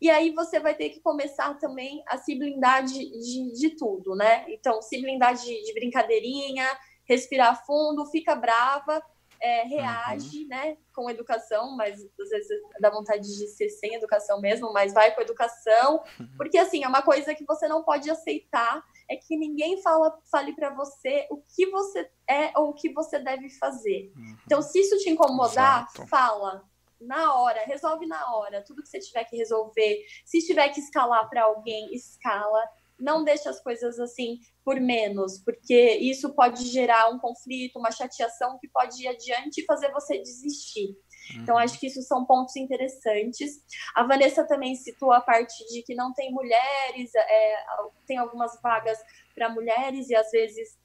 E 0.00 0.08
aí 0.08 0.30
você 0.30 0.60
vai 0.60 0.74
ter 0.74 0.90
que 0.90 1.00
começar 1.00 1.54
também 1.58 2.02
a 2.06 2.16
se 2.18 2.34
blindar 2.36 2.84
de, 2.84 3.10
de, 3.18 3.52
de 3.52 3.70
tudo, 3.76 4.14
né? 4.14 4.44
Então, 4.48 4.80
se 4.80 5.00
blindar 5.00 5.34
de, 5.34 5.62
de 5.62 5.74
brincadeirinha, 5.74 6.66
respirar 7.04 7.64
fundo, 7.66 8.06
fica 8.06 8.34
brava, 8.34 9.02
é, 9.40 9.62
reage, 9.64 10.42
uhum. 10.42 10.48
né, 10.48 10.76
com 10.92 11.08
educação, 11.08 11.76
mas 11.76 11.94
às 12.20 12.28
vezes 12.28 12.48
dá 12.80 12.90
vontade 12.90 13.22
de 13.22 13.46
ser 13.48 13.68
sem 13.68 13.94
educação 13.94 14.40
mesmo, 14.40 14.72
mas 14.72 14.92
vai 14.92 15.14
com 15.14 15.20
educação, 15.20 16.02
uhum. 16.18 16.28
porque 16.36 16.58
assim, 16.58 16.84
é 16.84 16.88
uma 16.88 17.02
coisa 17.02 17.34
que 17.34 17.44
você 17.44 17.68
não 17.68 17.84
pode 17.84 18.10
aceitar, 18.10 18.82
é 19.08 19.16
que 19.16 19.36
ninguém 19.36 19.80
fala, 19.80 20.18
fale 20.30 20.52
para 20.54 20.70
você 20.70 21.26
o 21.30 21.38
que 21.38 21.66
você 21.70 22.10
é 22.28 22.52
ou 22.58 22.70
o 22.70 22.74
que 22.74 22.92
você 22.92 23.18
deve 23.18 23.48
fazer. 23.50 24.12
Uhum. 24.16 24.36
Então, 24.44 24.60
se 24.60 24.80
isso 24.80 24.98
te 24.98 25.08
incomodar, 25.08 25.86
Exato. 25.88 26.06
fala, 26.08 26.64
na 27.00 27.34
hora, 27.34 27.64
resolve 27.64 28.06
na 28.06 28.34
hora, 28.34 28.62
tudo 28.64 28.82
que 28.82 28.88
você 28.88 28.98
tiver 28.98 29.24
que 29.24 29.36
resolver. 29.36 30.04
Se 30.24 30.40
tiver 30.40 30.68
que 30.70 30.80
escalar 30.80 31.28
para 31.28 31.44
alguém, 31.44 31.94
escala 31.94 32.60
não 32.98 33.22
deixe 33.22 33.48
as 33.48 33.60
coisas 33.62 33.98
assim 34.00 34.40
por 34.64 34.80
menos, 34.80 35.38
porque 35.44 35.92
isso 36.00 36.34
pode 36.34 36.64
gerar 36.66 37.08
um 37.10 37.18
conflito, 37.18 37.78
uma 37.78 37.92
chateação 37.92 38.58
que 38.58 38.68
pode 38.68 39.02
ir 39.02 39.08
adiante 39.08 39.60
e 39.60 39.64
fazer 39.64 39.90
você 39.92 40.18
desistir. 40.18 40.96
Então, 41.30 41.36
uhum. 41.36 41.42
Então, 41.42 41.58
acho 41.58 41.78
que 41.78 41.86
isso 41.86 42.02
são 42.02 42.24
pontos 42.24 42.56
interessantes. 42.56 43.62
A 43.94 44.02
Vanessa 44.02 44.46
também 44.46 44.74
citou 44.74 45.12
a 45.12 45.20
parte 45.20 45.54
de 45.68 45.82
que 45.82 45.94
não 45.94 46.12
tem 46.12 46.32
mulheres, 46.32 47.14
é, 47.14 47.64
tem 48.06 48.18
algumas 48.18 48.60
vagas 48.60 48.98
para 49.34 49.48
mulheres, 49.48 50.08
e 50.08 50.14
às 50.14 50.30
vezes 50.30 50.76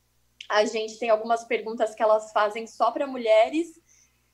a 0.49 0.65
gente 0.65 0.99
tem 0.99 1.09
algumas 1.09 1.45
perguntas 1.45 1.95
que 1.95 2.03
elas 2.03 2.31
fazem 2.31 2.67
só 2.67 2.91
para 2.91 3.07
mulheres, 3.07 3.69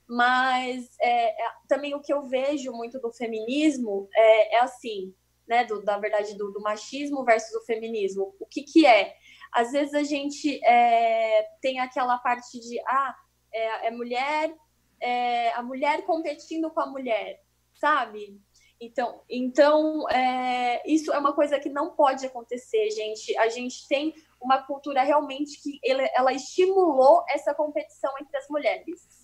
mas 0.10 0.90
é, 0.99 1.30
é, 1.30 1.52
também 1.68 1.94
o 1.94 2.02
que 2.02 2.11
eu 2.11 2.23
vejo 2.23 2.72
muito 2.72 2.99
do 2.99 3.11
feminismo 3.11 4.10
é, 4.11 4.56
é 4.56 4.60
assim: 4.61 5.14
né, 5.48 5.64
do, 5.64 5.84
da 5.84 5.99
verdade, 5.99 6.36
do, 6.36 6.52
do, 6.52 6.61
machismo 6.61 7.23
versus 7.23 7.53
o 7.53 7.65
feminismo. 7.65 8.36
O 8.40 8.45
que, 8.48 8.64
que 8.64 8.88
é? 8.88 9.15
Às 9.52 9.72
vezes 9.72 9.94
a 9.94 10.02
gente 10.02 10.60
é, 10.65 11.48
tem 11.61 11.80
aquela 11.80 12.18
parte 12.18 12.60
de, 12.60 12.80
ah, 12.88 13.15
é, 13.53 13.88
é 13.88 13.91
mulher, 13.91 14.52
é, 14.99 15.52
a 15.52 15.61
mulher 15.61 16.03
competindo 16.06 16.72
com 16.72 16.81
a 16.81 16.88
mulher, 16.88 17.41
sabe? 17.76 18.41
Então, 18.81 19.22
então 19.30 20.10
é, 20.10 20.81
isso 20.91 21.11
é 21.14 21.19
uma 21.19 21.34
coisa 21.34 21.60
que 21.60 21.69
não 21.69 21.95
pode 21.95 22.26
acontecer, 22.26 22.90
gente. 22.90 23.38
A 23.38 23.49
gente 23.49 23.88
tem 23.88 24.15
uma 24.41 24.64
cultura 24.64 25.03
realmente 25.03 25.61
que 25.61 25.80
ela, 25.86 26.03
ela 26.15 26.34
estimulou 26.34 27.23
essa 27.30 27.53
competição 27.53 28.11
entre 28.19 28.36
as 28.38 28.48
mulheres. 28.49 29.19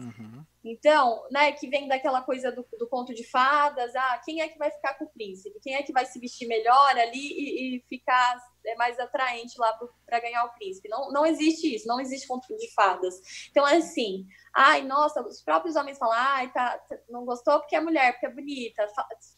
Uhum. 0.00 0.44
Então, 0.64 1.22
né, 1.30 1.52
que 1.52 1.68
vem 1.68 1.86
daquela 1.86 2.22
coisa 2.22 2.50
do, 2.50 2.66
do, 2.78 2.88
conto 2.88 3.14
de 3.14 3.24
fadas, 3.24 3.94
ah, 3.94 4.20
quem 4.24 4.40
é 4.40 4.48
que 4.48 4.58
vai 4.58 4.70
ficar 4.70 4.94
com 4.94 5.04
o 5.04 5.10
príncipe? 5.10 5.60
Quem 5.62 5.74
é 5.74 5.82
que 5.82 5.92
vai 5.92 6.06
se 6.06 6.18
vestir 6.18 6.46
melhor 6.46 6.98
ali 6.98 7.18
e, 7.18 7.76
e 7.76 7.84
ficar 7.88 8.38
é, 8.64 8.74
mais 8.76 8.98
atraente 8.98 9.58
lá 9.58 9.78
para 10.06 10.20
ganhar 10.20 10.44
o 10.44 10.52
príncipe? 10.54 10.88
Não, 10.88 11.10
não 11.10 11.26
existe 11.26 11.74
isso, 11.74 11.86
não 11.86 12.00
existe 12.00 12.26
conto 12.26 12.46
de 12.56 12.72
fadas. 12.72 13.14
Então, 13.50 13.66
é 13.66 13.76
assim, 13.76 14.26
ai, 14.54 14.82
nossa, 14.82 15.22
os 15.22 15.42
próprios 15.42 15.76
homens 15.76 15.98
falam, 15.98 16.14
ai, 16.16 16.50
tá, 16.52 16.78
tá 16.78 16.96
não 17.08 17.24
gostou 17.24 17.60
porque 17.60 17.76
é 17.76 17.80
mulher, 17.80 18.12
porque 18.12 18.26
é 18.26 18.30
bonita, 18.30 18.86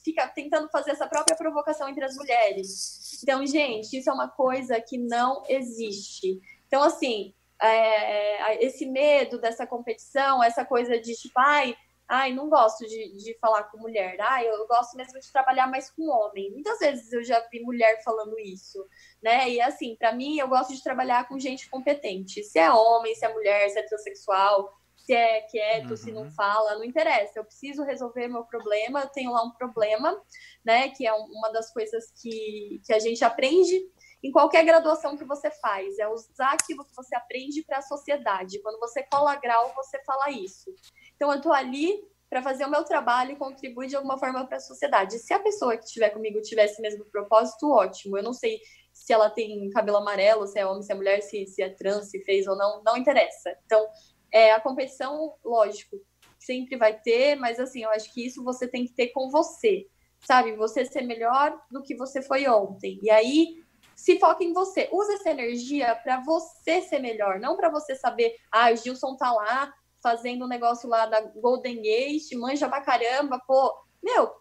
fica 0.04 0.28
tentando 0.28 0.68
fazer 0.70 0.92
essa 0.92 1.08
própria 1.08 1.36
provocação 1.36 1.88
entre 1.88 2.04
as 2.04 2.14
mulheres. 2.14 3.20
Então, 3.22 3.44
gente, 3.46 3.96
isso 3.96 4.10
é 4.10 4.12
uma 4.12 4.28
coisa 4.28 4.80
que 4.80 4.98
não 4.98 5.42
existe. 5.48 6.40
Então, 6.66 6.82
assim, 6.82 7.34
é, 7.62 8.54
é, 8.54 8.64
esse 8.64 8.86
medo 8.86 9.38
dessa 9.38 9.66
competição, 9.66 10.42
essa 10.42 10.64
coisa 10.64 10.98
de 10.98 11.14
tipo, 11.14 11.38
ai, 11.38 11.76
ai 12.08 12.32
não 12.32 12.48
gosto 12.48 12.84
de, 12.86 13.16
de 13.16 13.38
falar 13.38 13.64
com 13.64 13.78
mulher, 13.78 14.16
ai, 14.20 14.48
eu 14.48 14.66
gosto 14.66 14.96
mesmo 14.96 15.18
de 15.20 15.30
trabalhar 15.32 15.66
mais 15.66 15.90
com 15.90 16.08
homem. 16.08 16.50
Muitas 16.50 16.78
vezes 16.78 17.12
eu 17.12 17.22
já 17.22 17.40
vi 17.50 17.60
mulher 17.60 18.02
falando 18.04 18.38
isso, 18.38 18.84
né? 19.22 19.48
E 19.48 19.60
assim, 19.60 19.96
para 19.96 20.12
mim, 20.12 20.38
eu 20.38 20.48
gosto 20.48 20.74
de 20.74 20.82
trabalhar 20.82 21.28
com 21.28 21.38
gente 21.38 21.70
competente. 21.70 22.42
Se 22.42 22.58
é 22.58 22.70
homem, 22.70 23.14
se 23.14 23.24
é 23.24 23.32
mulher, 23.32 23.68
se 23.70 23.78
é 23.78 23.82
transexual, 23.82 24.72
se 24.96 25.14
é 25.14 25.42
quieto, 25.42 25.90
uhum. 25.90 25.96
se 25.96 26.12
não 26.12 26.22
uhum. 26.22 26.30
fala, 26.32 26.74
não 26.74 26.84
interessa. 26.84 27.38
Eu 27.38 27.44
preciso 27.44 27.84
resolver 27.84 28.28
meu 28.28 28.44
problema, 28.44 29.00
eu 29.00 29.08
tenho 29.08 29.32
lá 29.32 29.42
um 29.42 29.52
problema, 29.52 30.20
né? 30.64 30.88
Que 30.90 31.06
é 31.06 31.12
uma 31.12 31.50
das 31.50 31.72
coisas 31.72 32.12
que, 32.20 32.80
que 32.84 32.92
a 32.92 32.98
gente 32.98 33.24
aprende 33.24 33.80
em 34.22 34.30
qualquer 34.30 34.64
graduação 34.64 35.16
que 35.16 35.24
você 35.24 35.50
faz, 35.50 35.98
é 35.98 36.08
usar 36.08 36.52
aquilo 36.52 36.84
que 36.84 36.94
você 36.94 37.14
aprende 37.16 37.62
para 37.64 37.78
a 37.78 37.82
sociedade. 37.82 38.60
Quando 38.62 38.78
você 38.78 39.02
cola 39.02 39.34
grau, 39.36 39.72
você 39.74 40.02
fala 40.04 40.30
isso. 40.30 40.72
Então, 41.16 41.30
eu 41.30 41.38
estou 41.38 41.52
ali 41.52 42.00
para 42.30 42.42
fazer 42.42 42.64
o 42.64 42.70
meu 42.70 42.84
trabalho 42.84 43.32
e 43.32 43.36
contribuir 43.36 43.88
de 43.88 43.96
alguma 43.96 44.16
forma 44.16 44.46
para 44.46 44.56
a 44.56 44.60
sociedade. 44.60 45.18
Se 45.18 45.34
a 45.34 45.38
pessoa 45.38 45.76
que 45.76 45.84
estiver 45.84 46.10
comigo 46.10 46.40
tivesse 46.40 46.80
mesmo 46.80 47.04
propósito, 47.06 47.70
ótimo. 47.70 48.16
Eu 48.16 48.22
não 48.22 48.32
sei 48.32 48.58
se 48.92 49.12
ela 49.12 49.28
tem 49.28 49.68
cabelo 49.70 49.98
amarelo, 49.98 50.46
se 50.46 50.58
é 50.58 50.66
homem, 50.66 50.82
se 50.82 50.92
é 50.92 50.94
mulher, 50.94 51.20
se, 51.20 51.46
se 51.46 51.62
é 51.62 51.68
trans, 51.68 52.10
se 52.10 52.24
fez 52.24 52.46
ou 52.46 52.56
não, 52.56 52.82
não 52.84 52.96
interessa. 52.96 53.54
Então, 53.66 53.86
é, 54.32 54.52
a 54.52 54.60
competição, 54.60 55.34
lógico, 55.44 55.96
sempre 56.38 56.76
vai 56.76 56.98
ter, 56.98 57.36
mas 57.36 57.60
assim, 57.60 57.82
eu 57.82 57.90
acho 57.90 58.12
que 58.12 58.24
isso 58.24 58.42
você 58.42 58.66
tem 58.66 58.86
que 58.86 58.94
ter 58.94 59.08
com 59.08 59.30
você, 59.30 59.86
sabe? 60.20 60.56
Você 60.56 60.84
ser 60.84 61.02
melhor 61.02 61.60
do 61.70 61.82
que 61.82 61.94
você 61.94 62.22
foi 62.22 62.48
ontem. 62.48 62.98
E 63.02 63.10
aí, 63.10 63.61
se 63.96 64.18
foca 64.18 64.42
em 64.42 64.52
você. 64.52 64.88
Usa 64.92 65.14
essa 65.14 65.30
energia 65.30 65.94
para 65.96 66.20
você 66.20 66.82
ser 66.82 66.98
melhor, 66.98 67.38
não 67.38 67.56
para 67.56 67.68
você 67.68 67.94
saber, 67.94 68.36
ah, 68.50 68.70
o 68.72 68.76
Gilson 68.76 69.16
tá 69.16 69.32
lá 69.32 69.72
fazendo 70.02 70.44
um 70.44 70.48
negócio 70.48 70.88
lá 70.88 71.06
da 71.06 71.20
Golden 71.20 71.80
Gate, 71.80 72.32
manja 72.34 72.68
pra 72.68 72.80
caramba, 72.80 73.40
pô, 73.46 73.72
meu, 74.02 74.32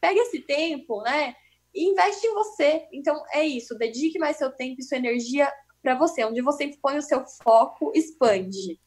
pega 0.00 0.20
esse 0.20 0.40
tempo, 0.40 1.02
né? 1.02 1.34
E 1.74 1.90
investe 1.90 2.26
em 2.26 2.34
você. 2.34 2.88
Então 2.92 3.22
é 3.32 3.44
isso, 3.44 3.76
dedique 3.76 4.18
mais 4.18 4.36
seu 4.36 4.50
tempo 4.50 4.80
e 4.80 4.82
sua 4.82 4.96
energia 4.96 5.52
para 5.82 5.94
você, 5.94 6.24
onde 6.24 6.40
você 6.40 6.70
põe 6.80 6.98
o 6.98 7.02
seu 7.02 7.24
foco, 7.42 7.92
expande. 7.94 8.80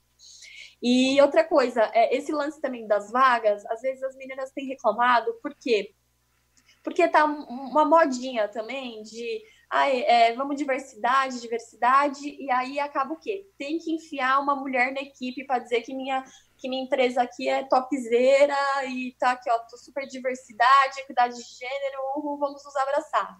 E 0.81 1.19
outra 1.21 1.45
coisa, 1.45 1.89
é, 1.93 2.15
esse 2.15 2.31
lance 2.31 2.59
também 2.59 2.85
das 2.85 3.09
vagas, 3.09 3.65
às 3.67 3.81
vezes 3.81 4.03
as 4.03 4.15
meninas 4.17 4.51
têm 4.51 4.67
reclamado, 4.67 5.33
por 5.41 5.55
quê? 5.55 5.93
Porque 6.83 7.07
tá 7.07 7.23
uma 7.23 7.85
modinha 7.85 8.49
também 8.49 9.01
de 9.03 9.41
ah, 9.75 9.89
é, 9.89 10.33
vamos 10.33 10.55
diversidade, 10.55 11.41
diversidade, 11.41 12.29
e 12.29 12.51
aí 12.51 12.79
acaba 12.79 13.11
o 13.11 13.19
quê? 13.19 13.49
Tem 13.57 13.79
que 13.79 13.91
enfiar 13.91 14.39
uma 14.39 14.55
mulher 14.55 14.93
na 14.93 15.01
equipe 15.01 15.47
para 15.47 15.57
dizer 15.57 15.81
que 15.81 15.95
minha, 15.95 16.23
que 16.59 16.69
minha 16.69 16.83
empresa 16.83 17.23
aqui 17.23 17.49
é 17.49 17.63
topzera 17.63 18.55
e 18.85 19.15
tá 19.17 19.31
aqui, 19.31 19.49
ó, 19.49 19.57
tô 19.67 19.75
super 19.75 20.05
diversidade, 20.05 20.99
equidade 20.99 21.35
de 21.35 21.57
gênero, 21.57 22.37
vamos 22.37 22.63
nos 22.63 22.75
abraçar. 22.75 23.35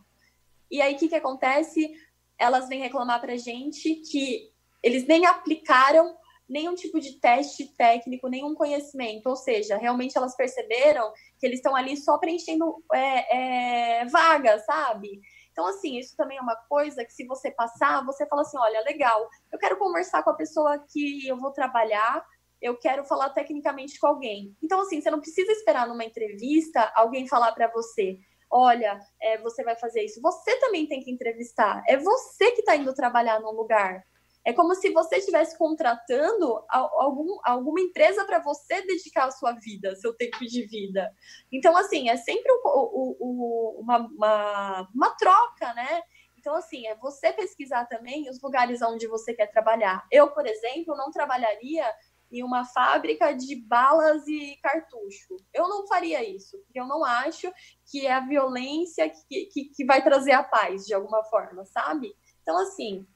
E 0.71 0.81
aí 0.81 0.95
o 0.95 0.97
que, 0.97 1.07
que 1.07 1.15
acontece? 1.15 1.93
Elas 2.35 2.67
vêm 2.67 2.81
reclamar 2.81 3.21
pra 3.21 3.37
gente 3.37 3.93
que 3.97 4.51
eles 4.81 5.05
nem 5.05 5.27
aplicaram 5.27 6.17
nenhum 6.49 6.73
tipo 6.73 6.99
de 6.99 7.19
teste 7.19 7.67
técnico, 7.77 8.27
nenhum 8.27 8.55
conhecimento. 8.55 9.27
Ou 9.27 9.35
seja, 9.35 9.77
realmente 9.77 10.17
elas 10.17 10.35
perceberam 10.35 11.13
que 11.39 11.45
eles 11.45 11.59
estão 11.59 11.75
ali 11.75 11.95
só 11.95 12.17
preenchendo 12.17 12.83
é, 12.91 13.99
é, 14.01 14.05
vagas, 14.05 14.65
sabe? 14.65 15.21
Então, 15.53 15.67
assim, 15.67 15.97
isso 15.97 16.17
também 16.17 16.37
é 16.37 16.41
uma 16.41 16.55
coisa 16.67 17.05
que 17.05 17.13
se 17.13 17.25
você 17.25 17.51
passar, 17.51 18.03
você 18.03 18.25
fala 18.25 18.41
assim, 18.41 18.57
olha, 18.57 18.81
legal, 18.81 19.29
eu 19.51 19.59
quero 19.59 19.77
conversar 19.77 20.23
com 20.23 20.31
a 20.31 20.35
pessoa 20.35 20.77
que 20.91 21.27
eu 21.27 21.37
vou 21.37 21.51
trabalhar, 21.51 22.25
eu 22.59 22.75
quero 22.77 23.05
falar 23.05 23.29
tecnicamente 23.29 23.99
com 23.99 24.07
alguém. 24.07 24.57
Então, 24.61 24.81
assim, 24.81 24.99
você 24.99 25.11
não 25.11 25.19
precisa 25.19 25.51
esperar 25.51 25.87
numa 25.87 26.03
entrevista 26.03 26.91
alguém 26.95 27.27
falar 27.27 27.51
para 27.51 27.67
você, 27.67 28.17
olha, 28.53 28.99
é, 29.21 29.37
você 29.39 29.63
vai 29.63 29.75
fazer 29.75 30.03
isso. 30.03 30.21
Você 30.21 30.59
também 30.59 30.87
tem 30.87 31.01
que 31.01 31.11
entrevistar. 31.11 31.81
É 31.87 31.97
você 31.97 32.51
que 32.51 32.59
está 32.59 32.75
indo 32.75 32.93
trabalhar 32.93 33.39
num 33.39 33.51
lugar. 33.51 34.03
É 34.45 34.51
como 34.51 34.75
se 34.75 34.91
você 34.91 35.17
estivesse 35.17 35.57
contratando 35.57 36.63
algum, 36.69 37.39
alguma 37.43 37.79
empresa 37.79 38.25
para 38.25 38.39
você 38.39 38.81
dedicar 38.81 39.25
a 39.25 39.31
sua 39.31 39.53
vida, 39.53 39.95
seu 39.95 40.13
tempo 40.13 40.39
de 40.39 40.65
vida. 40.65 41.09
Então, 41.51 41.75
assim, 41.77 42.09
é 42.09 42.17
sempre 42.17 42.51
uma, 42.51 44.09
uma, 44.17 44.89
uma 44.93 45.09
troca, 45.15 45.73
né? 45.73 46.01
Então, 46.37 46.55
assim, 46.55 46.85
é 46.87 46.95
você 46.95 47.31
pesquisar 47.31 47.85
também 47.85 48.29
os 48.29 48.41
lugares 48.41 48.81
onde 48.81 49.07
você 49.07 49.33
quer 49.33 49.47
trabalhar. 49.47 50.05
Eu, 50.11 50.29
por 50.31 50.45
exemplo, 50.45 50.93
não 50.97 51.09
trabalharia 51.09 51.85
em 52.29 52.43
uma 52.43 52.65
fábrica 52.65 53.31
de 53.31 53.55
balas 53.55 54.27
e 54.27 54.57
cartucho. 54.61 55.37
Eu 55.53 55.69
não 55.69 55.87
faria 55.87 56.27
isso, 56.27 56.57
porque 56.63 56.79
eu 56.79 56.87
não 56.87 57.05
acho 57.05 57.49
que 57.85 58.05
é 58.05 58.11
a 58.11 58.19
violência 58.19 59.09
que, 59.09 59.45
que, 59.45 59.65
que 59.65 59.85
vai 59.85 60.03
trazer 60.03 60.31
a 60.31 60.43
paz, 60.43 60.85
de 60.85 60.93
alguma 60.93 61.23
forma, 61.25 61.63
sabe? 61.65 62.13
Então, 62.41 62.57
assim, 62.57 63.07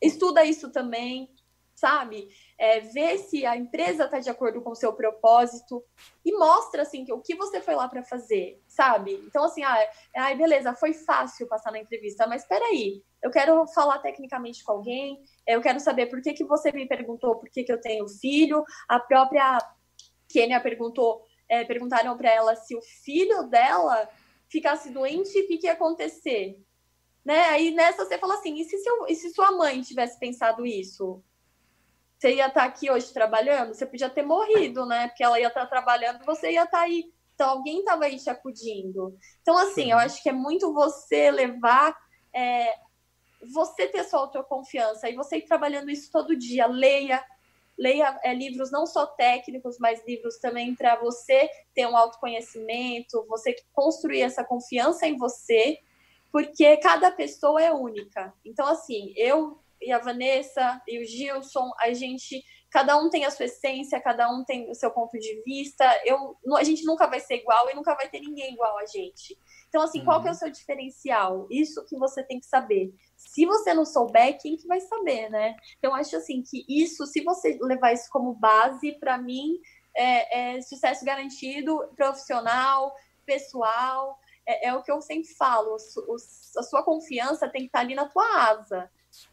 estuda 0.00 0.44
isso 0.44 0.70
também, 0.70 1.30
sabe? 1.80 2.28
É, 2.58 2.80
vê 2.80 3.16
se 3.16 3.46
a 3.46 3.56
empresa 3.56 4.04
está 4.04 4.18
de 4.18 4.28
acordo 4.28 4.60
com 4.60 4.70
o 4.70 4.74
seu 4.74 4.92
propósito 4.92 5.82
e 6.22 6.36
mostra 6.36 6.82
assim 6.82 7.04
que 7.06 7.12
o 7.12 7.20
que 7.20 7.34
você 7.34 7.60
foi 7.60 7.74
lá 7.74 7.88
para 7.88 8.04
fazer, 8.04 8.62
sabe? 8.68 9.14
Então 9.26 9.44
assim, 9.44 9.62
ah, 9.62 9.90
ai, 10.16 10.36
beleza, 10.36 10.74
foi 10.74 10.92
fácil 10.92 11.48
passar 11.48 11.72
na 11.72 11.78
entrevista, 11.78 12.26
mas 12.26 12.42
espera 12.42 12.66
aí, 12.66 13.02
eu 13.22 13.30
quero 13.30 13.66
falar 13.68 13.98
tecnicamente 13.98 14.62
com 14.62 14.72
alguém, 14.72 15.22
eu 15.46 15.62
quero 15.62 15.80
saber 15.80 16.06
por 16.06 16.20
que, 16.20 16.34
que 16.34 16.44
você 16.44 16.70
me 16.70 16.86
perguntou 16.86 17.36
por 17.36 17.48
que, 17.48 17.64
que 17.64 17.72
eu 17.72 17.80
tenho 17.80 18.06
filho, 18.08 18.62
a 18.86 19.00
própria 19.00 19.58
Kênia 20.28 20.60
perguntou, 20.60 21.24
é, 21.48 21.64
perguntaram 21.64 22.16
para 22.16 22.30
ela 22.30 22.54
se 22.56 22.76
o 22.76 22.82
filho 22.82 23.44
dela 23.44 24.06
ficasse 24.48 24.90
doente, 24.90 25.38
o 25.40 25.46
que, 25.46 25.56
que 25.56 25.66
ia 25.66 25.72
acontecer? 25.72 26.58
Né? 27.24 27.40
Aí 27.46 27.70
nessa 27.72 28.04
você 28.04 28.18
fala 28.18 28.34
assim: 28.34 28.58
e 28.58 28.64
se, 28.64 28.78
seu, 28.78 29.06
e 29.08 29.14
se 29.14 29.30
sua 29.30 29.52
mãe 29.52 29.80
tivesse 29.82 30.18
pensado 30.18 30.64
isso? 30.64 31.22
Você 32.18 32.34
ia 32.34 32.48
estar 32.48 32.60
tá 32.60 32.66
aqui 32.66 32.90
hoje 32.90 33.12
trabalhando? 33.12 33.74
Você 33.74 33.86
podia 33.86 34.10
ter 34.10 34.22
morrido, 34.22 34.84
né? 34.84 35.08
Porque 35.08 35.24
ela 35.24 35.40
ia 35.40 35.48
estar 35.48 35.62
tá 35.62 35.66
trabalhando, 35.66 36.24
você 36.24 36.52
ia 36.52 36.64
estar 36.64 36.78
tá 36.78 36.84
aí. 36.84 37.12
Então 37.34 37.48
alguém 37.48 37.80
estava 37.80 38.04
aí 38.04 38.18
te 38.18 38.28
acudindo. 38.28 39.16
Então, 39.40 39.56
assim, 39.56 39.84
Sim. 39.84 39.92
eu 39.92 39.98
acho 39.98 40.22
que 40.22 40.28
é 40.28 40.32
muito 40.32 40.72
você 40.74 41.30
levar. 41.30 41.96
É, 42.34 42.74
você 43.42 43.86
ter 43.86 44.04
sua 44.04 44.20
autoconfiança 44.20 45.08
e 45.08 45.14
você 45.14 45.38
ir 45.38 45.46
trabalhando 45.46 45.90
isso 45.90 46.10
todo 46.12 46.36
dia. 46.36 46.66
Leia, 46.66 47.24
leia 47.78 48.18
é, 48.22 48.34
livros 48.34 48.70
não 48.70 48.86
só 48.86 49.06
técnicos, 49.06 49.78
mas 49.78 50.04
livros 50.06 50.38
também 50.38 50.74
para 50.74 50.96
você 50.96 51.48
ter 51.74 51.86
um 51.86 51.96
autoconhecimento, 51.96 53.24
você 53.26 53.56
construir 53.72 54.22
essa 54.22 54.44
confiança 54.44 55.06
em 55.06 55.16
você 55.16 55.78
porque 56.32 56.76
cada 56.78 57.10
pessoa 57.10 57.60
é 57.62 57.72
única. 57.72 58.32
Então, 58.44 58.66
assim, 58.66 59.12
eu 59.16 59.60
e 59.80 59.90
a 59.92 59.98
Vanessa 59.98 60.80
e 60.86 61.02
o 61.02 61.06
Gilson, 61.06 61.70
a 61.80 61.92
gente, 61.92 62.44
cada 62.70 62.96
um 62.98 63.08
tem 63.08 63.24
a 63.24 63.30
sua 63.30 63.46
essência, 63.46 64.00
cada 64.00 64.30
um 64.30 64.44
tem 64.44 64.70
o 64.70 64.74
seu 64.74 64.90
ponto 64.90 65.18
de 65.18 65.42
vista. 65.42 65.84
Eu, 66.04 66.36
a 66.56 66.62
gente 66.62 66.84
nunca 66.84 67.06
vai 67.06 67.18
ser 67.18 67.36
igual 67.36 67.70
e 67.70 67.74
nunca 67.74 67.94
vai 67.94 68.08
ter 68.08 68.20
ninguém 68.20 68.52
igual 68.52 68.78
a 68.78 68.86
gente. 68.86 69.36
Então, 69.68 69.82
assim, 69.82 70.00
uhum. 70.00 70.04
qual 70.04 70.20
que 70.20 70.28
é 70.28 70.30
o 70.30 70.34
uhum. 70.34 70.38
seu 70.38 70.50
diferencial? 70.50 71.46
Isso 71.50 71.84
que 71.86 71.96
você 71.96 72.22
tem 72.22 72.38
que 72.38 72.46
saber. 72.46 72.92
Se 73.16 73.46
você 73.46 73.72
não 73.72 73.86
souber, 73.86 74.38
quem 74.38 74.56
que 74.56 74.66
vai 74.66 74.80
saber, 74.80 75.30
né? 75.30 75.56
Então, 75.78 75.94
acho 75.94 76.16
assim 76.16 76.42
que 76.42 76.64
isso, 76.68 77.06
se 77.06 77.24
você 77.24 77.58
levar 77.62 77.92
isso 77.92 78.08
como 78.10 78.34
base, 78.34 78.92
para 78.92 79.16
mim, 79.16 79.58
é, 79.96 80.56
é 80.56 80.60
sucesso 80.60 81.04
garantido, 81.04 81.88
profissional, 81.96 82.94
pessoal 83.24 84.18
é, 84.46 84.68
é 84.68 84.74
o 84.74 84.82
que 84.82 84.90
eu 84.90 85.00
sempre 85.00 85.28
falo, 85.34 85.76
o, 86.08 86.16
a 86.58 86.62
sua 86.62 86.82
confiança 86.82 87.48
tem 87.48 87.62
que 87.62 87.66
estar 87.68 87.80
ali 87.80 87.94
na 87.94 88.08
tua 88.08 88.24
asa. 88.50 88.90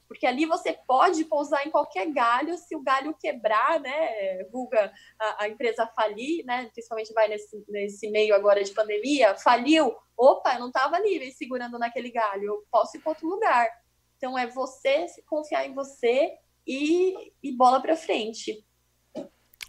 Porque 0.08 0.26
ali 0.26 0.46
você 0.46 0.74
pode 0.88 1.24
pousar 1.26 1.66
em 1.66 1.70
qualquer 1.70 2.12
galho, 2.12 2.58
se 2.58 2.76
o 2.76 2.82
galho 2.82 3.16
quebrar, 3.20 3.80
né? 3.80 4.44
Vulga 4.46 4.92
a, 5.20 5.44
a, 5.44 5.50
empresa 5.50 5.86
falir, 5.96 6.44
né? 6.46 6.70
Principalmente 6.74 7.14
vai 7.14 7.28
nesse, 7.28 7.64
nesse 7.68 8.10
meio 8.10 8.34
agora 8.34 8.64
de 8.64 8.72
pandemia, 8.72 9.36
faliu. 9.36 9.96
Opa, 10.18 10.56
eu 10.56 10.62
não 10.62 10.68
estava 10.68 10.96
ali 10.96 11.32
segurando 11.32 11.78
naquele 11.78 12.10
galho, 12.10 12.44
eu 12.44 12.64
posso 12.72 12.98
ir 12.98 13.02
para 13.02 13.12
outro 13.12 13.28
lugar. 13.28 13.70
Então 14.18 14.38
é 14.38 14.48
você 14.48 15.06
confiar 15.28 15.68
em 15.68 15.76
você 15.76 16.32
e, 16.66 17.32
e 17.44 17.52
bola 17.52 17.80
para 17.80 17.96
frente. 17.96 18.66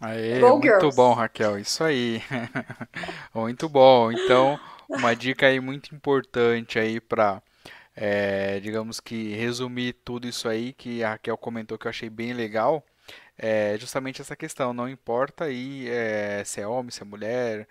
Aê, 0.01 0.39
Go 0.39 0.51
muito 0.51 0.63
girls. 0.63 0.95
bom, 0.95 1.13
Raquel. 1.13 1.59
Isso 1.59 1.83
aí. 1.83 2.21
muito 3.35 3.67
bom. 3.67 4.11
Então, 4.11 4.59
uma 4.89 5.15
dica 5.15 5.47
aí 5.47 5.59
muito 5.59 5.93
importante 5.95 6.79
aí 6.79 6.99
para, 6.99 7.41
é, 7.95 8.59
digamos 8.59 8.99
que 8.99 9.33
resumir 9.35 9.93
tudo 10.03 10.27
isso 10.27 10.49
aí 10.49 10.73
que 10.73 11.03
a 11.03 11.11
Raquel 11.11 11.37
comentou 11.37 11.77
que 11.77 11.87
eu 11.87 11.89
achei 11.89 12.09
bem 12.09 12.33
legal, 12.33 12.83
é 13.37 13.77
justamente 13.79 14.21
essa 14.21 14.35
questão. 14.35 14.73
Não 14.73 14.89
importa 14.89 15.45
aí 15.45 15.87
é, 15.89 16.43
se 16.45 16.61
é 16.61 16.67
homem, 16.67 16.91
se 16.91 17.01
é 17.01 17.05
mulher, 17.05 17.67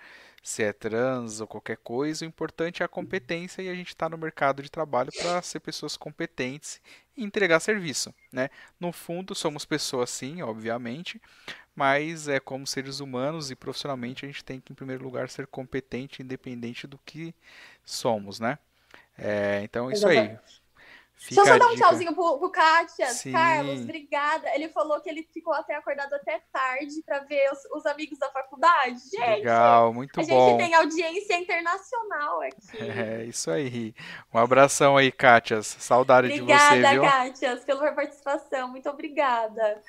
se 0.48 0.62
é 0.62 0.72
trans 0.72 1.42
ou 1.42 1.46
qualquer 1.46 1.76
coisa, 1.76 2.24
o 2.24 2.28
importante 2.28 2.82
é 2.82 2.86
a 2.86 2.88
competência 2.88 3.60
e 3.60 3.68
a 3.68 3.74
gente 3.74 3.88
está 3.88 4.08
no 4.08 4.16
mercado 4.16 4.62
de 4.62 4.70
trabalho 4.70 5.12
para 5.12 5.42
ser 5.42 5.60
pessoas 5.60 5.94
competentes 5.94 6.80
e 7.14 7.22
entregar 7.22 7.60
serviço, 7.60 8.14
né? 8.32 8.48
No 8.80 8.90
fundo, 8.90 9.34
somos 9.34 9.66
pessoas 9.66 10.08
sim, 10.08 10.40
obviamente, 10.40 11.20
mas 11.76 12.28
é 12.28 12.40
como 12.40 12.66
seres 12.66 12.98
humanos 12.98 13.50
e 13.50 13.54
profissionalmente 13.54 14.24
a 14.24 14.28
gente 14.28 14.42
tem 14.42 14.58
que, 14.58 14.72
em 14.72 14.74
primeiro 14.74 15.04
lugar, 15.04 15.28
ser 15.28 15.46
competente, 15.46 16.22
independente 16.22 16.86
do 16.86 16.98
que 17.04 17.34
somos, 17.84 18.40
né? 18.40 18.58
É, 19.18 19.60
então, 19.62 19.90
isso 19.90 20.08
aí. 20.08 20.38
Fica 21.18 21.34
Deixa 21.34 21.40
eu 21.40 21.46
só 21.46 21.58
dar 21.58 21.72
um 21.72 21.76
tchauzinho 21.76 22.14
pro, 22.14 22.38
pro 22.38 22.50
Kátia. 22.50 23.08
Sim. 23.08 23.32
Carlos, 23.32 23.80
obrigada. 23.80 24.48
Ele 24.54 24.68
falou 24.68 25.00
que 25.00 25.10
ele 25.10 25.28
ficou 25.32 25.52
até 25.52 25.74
acordado 25.74 26.14
até 26.14 26.40
tarde 26.52 27.02
para 27.04 27.18
ver 27.20 27.50
os, 27.52 27.58
os, 27.76 27.86
amigos 27.86 28.18
da 28.18 28.30
faculdade. 28.30 29.00
Gente, 29.10 29.38
Legal, 29.38 29.92
muito 29.92 30.20
a 30.20 30.22
bom. 30.24 30.46
A 30.46 30.50
gente 30.50 30.58
tem 30.58 30.74
audiência 30.74 31.36
internacional 31.36 32.40
aqui. 32.42 32.78
É, 32.98 33.24
isso 33.24 33.50
aí. 33.50 33.94
Um 34.32 34.38
abração 34.38 34.96
aí, 34.96 35.12
Kátia. 35.12 35.62
Saudade 35.62 36.28
obrigada, 36.28 36.76
de 36.76 36.82
você, 36.82 36.90
viu? 36.90 37.02
Obrigada, 37.02 37.30
Kátia, 37.30 37.56
pela 37.58 37.92
participação. 37.92 38.68
Muito 38.68 38.88
obrigada. 38.88 39.82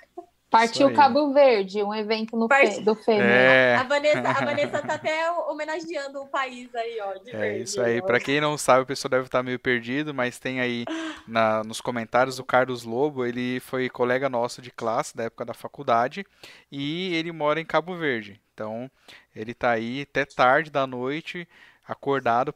Partiu 0.49 0.91
Cabo 0.93 1.31
Verde, 1.31 1.83
um 1.83 1.93
evento 1.93 2.35
no 2.35 2.47
Part... 2.47 2.81
do 2.81 2.95
FEM. 2.95 3.21
É. 3.21 3.75
A, 3.75 3.83
Vanessa, 3.83 4.29
a 4.29 4.45
Vanessa 4.45 4.81
tá 4.81 4.95
até 4.95 5.31
homenageando 5.47 6.21
o 6.21 6.27
país 6.27 6.73
aí, 6.73 6.99
ó. 7.01 7.13
é 7.27 7.31
verde, 7.31 7.63
isso 7.63 7.79
aí. 7.79 8.01
Para 8.01 8.19
quem 8.19 8.41
não 8.41 8.57
sabe, 8.57 8.81
o 8.81 8.85
pessoal 8.85 9.11
deve 9.11 9.25
estar 9.25 9.43
meio 9.43 9.59
perdido, 9.59 10.11
mas 10.11 10.39
tem 10.39 10.59
aí 10.59 10.85
na, 11.27 11.63
nos 11.63 11.79
comentários 11.79 12.39
o 12.39 12.43
Carlos 12.43 12.83
Lobo. 12.83 13.25
Ele 13.25 13.59
foi 13.59 13.89
colega 13.89 14.27
nosso 14.27 14.59
de 14.59 14.71
classe 14.71 15.15
da 15.15 15.25
época 15.25 15.45
da 15.45 15.53
faculdade 15.53 16.25
e 16.71 17.13
ele 17.13 17.31
mora 17.31 17.59
em 17.59 17.65
Cabo 17.65 17.95
Verde. 17.95 18.41
Então 18.53 18.89
ele 19.35 19.53
tá 19.53 19.69
aí 19.69 20.01
até 20.01 20.25
tarde 20.25 20.71
da 20.71 20.87
noite 20.87 21.47
acordado 21.87 22.53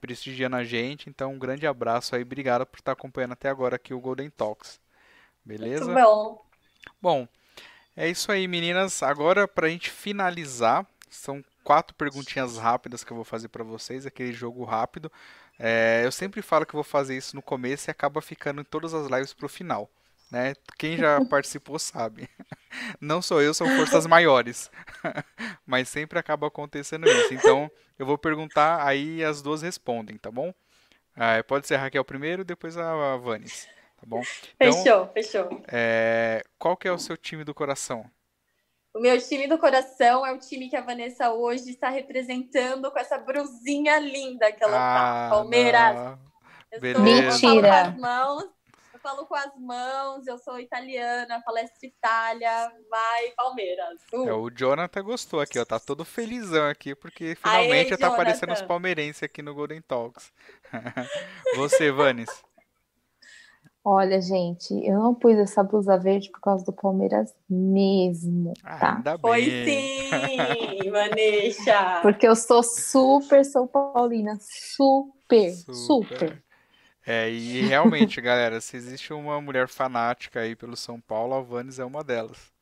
prestigiando 0.00 0.56
a 0.56 0.64
gente. 0.64 1.08
Então, 1.08 1.32
um 1.32 1.38
grande 1.38 1.66
abraço 1.66 2.14
aí. 2.14 2.22
Obrigado 2.22 2.66
por 2.66 2.78
estar 2.78 2.92
acompanhando 2.92 3.32
até 3.32 3.48
agora 3.48 3.76
aqui 3.76 3.94
o 3.94 4.00
Golden 4.00 4.28
Talks. 4.28 4.78
Beleza? 5.44 5.86
Muito 5.86 5.98
bom. 5.98 6.47
Bom, 7.00 7.28
É 7.96 8.08
isso 8.08 8.32
aí, 8.32 8.48
meninas. 8.48 9.02
Agora, 9.02 9.48
pra 9.48 9.68
gente 9.68 9.90
finalizar, 9.90 10.86
são 11.10 11.44
quatro 11.64 11.94
perguntinhas 11.96 12.56
rápidas 12.58 13.04
que 13.04 13.12
eu 13.12 13.16
vou 13.16 13.24
fazer 13.24 13.48
para 13.48 13.64
vocês, 13.64 14.06
aquele 14.06 14.32
jogo 14.32 14.64
rápido. 14.64 15.12
É, 15.58 16.02
eu 16.04 16.12
sempre 16.12 16.42
falo 16.42 16.66
que 16.66 16.74
vou 16.74 16.84
fazer 16.84 17.16
isso 17.16 17.36
no 17.36 17.42
começo 17.42 17.90
e 17.90 17.92
acaba 17.92 18.22
ficando 18.22 18.60
em 18.62 18.64
todas 18.64 18.94
as 18.94 19.08
lives 19.10 19.34
pro 19.34 19.48
final. 19.48 19.90
Né? 20.30 20.54
Quem 20.78 20.96
já 20.96 21.20
participou 21.26 21.78
sabe. 21.78 22.28
Não 23.00 23.20
sou 23.22 23.42
eu, 23.42 23.54
são 23.54 23.68
forças 23.76 24.06
maiores. 24.06 24.70
Mas 25.66 25.88
sempre 25.88 26.18
acaba 26.18 26.46
acontecendo 26.48 27.08
isso. 27.08 27.34
Então, 27.34 27.70
eu 27.98 28.06
vou 28.06 28.18
perguntar, 28.18 28.86
aí 28.86 29.24
as 29.24 29.42
duas 29.42 29.62
respondem, 29.62 30.16
tá 30.18 30.30
bom? 30.30 30.54
Ah, 31.16 31.42
pode 31.44 31.66
ser 31.66 31.74
a 31.76 31.78
Raquel 31.80 32.04
primeiro, 32.04 32.44
depois 32.44 32.76
a 32.76 33.16
Vanes. 33.16 33.68
Tá 33.98 34.06
bom? 34.06 34.22
Então, 34.54 34.72
fechou, 34.72 35.06
fechou. 35.08 35.62
É, 35.66 36.44
qual 36.58 36.76
que 36.76 36.86
é 36.86 36.92
o 36.92 36.98
seu 36.98 37.16
time 37.16 37.42
do 37.42 37.52
coração? 37.52 38.08
O 38.94 39.00
meu 39.00 39.20
time 39.20 39.46
do 39.46 39.58
coração 39.58 40.24
é 40.24 40.32
o 40.32 40.38
time 40.38 40.68
que 40.68 40.76
a 40.76 40.80
Vanessa 40.80 41.30
hoje 41.32 41.70
está 41.70 41.88
representando 41.88 42.90
com 42.90 42.98
essa 42.98 43.18
brusinha 43.18 43.98
linda 43.98 44.50
que 44.52 44.62
ela 44.62 44.72
tá. 44.72 44.78
ah, 44.78 45.28
tá. 45.28 45.36
Palmeiras. 45.36 46.18
Eu 46.70 47.00
Mentira. 47.00 47.82
as 47.82 47.96
mãos, 47.96 48.44
eu 48.92 48.98
falo 49.00 49.26
com 49.26 49.34
as 49.34 49.56
mãos, 49.58 50.26
eu 50.26 50.38
sou 50.38 50.58
italiana, 50.60 51.42
palestra 51.44 51.86
Itália, 51.86 52.72
vai 52.90 53.30
Palmeiras. 53.36 54.00
Uh. 54.12 54.28
É, 54.28 54.32
o 54.32 54.50
Jonathan 54.50 55.02
gostou 55.02 55.40
aqui, 55.40 55.58
ó, 55.58 55.64
tá 55.64 55.80
todo 55.80 56.04
felizão 56.04 56.68
aqui, 56.68 56.94
porque 56.94 57.34
finalmente 57.36 57.92
Aê, 57.92 57.98
tá 57.98 58.08
aparecendo 58.08 58.52
os 58.52 58.62
palmeirenses 58.62 59.22
aqui 59.22 59.42
no 59.42 59.54
Golden 59.54 59.80
Talks. 59.80 60.32
Você, 61.56 61.90
Vanes? 61.90 62.28
Olha, 63.90 64.20
gente, 64.20 64.74
eu 64.86 64.98
não 64.98 65.14
pus 65.14 65.34
essa 65.38 65.62
blusa 65.62 65.96
verde 65.96 66.30
por 66.30 66.42
causa 66.42 66.62
do 66.62 66.74
Palmeiras 66.74 67.34
mesmo, 67.48 68.52
tá? 68.62 68.96
Ainda 68.96 69.16
bem. 69.16 69.20
Foi 69.22 69.44
sim, 69.64 70.90
Vanessa. 70.90 72.00
Porque 72.02 72.28
eu 72.28 72.36
sou 72.36 72.62
super 72.62 73.42
São 73.46 73.66
Paulina, 73.66 74.36
super, 74.42 75.52
super. 75.52 76.18
super. 76.18 76.42
É, 77.06 77.30
e 77.30 77.62
realmente, 77.62 78.20
galera, 78.20 78.60
se 78.60 78.76
existe 78.76 79.14
uma 79.14 79.40
mulher 79.40 79.66
fanática 79.68 80.40
aí 80.40 80.54
pelo 80.54 80.76
São 80.76 81.00
Paulo, 81.00 81.32
a 81.32 81.40
Vanes 81.40 81.78
é 81.78 81.84
uma 81.86 82.04
delas. 82.04 82.52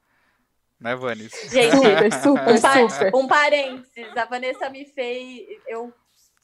Né, 0.78 0.94
Vanes? 0.94 1.32
Gente, 1.50 1.74
super, 1.74 2.12
super, 2.12 2.84
um, 2.84 2.88
super. 2.88 3.16
Um 3.16 3.26
parênteses, 3.26 4.16
a 4.16 4.26
Vanessa 4.26 4.70
me 4.70 4.84
fez. 4.84 5.44
Eu 5.66 5.92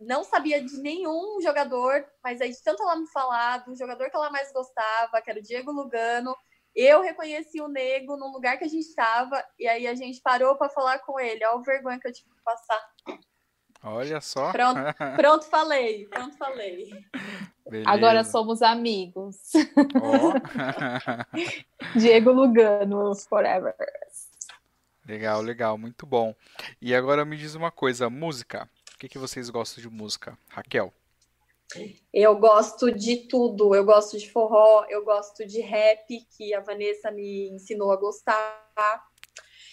não 0.07 0.24
sabia 0.24 0.62
de 0.62 0.81
nenhum 0.81 1.41
jogador, 1.41 2.05
mas 2.23 2.41
aí 2.41 2.51
de 2.51 2.62
tanto 2.62 2.83
ela 2.83 2.97
me 2.97 3.07
falar 3.09 3.59
do 3.59 3.77
jogador 3.77 4.11
que 4.11 4.16
ela 4.16 4.31
mais 4.31 4.53
gostava, 4.53 5.20
que 5.23 5.31
era 5.31 5.39
o 5.39 5.43
Diego 5.43 5.73
Lugano, 5.73 6.35
eu 6.74 7.03
reconheci 7.03 7.61
o 7.61 7.69
Nego 7.69 8.16
no 8.16 8.33
lugar 8.33 8.59
que 8.59 8.65
a 8.65 8.69
gente 8.69 8.87
estava 8.87 9.45
e 9.59 9.69
aí 9.69 9.87
a 9.87 9.95
gente 9.95 10.20
parou 10.23 10.57
para 10.57 10.70
falar 10.70 10.99
com 11.01 11.20
ele. 11.20 11.45
Olha 11.45 11.57
o 11.57 11.62
vergonha 11.62 12.01
que 12.01 12.09
eu 12.09 12.12
tive 12.12 12.31
que 12.31 12.43
passar. 12.43 12.81
Olha 13.83 14.20
só. 14.20 14.53
Pronto, 14.53 14.81
pronto 15.16 15.45
falei, 15.47 16.07
pronto 16.07 16.37
falei. 16.37 16.91
Beleza. 17.69 17.91
Agora 17.91 18.24
somos 18.24 18.62
amigos. 18.62 19.53
Oh. 20.01 20.33
Diego 21.99 22.33
Lugano, 22.33 23.15
forever. 23.15 23.74
Legal, 25.07 25.43
legal, 25.43 25.77
muito 25.77 26.07
bom. 26.07 26.35
E 26.81 26.95
agora 26.95 27.24
me 27.24 27.37
diz 27.37 27.55
uma 27.55 27.70
coisa, 27.70 28.09
música 28.09 28.69
que, 29.03 29.09
que 29.09 29.19
vocês 29.19 29.51
gostam 29.51 29.83
de 29.83 29.91
música? 29.91 30.39
Raquel? 30.49 30.93
Eu 32.12 32.37
gosto 32.37 32.93
de 32.93 33.27
tudo. 33.27 33.74
Eu 33.74 33.85
gosto 33.85 34.16
de 34.16 34.31
forró, 34.31 34.87
eu 34.89 35.05
gosto 35.05 35.45
de 35.45 35.61
rap, 35.61 36.07
que 36.37 36.55
a 36.55 36.61
Vanessa 36.61 37.11
me 37.11 37.49
ensinou 37.51 37.91
a 37.91 37.97
gostar. 37.97 39.05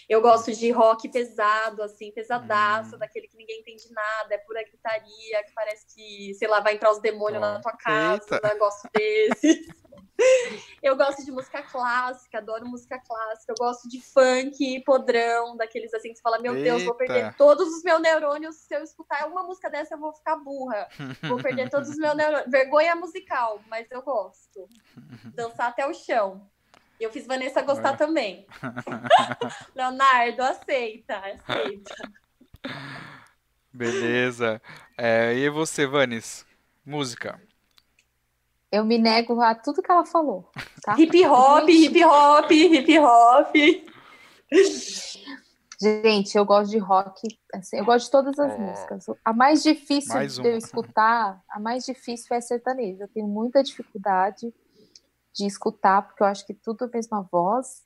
Eu 0.08 0.20
gosto 0.20 0.52
de 0.52 0.72
rock 0.72 1.08
pesado, 1.10 1.84
assim, 1.84 2.12
pesadaço, 2.12 2.96
hum. 2.96 2.98
daquele 2.98 3.28
que 3.28 3.38
ninguém 3.38 3.60
entende 3.60 3.92
nada, 3.92 4.34
é 4.34 4.40
pura 4.40 4.64
gritaria, 4.64 5.44
que 5.44 5.54
parece 5.54 5.86
que, 5.94 6.34
sei 6.34 6.48
lá, 6.48 6.60
vai 6.60 6.74
entrar 6.74 6.92
os 6.92 7.00
demônios 7.00 7.38
oh. 7.38 7.46
na 7.46 7.62
tua 7.62 7.74
casa. 7.74 8.42
Eu 8.44 8.58
gosto 8.58 8.90
desses. 8.92 9.68
eu 10.82 10.96
gosto 10.96 11.24
de 11.24 11.32
música 11.32 11.62
clássica, 11.62 12.38
adoro 12.38 12.66
música 12.66 13.00
clássica. 13.00 13.52
Eu 13.52 13.56
gosto 13.58 13.88
de 13.88 14.02
funk, 14.02 14.82
podrão, 14.84 15.56
daqueles 15.58 15.94
assim 15.94 16.10
que 16.10 16.16
você 16.16 16.22
fala: 16.22 16.40
Meu 16.40 16.56
Eita. 16.56 16.64
Deus, 16.64 16.84
vou 16.84 16.96
perder 16.96 17.34
todos 17.36 17.68
os 17.68 17.84
meus 17.84 18.02
neurônios. 18.02 18.56
Se 18.56 18.76
eu 18.76 18.84
escutar 18.84 19.28
uma 19.28 19.44
música 19.44 19.70
dessa, 19.70 19.96
eu 19.96 20.00
vou 20.00 20.14
ficar 20.14 20.36
burra. 20.38 20.88
Vou 21.24 21.42
perder 21.42 21.70
todos 21.72 21.90
os 21.90 21.98
meus 21.98 22.16
neurônios. 22.16 22.50
Vergonha 22.50 22.96
musical, 22.96 23.62
mas 23.68 23.90
eu 23.92 24.02
gosto. 24.02 24.68
Dançar 25.34 25.68
até 25.68 25.88
o 25.88 25.94
chão. 25.94 26.48
E 27.00 27.04
eu 27.04 27.12
fiz 27.12 27.26
Vanessa 27.26 27.62
gostar 27.62 27.96
também. 27.96 28.46
Leonardo, 29.74 30.42
aceita, 30.44 31.18
aceita. 31.18 31.96
Beleza. 33.72 34.62
É, 34.98 35.34
e 35.34 35.50
você, 35.50 35.88
Vanes? 35.88 36.46
Música. 36.86 37.40
Eu 38.72 38.86
me 38.86 38.98
nego 38.98 39.40
a 39.42 39.56
tudo 39.56 39.82
que 39.82 39.92
ela 39.92 40.06
falou, 40.06 40.50
tá? 40.84 40.96
Hip 41.00 41.26
hop, 41.26 41.68
hip 41.68 42.06
hop, 42.06 42.52
hip 42.52 43.00
hop. 43.00 43.56
Gente, 45.82 46.38
eu 46.38 46.46
gosto 46.46 46.72
de 46.72 46.78
rock, 46.78 47.26
assim, 47.54 47.78
eu 47.78 47.86
gosto 47.86 48.06
de 48.06 48.12
todas 48.12 48.38
as 48.38 48.54
oh. 48.54 48.62
músicas. 48.62 49.06
A 49.24 49.32
mais 49.32 49.64
difícil 49.64 50.14
mais 50.14 50.36
de 50.36 50.46
eu 50.46 50.58
escutar, 50.58 51.42
a 51.50 51.60
mais 51.60 51.86
difícil 51.86 52.36
é 52.36 52.42
sertanejo. 52.42 53.04
Eu 53.04 53.08
tenho 53.08 53.28
muita 53.28 53.64
dificuldade 53.64 54.54
de 55.34 55.46
escutar, 55.46 56.02
porque 56.02 56.22
eu 56.22 56.28
acho 56.28 56.46
que 56.46 56.54
tudo 56.54 56.84
é 56.84 56.88
a 56.88 56.92
mesma 56.92 57.22
voz. 57.32 57.84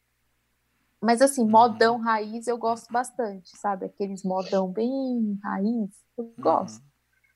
Mas 0.99 1.22
assim, 1.22 1.45
modão 1.45 1.97
uhum. 1.97 2.01
raiz 2.01 2.47
eu 2.47 2.57
gosto 2.57 2.91
bastante, 2.91 3.55
sabe? 3.57 3.85
Aqueles 3.85 4.23
modão 4.23 4.72
bem 4.72 5.38
raiz, 5.43 5.91
eu 6.18 6.23
uhum. 6.23 6.34
gosto. 6.39 6.84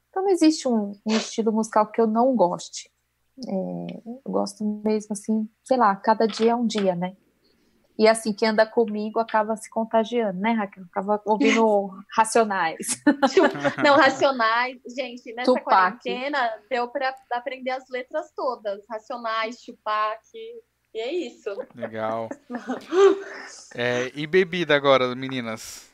Então 0.10 0.24
não 0.24 0.32
existe 0.32 0.68
um, 0.68 0.94
um 1.06 1.16
estilo 1.16 1.52
musical 1.52 1.86
que 1.92 2.02
eu 2.02 2.08
não 2.08 2.36
goste. 2.36 2.90
É, 3.46 4.02
eu 4.26 4.32
gosto 4.32 4.64
mesmo 4.84 5.14
assim, 5.14 5.48
sei 5.64 5.78
lá, 5.78 5.96
cada 5.96 6.26
dia 6.26 6.52
é 6.52 6.56
um 6.56 6.66
dia, 6.66 6.96
né? 6.96 7.16
E 7.98 8.08
assim, 8.08 8.32
quem 8.32 8.50
anda 8.50 8.66
comigo 8.66 9.20
acaba 9.20 9.56
se 9.56 9.70
contagiando, 9.70 10.40
né, 10.40 10.52
Raquel? 10.52 10.84
Acaba 10.86 11.22
ouvindo 11.26 11.90
racionais. 12.16 13.02
Não, 13.84 13.96
racionais, 13.96 14.78
gente, 14.96 15.34
nessa 15.34 15.52
Tupac. 15.52 15.66
quarentena 15.66 16.40
deu 16.70 16.88
para 16.90 17.16
aprender 17.32 17.72
as 17.72 17.90
letras 17.90 18.32
todas. 18.36 18.86
Racionais, 18.88 19.62
Tupac, 19.62 20.22
e 20.94 21.00
é 21.00 21.12
isso. 21.12 21.50
Legal. 21.74 22.30
É, 23.74 24.12
e 24.14 24.28
bebida 24.28 24.76
agora, 24.76 25.16
meninas? 25.16 25.90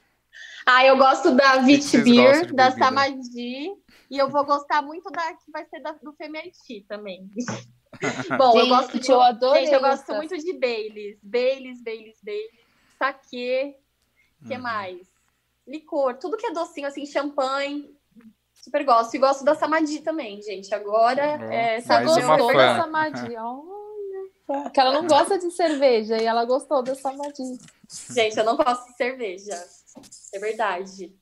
Ah, 0.66 0.86
eu 0.86 0.98
gosto 0.98 1.32
da 1.36 1.58
Vit 1.58 1.98
Beer, 2.00 2.54
da 2.54 2.72
Samadhi 2.72 3.72
e 4.14 4.20
eu 4.20 4.30
vou 4.30 4.46
gostar 4.46 4.84
muito 4.84 5.10
da 5.10 5.34
que 5.34 5.50
vai 5.52 5.66
ser 5.66 5.80
da, 5.80 5.94
do 5.94 6.14
Femiaiti 6.14 6.86
também. 6.88 7.28
Bom, 8.38 8.52
gente, 8.52 8.60
eu 8.60 8.68
gosto 8.68 9.00
de. 9.00 9.12
Eu 9.12 9.22
adorei 9.22 9.64
gente, 9.64 9.74
eu 9.74 9.80
gosto 9.80 10.04
essa. 10.04 10.14
muito 10.14 10.38
de 10.38 10.54
Baileys. 10.54 11.18
Baileys, 11.24 11.84
Baileys, 11.84 12.20
Baileys. 12.22 12.52
Saquê. 13.00 13.76
O 14.40 14.48
que 14.48 14.54
uhum. 14.54 14.62
mais? 14.62 15.08
Licor. 15.66 16.16
Tudo 16.20 16.38
que 16.38 16.46
é 16.46 16.52
docinho, 16.52 16.86
assim, 16.86 17.08
champanhe. 17.08 17.90
Super 18.54 18.86
gosto. 18.86 19.16
E 19.16 19.18
gosto 19.18 19.44
da 19.44 19.56
Samadhi 19.56 20.02
também, 20.02 20.40
gente. 20.44 20.72
Agora, 20.76 21.40
uhum. 21.40 21.52
é, 21.52 21.82
sabe 21.82 22.06
gostou 22.06 22.54
da 22.54 22.76
Samadhi. 22.76 23.36
Olha. 23.36 23.74
Que 24.74 24.80
ela 24.80 24.92
não 24.92 25.08
gosta 25.08 25.40
de 25.40 25.50
cerveja 25.52 26.22
e 26.22 26.26
ela 26.26 26.46
gostou 26.46 26.84
da 26.84 26.94
Samadhi. 26.94 27.58
Gente, 28.14 28.38
eu 28.38 28.44
não 28.44 28.58
gosto 28.58 28.86
de 28.92 28.98
cerveja. 28.98 29.56
É 30.34 30.40
verdade. 30.40 31.16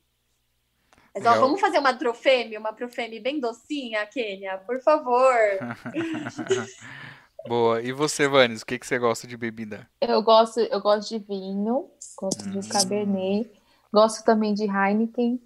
Mas 1.14 1.26
ó, 1.26 1.40
vamos 1.40 1.60
fazer 1.60 1.80
uma 1.80 1.94
trofêmia, 1.94 2.60
uma 2.60 2.72
trofêmia 2.72 3.22
bem 3.22 3.40
docinha, 3.40 4.06
Kênia, 4.06 4.58
por 4.60 4.82
favor. 4.82 5.36
Boa. 7.48 7.82
E 7.82 7.92
você, 7.92 8.28
Vanes, 8.28 8.62
o 8.62 8.66
que, 8.66 8.80
que 8.80 8.86
você 8.86 8.98
gosta 8.98 9.28
de 9.28 9.36
bebida? 9.36 9.88
Eu 10.00 10.22
gosto, 10.22 10.60
eu 10.60 10.80
gosto 10.80 11.10
de 11.10 11.20
vinho, 11.20 11.90
gosto 12.18 12.46
hum. 12.46 12.60
de 12.60 12.70
Cabernet, 12.70 13.52
gosto 13.92 14.24
também 14.24 14.54
de 14.54 14.64
Heineken. 14.64 15.42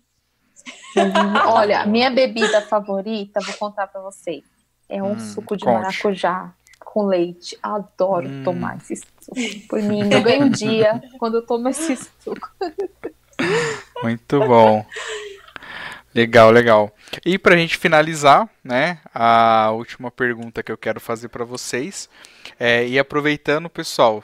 Olha, 1.47 1.85
minha 1.85 2.09
bebida 2.09 2.61
favorita, 2.61 3.39
vou 3.41 3.55
contar 3.55 3.87
para 3.87 4.01
vocês. 4.01 4.43
É 4.87 5.01
um 5.01 5.13
hum, 5.13 5.19
suco 5.19 5.57
de 5.57 5.63
conte. 5.63 5.73
maracujá 5.73 6.53
com 6.79 7.05
leite. 7.05 7.57
Adoro 7.61 8.27
hum. 8.27 8.43
tomar 8.43 8.77
esse 8.77 8.97
suco. 8.97 9.67
Por 9.67 9.81
mim, 9.81 10.01
eu 10.11 10.21
ganho 10.21 10.45
um 10.45 10.49
dia 10.49 11.01
quando 11.17 11.37
eu 11.37 11.45
tomo 11.45 11.67
esse 11.69 11.95
suco. 12.19 12.51
Muito 14.03 14.39
bom. 14.39 14.85
Legal, 16.15 16.49
legal. 16.49 16.95
E 17.25 17.37
para 17.37 17.55
a 17.55 17.57
gente 17.57 17.77
finalizar, 17.77 18.49
né, 18.63 19.01
a 19.13 19.71
última 19.71 20.09
pergunta 20.09 20.63
que 20.63 20.71
eu 20.71 20.77
quero 20.77 20.99
fazer 21.01 21.27
para 21.27 21.43
vocês 21.43 22.09
é, 22.57 22.87
e 22.87 22.97
aproveitando, 22.97 23.69
pessoal, 23.69 24.23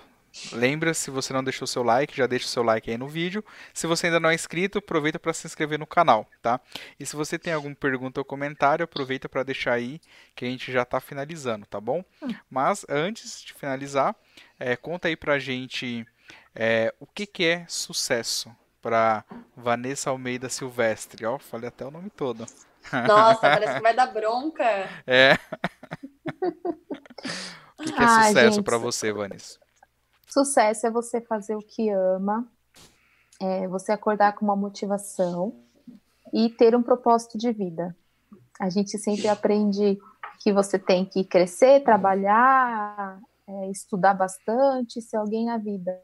lembra 0.53 0.93
se 0.93 1.11
você 1.11 1.33
não 1.33 1.43
deixou 1.43 1.67
seu 1.67 1.83
like, 1.83 2.15
já 2.15 2.25
deixa 2.25 2.45
o 2.45 2.49
seu 2.49 2.63
like 2.63 2.89
aí 2.89 2.97
no 2.97 3.09
vídeo. 3.09 3.43
Se 3.73 3.87
você 3.87 4.07
ainda 4.07 4.21
não 4.21 4.29
é 4.29 4.33
inscrito, 4.33 4.77
aproveita 4.77 5.19
para 5.19 5.33
se 5.33 5.45
inscrever 5.45 5.77
no 5.77 5.85
canal, 5.85 6.25
tá? 6.41 6.61
E 6.97 7.05
se 7.05 7.13
você 7.13 7.37
tem 7.37 7.51
alguma 7.51 7.75
pergunta 7.75 8.21
ou 8.21 8.25
comentário, 8.25 8.85
aproveita 8.85 9.27
para 9.27 9.43
deixar 9.43 9.73
aí 9.73 9.99
que 10.33 10.45
a 10.45 10.47
gente 10.47 10.71
já 10.71 10.83
está 10.83 11.01
finalizando, 11.01 11.65
tá 11.65 11.81
bom? 11.81 12.05
Hum. 12.21 12.33
Mas 12.49 12.85
antes 12.87 13.43
de 13.43 13.53
finalizar, 13.53 14.15
é, 14.57 14.77
conta 14.77 15.09
aí 15.09 15.17
para 15.17 15.33
a 15.33 15.39
gente 15.39 16.05
É, 16.55 16.93
o 16.99 17.05
que, 17.07 17.25
que 17.25 17.45
é 17.45 17.65
sucesso 17.67 18.49
para 18.81 19.23
Vanessa 19.55 20.09
Almeida 20.09 20.49
Silvestre? 20.49 21.25
Ó, 21.25 21.37
falei 21.37 21.67
até 21.67 21.85
o 21.85 21.91
nome 21.91 22.09
todo. 22.09 22.45
Nossa, 23.07 23.39
parece 23.41 23.75
que 23.75 23.81
vai 23.81 23.95
dar 23.95 24.07
bronca. 24.07 24.63
É. 25.05 25.33
o 27.79 27.83
que, 27.83 27.91
que 27.91 28.01
é 28.01 28.05
ah, 28.05 28.23
sucesso 28.23 28.63
para 28.63 28.77
você, 28.77 29.11
Vanessa? 29.11 29.59
Sucesso 30.27 30.87
é 30.87 30.91
você 30.91 31.21
fazer 31.21 31.55
o 31.55 31.61
que 31.61 31.89
ama, 31.89 32.47
é 33.39 33.67
você 33.67 33.91
acordar 33.91 34.33
com 34.33 34.45
uma 34.45 34.55
motivação 34.55 35.53
e 36.33 36.49
ter 36.49 36.75
um 36.75 36.81
propósito 36.81 37.37
de 37.37 37.51
vida. 37.51 37.95
A 38.59 38.69
gente 38.69 38.97
sempre 38.97 39.27
aprende 39.27 39.99
que 40.39 40.53
você 40.53 40.79
tem 40.79 41.05
que 41.05 41.23
crescer, 41.23 41.83
trabalhar, 41.83 43.19
é, 43.47 43.69
estudar 43.69 44.13
bastante, 44.13 45.01
ser 45.01 45.17
alguém 45.17 45.45
na 45.45 45.57
vida. 45.57 45.99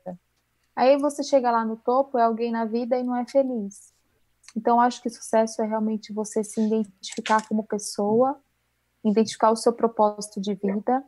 Aí 0.77 0.95
você 0.95 1.23
chega 1.23 1.49
lá 1.49 1.65
no 1.65 1.75
topo, 1.75 2.19
é 2.19 2.21
alguém 2.21 2.51
na 2.51 2.63
vida 2.63 2.95
e 2.95 3.03
não 3.03 3.15
é 3.15 3.25
feliz. 3.25 3.91
Então, 4.55 4.79
acho 4.79 5.01
que 5.01 5.09
sucesso 5.09 5.59
é 5.63 5.65
realmente 5.65 6.13
você 6.13 6.43
se 6.43 6.61
identificar 6.61 7.47
como 7.47 7.63
pessoa, 7.63 8.39
identificar 9.03 9.49
o 9.49 9.55
seu 9.55 9.73
propósito 9.73 10.39
de 10.39 10.53
vida 10.53 11.03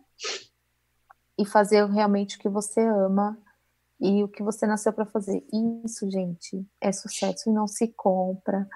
e 1.38 1.46
fazer 1.46 1.86
realmente 1.86 2.36
o 2.36 2.40
que 2.40 2.50
você 2.50 2.82
ama 2.82 3.38
e 4.02 4.24
o 4.24 4.28
que 4.28 4.42
você 4.42 4.66
nasceu 4.66 4.92
para 4.92 5.06
fazer. 5.06 5.46
Isso, 5.86 6.10
gente, 6.10 6.66
é 6.82 6.92
sucesso 6.92 7.48
e 7.48 7.54
não 7.54 7.68
se 7.68 7.90
compra. 7.90 8.68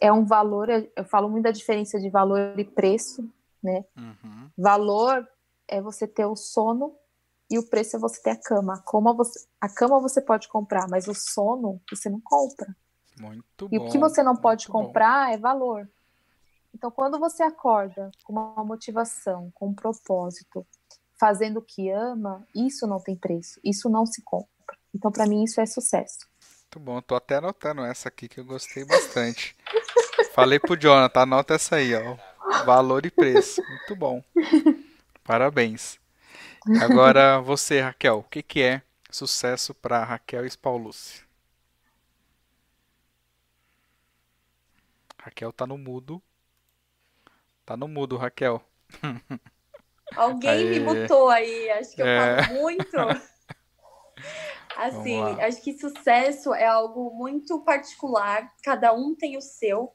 É 0.00 0.12
um 0.12 0.24
valor, 0.24 0.68
eu 0.68 1.04
falo 1.04 1.30
muito 1.30 1.44
da 1.44 1.52
diferença 1.52 2.00
de 2.00 2.10
valor 2.10 2.58
e 2.58 2.64
preço, 2.64 3.32
né? 3.62 3.84
Uhum. 3.96 4.50
Valor 4.58 5.28
é 5.68 5.80
você 5.80 6.08
ter 6.08 6.26
o 6.26 6.34
sono 6.34 6.96
e 7.52 7.58
o 7.58 7.68
preço 7.68 7.96
é 7.96 7.98
você 7.98 8.20
ter 8.22 8.30
a 8.30 8.36
cama. 8.36 8.82
Como 8.86 9.14
você, 9.14 9.46
a 9.60 9.68
cama 9.68 10.00
você 10.00 10.22
pode 10.22 10.48
comprar, 10.48 10.88
mas 10.88 11.06
o 11.06 11.14
sono 11.14 11.78
você 11.90 12.08
não 12.08 12.20
compra. 12.20 12.74
Muito 13.20 13.66
e 13.70 13.78
bom. 13.78 13.84
E 13.84 13.88
o 13.88 13.90
que 13.90 13.98
você 13.98 14.22
não 14.22 14.34
pode 14.34 14.66
comprar 14.68 15.28
bom. 15.28 15.34
é 15.34 15.36
valor. 15.36 15.90
Então, 16.74 16.90
quando 16.90 17.18
você 17.18 17.42
acorda 17.42 18.10
com 18.24 18.32
uma 18.32 18.64
motivação, 18.64 19.50
com 19.54 19.68
um 19.68 19.74
propósito, 19.74 20.66
fazendo 21.20 21.58
o 21.58 21.62
que 21.62 21.90
ama, 21.90 22.46
isso 22.54 22.86
não 22.86 22.98
tem 22.98 23.14
preço, 23.14 23.60
isso 23.62 23.90
não 23.90 24.06
se 24.06 24.22
compra. 24.22 24.48
Então, 24.94 25.12
para 25.12 25.26
mim, 25.26 25.44
isso 25.44 25.60
é 25.60 25.66
sucesso. 25.66 26.26
Muito 26.74 26.80
bom, 26.80 27.02
tô 27.02 27.14
até 27.14 27.36
anotando 27.36 27.84
essa 27.84 28.08
aqui 28.08 28.26
que 28.26 28.40
eu 28.40 28.46
gostei 28.46 28.84
bastante. 28.86 29.54
Falei 30.32 30.58
pro 30.58 30.74
Jonathan, 30.74 31.20
anota 31.20 31.54
essa 31.54 31.76
aí, 31.76 31.94
ó. 31.94 32.16
Valor 32.64 33.04
e 33.04 33.10
preço. 33.10 33.62
Muito 33.68 33.94
bom. 33.94 34.24
Parabéns. 35.22 36.01
Agora 36.80 37.40
você, 37.40 37.80
Raquel, 37.80 38.18
o 38.18 38.22
que, 38.22 38.42
que 38.42 38.62
é 38.62 38.82
sucesso 39.10 39.74
para 39.74 40.04
Raquel 40.04 40.48
Spaulucci? 40.48 41.24
Raquel 45.18 45.52
tá 45.52 45.66
no 45.66 45.78
mudo. 45.78 46.22
Tá 47.64 47.76
no 47.76 47.86
mudo, 47.88 48.16
Raquel. 48.16 48.62
Alguém 50.14 50.50
Aê. 50.50 50.64
me 50.64 50.80
mutou 50.80 51.28
aí, 51.28 51.70
acho 51.70 51.94
que 51.94 52.02
eu 52.02 52.06
é. 52.06 52.42
falo 52.42 52.54
muito. 52.60 52.96
Assim, 54.76 55.20
acho 55.40 55.62
que 55.62 55.78
sucesso 55.78 56.54
é 56.54 56.66
algo 56.66 57.10
muito 57.14 57.60
particular, 57.60 58.52
cada 58.62 58.92
um 58.92 59.14
tem 59.14 59.36
o 59.36 59.40
seu. 59.40 59.92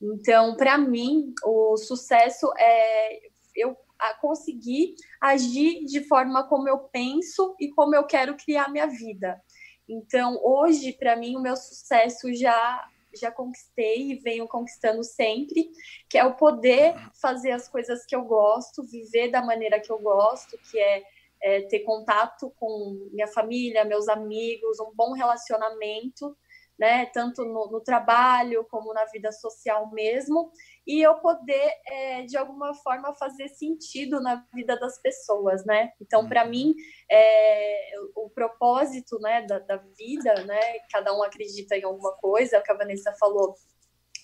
Então, 0.00 0.56
para 0.56 0.76
mim, 0.76 1.32
o 1.44 1.76
sucesso 1.76 2.52
é 2.58 3.20
eu 3.54 3.76
conseguir 4.20 4.94
agir 5.20 5.84
de 5.84 6.02
forma 6.04 6.46
como 6.48 6.68
eu 6.68 6.78
penso 6.78 7.54
e 7.58 7.68
como 7.70 7.94
eu 7.94 8.04
quero 8.04 8.36
criar 8.36 8.70
minha 8.70 8.86
vida. 8.86 9.40
Então, 9.88 10.40
hoje, 10.42 10.92
para 10.92 11.16
mim, 11.16 11.36
o 11.36 11.42
meu 11.42 11.56
sucesso 11.56 12.32
já 12.34 12.88
já 13.16 13.30
conquistei 13.30 14.10
e 14.10 14.16
venho 14.16 14.46
conquistando 14.48 15.02
sempre, 15.04 15.70
que 16.08 16.18
é 16.18 16.24
o 16.24 16.34
poder 16.34 16.94
fazer 17.20 17.52
as 17.52 17.68
coisas 17.68 18.04
que 18.04 18.14
eu 18.14 18.24
gosto, 18.24 18.82
viver 18.82 19.30
da 19.30 19.40
maneira 19.40 19.80
que 19.80 19.90
eu 19.90 19.98
gosto, 20.00 20.58
que 20.70 20.78
é, 20.78 21.02
é 21.40 21.60
ter 21.62 21.80
contato 21.80 22.52
com 22.56 23.08
minha 23.12 23.28
família, 23.28 23.84
meus 23.84 24.08
amigos, 24.08 24.80
um 24.80 24.92
bom 24.94 25.12
relacionamento, 25.12 26.36
né, 26.78 27.06
tanto 27.06 27.44
no, 27.44 27.70
no 27.70 27.80
trabalho 27.80 28.66
como 28.70 28.92
na 28.92 29.04
vida 29.06 29.30
social 29.32 29.90
mesmo, 29.92 30.50
e 30.86 31.00
eu 31.00 31.14
poder, 31.16 31.72
é, 31.86 32.22
de 32.22 32.36
alguma 32.36 32.74
forma, 32.74 33.14
fazer 33.14 33.48
sentido 33.48 34.20
na 34.20 34.44
vida 34.52 34.78
das 34.78 35.00
pessoas, 35.00 35.64
né? 35.64 35.92
Então, 36.00 36.28
para 36.28 36.44
uhum. 36.44 36.50
mim, 36.50 36.74
é, 37.10 37.90
o, 38.14 38.26
o, 38.26 38.30
propósito 38.30 39.18
né, 39.20 39.42
da, 39.42 39.58
da, 39.60 39.76
vida, 39.96 40.34
né? 40.44 40.60
Cada 40.92 41.16
um 41.16 41.22
acredita 41.22 41.76
em 41.76 41.84
alguma 41.84 42.12
coisa, 42.16 42.56
é 42.56 42.60
o 42.60 42.62
que 42.62 42.72
a 42.72 42.76
Vanessa 42.76 43.14
falou 43.18 43.54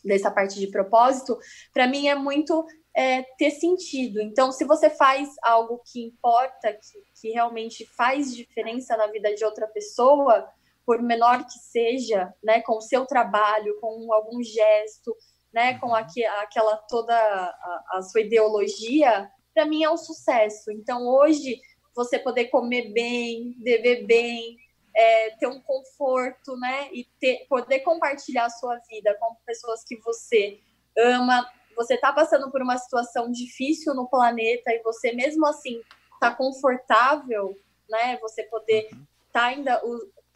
dessa 0.04 0.30
parte 0.30 0.58
de 0.58 0.66
propósito, 0.68 1.38
para 1.72 1.86
mim 1.86 2.08
é 2.08 2.14
muito 2.14 2.64
é, 2.94 3.22
ter 3.38 3.50
sentido. 3.50 4.20
Então, 4.20 4.50
se 4.50 4.64
você 4.64 4.90
faz 4.90 5.28
algo 5.42 5.80
que 5.84 6.02
importa, 6.02 6.72
que, 6.72 7.20
que 7.20 7.30
realmente 7.30 7.86
faz 7.96 8.34
diferença 8.34 8.96
na 8.96 9.06
vida 9.06 9.34
de 9.34 9.44
outra 9.44 9.66
pessoa, 9.68 10.48
por 10.90 11.00
menor 11.00 11.46
que 11.46 11.56
seja, 11.56 12.34
né, 12.42 12.62
com 12.62 12.78
o 12.78 12.80
seu 12.80 13.06
trabalho, 13.06 13.78
com 13.80 14.12
algum 14.12 14.42
gesto, 14.42 15.16
né, 15.54 15.78
com 15.78 15.86
uhum. 15.86 15.94
aqu 15.94 16.20
aquela 16.40 16.76
toda 16.78 17.14
a, 17.14 17.84
a 17.92 18.02
sua 18.02 18.22
ideologia, 18.22 19.30
para 19.54 19.66
mim 19.66 19.84
é 19.84 19.88
um 19.88 19.96
sucesso. 19.96 20.72
Então, 20.72 21.06
hoje, 21.06 21.60
você 21.94 22.18
poder 22.18 22.46
comer 22.46 22.92
bem, 22.92 23.54
beber 23.58 24.04
bem, 24.04 24.56
é, 24.92 25.30
ter 25.36 25.46
um 25.46 25.60
conforto, 25.60 26.56
né, 26.56 26.88
e 26.92 27.04
ter, 27.20 27.46
poder 27.48 27.78
compartilhar 27.84 28.46
a 28.46 28.50
sua 28.50 28.76
vida 28.90 29.16
com 29.20 29.36
pessoas 29.46 29.84
que 29.84 29.96
você 30.00 30.58
ama. 30.98 31.48
Você 31.76 31.94
está 31.94 32.12
passando 32.12 32.50
por 32.50 32.62
uma 32.62 32.76
situação 32.78 33.30
difícil 33.30 33.94
no 33.94 34.08
planeta 34.08 34.72
e 34.72 34.82
você 34.82 35.12
mesmo 35.12 35.46
assim 35.46 35.80
está 36.14 36.34
confortável, 36.34 37.54
né? 37.88 38.18
Você 38.22 38.42
poder 38.42 38.86
estar 38.86 38.96
uhum. 38.98 39.06
tá 39.32 39.44
ainda 39.44 39.80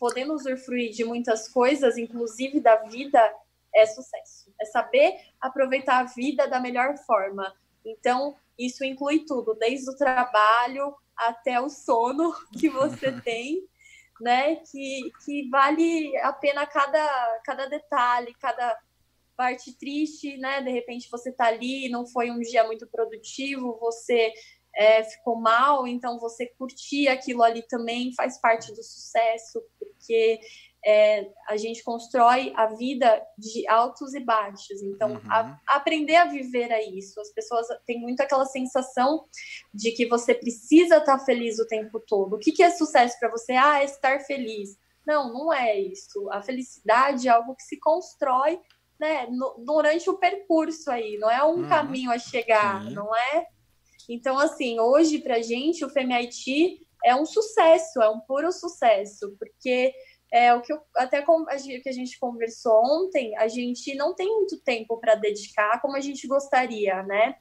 podendo 0.05 0.35
usufruir 0.35 0.91
de 0.91 1.03
muitas 1.03 1.49
coisas, 1.49 1.97
inclusive 1.97 2.61
da 2.61 2.77
vida, 2.77 3.19
é 3.75 3.87
sucesso. 3.87 4.53
É 4.61 4.67
saber 4.67 5.19
aproveitar 5.41 6.01
a 6.01 6.05
vida 6.05 6.47
da 6.47 6.61
melhor 6.61 6.95
forma. 7.07 7.57
Então, 7.83 8.37
isso 8.59 8.85
inclui 8.85 9.21
tudo, 9.21 9.55
desde 9.55 9.89
o 9.89 9.97
trabalho 9.97 10.95
até 11.17 11.59
o 11.59 11.71
sono 11.71 12.35
que 12.53 12.69
você 12.69 13.13
tem, 13.25 13.67
né? 14.21 14.57
Que, 14.57 15.11
que 15.25 15.49
vale 15.49 16.15
a 16.19 16.35
pena 16.35 16.67
cada, 16.67 17.41
cada 17.43 17.65
detalhe, 17.65 18.35
cada 18.35 18.79
parte 19.35 19.73
triste, 19.73 20.37
né? 20.37 20.61
De 20.61 20.71
repente 20.71 21.09
você 21.11 21.33
tá 21.33 21.47
ali, 21.47 21.89
não 21.89 22.07
foi 22.07 22.31
um 22.31 22.41
dia 22.41 22.63
muito 22.65 22.87
produtivo, 22.89 23.79
você 23.81 24.35
é, 24.77 25.03
ficou 25.05 25.37
mal, 25.41 25.87
então 25.87 26.19
você 26.19 26.47
curtir 26.59 27.09
aquilo 27.09 27.43
ali 27.43 27.63
também 27.63 28.13
faz 28.15 28.41
parte 28.41 28.73
do 28.73 28.83
sucesso, 28.83 29.63
porque 29.79 30.41
é, 30.85 31.31
a 31.49 31.57
gente 31.57 31.83
constrói 31.83 32.53
a 32.55 32.67
vida 32.67 33.23
de 33.39 33.67
altos 33.69 34.13
e 34.15 34.21
baixos. 34.21 34.83
Então, 34.83 35.13
uhum. 35.13 35.21
a, 35.31 35.59
aprender 35.67 36.17
a 36.17 36.27
viver 36.27 36.71
é 36.71 36.85
isso. 36.85 37.19
As 37.21 37.33
pessoas 37.33 37.67
têm 37.87 38.01
muito 38.01 38.21
aquela 38.21 38.45
sensação 38.45 39.25
de 39.73 39.93
que 39.93 40.07
você 40.07 40.35
precisa 40.35 40.99
estar 40.99 41.19
feliz 41.21 41.59
o 41.59 41.67
tempo 41.67 41.99
todo. 42.01 42.37
O 42.37 42.39
que, 42.39 42.53
que 42.53 42.63
é 42.63 42.71
sucesso 42.71 43.19
para 43.19 43.31
você? 43.31 43.53
Ah, 43.53 43.81
é 43.81 43.85
estar 43.85 44.21
feliz. 44.21 44.77
Não, 45.07 45.33
não 45.33 45.53
é 45.53 45.79
isso. 45.79 46.31
A 46.31 46.43
felicidade 46.43 47.29
é 47.29 47.31
algo 47.31 47.55
que 47.55 47.63
se 47.63 47.79
constrói 47.79 48.61
né, 49.01 49.27
no, 49.31 49.65
durante 49.65 50.09
o 50.11 50.19
percurso 50.19 50.91
aí. 50.91 51.17
Não 51.19 51.31
é 51.31 51.43
um 51.43 51.63
uhum. 51.63 51.69
caminho 51.69 52.11
a 52.11 52.19
chegar, 52.19 52.83
Sim. 52.83 52.91
não 52.91 53.15
é? 53.15 53.47
Então, 54.09 54.39
assim, 54.39 54.79
hoje, 54.81 55.19
para 55.19 55.43
gente, 55.43 55.85
o 55.85 55.91
FEMIT 55.91 56.81
é 57.05 57.15
um 57.15 57.27
sucesso, 57.27 58.03
é 58.03 58.09
um 58.09 58.21
puro 58.21 58.51
sucesso, 58.53 59.37
porque 59.39 59.93
é, 60.33 60.53
o 60.55 60.61
que 60.63 60.73
eu, 60.73 60.81
até 60.97 61.23
com, 61.23 61.45
a 61.49 61.57
que 61.57 61.89
a 61.89 61.93
gente 61.93 62.19
conversou 62.19 62.83
ontem, 62.85 63.37
a 63.37 63.47
gente 63.47 63.95
não 63.95 64.15
tem 64.15 64.27
muito 64.27 64.61
tempo 64.63 64.99
para 64.99 65.15
dedicar 65.15 65.81
como 65.81 65.97
a 65.97 66.01
gente 66.01 66.27
gostaria, 66.27 67.03
né? 67.05 67.37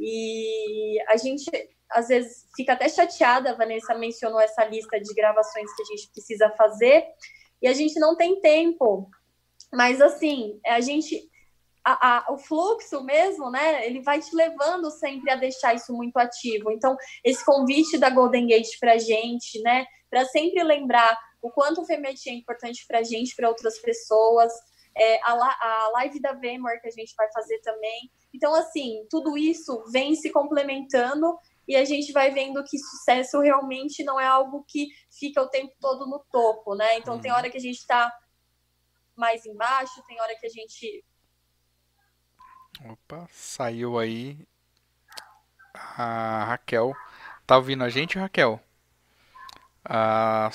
E 0.00 0.98
a 1.08 1.16
gente 1.16 1.50
às 1.90 2.08
vezes 2.08 2.46
fica 2.56 2.72
até 2.72 2.88
chateada, 2.88 3.50
a 3.50 3.54
Vanessa 3.54 3.94
mencionou 3.94 4.40
essa 4.40 4.64
lista 4.64 4.98
de 4.98 5.12
gravações 5.14 5.72
que 5.74 5.82
a 5.82 5.84
gente 5.84 6.10
precisa 6.10 6.50
fazer, 6.56 7.04
e 7.60 7.68
a 7.68 7.74
gente 7.74 8.00
não 8.00 8.16
tem 8.16 8.40
tempo. 8.40 9.08
Mas 9.72 10.00
assim, 10.00 10.58
a 10.66 10.80
gente 10.80 11.30
a, 11.84 12.18
a, 12.28 12.32
o 12.32 12.38
fluxo 12.38 13.02
mesmo, 13.02 13.50
né? 13.50 13.86
Ele 13.86 14.02
vai 14.02 14.20
te 14.20 14.34
levando 14.34 14.90
sempre 14.90 15.30
a 15.30 15.36
deixar 15.36 15.74
isso 15.74 15.92
muito 15.92 16.16
ativo. 16.16 16.70
Então, 16.70 16.96
esse 17.24 17.44
convite 17.44 17.98
da 17.98 18.10
Golden 18.10 18.46
Gate 18.46 18.78
para 18.78 18.98
gente, 18.98 19.60
né? 19.62 19.86
Para 20.08 20.24
sempre 20.26 20.62
lembrar 20.62 21.18
o 21.40 21.50
quanto 21.50 21.80
o 21.80 21.84
FEMET 21.84 22.28
é 22.28 22.32
importante 22.32 22.84
para 22.86 23.02
gente, 23.02 23.34
para 23.34 23.48
outras 23.48 23.78
pessoas, 23.80 24.52
é, 24.96 25.20
a, 25.22 25.32
a 25.32 25.90
live 25.94 26.20
da 26.20 26.32
VMware 26.32 26.80
que 26.80 26.88
a 26.88 26.92
gente 26.92 27.14
vai 27.16 27.30
fazer 27.32 27.58
também. 27.60 28.10
Então, 28.32 28.54
assim, 28.54 29.06
tudo 29.10 29.36
isso 29.36 29.82
vem 29.90 30.14
se 30.14 30.30
complementando 30.30 31.36
e 31.66 31.76
a 31.76 31.84
gente 31.84 32.12
vai 32.12 32.30
vendo 32.30 32.62
que 32.64 32.78
sucesso 32.78 33.40
realmente 33.40 34.04
não 34.04 34.20
é 34.20 34.26
algo 34.26 34.64
que 34.68 34.88
fica 35.10 35.42
o 35.42 35.48
tempo 35.48 35.72
todo 35.80 36.06
no 36.06 36.24
topo, 36.30 36.74
né? 36.74 36.98
Então, 36.98 37.20
tem 37.20 37.30
uhum. 37.30 37.36
hora 37.38 37.50
que 37.50 37.56
a 37.56 37.60
gente 37.60 37.78
está 37.78 38.12
mais 39.16 39.44
embaixo, 39.46 40.02
tem 40.06 40.20
hora 40.20 40.34
que 40.38 40.46
a 40.46 40.50
gente. 40.50 41.04
Opa, 42.80 43.28
saiu 43.30 43.98
aí 43.98 44.38
a 45.74 46.44
Raquel. 46.44 46.94
Tá 47.46 47.56
ouvindo 47.56 47.84
a 47.84 47.88
gente, 47.88 48.18
Raquel? 48.18 48.60
Ah, 49.84 50.48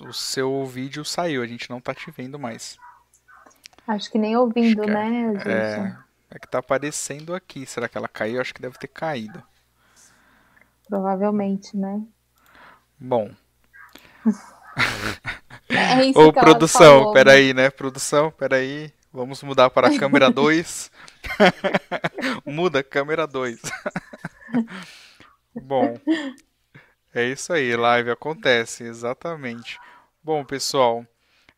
o 0.00 0.12
seu 0.12 0.66
vídeo 0.66 1.04
saiu, 1.04 1.42
a 1.42 1.46
gente 1.46 1.70
não 1.70 1.80
tá 1.80 1.94
te 1.94 2.10
vendo 2.10 2.38
mais. 2.38 2.76
Acho 3.86 4.10
que 4.10 4.18
nem 4.18 4.36
ouvindo, 4.36 4.82
que 4.82 4.90
é, 4.90 4.92
né, 4.92 5.32
gente? 5.34 5.48
É, 5.48 5.96
é 6.30 6.38
que 6.38 6.48
tá 6.48 6.58
aparecendo 6.58 7.34
aqui. 7.34 7.66
Será 7.66 7.88
que 7.88 7.96
ela 7.96 8.08
caiu? 8.08 8.40
Acho 8.40 8.54
que 8.54 8.62
deve 8.62 8.78
ter 8.78 8.88
caído. 8.88 9.42
Provavelmente, 10.88 11.76
né? 11.76 12.02
Bom. 12.98 13.30
é 15.68 16.04
isso 16.04 16.20
Ô, 16.20 16.32
produção, 16.32 16.98
falou, 16.98 17.12
peraí, 17.12 17.52
né? 17.52 17.70
Produção, 17.70 18.30
peraí. 18.30 18.92
Vamos 19.12 19.42
mudar 19.42 19.68
para 19.68 19.88
a 19.88 19.98
câmera 19.98 20.30
2. 20.30 20.90
Muda, 22.46 22.82
câmera 22.82 23.26
2. 23.26 23.60
Bom, 25.54 25.98
é 27.14 27.24
isso 27.24 27.52
aí, 27.52 27.76
live 27.76 28.10
acontece, 28.10 28.84
exatamente. 28.84 29.78
Bom, 30.24 30.42
pessoal, 30.42 31.04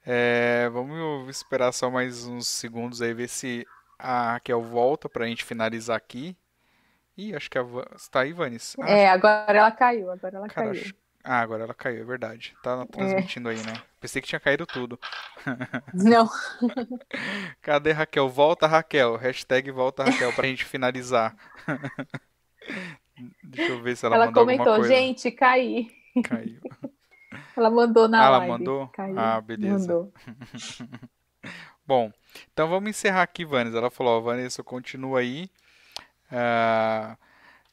é, 0.04 0.68
vamos 0.72 1.28
esperar 1.28 1.70
só 1.70 1.88
mais 1.88 2.26
uns 2.26 2.48
segundos 2.48 3.00
aí, 3.00 3.14
ver 3.14 3.28
se 3.28 3.64
a 3.96 4.32
Raquel 4.32 4.60
volta 4.60 5.08
para 5.08 5.24
a 5.24 5.28
gente 5.28 5.44
finalizar 5.44 5.96
aqui. 5.96 6.36
Ih, 7.16 7.36
acho 7.36 7.48
que 7.48 7.56
a 7.56 7.62
Van... 7.62 7.84
Está 7.94 8.22
aí, 8.22 8.32
Vanis? 8.32 8.74
Ah, 8.80 8.90
é, 8.90 9.08
agora 9.08 9.56
ela 9.56 9.70
caiu, 9.70 10.10
agora 10.10 10.38
ela 10.38 10.48
Cara, 10.48 10.72
caiu. 10.72 10.92
Ah, 11.26 11.40
agora 11.40 11.64
ela 11.64 11.72
caiu, 11.72 12.02
é 12.02 12.04
verdade. 12.04 12.54
Tá 12.62 12.82
é. 12.82 12.92
transmitindo 12.92 13.50
é. 13.50 13.54
aí, 13.54 13.62
né? 13.64 13.82
Pensei 13.98 14.20
que 14.20 14.28
tinha 14.28 14.38
caído 14.38 14.66
tudo. 14.66 15.00
Não. 15.94 16.28
Cadê 17.62 17.92
Raquel? 17.92 18.28
Volta, 18.28 18.66
Raquel. 18.66 19.16
Hashtag 19.16 19.70
volta, 19.70 20.04
Raquel, 20.04 20.34
pra 20.34 20.46
gente 20.46 20.66
finalizar. 20.66 21.34
Deixa 23.42 23.72
eu 23.72 23.82
ver 23.82 23.96
se 23.96 24.04
ela, 24.04 24.16
ela 24.16 24.26
mandou 24.26 24.42
comentou, 24.42 24.66
alguma 24.66 24.88
coisa. 24.88 24.94
gente, 24.94 25.30
caí. 25.30 25.88
Caiu. 26.22 26.60
Ela 27.56 27.70
mandou 27.70 28.08
na 28.08 28.24
ah, 28.24 28.30
live. 28.30 28.46
Ela 28.46 28.58
mandou? 28.58 28.88
Caiu. 28.88 29.18
Ah, 29.18 29.40
beleza. 29.40 29.92
Mandou. 29.92 30.12
Bom, 31.86 32.12
então 32.52 32.68
vamos 32.68 32.90
encerrar 32.90 33.22
aqui, 33.22 33.44
Vanessa. 33.44 33.76
Ela 33.76 33.90
falou, 33.90 34.22
Vanessa, 34.22 34.62
continua 34.62 35.20
aí. 35.20 35.50
Uh, 36.30 37.16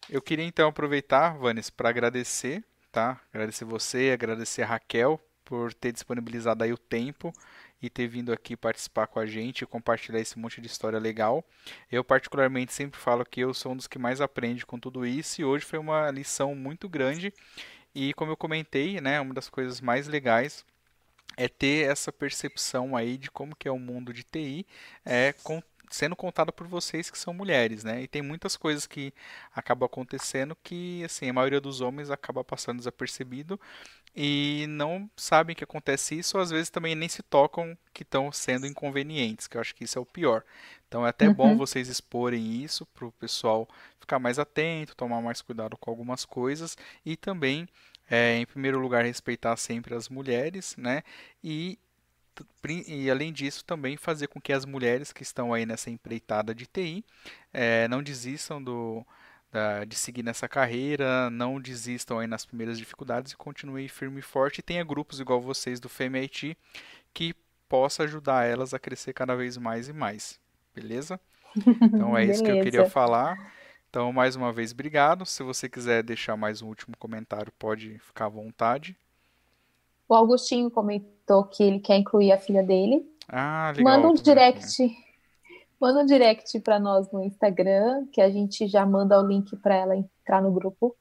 eu 0.10 0.22
queria 0.22 0.46
então 0.46 0.70
aproveitar, 0.70 1.38
Vanessa, 1.38 1.72
para 1.76 1.90
agradecer, 1.90 2.64
tá? 2.92 3.20
Agradecer 3.34 3.66
você, 3.66 4.12
agradecer 4.14 4.64
a 4.64 4.68
Raquel 4.68 5.20
por 5.46 5.74
ter 5.74 5.92
disponibilizado 5.92 6.64
aí 6.64 6.72
o 6.72 6.78
tempo 6.78 7.34
e 7.82 7.90
ter 7.90 8.08
vindo 8.08 8.32
aqui 8.32 8.56
participar 8.56 9.08
com 9.08 9.20
a 9.20 9.26
gente 9.26 9.62
e 9.62 9.66
compartilhar 9.66 10.20
esse 10.20 10.38
monte 10.38 10.62
de 10.62 10.68
história 10.68 11.00
legal. 11.00 11.44
Eu 11.92 12.04
particularmente 12.04 12.74
sempre 12.74 13.00
falo 13.00 13.26
que 13.26 13.42
eu 13.42 13.54
sou 13.54 13.72
um 13.72 13.76
dos 13.76 13.88
que 13.88 13.98
mais 13.98 14.22
aprende 14.22 14.66
com 14.66 14.80
tudo 14.80 15.06
isso 15.06 15.42
e 15.42 15.46
hoje 15.46 15.66
foi 15.66 15.80
uma 15.80 16.12
lição 16.12 16.54
muito 16.54 16.88
grande 16.88 17.34
e 17.94 18.14
como 18.14 18.32
eu 18.32 18.38
comentei, 18.38 19.02
né, 19.02 19.20
uma 19.20 19.34
das 19.34 19.50
coisas 19.50 19.82
mais 19.82 20.08
legais 20.08 20.64
é 21.38 21.48
ter 21.48 21.90
essa 21.90 22.12
percepção 22.12 22.96
aí 22.96 23.18
de 23.18 23.32
como 23.32 23.56
que 23.56 23.68
é 23.68 23.72
o 23.72 23.80
mundo 23.80 24.14
de 24.14 24.24
TI, 24.24 24.66
é 25.06 25.34
com, 25.44 25.62
sendo 25.92 26.16
contado 26.16 26.52
por 26.52 26.68
vocês 26.68 27.12
que 27.12 27.18
são 27.18 27.34
mulheres, 27.34 27.84
né? 27.84 28.02
E 28.02 28.08
tem 28.08 28.22
muitas 28.22 28.56
coisas 28.56 28.88
que 28.88 29.14
acabam 29.54 29.86
acontecendo 29.86 30.58
que, 30.64 31.04
assim, 31.04 31.30
a 31.30 31.34
maioria 31.34 31.62
dos 31.62 31.82
homens 31.82 32.10
acaba 32.10 32.44
passando 32.44 32.78
desapercebido 32.78 33.60
e 34.16 34.66
não 34.68 35.10
sabem 35.16 35.56
que 35.56 35.64
acontece 35.64 36.18
isso, 36.18 36.38
ou 36.38 36.44
às 36.44 36.50
vezes 36.50 36.70
também 36.70 36.96
nem 36.96 37.08
se 37.08 37.22
tocam 37.22 37.78
que 37.94 38.04
estão 38.04 38.32
sendo 38.32 38.66
inconvenientes, 38.66 39.48
que 39.48 39.58
eu 39.58 39.62
acho 39.62 39.76
que 39.76 39.84
isso 39.84 39.98
é 39.98 40.02
o 40.02 40.06
pior. 40.06 40.44
Então 40.88 41.06
é 41.06 41.10
até 41.10 41.28
uhum. 41.28 41.34
bom 41.34 41.58
vocês 41.58 41.88
exporem 41.88 42.62
isso 42.62 42.86
para 42.88 43.06
o 43.06 43.12
pessoal 43.14 43.68
ficar 44.00 44.20
mais 44.20 44.40
atento, 44.40 44.96
tomar 44.96 45.22
mais 45.22 45.42
cuidado 45.42 45.78
com 45.78 45.90
algumas 45.90 46.26
coisas 46.26 46.78
e 47.06 47.16
também, 47.16 47.68
é, 48.10 48.38
em 48.38 48.46
primeiro 48.46 48.80
lugar, 48.80 49.06
respeitar 49.06 49.56
sempre 49.56 49.96
as 49.96 50.10
mulheres, 50.10 50.76
né? 50.78 51.04
E 51.44 51.80
e 52.88 53.10
além 53.10 53.32
disso 53.32 53.64
também 53.66 53.98
fazer 53.98 54.28
com 54.28 54.40
que 54.40 54.54
as 54.54 54.66
mulheres 54.66 55.12
que 55.12 55.24
estão 55.24 55.54
aí 55.54 55.66
nessa 55.66 55.90
empreitada 55.90 56.54
de 56.54 56.66
TI 56.66 57.04
é, 57.54 57.88
não 57.88 58.02
desistam 58.02 58.62
do, 58.64 59.06
da, 59.52 59.84
de 59.86 59.96
seguir 59.96 60.24
nessa 60.24 60.48
carreira, 60.48 61.30
não 61.30 61.60
desistam 61.60 62.20
aí 62.20 62.28
nas 62.28 62.46
primeiras 62.46 62.78
dificuldades 62.78 63.32
e 63.32 63.38
continuem 63.38 63.88
firme 63.88 64.20
e 64.20 64.24
forte 64.24 64.60
e 64.60 64.64
tenha 64.64 64.84
grupos 64.84 65.20
igual 65.20 65.42
vocês 65.42 65.80
do 65.80 65.90
FEMIT 65.90 66.58
que 67.14 67.36
possa 67.68 68.04
ajudar 68.04 68.46
elas 68.46 68.74
a 68.74 68.80
crescer 68.80 69.14
cada 69.14 69.36
vez 69.36 69.58
mais 69.58 69.88
e 69.88 69.94
mais, 69.94 70.40
beleza? 70.76 71.20
Então 71.82 72.18
é 72.18 72.26
isso 72.26 72.44
que 72.44 72.52
eu 72.52 72.62
queria 72.62 72.90
falar. 72.90 73.54
Então, 73.90 74.12
mais 74.14 74.38
uma 74.38 74.54
vez, 74.54 74.72
obrigado. 74.72 75.26
Se 75.26 75.44
você 75.44 75.68
quiser 75.68 76.02
deixar 76.02 76.38
mais 76.38 76.62
um 76.62 76.68
último 76.68 76.96
comentário, 76.98 77.52
pode 77.60 78.00
ficar 78.00 78.28
à 78.28 78.30
vontade. 78.30 78.96
O 80.08 80.16
Augustinho 80.16 80.72
comentou 80.72 81.21
que 81.44 81.64
ele 81.64 81.80
quer 81.80 81.98
incluir 81.98 82.32
a 82.32 82.38
filha 82.38 82.64
dele. 82.64 83.10
Ah, 83.28 83.74
legal. 83.76 83.94
Manda 83.94 84.08
um 84.10 84.14
direct 84.14 84.84
Manda 85.82 86.02
um 86.02 86.06
direct 86.06 86.60
para 86.60 86.80
nós 86.80 87.12
no 87.12 87.24
Instagram, 87.24 88.06
que 88.14 88.22
a 88.22 88.30
gente 88.30 88.68
já 88.68 88.86
manda 88.86 89.20
o 89.20 89.26
link 89.26 89.56
para 89.58 89.76
ela 89.76 89.96
entrar 89.96 90.40
no 90.40 90.52
grupo. 90.52 90.96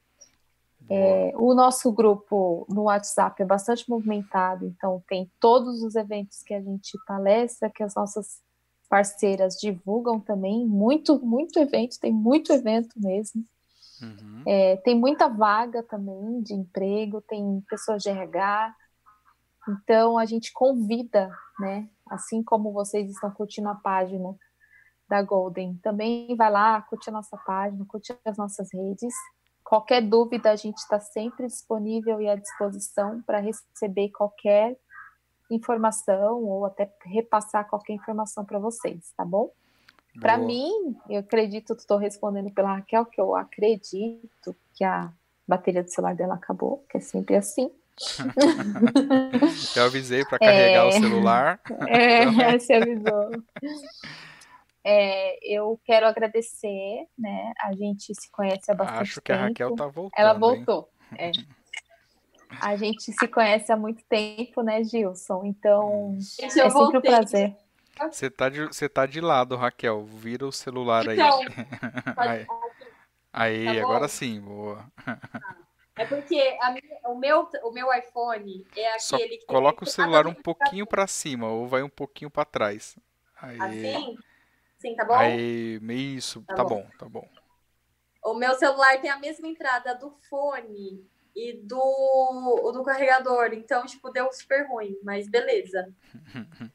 É, 0.88 1.32
o 1.36 1.54
nosso 1.54 1.92
grupo 1.92 2.66
no 2.66 2.84
WhatsApp 2.84 3.42
é 3.42 3.44
bastante 3.44 3.88
movimentado, 3.88 4.66
então 4.66 5.04
tem 5.06 5.30
todos 5.38 5.82
os 5.82 5.94
eventos 5.94 6.42
que 6.42 6.54
a 6.54 6.60
gente 6.62 6.98
palestra, 7.06 7.70
que 7.70 7.82
as 7.82 7.94
nossas 7.94 8.40
parceiras 8.88 9.54
divulgam 9.60 10.18
também, 10.18 10.66
muito, 10.66 11.20
muito 11.24 11.60
evento, 11.60 12.00
tem 12.00 12.10
muito 12.12 12.50
evento 12.50 12.94
mesmo. 12.96 13.44
Uhum. 14.02 14.42
É, 14.46 14.76
tem 14.78 14.98
muita 14.98 15.28
vaga 15.28 15.82
também 15.82 16.40
de 16.40 16.54
emprego, 16.54 17.20
tem 17.20 17.62
pessoas 17.68 18.02
de 18.02 18.08
RH. 18.08 18.74
Então 19.70 20.18
a 20.18 20.24
gente 20.24 20.52
convida, 20.52 21.30
né? 21.58 21.88
Assim 22.08 22.42
como 22.42 22.72
vocês 22.72 23.08
estão 23.10 23.30
curtindo 23.30 23.68
a 23.68 23.74
página 23.74 24.34
da 25.08 25.22
Golden. 25.22 25.78
Também 25.82 26.34
vai 26.36 26.50
lá, 26.50 26.80
curte 26.82 27.08
a 27.08 27.12
nossa 27.12 27.36
página, 27.36 27.84
curte 27.86 28.16
as 28.24 28.36
nossas 28.36 28.72
redes. 28.72 29.14
Qualquer 29.62 30.00
dúvida, 30.00 30.50
a 30.50 30.56
gente 30.56 30.78
está 30.78 30.98
sempre 30.98 31.46
disponível 31.46 32.20
e 32.20 32.28
à 32.28 32.34
disposição 32.34 33.22
para 33.22 33.38
receber 33.38 34.10
qualquer 34.10 34.76
informação 35.50 36.42
ou 36.44 36.64
até 36.64 36.92
repassar 37.04 37.68
qualquer 37.68 37.92
informação 37.92 38.44
para 38.44 38.58
vocês, 38.58 39.12
tá 39.16 39.24
bom? 39.24 39.50
Para 40.20 40.36
mim, 40.36 40.96
eu 41.08 41.20
acredito, 41.20 41.72
estou 41.72 41.96
respondendo 41.96 42.52
pela 42.52 42.74
Raquel, 42.74 43.06
que 43.06 43.20
eu 43.20 43.36
acredito 43.36 44.56
que 44.74 44.82
a 44.82 45.12
bateria 45.46 45.84
do 45.84 45.90
celular 45.90 46.16
dela 46.16 46.34
acabou, 46.34 46.84
que 46.88 46.98
é 46.98 47.00
sempre 47.00 47.36
assim. 47.36 47.70
eu 49.76 49.84
avisei 49.84 50.24
para 50.24 50.38
carregar 50.38 50.84
é... 50.84 50.88
o 50.88 50.92
celular. 50.92 51.60
É, 51.88 52.22
então... 52.24 52.58
você 52.58 52.72
avisou. 52.74 53.30
É, 54.82 55.38
eu 55.56 55.78
quero 55.84 56.06
agradecer, 56.06 57.06
né? 57.18 57.52
A 57.62 57.74
gente 57.74 58.14
se 58.14 58.30
conhece 58.30 58.70
há 58.70 58.74
bastante 58.74 59.02
Acho 59.02 59.20
que 59.20 59.32
tempo. 59.32 59.40
a 59.40 59.46
Raquel 59.48 59.76
tá 59.76 59.86
voltando. 59.86 60.18
Ela 60.18 60.32
voltou. 60.32 60.88
É. 61.16 61.30
A 62.60 62.74
gente 62.74 63.12
se 63.12 63.28
conhece 63.28 63.70
há 63.70 63.76
muito 63.76 64.02
tempo, 64.08 64.60
né, 64.60 64.82
Gilson? 64.82 65.44
Então, 65.44 66.16
gente, 66.18 66.46
é 66.46 66.50
sempre 66.50 66.70
voltei. 66.70 66.98
um 66.98 67.02
prazer. 67.02 67.56
Você 68.10 68.28
tá, 68.28 68.48
de, 68.48 68.66
você 68.66 68.88
tá 68.88 69.06
de 69.06 69.20
lado, 69.20 69.54
Raquel. 69.54 70.04
Vira 70.04 70.46
o 70.46 70.50
celular 70.50 71.06
então, 71.06 71.40
aí. 72.16 72.46
aí, 73.32 73.68
aí 73.68 73.76
tá 73.76 73.82
agora 73.82 74.08
sim, 74.08 74.40
boa. 74.40 74.84
É 76.00 76.06
porque 76.06 76.34
minha, 76.34 77.00
o, 77.08 77.14
meu, 77.14 77.46
o 77.62 77.72
meu 77.72 77.92
iPhone 77.92 78.66
é 78.74 78.86
aquele 78.88 79.00
Só 79.00 79.18
que. 79.18 79.44
Coloca 79.46 79.84
o 79.84 79.86
celular 79.86 80.26
um 80.26 80.32
pouquinho 80.32 80.86
para 80.86 81.06
cima 81.06 81.48
ou 81.48 81.68
vai 81.68 81.82
um 81.82 81.90
pouquinho 81.90 82.30
para 82.30 82.46
trás. 82.46 82.96
Aí. 83.36 83.60
Assim? 83.60 84.16
Sim, 84.78 84.96
tá 84.96 85.04
bom? 85.04 85.12
Aí, 85.12 85.78
isso, 86.16 86.42
tá, 86.46 86.54
tá 86.54 86.64
bom. 86.64 86.76
bom, 86.76 86.90
tá 86.98 87.06
bom. 87.06 87.28
O 88.24 88.32
meu 88.32 88.54
celular 88.54 88.98
tem 89.02 89.10
a 89.10 89.18
mesma 89.18 89.46
entrada 89.46 89.94
do 89.94 90.10
fone 90.30 91.06
e 91.36 91.60
do, 91.64 92.72
do 92.72 92.82
carregador, 92.82 93.52
então, 93.52 93.84
tipo, 93.84 94.08
deu 94.10 94.32
super 94.32 94.66
ruim, 94.68 94.98
mas 95.02 95.28
beleza. 95.28 95.92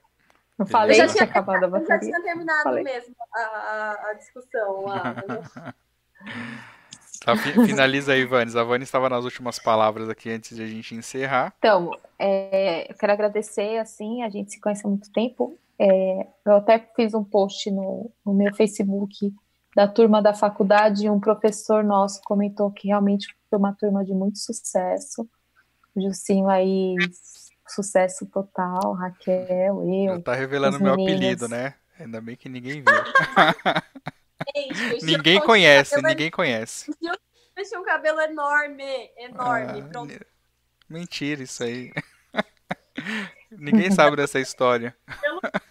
Eu 0.57 0.65
falei 0.67 1.01
eu 1.01 1.05
já 1.05 1.13
tinha, 1.13 1.25
acabado 1.25 1.65
a 1.65 1.67
bateria. 1.67 1.95
já 1.95 1.99
tinha 1.99 2.23
terminado 2.23 2.63
falei. 2.63 2.81
mesmo 2.81 3.13
a, 3.33 4.11
a 4.11 4.13
discussão 4.13 4.85
lá. 4.85 5.13
Tá, 7.25 7.35
finaliza 7.65 8.13
aí, 8.13 8.23
Vanes. 8.23 8.55
A 8.55 8.63
Vanes 8.63 8.87
estava 8.87 9.09
nas 9.09 9.25
últimas 9.25 9.57
palavras 9.57 10.07
aqui 10.07 10.29
antes 10.29 10.55
de 10.55 10.61
a 10.61 10.67
gente 10.67 10.93
encerrar. 10.93 11.53
Então, 11.57 11.89
é, 12.19 12.91
eu 12.91 12.95
quero 12.95 13.11
agradecer, 13.11 13.79
assim, 13.79 14.21
a 14.21 14.29
gente 14.29 14.51
se 14.51 14.61
conhece 14.61 14.85
há 14.85 14.89
muito 14.89 15.11
tempo. 15.11 15.57
É, 15.79 16.27
eu 16.45 16.53
até 16.53 16.79
fiz 16.95 17.15
um 17.15 17.23
post 17.23 17.69
no, 17.71 18.11
no 18.23 18.33
meu 18.33 18.53
Facebook 18.53 19.33
da 19.75 19.87
turma 19.87 20.21
da 20.21 20.33
faculdade, 20.33 21.09
um 21.09 21.19
professor 21.19 21.83
nosso 21.83 22.21
comentou 22.23 22.71
que 22.71 22.87
realmente 22.87 23.27
foi 23.49 23.59
uma 23.59 23.73
turma 23.73 24.05
de 24.05 24.13
muito 24.13 24.37
sucesso. 24.37 25.27
O 25.93 26.01
Jucinho 26.01 26.47
aí, 26.47 26.95
sucesso 27.67 28.25
total, 28.27 28.93
Raquel, 28.93 29.83
eu. 29.83 30.15
Já 30.15 30.21
tá 30.21 30.35
revelando 30.35 30.79
meu 30.79 30.93
apelido, 30.93 31.47
né? 31.49 31.73
Ainda 31.99 32.21
bem 32.21 32.35
que 32.35 32.47
ninguém 32.47 32.83
viu. 32.83 32.85
Gente, 34.55 35.05
ninguém 35.05 35.39
conhece, 35.41 36.01
ninguém 36.01 36.29
conhece. 36.31 36.91
Eu 37.01 37.63
tinha 37.63 37.79
um 37.79 37.85
cabelo 37.85 38.19
enorme, 38.19 39.09
enorme. 39.17 39.81
Ah, 39.81 39.87
Pronto. 39.89 40.25
Mentira 40.89 41.43
isso 41.43 41.63
aí. 41.63 41.91
ninguém 43.51 43.89
sabe 43.91 44.15
dessa 44.17 44.39
história. 44.39 44.95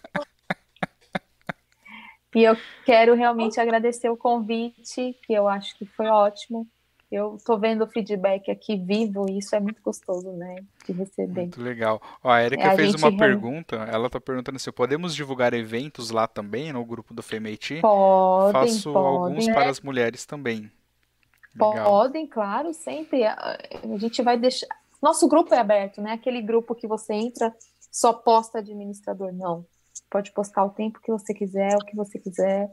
E 2.35 2.43
eu 2.43 2.57
quero 2.83 3.13
realmente 3.13 3.61
agradecer 3.61 4.09
o 4.09 4.17
convite, 4.17 5.17
que 5.25 5.31
eu 5.31 5.47
acho 5.47 5.73
que 5.77 5.85
foi 5.85 6.07
ótimo. 6.07 6.67
Eu 7.15 7.37
estou 7.37 7.57
vendo 7.57 7.85
o 7.85 7.87
feedback 7.87 8.51
aqui 8.51 8.75
vivo 8.75 9.25
e 9.29 9.37
isso 9.37 9.55
é 9.55 9.59
muito 9.61 9.81
gostoso, 9.81 10.33
né? 10.33 10.57
De 10.85 10.91
receber. 10.91 11.43
Muito 11.43 11.61
legal. 11.61 12.01
Ó, 12.21 12.29
a 12.29 12.43
Erika 12.43 12.73
é, 12.73 12.75
fez 12.75 12.93
uma 12.93 13.09
re... 13.09 13.17
pergunta. 13.17 13.77
Ela 13.77 14.07
está 14.07 14.19
perguntando 14.19 14.59
se 14.59 14.69
podemos 14.69 15.15
divulgar 15.15 15.53
eventos 15.53 16.11
lá 16.11 16.27
também, 16.27 16.73
no 16.73 16.83
grupo 16.83 17.13
do 17.13 17.23
FEMEITI? 17.23 17.79
Podem, 17.79 18.51
Faço 18.51 18.91
podem. 18.91 19.07
alguns 19.07 19.45
para 19.45 19.69
as 19.69 19.79
mulheres 19.79 20.25
também. 20.25 20.69
Legal. 21.55 21.85
Podem, 21.85 22.27
claro, 22.27 22.73
sempre. 22.73 23.23
A 23.23 23.57
gente 23.97 24.21
vai 24.21 24.37
deixar. 24.37 24.67
Nosso 25.01 25.25
grupo 25.29 25.53
é 25.53 25.59
aberto, 25.59 26.01
né? 26.01 26.11
Aquele 26.11 26.41
grupo 26.41 26.75
que 26.75 26.85
você 26.85 27.13
entra, 27.13 27.55
só 27.89 28.11
posta 28.11 28.59
administrador. 28.59 29.31
Não. 29.31 29.65
Pode 30.09 30.33
postar 30.33 30.65
o 30.65 30.69
tempo 30.69 30.99
que 31.01 31.13
você 31.13 31.33
quiser, 31.33 31.77
o 31.77 31.85
que 31.85 31.95
você 31.95 32.19
quiser. 32.19 32.69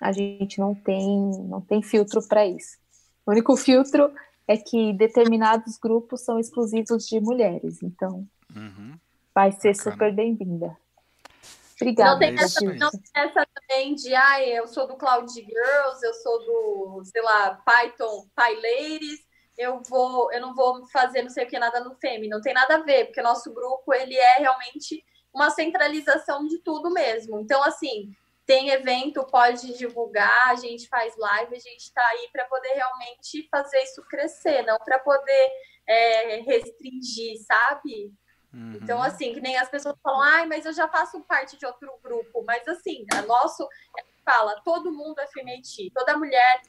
A 0.00 0.12
gente 0.12 0.58
não 0.58 0.74
tem, 0.74 1.30
não 1.44 1.60
tem 1.60 1.82
filtro 1.82 2.26
para 2.26 2.46
isso. 2.46 2.78
O 3.26 3.32
único 3.32 3.56
filtro 3.56 4.14
é 4.46 4.56
que 4.56 4.92
determinados 4.92 5.76
grupos 5.76 6.20
são 6.20 6.38
exclusivos 6.38 7.06
de 7.06 7.20
mulheres, 7.20 7.82
então 7.82 8.26
uhum. 8.54 8.96
vai 9.34 9.50
ser 9.50 9.76
Bacana. 9.76 9.92
super 9.92 10.14
bem-vinda. 10.14 10.76
Obrigada. 11.74 12.12
Não 12.12 12.18
tem, 12.18 12.38
essa, 12.38 12.60
não 12.60 12.90
tem 12.90 13.00
essa 13.14 13.46
também 13.52 13.94
de, 13.96 14.14
ah, 14.14 14.42
eu 14.46 14.66
sou 14.68 14.86
do 14.86 14.96
Cloud 14.96 15.30
Girls, 15.30 16.06
eu 16.06 16.14
sou 16.14 16.38
do, 16.38 17.02
sei 17.04 17.20
lá, 17.20 17.60
Python 17.66 18.26
PyLadies, 18.34 19.26
eu 19.58 19.82
vou, 19.88 20.32
eu 20.32 20.40
não 20.40 20.54
vou 20.54 20.86
fazer 20.86 21.22
não 21.22 21.30
sei 21.30 21.44
o 21.44 21.48
que 21.48 21.58
nada 21.58 21.80
no 21.80 21.94
FEME. 21.96 22.28
Não 22.28 22.40
tem 22.40 22.54
nada 22.54 22.76
a 22.76 22.82
ver, 22.82 23.06
porque 23.06 23.20
o 23.20 23.24
nosso 23.24 23.52
grupo 23.52 23.92
ele 23.92 24.16
é 24.16 24.38
realmente 24.38 25.04
uma 25.34 25.50
centralização 25.50 26.46
de 26.46 26.58
tudo 26.58 26.90
mesmo. 26.90 27.40
Então, 27.40 27.62
assim, 27.62 28.14
tem 28.46 28.70
evento, 28.70 29.26
pode 29.26 29.76
divulgar, 29.76 30.50
a 30.50 30.54
gente 30.54 30.88
faz 30.88 31.16
live, 31.16 31.56
a 31.56 31.58
gente 31.58 31.80
está 31.80 32.06
aí 32.06 32.28
para 32.32 32.44
poder 32.44 32.68
realmente 32.68 33.48
fazer 33.50 33.82
isso 33.82 34.02
crescer, 34.08 34.62
não 34.62 34.78
para 34.78 35.00
poder 35.00 35.50
é, 35.86 36.36
restringir, 36.42 37.36
sabe? 37.44 38.12
Uhum. 38.54 38.78
Então, 38.80 39.02
assim, 39.02 39.34
que 39.34 39.40
nem 39.40 39.56
as 39.58 39.68
pessoas 39.68 39.96
falam, 40.00 40.22
ai, 40.22 40.46
mas 40.46 40.64
eu 40.64 40.72
já 40.72 40.88
faço 40.88 41.20
parte 41.24 41.58
de 41.58 41.66
outro 41.66 41.98
grupo. 42.02 42.44
Mas, 42.46 42.66
assim, 42.68 43.04
a 43.12 43.22
nosso 43.22 43.68
fala, 44.24 44.60
todo 44.64 44.92
mundo 44.92 45.18
é 45.20 45.26
FMIT, 45.26 45.92
toda 45.92 46.16
mulher 46.16 46.60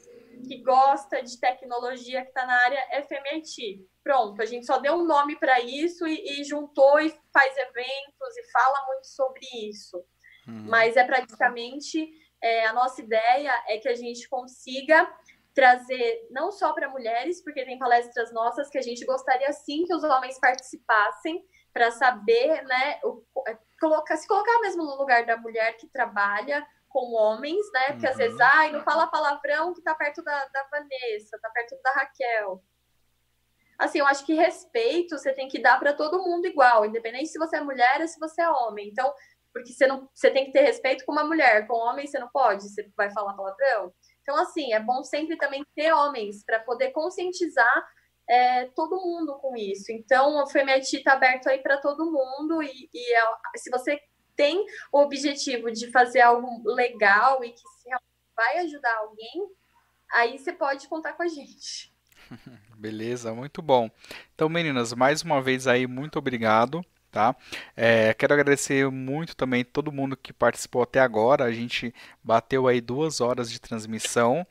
que 0.48 0.62
gosta 0.62 1.22
de 1.24 1.40
tecnologia, 1.40 2.22
que 2.22 2.28
está 2.28 2.46
na 2.46 2.54
área, 2.64 2.88
é 2.92 3.02
FMIT. 3.04 3.86
Pronto, 4.04 4.42
a 4.42 4.46
gente 4.46 4.66
só 4.66 4.78
deu 4.80 4.94
um 4.94 5.06
nome 5.06 5.38
para 5.38 5.60
isso 5.60 6.06
e, 6.08 6.42
e 6.42 6.44
juntou 6.44 7.00
e 7.00 7.10
faz 7.34 7.56
eventos 7.58 8.38
e 8.38 8.52
fala 8.52 8.86
muito 8.88 9.08
sobre 9.08 9.46
isso. 9.68 10.04
Uhum. 10.48 10.66
Mas 10.68 10.96
é 10.96 11.04
praticamente 11.04 12.10
é, 12.42 12.66
a 12.66 12.74
nossa 12.74 13.02
ideia 13.02 13.52
é 13.68 13.78
que 13.78 13.90
a 13.90 13.96
gente 13.96 14.28
consiga 14.30 15.12
trazer 15.54 16.28
não 16.30 16.52
só 16.52 16.72
para 16.72 16.90
mulheres, 16.90 17.44
porque 17.44 17.66
tem 17.66 17.80
palestras 17.80 18.32
nossas 18.32 18.70
que 18.70 18.78
a 18.78 18.82
gente 18.82 19.04
gostaria 19.06 19.52
sim 19.54 19.86
que 19.86 19.94
os 19.94 20.04
homens 20.04 20.40
participassem 20.40 21.44
para 21.74 21.90
saber, 21.92 22.64
né, 22.64 23.00
o, 23.04 23.24
é, 23.48 23.58
colocar, 23.80 24.16
se 24.18 24.28
colocar 24.28 24.60
mesmo 24.62 24.84
no 24.84 24.96
lugar 24.96 25.26
da 25.26 25.38
mulher 25.38 25.76
que 25.78 25.88
trabalha 25.88 26.66
com 26.90 27.14
homens, 27.14 27.66
né? 27.72 27.92
Porque 27.92 28.06
uhum. 28.06 28.12
às 28.12 28.18
vezes, 28.18 28.40
ai, 28.40 28.72
não 28.72 28.84
fala 28.84 29.08
palavrão 29.08 29.74
que 29.74 29.82
tá 29.82 29.94
perto 29.94 30.24
da, 30.24 30.46
da 30.46 30.64
Vanessa, 30.72 31.38
tá 31.42 31.50
perto 31.50 31.76
da 31.84 31.92
Raquel. 31.92 32.64
Assim, 33.78 34.00
eu 34.00 34.08
acho 34.08 34.26
que 34.26 34.34
respeito 34.34 35.18
você 35.18 35.34
tem 35.34 35.48
que 35.48 35.60
dar 35.60 35.80
para 35.80 35.94
todo 35.94 36.24
mundo 36.24 36.48
igual, 36.48 36.86
independente 36.86 37.28
se 37.28 37.38
você 37.38 37.58
é 37.58 37.62
mulher 37.62 38.02
ou 38.02 38.08
se 38.08 38.20
você 38.20 38.42
é 38.42 38.50
homem. 38.50 38.90
Então, 38.90 39.14
porque 39.58 39.74
você 39.74 39.88
não 39.88 40.08
você 40.14 40.30
tem 40.30 40.46
que 40.46 40.52
ter 40.52 40.62
respeito 40.62 41.04
com 41.06 41.12
uma 41.12 41.24
mulher, 41.24 41.68
com 41.68 41.74
um 41.74 41.90
homem 41.90 42.06
você 42.06 42.20
não 42.20 42.30
pode, 42.30 42.70
você 42.70 42.90
vai 42.96 43.12
falar 43.12 43.34
palavrão. 43.34 43.92
Então, 44.22 44.36
assim, 44.38 44.74
é 44.74 44.80
bom 44.80 45.04
sempre 45.04 45.38
também 45.38 45.66
ter 45.76 45.92
homens 45.94 46.44
para 46.44 46.60
poder 46.60 46.92
conscientizar 46.92 47.88
é, 48.30 48.66
todo 48.76 49.02
mundo 49.02 49.38
com 49.40 49.56
isso. 49.56 49.92
Então, 49.92 50.44
o 50.44 50.48
FEMET 50.48 50.98
está 50.98 51.14
aberto 51.14 51.48
aí 51.48 51.60
para 51.60 51.78
todo 51.78 52.12
mundo 52.12 52.62
e, 52.62 52.90
e 52.94 53.14
é, 53.16 53.22
se 53.56 53.70
você 53.70 54.00
tem 54.36 54.66
o 54.92 55.00
objetivo 55.00 55.72
de 55.72 55.90
fazer 55.92 56.22
algo 56.22 56.62
legal 56.66 57.44
e 57.44 57.52
que 57.52 57.64
vai 58.36 58.60
ajudar 58.60 58.96
alguém, 58.98 59.50
aí 60.14 60.38
você 60.38 60.54
pode 60.54 60.88
contar 60.88 61.14
com 61.14 61.24
a 61.24 61.28
gente. 61.28 61.92
Beleza, 62.78 63.34
muito 63.34 63.62
bom. 63.62 63.90
Então, 64.36 64.48
meninas, 64.48 64.94
mais 64.94 65.24
uma 65.24 65.42
vez 65.42 65.66
aí, 65.66 65.88
muito 65.88 66.20
obrigado 66.20 66.86
tá? 67.12 67.36
É, 67.76 68.14
quero 68.14 68.34
agradecer 68.34 68.90
muito 68.90 69.36
também 69.36 69.64
todo 69.64 69.92
mundo 69.92 70.18
que 70.18 70.34
participou 70.34 70.84
até 70.84 71.00
agora. 71.00 71.44
A 71.44 71.52
gente 71.52 71.94
bateu 72.24 72.68
aí 72.68 72.82
duas 72.82 73.22
horas 73.22 73.52
de 73.52 73.60
transmissão. 73.60 74.46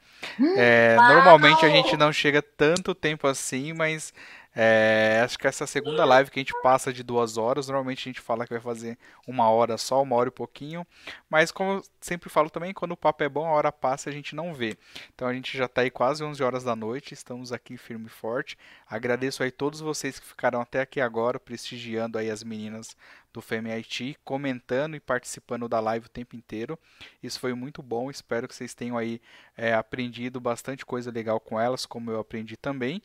É, 0.57 0.97
normalmente 0.97 1.65
a 1.65 1.69
gente 1.69 1.97
não 1.97 2.13
chega 2.13 2.43
tanto 2.43 2.95
tempo 2.95 3.27
assim, 3.27 3.73
mas 3.73 4.13
é, 4.59 5.21
acho 5.23 5.39
que 5.39 5.47
essa 5.47 5.67
segunda 5.67 6.03
live 6.07 6.31
que 6.31 6.41
a 6.41 6.43
gente 6.43 6.55
passa 6.63 6.91
de 6.91 7.03
duas 7.03 7.37
horas, 7.37 7.69
normalmente 7.69 8.09
a 8.09 8.11
gente 8.11 8.23
fala 8.23 8.47
que 8.47 8.55
vai 8.55 8.61
fazer 8.61 8.99
uma 9.29 9.51
hora 9.51 9.77
só, 9.77 10.03
uma 10.03 10.17
hora 10.17 10.31
e 10.31 10.33
pouquinho. 10.33 10.87
Mas 11.29 11.53
como 11.53 11.73
eu 11.73 11.83
sempre 12.01 12.31
falo 12.31 12.49
também, 12.49 12.73
quando 12.73 12.93
o 12.93 12.97
papo 12.97 13.23
é 13.23 13.29
bom, 13.29 13.47
a 13.47 13.51
hora 13.51 13.71
passa 13.71 14.09
e 14.09 14.13
a 14.13 14.15
gente 14.15 14.35
não 14.35 14.55
vê. 14.55 14.79
Então 15.15 15.29
a 15.29 15.35
gente 15.35 15.59
já 15.59 15.67
está 15.67 15.83
aí 15.83 15.91
quase 15.91 16.25
11 16.25 16.43
horas 16.43 16.65
da 16.65 16.75
noite, 16.75 17.13
estamos 17.13 17.53
aqui 17.53 17.77
firme 17.77 18.07
e 18.07 18.09
forte. 18.09 18.57
Agradeço 18.89 19.43
aí 19.43 19.51
todos 19.51 19.81
vocês 19.81 20.19
que 20.19 20.27
ficaram 20.27 20.59
até 20.59 20.81
aqui 20.81 21.03
agora, 21.03 21.39
prestigiando 21.39 22.17
aí 22.17 22.31
as 22.31 22.43
meninas 22.43 22.97
do 23.37 23.43
FEMIT, 23.43 24.17
comentando 24.25 24.97
e 24.97 25.01
participando 25.01 25.69
da 25.69 25.79
live 25.79 26.07
o 26.07 26.09
tempo 26.09 26.35
inteiro. 26.35 26.79
Isso 27.23 27.39
foi 27.39 27.53
muito 27.53 27.83
bom, 27.83 28.11
espero 28.11 28.49
que 28.49 28.55
vocês 28.55 28.73
tenham 28.73 28.97
aí 28.97 29.21
é, 29.55 29.75
aprendido 29.75 30.41
bastante 30.41 30.87
coisa 30.87 31.11
legal 31.11 31.39
com 31.39 31.61
elas, 31.61 31.85
como 31.85 32.11
eu 32.11 32.19
aprendi 32.19 32.57
também. 32.57 33.03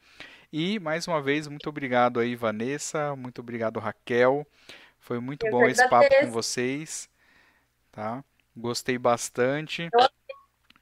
E 0.52 0.80
mais 0.80 1.06
uma 1.06 1.22
vez, 1.22 1.50
muito 1.50 1.68
obrigado 1.68 2.18
aí, 2.18 2.34
Vanessa, 2.34 3.14
muito 3.14 3.42
obrigado, 3.42 3.78
Raquel. 3.78 4.48
Foi 5.00 5.20
muito 5.20 5.46
eu 5.48 5.52
bom 5.52 5.66
esse 5.66 5.86
papo 5.90 6.08
com 6.22 6.32
vocês, 6.32 7.10
tá? 7.92 8.24
Gostei 8.56 8.98
bastante. 8.98 9.90
Eu, 9.92 10.10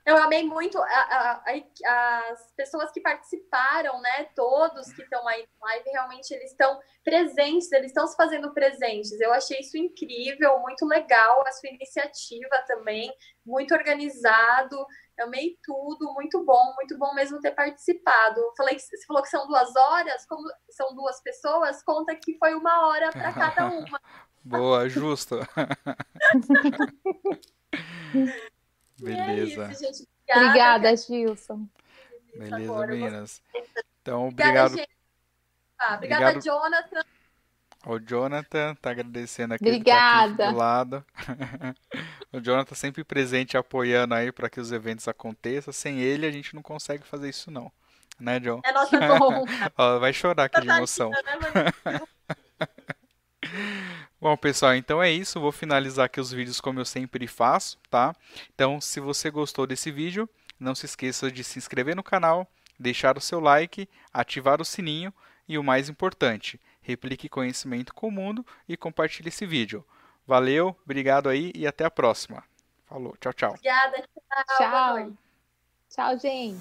eu 0.10 0.18
amei 0.18 0.44
muito 0.44 0.78
a, 0.78 0.84
a, 0.84 1.44
a, 1.46 2.30
as 2.32 2.52
pessoas 2.56 2.92
que 2.92 3.00
participaram, 3.00 4.02
né? 4.02 4.26
Todos 4.36 4.92
que 4.94 5.04
estão 5.04 5.26
aí 5.28 5.48
na 5.62 5.68
live, 5.68 5.90
realmente 5.90 6.34
eles 6.34 6.52
estão 6.52 6.80
presentes, 7.04 7.72
eles 7.72 7.88
estão 7.88 8.08
se 8.08 8.16
fazendo 8.16 8.54
presentes. 8.54 9.20
Eu 9.20 9.32
achei 9.32 9.60
isso 9.60 9.78
incrível, 9.78 10.60
muito 10.60 10.86
legal 10.86 11.44
a 11.46 11.52
sua 11.52 11.70
iniciativa 11.70 12.64
também, 12.68 13.14
muito 13.46 13.74
organizado 13.74 14.76
amei 15.22 15.58
tudo, 15.64 16.14
muito 16.14 16.46
bom, 16.46 16.74
muito 16.76 16.98
bom 16.98 17.14
mesmo 17.14 17.42
ter 17.42 17.52
participado. 17.52 18.40
Falei 18.56 18.80
você 18.80 19.06
falou 19.06 19.22
que 19.22 19.30
são 19.30 19.46
duas 19.48 19.76
horas, 19.76 20.26
como 20.26 20.42
são 20.70 20.96
duas 20.96 21.22
pessoas, 21.22 21.84
conta 21.84 22.16
que 22.16 22.38
foi 22.38 22.56
uma 22.56 22.88
hora 22.88 23.12
para 23.12 23.34
cada 23.34 23.66
uma. 23.68 24.00
Boa, 24.44 24.88
justo. 24.88 25.40
Beleza. 29.00 29.66
É 29.66 29.72
isso, 29.72 30.08
Obrigada, 30.30 30.96
Gilson. 30.96 31.68
Beleza, 32.36 32.72
Agora, 32.72 32.92
meninas. 32.92 33.42
Então, 34.02 34.28
obrigado. 34.28 34.74
Obrigada, 34.74 34.90
ah, 35.80 35.96
obrigada, 35.96 36.30
obrigado. 36.30 36.44
Jonathan. 36.44 37.04
O 37.86 37.98
Jonathan 37.98 38.76
tá 38.76 38.92
agradecendo 38.92 39.54
aqui, 39.54 39.64
Obrigada. 39.64 40.36
Tá 40.36 40.44
aqui 40.44 40.54
do 40.54 40.58
lado. 40.58 41.06
o 42.34 42.40
Jonathan 42.42 42.76
sempre 42.76 43.04
presente 43.06 43.58
apoiando 43.58 44.14
aí 44.14 44.32
para 44.32 44.50
que 44.50 44.60
os 44.60 44.72
eventos 44.72 45.08
aconteçam. 45.08 45.74
Sem 45.74 46.00
ele 46.00 46.28
a 46.28 46.32
gente 46.32 46.54
não 46.54 46.62
consegue 46.62 47.04
fazer 47.04 47.30
isso 47.30 47.50
não. 47.50 47.72
Né, 48.20 48.40
John? 48.40 48.60
É 48.66 48.72
nossa 48.74 48.98
honra. 49.24 49.72
Ó, 49.78 50.00
vai 50.00 50.12
chorar 50.12 50.44
aqui 50.44 50.60
de 50.60 50.68
emoção. 50.68 51.10
Bom, 54.22 54.36
pessoal, 54.36 54.76
então 54.76 55.02
é 55.02 55.10
isso. 55.10 55.40
Vou 55.40 55.52
finalizar 55.52 56.06
aqui 56.06 56.20
os 56.20 56.32
vídeos 56.32 56.60
como 56.60 56.80
eu 56.80 56.86
sempre 56.86 57.26
faço, 57.26 57.78
tá? 57.90 58.14
Então, 58.54 58.82
se 58.82 59.00
você 59.00 59.30
gostou 59.30 59.66
desse 59.66 59.92
vídeo, 59.92 60.30
não 60.60 60.76
se 60.76 60.86
esqueça 60.86 61.32
de 61.32 61.42
se 61.44 61.58
inscrever 61.58 61.96
no 61.96 62.04
canal, 62.04 62.46
deixar 62.78 63.18
o 63.18 63.22
seu 63.22 63.40
like, 63.40 63.88
ativar 64.14 64.62
o 64.62 64.66
sininho 64.66 65.14
e 65.48 65.58
o 65.58 65.64
mais 65.64 65.88
importante, 65.88 66.60
replique 66.82 67.30
conhecimento 67.30 67.94
com 67.94 68.10
o 68.10 68.12
mundo 68.12 68.46
e 68.68 68.76
compartilhe 68.76 69.30
esse 69.30 69.46
vídeo. 69.46 69.86
Valeu, 70.28 70.76
obrigado 70.84 71.30
aí 71.30 71.52
e 71.56 71.66
até 71.66 71.86
a 71.86 71.92
próxima. 71.92 72.44
Falou, 72.88 73.16
tchau, 73.22 73.34
tchau. 73.34 73.52
Obrigada, 73.52 74.04
tchau. 74.58 74.58
Tchau, 74.58 75.18
tchau 75.90 76.20
gente. 76.20 76.60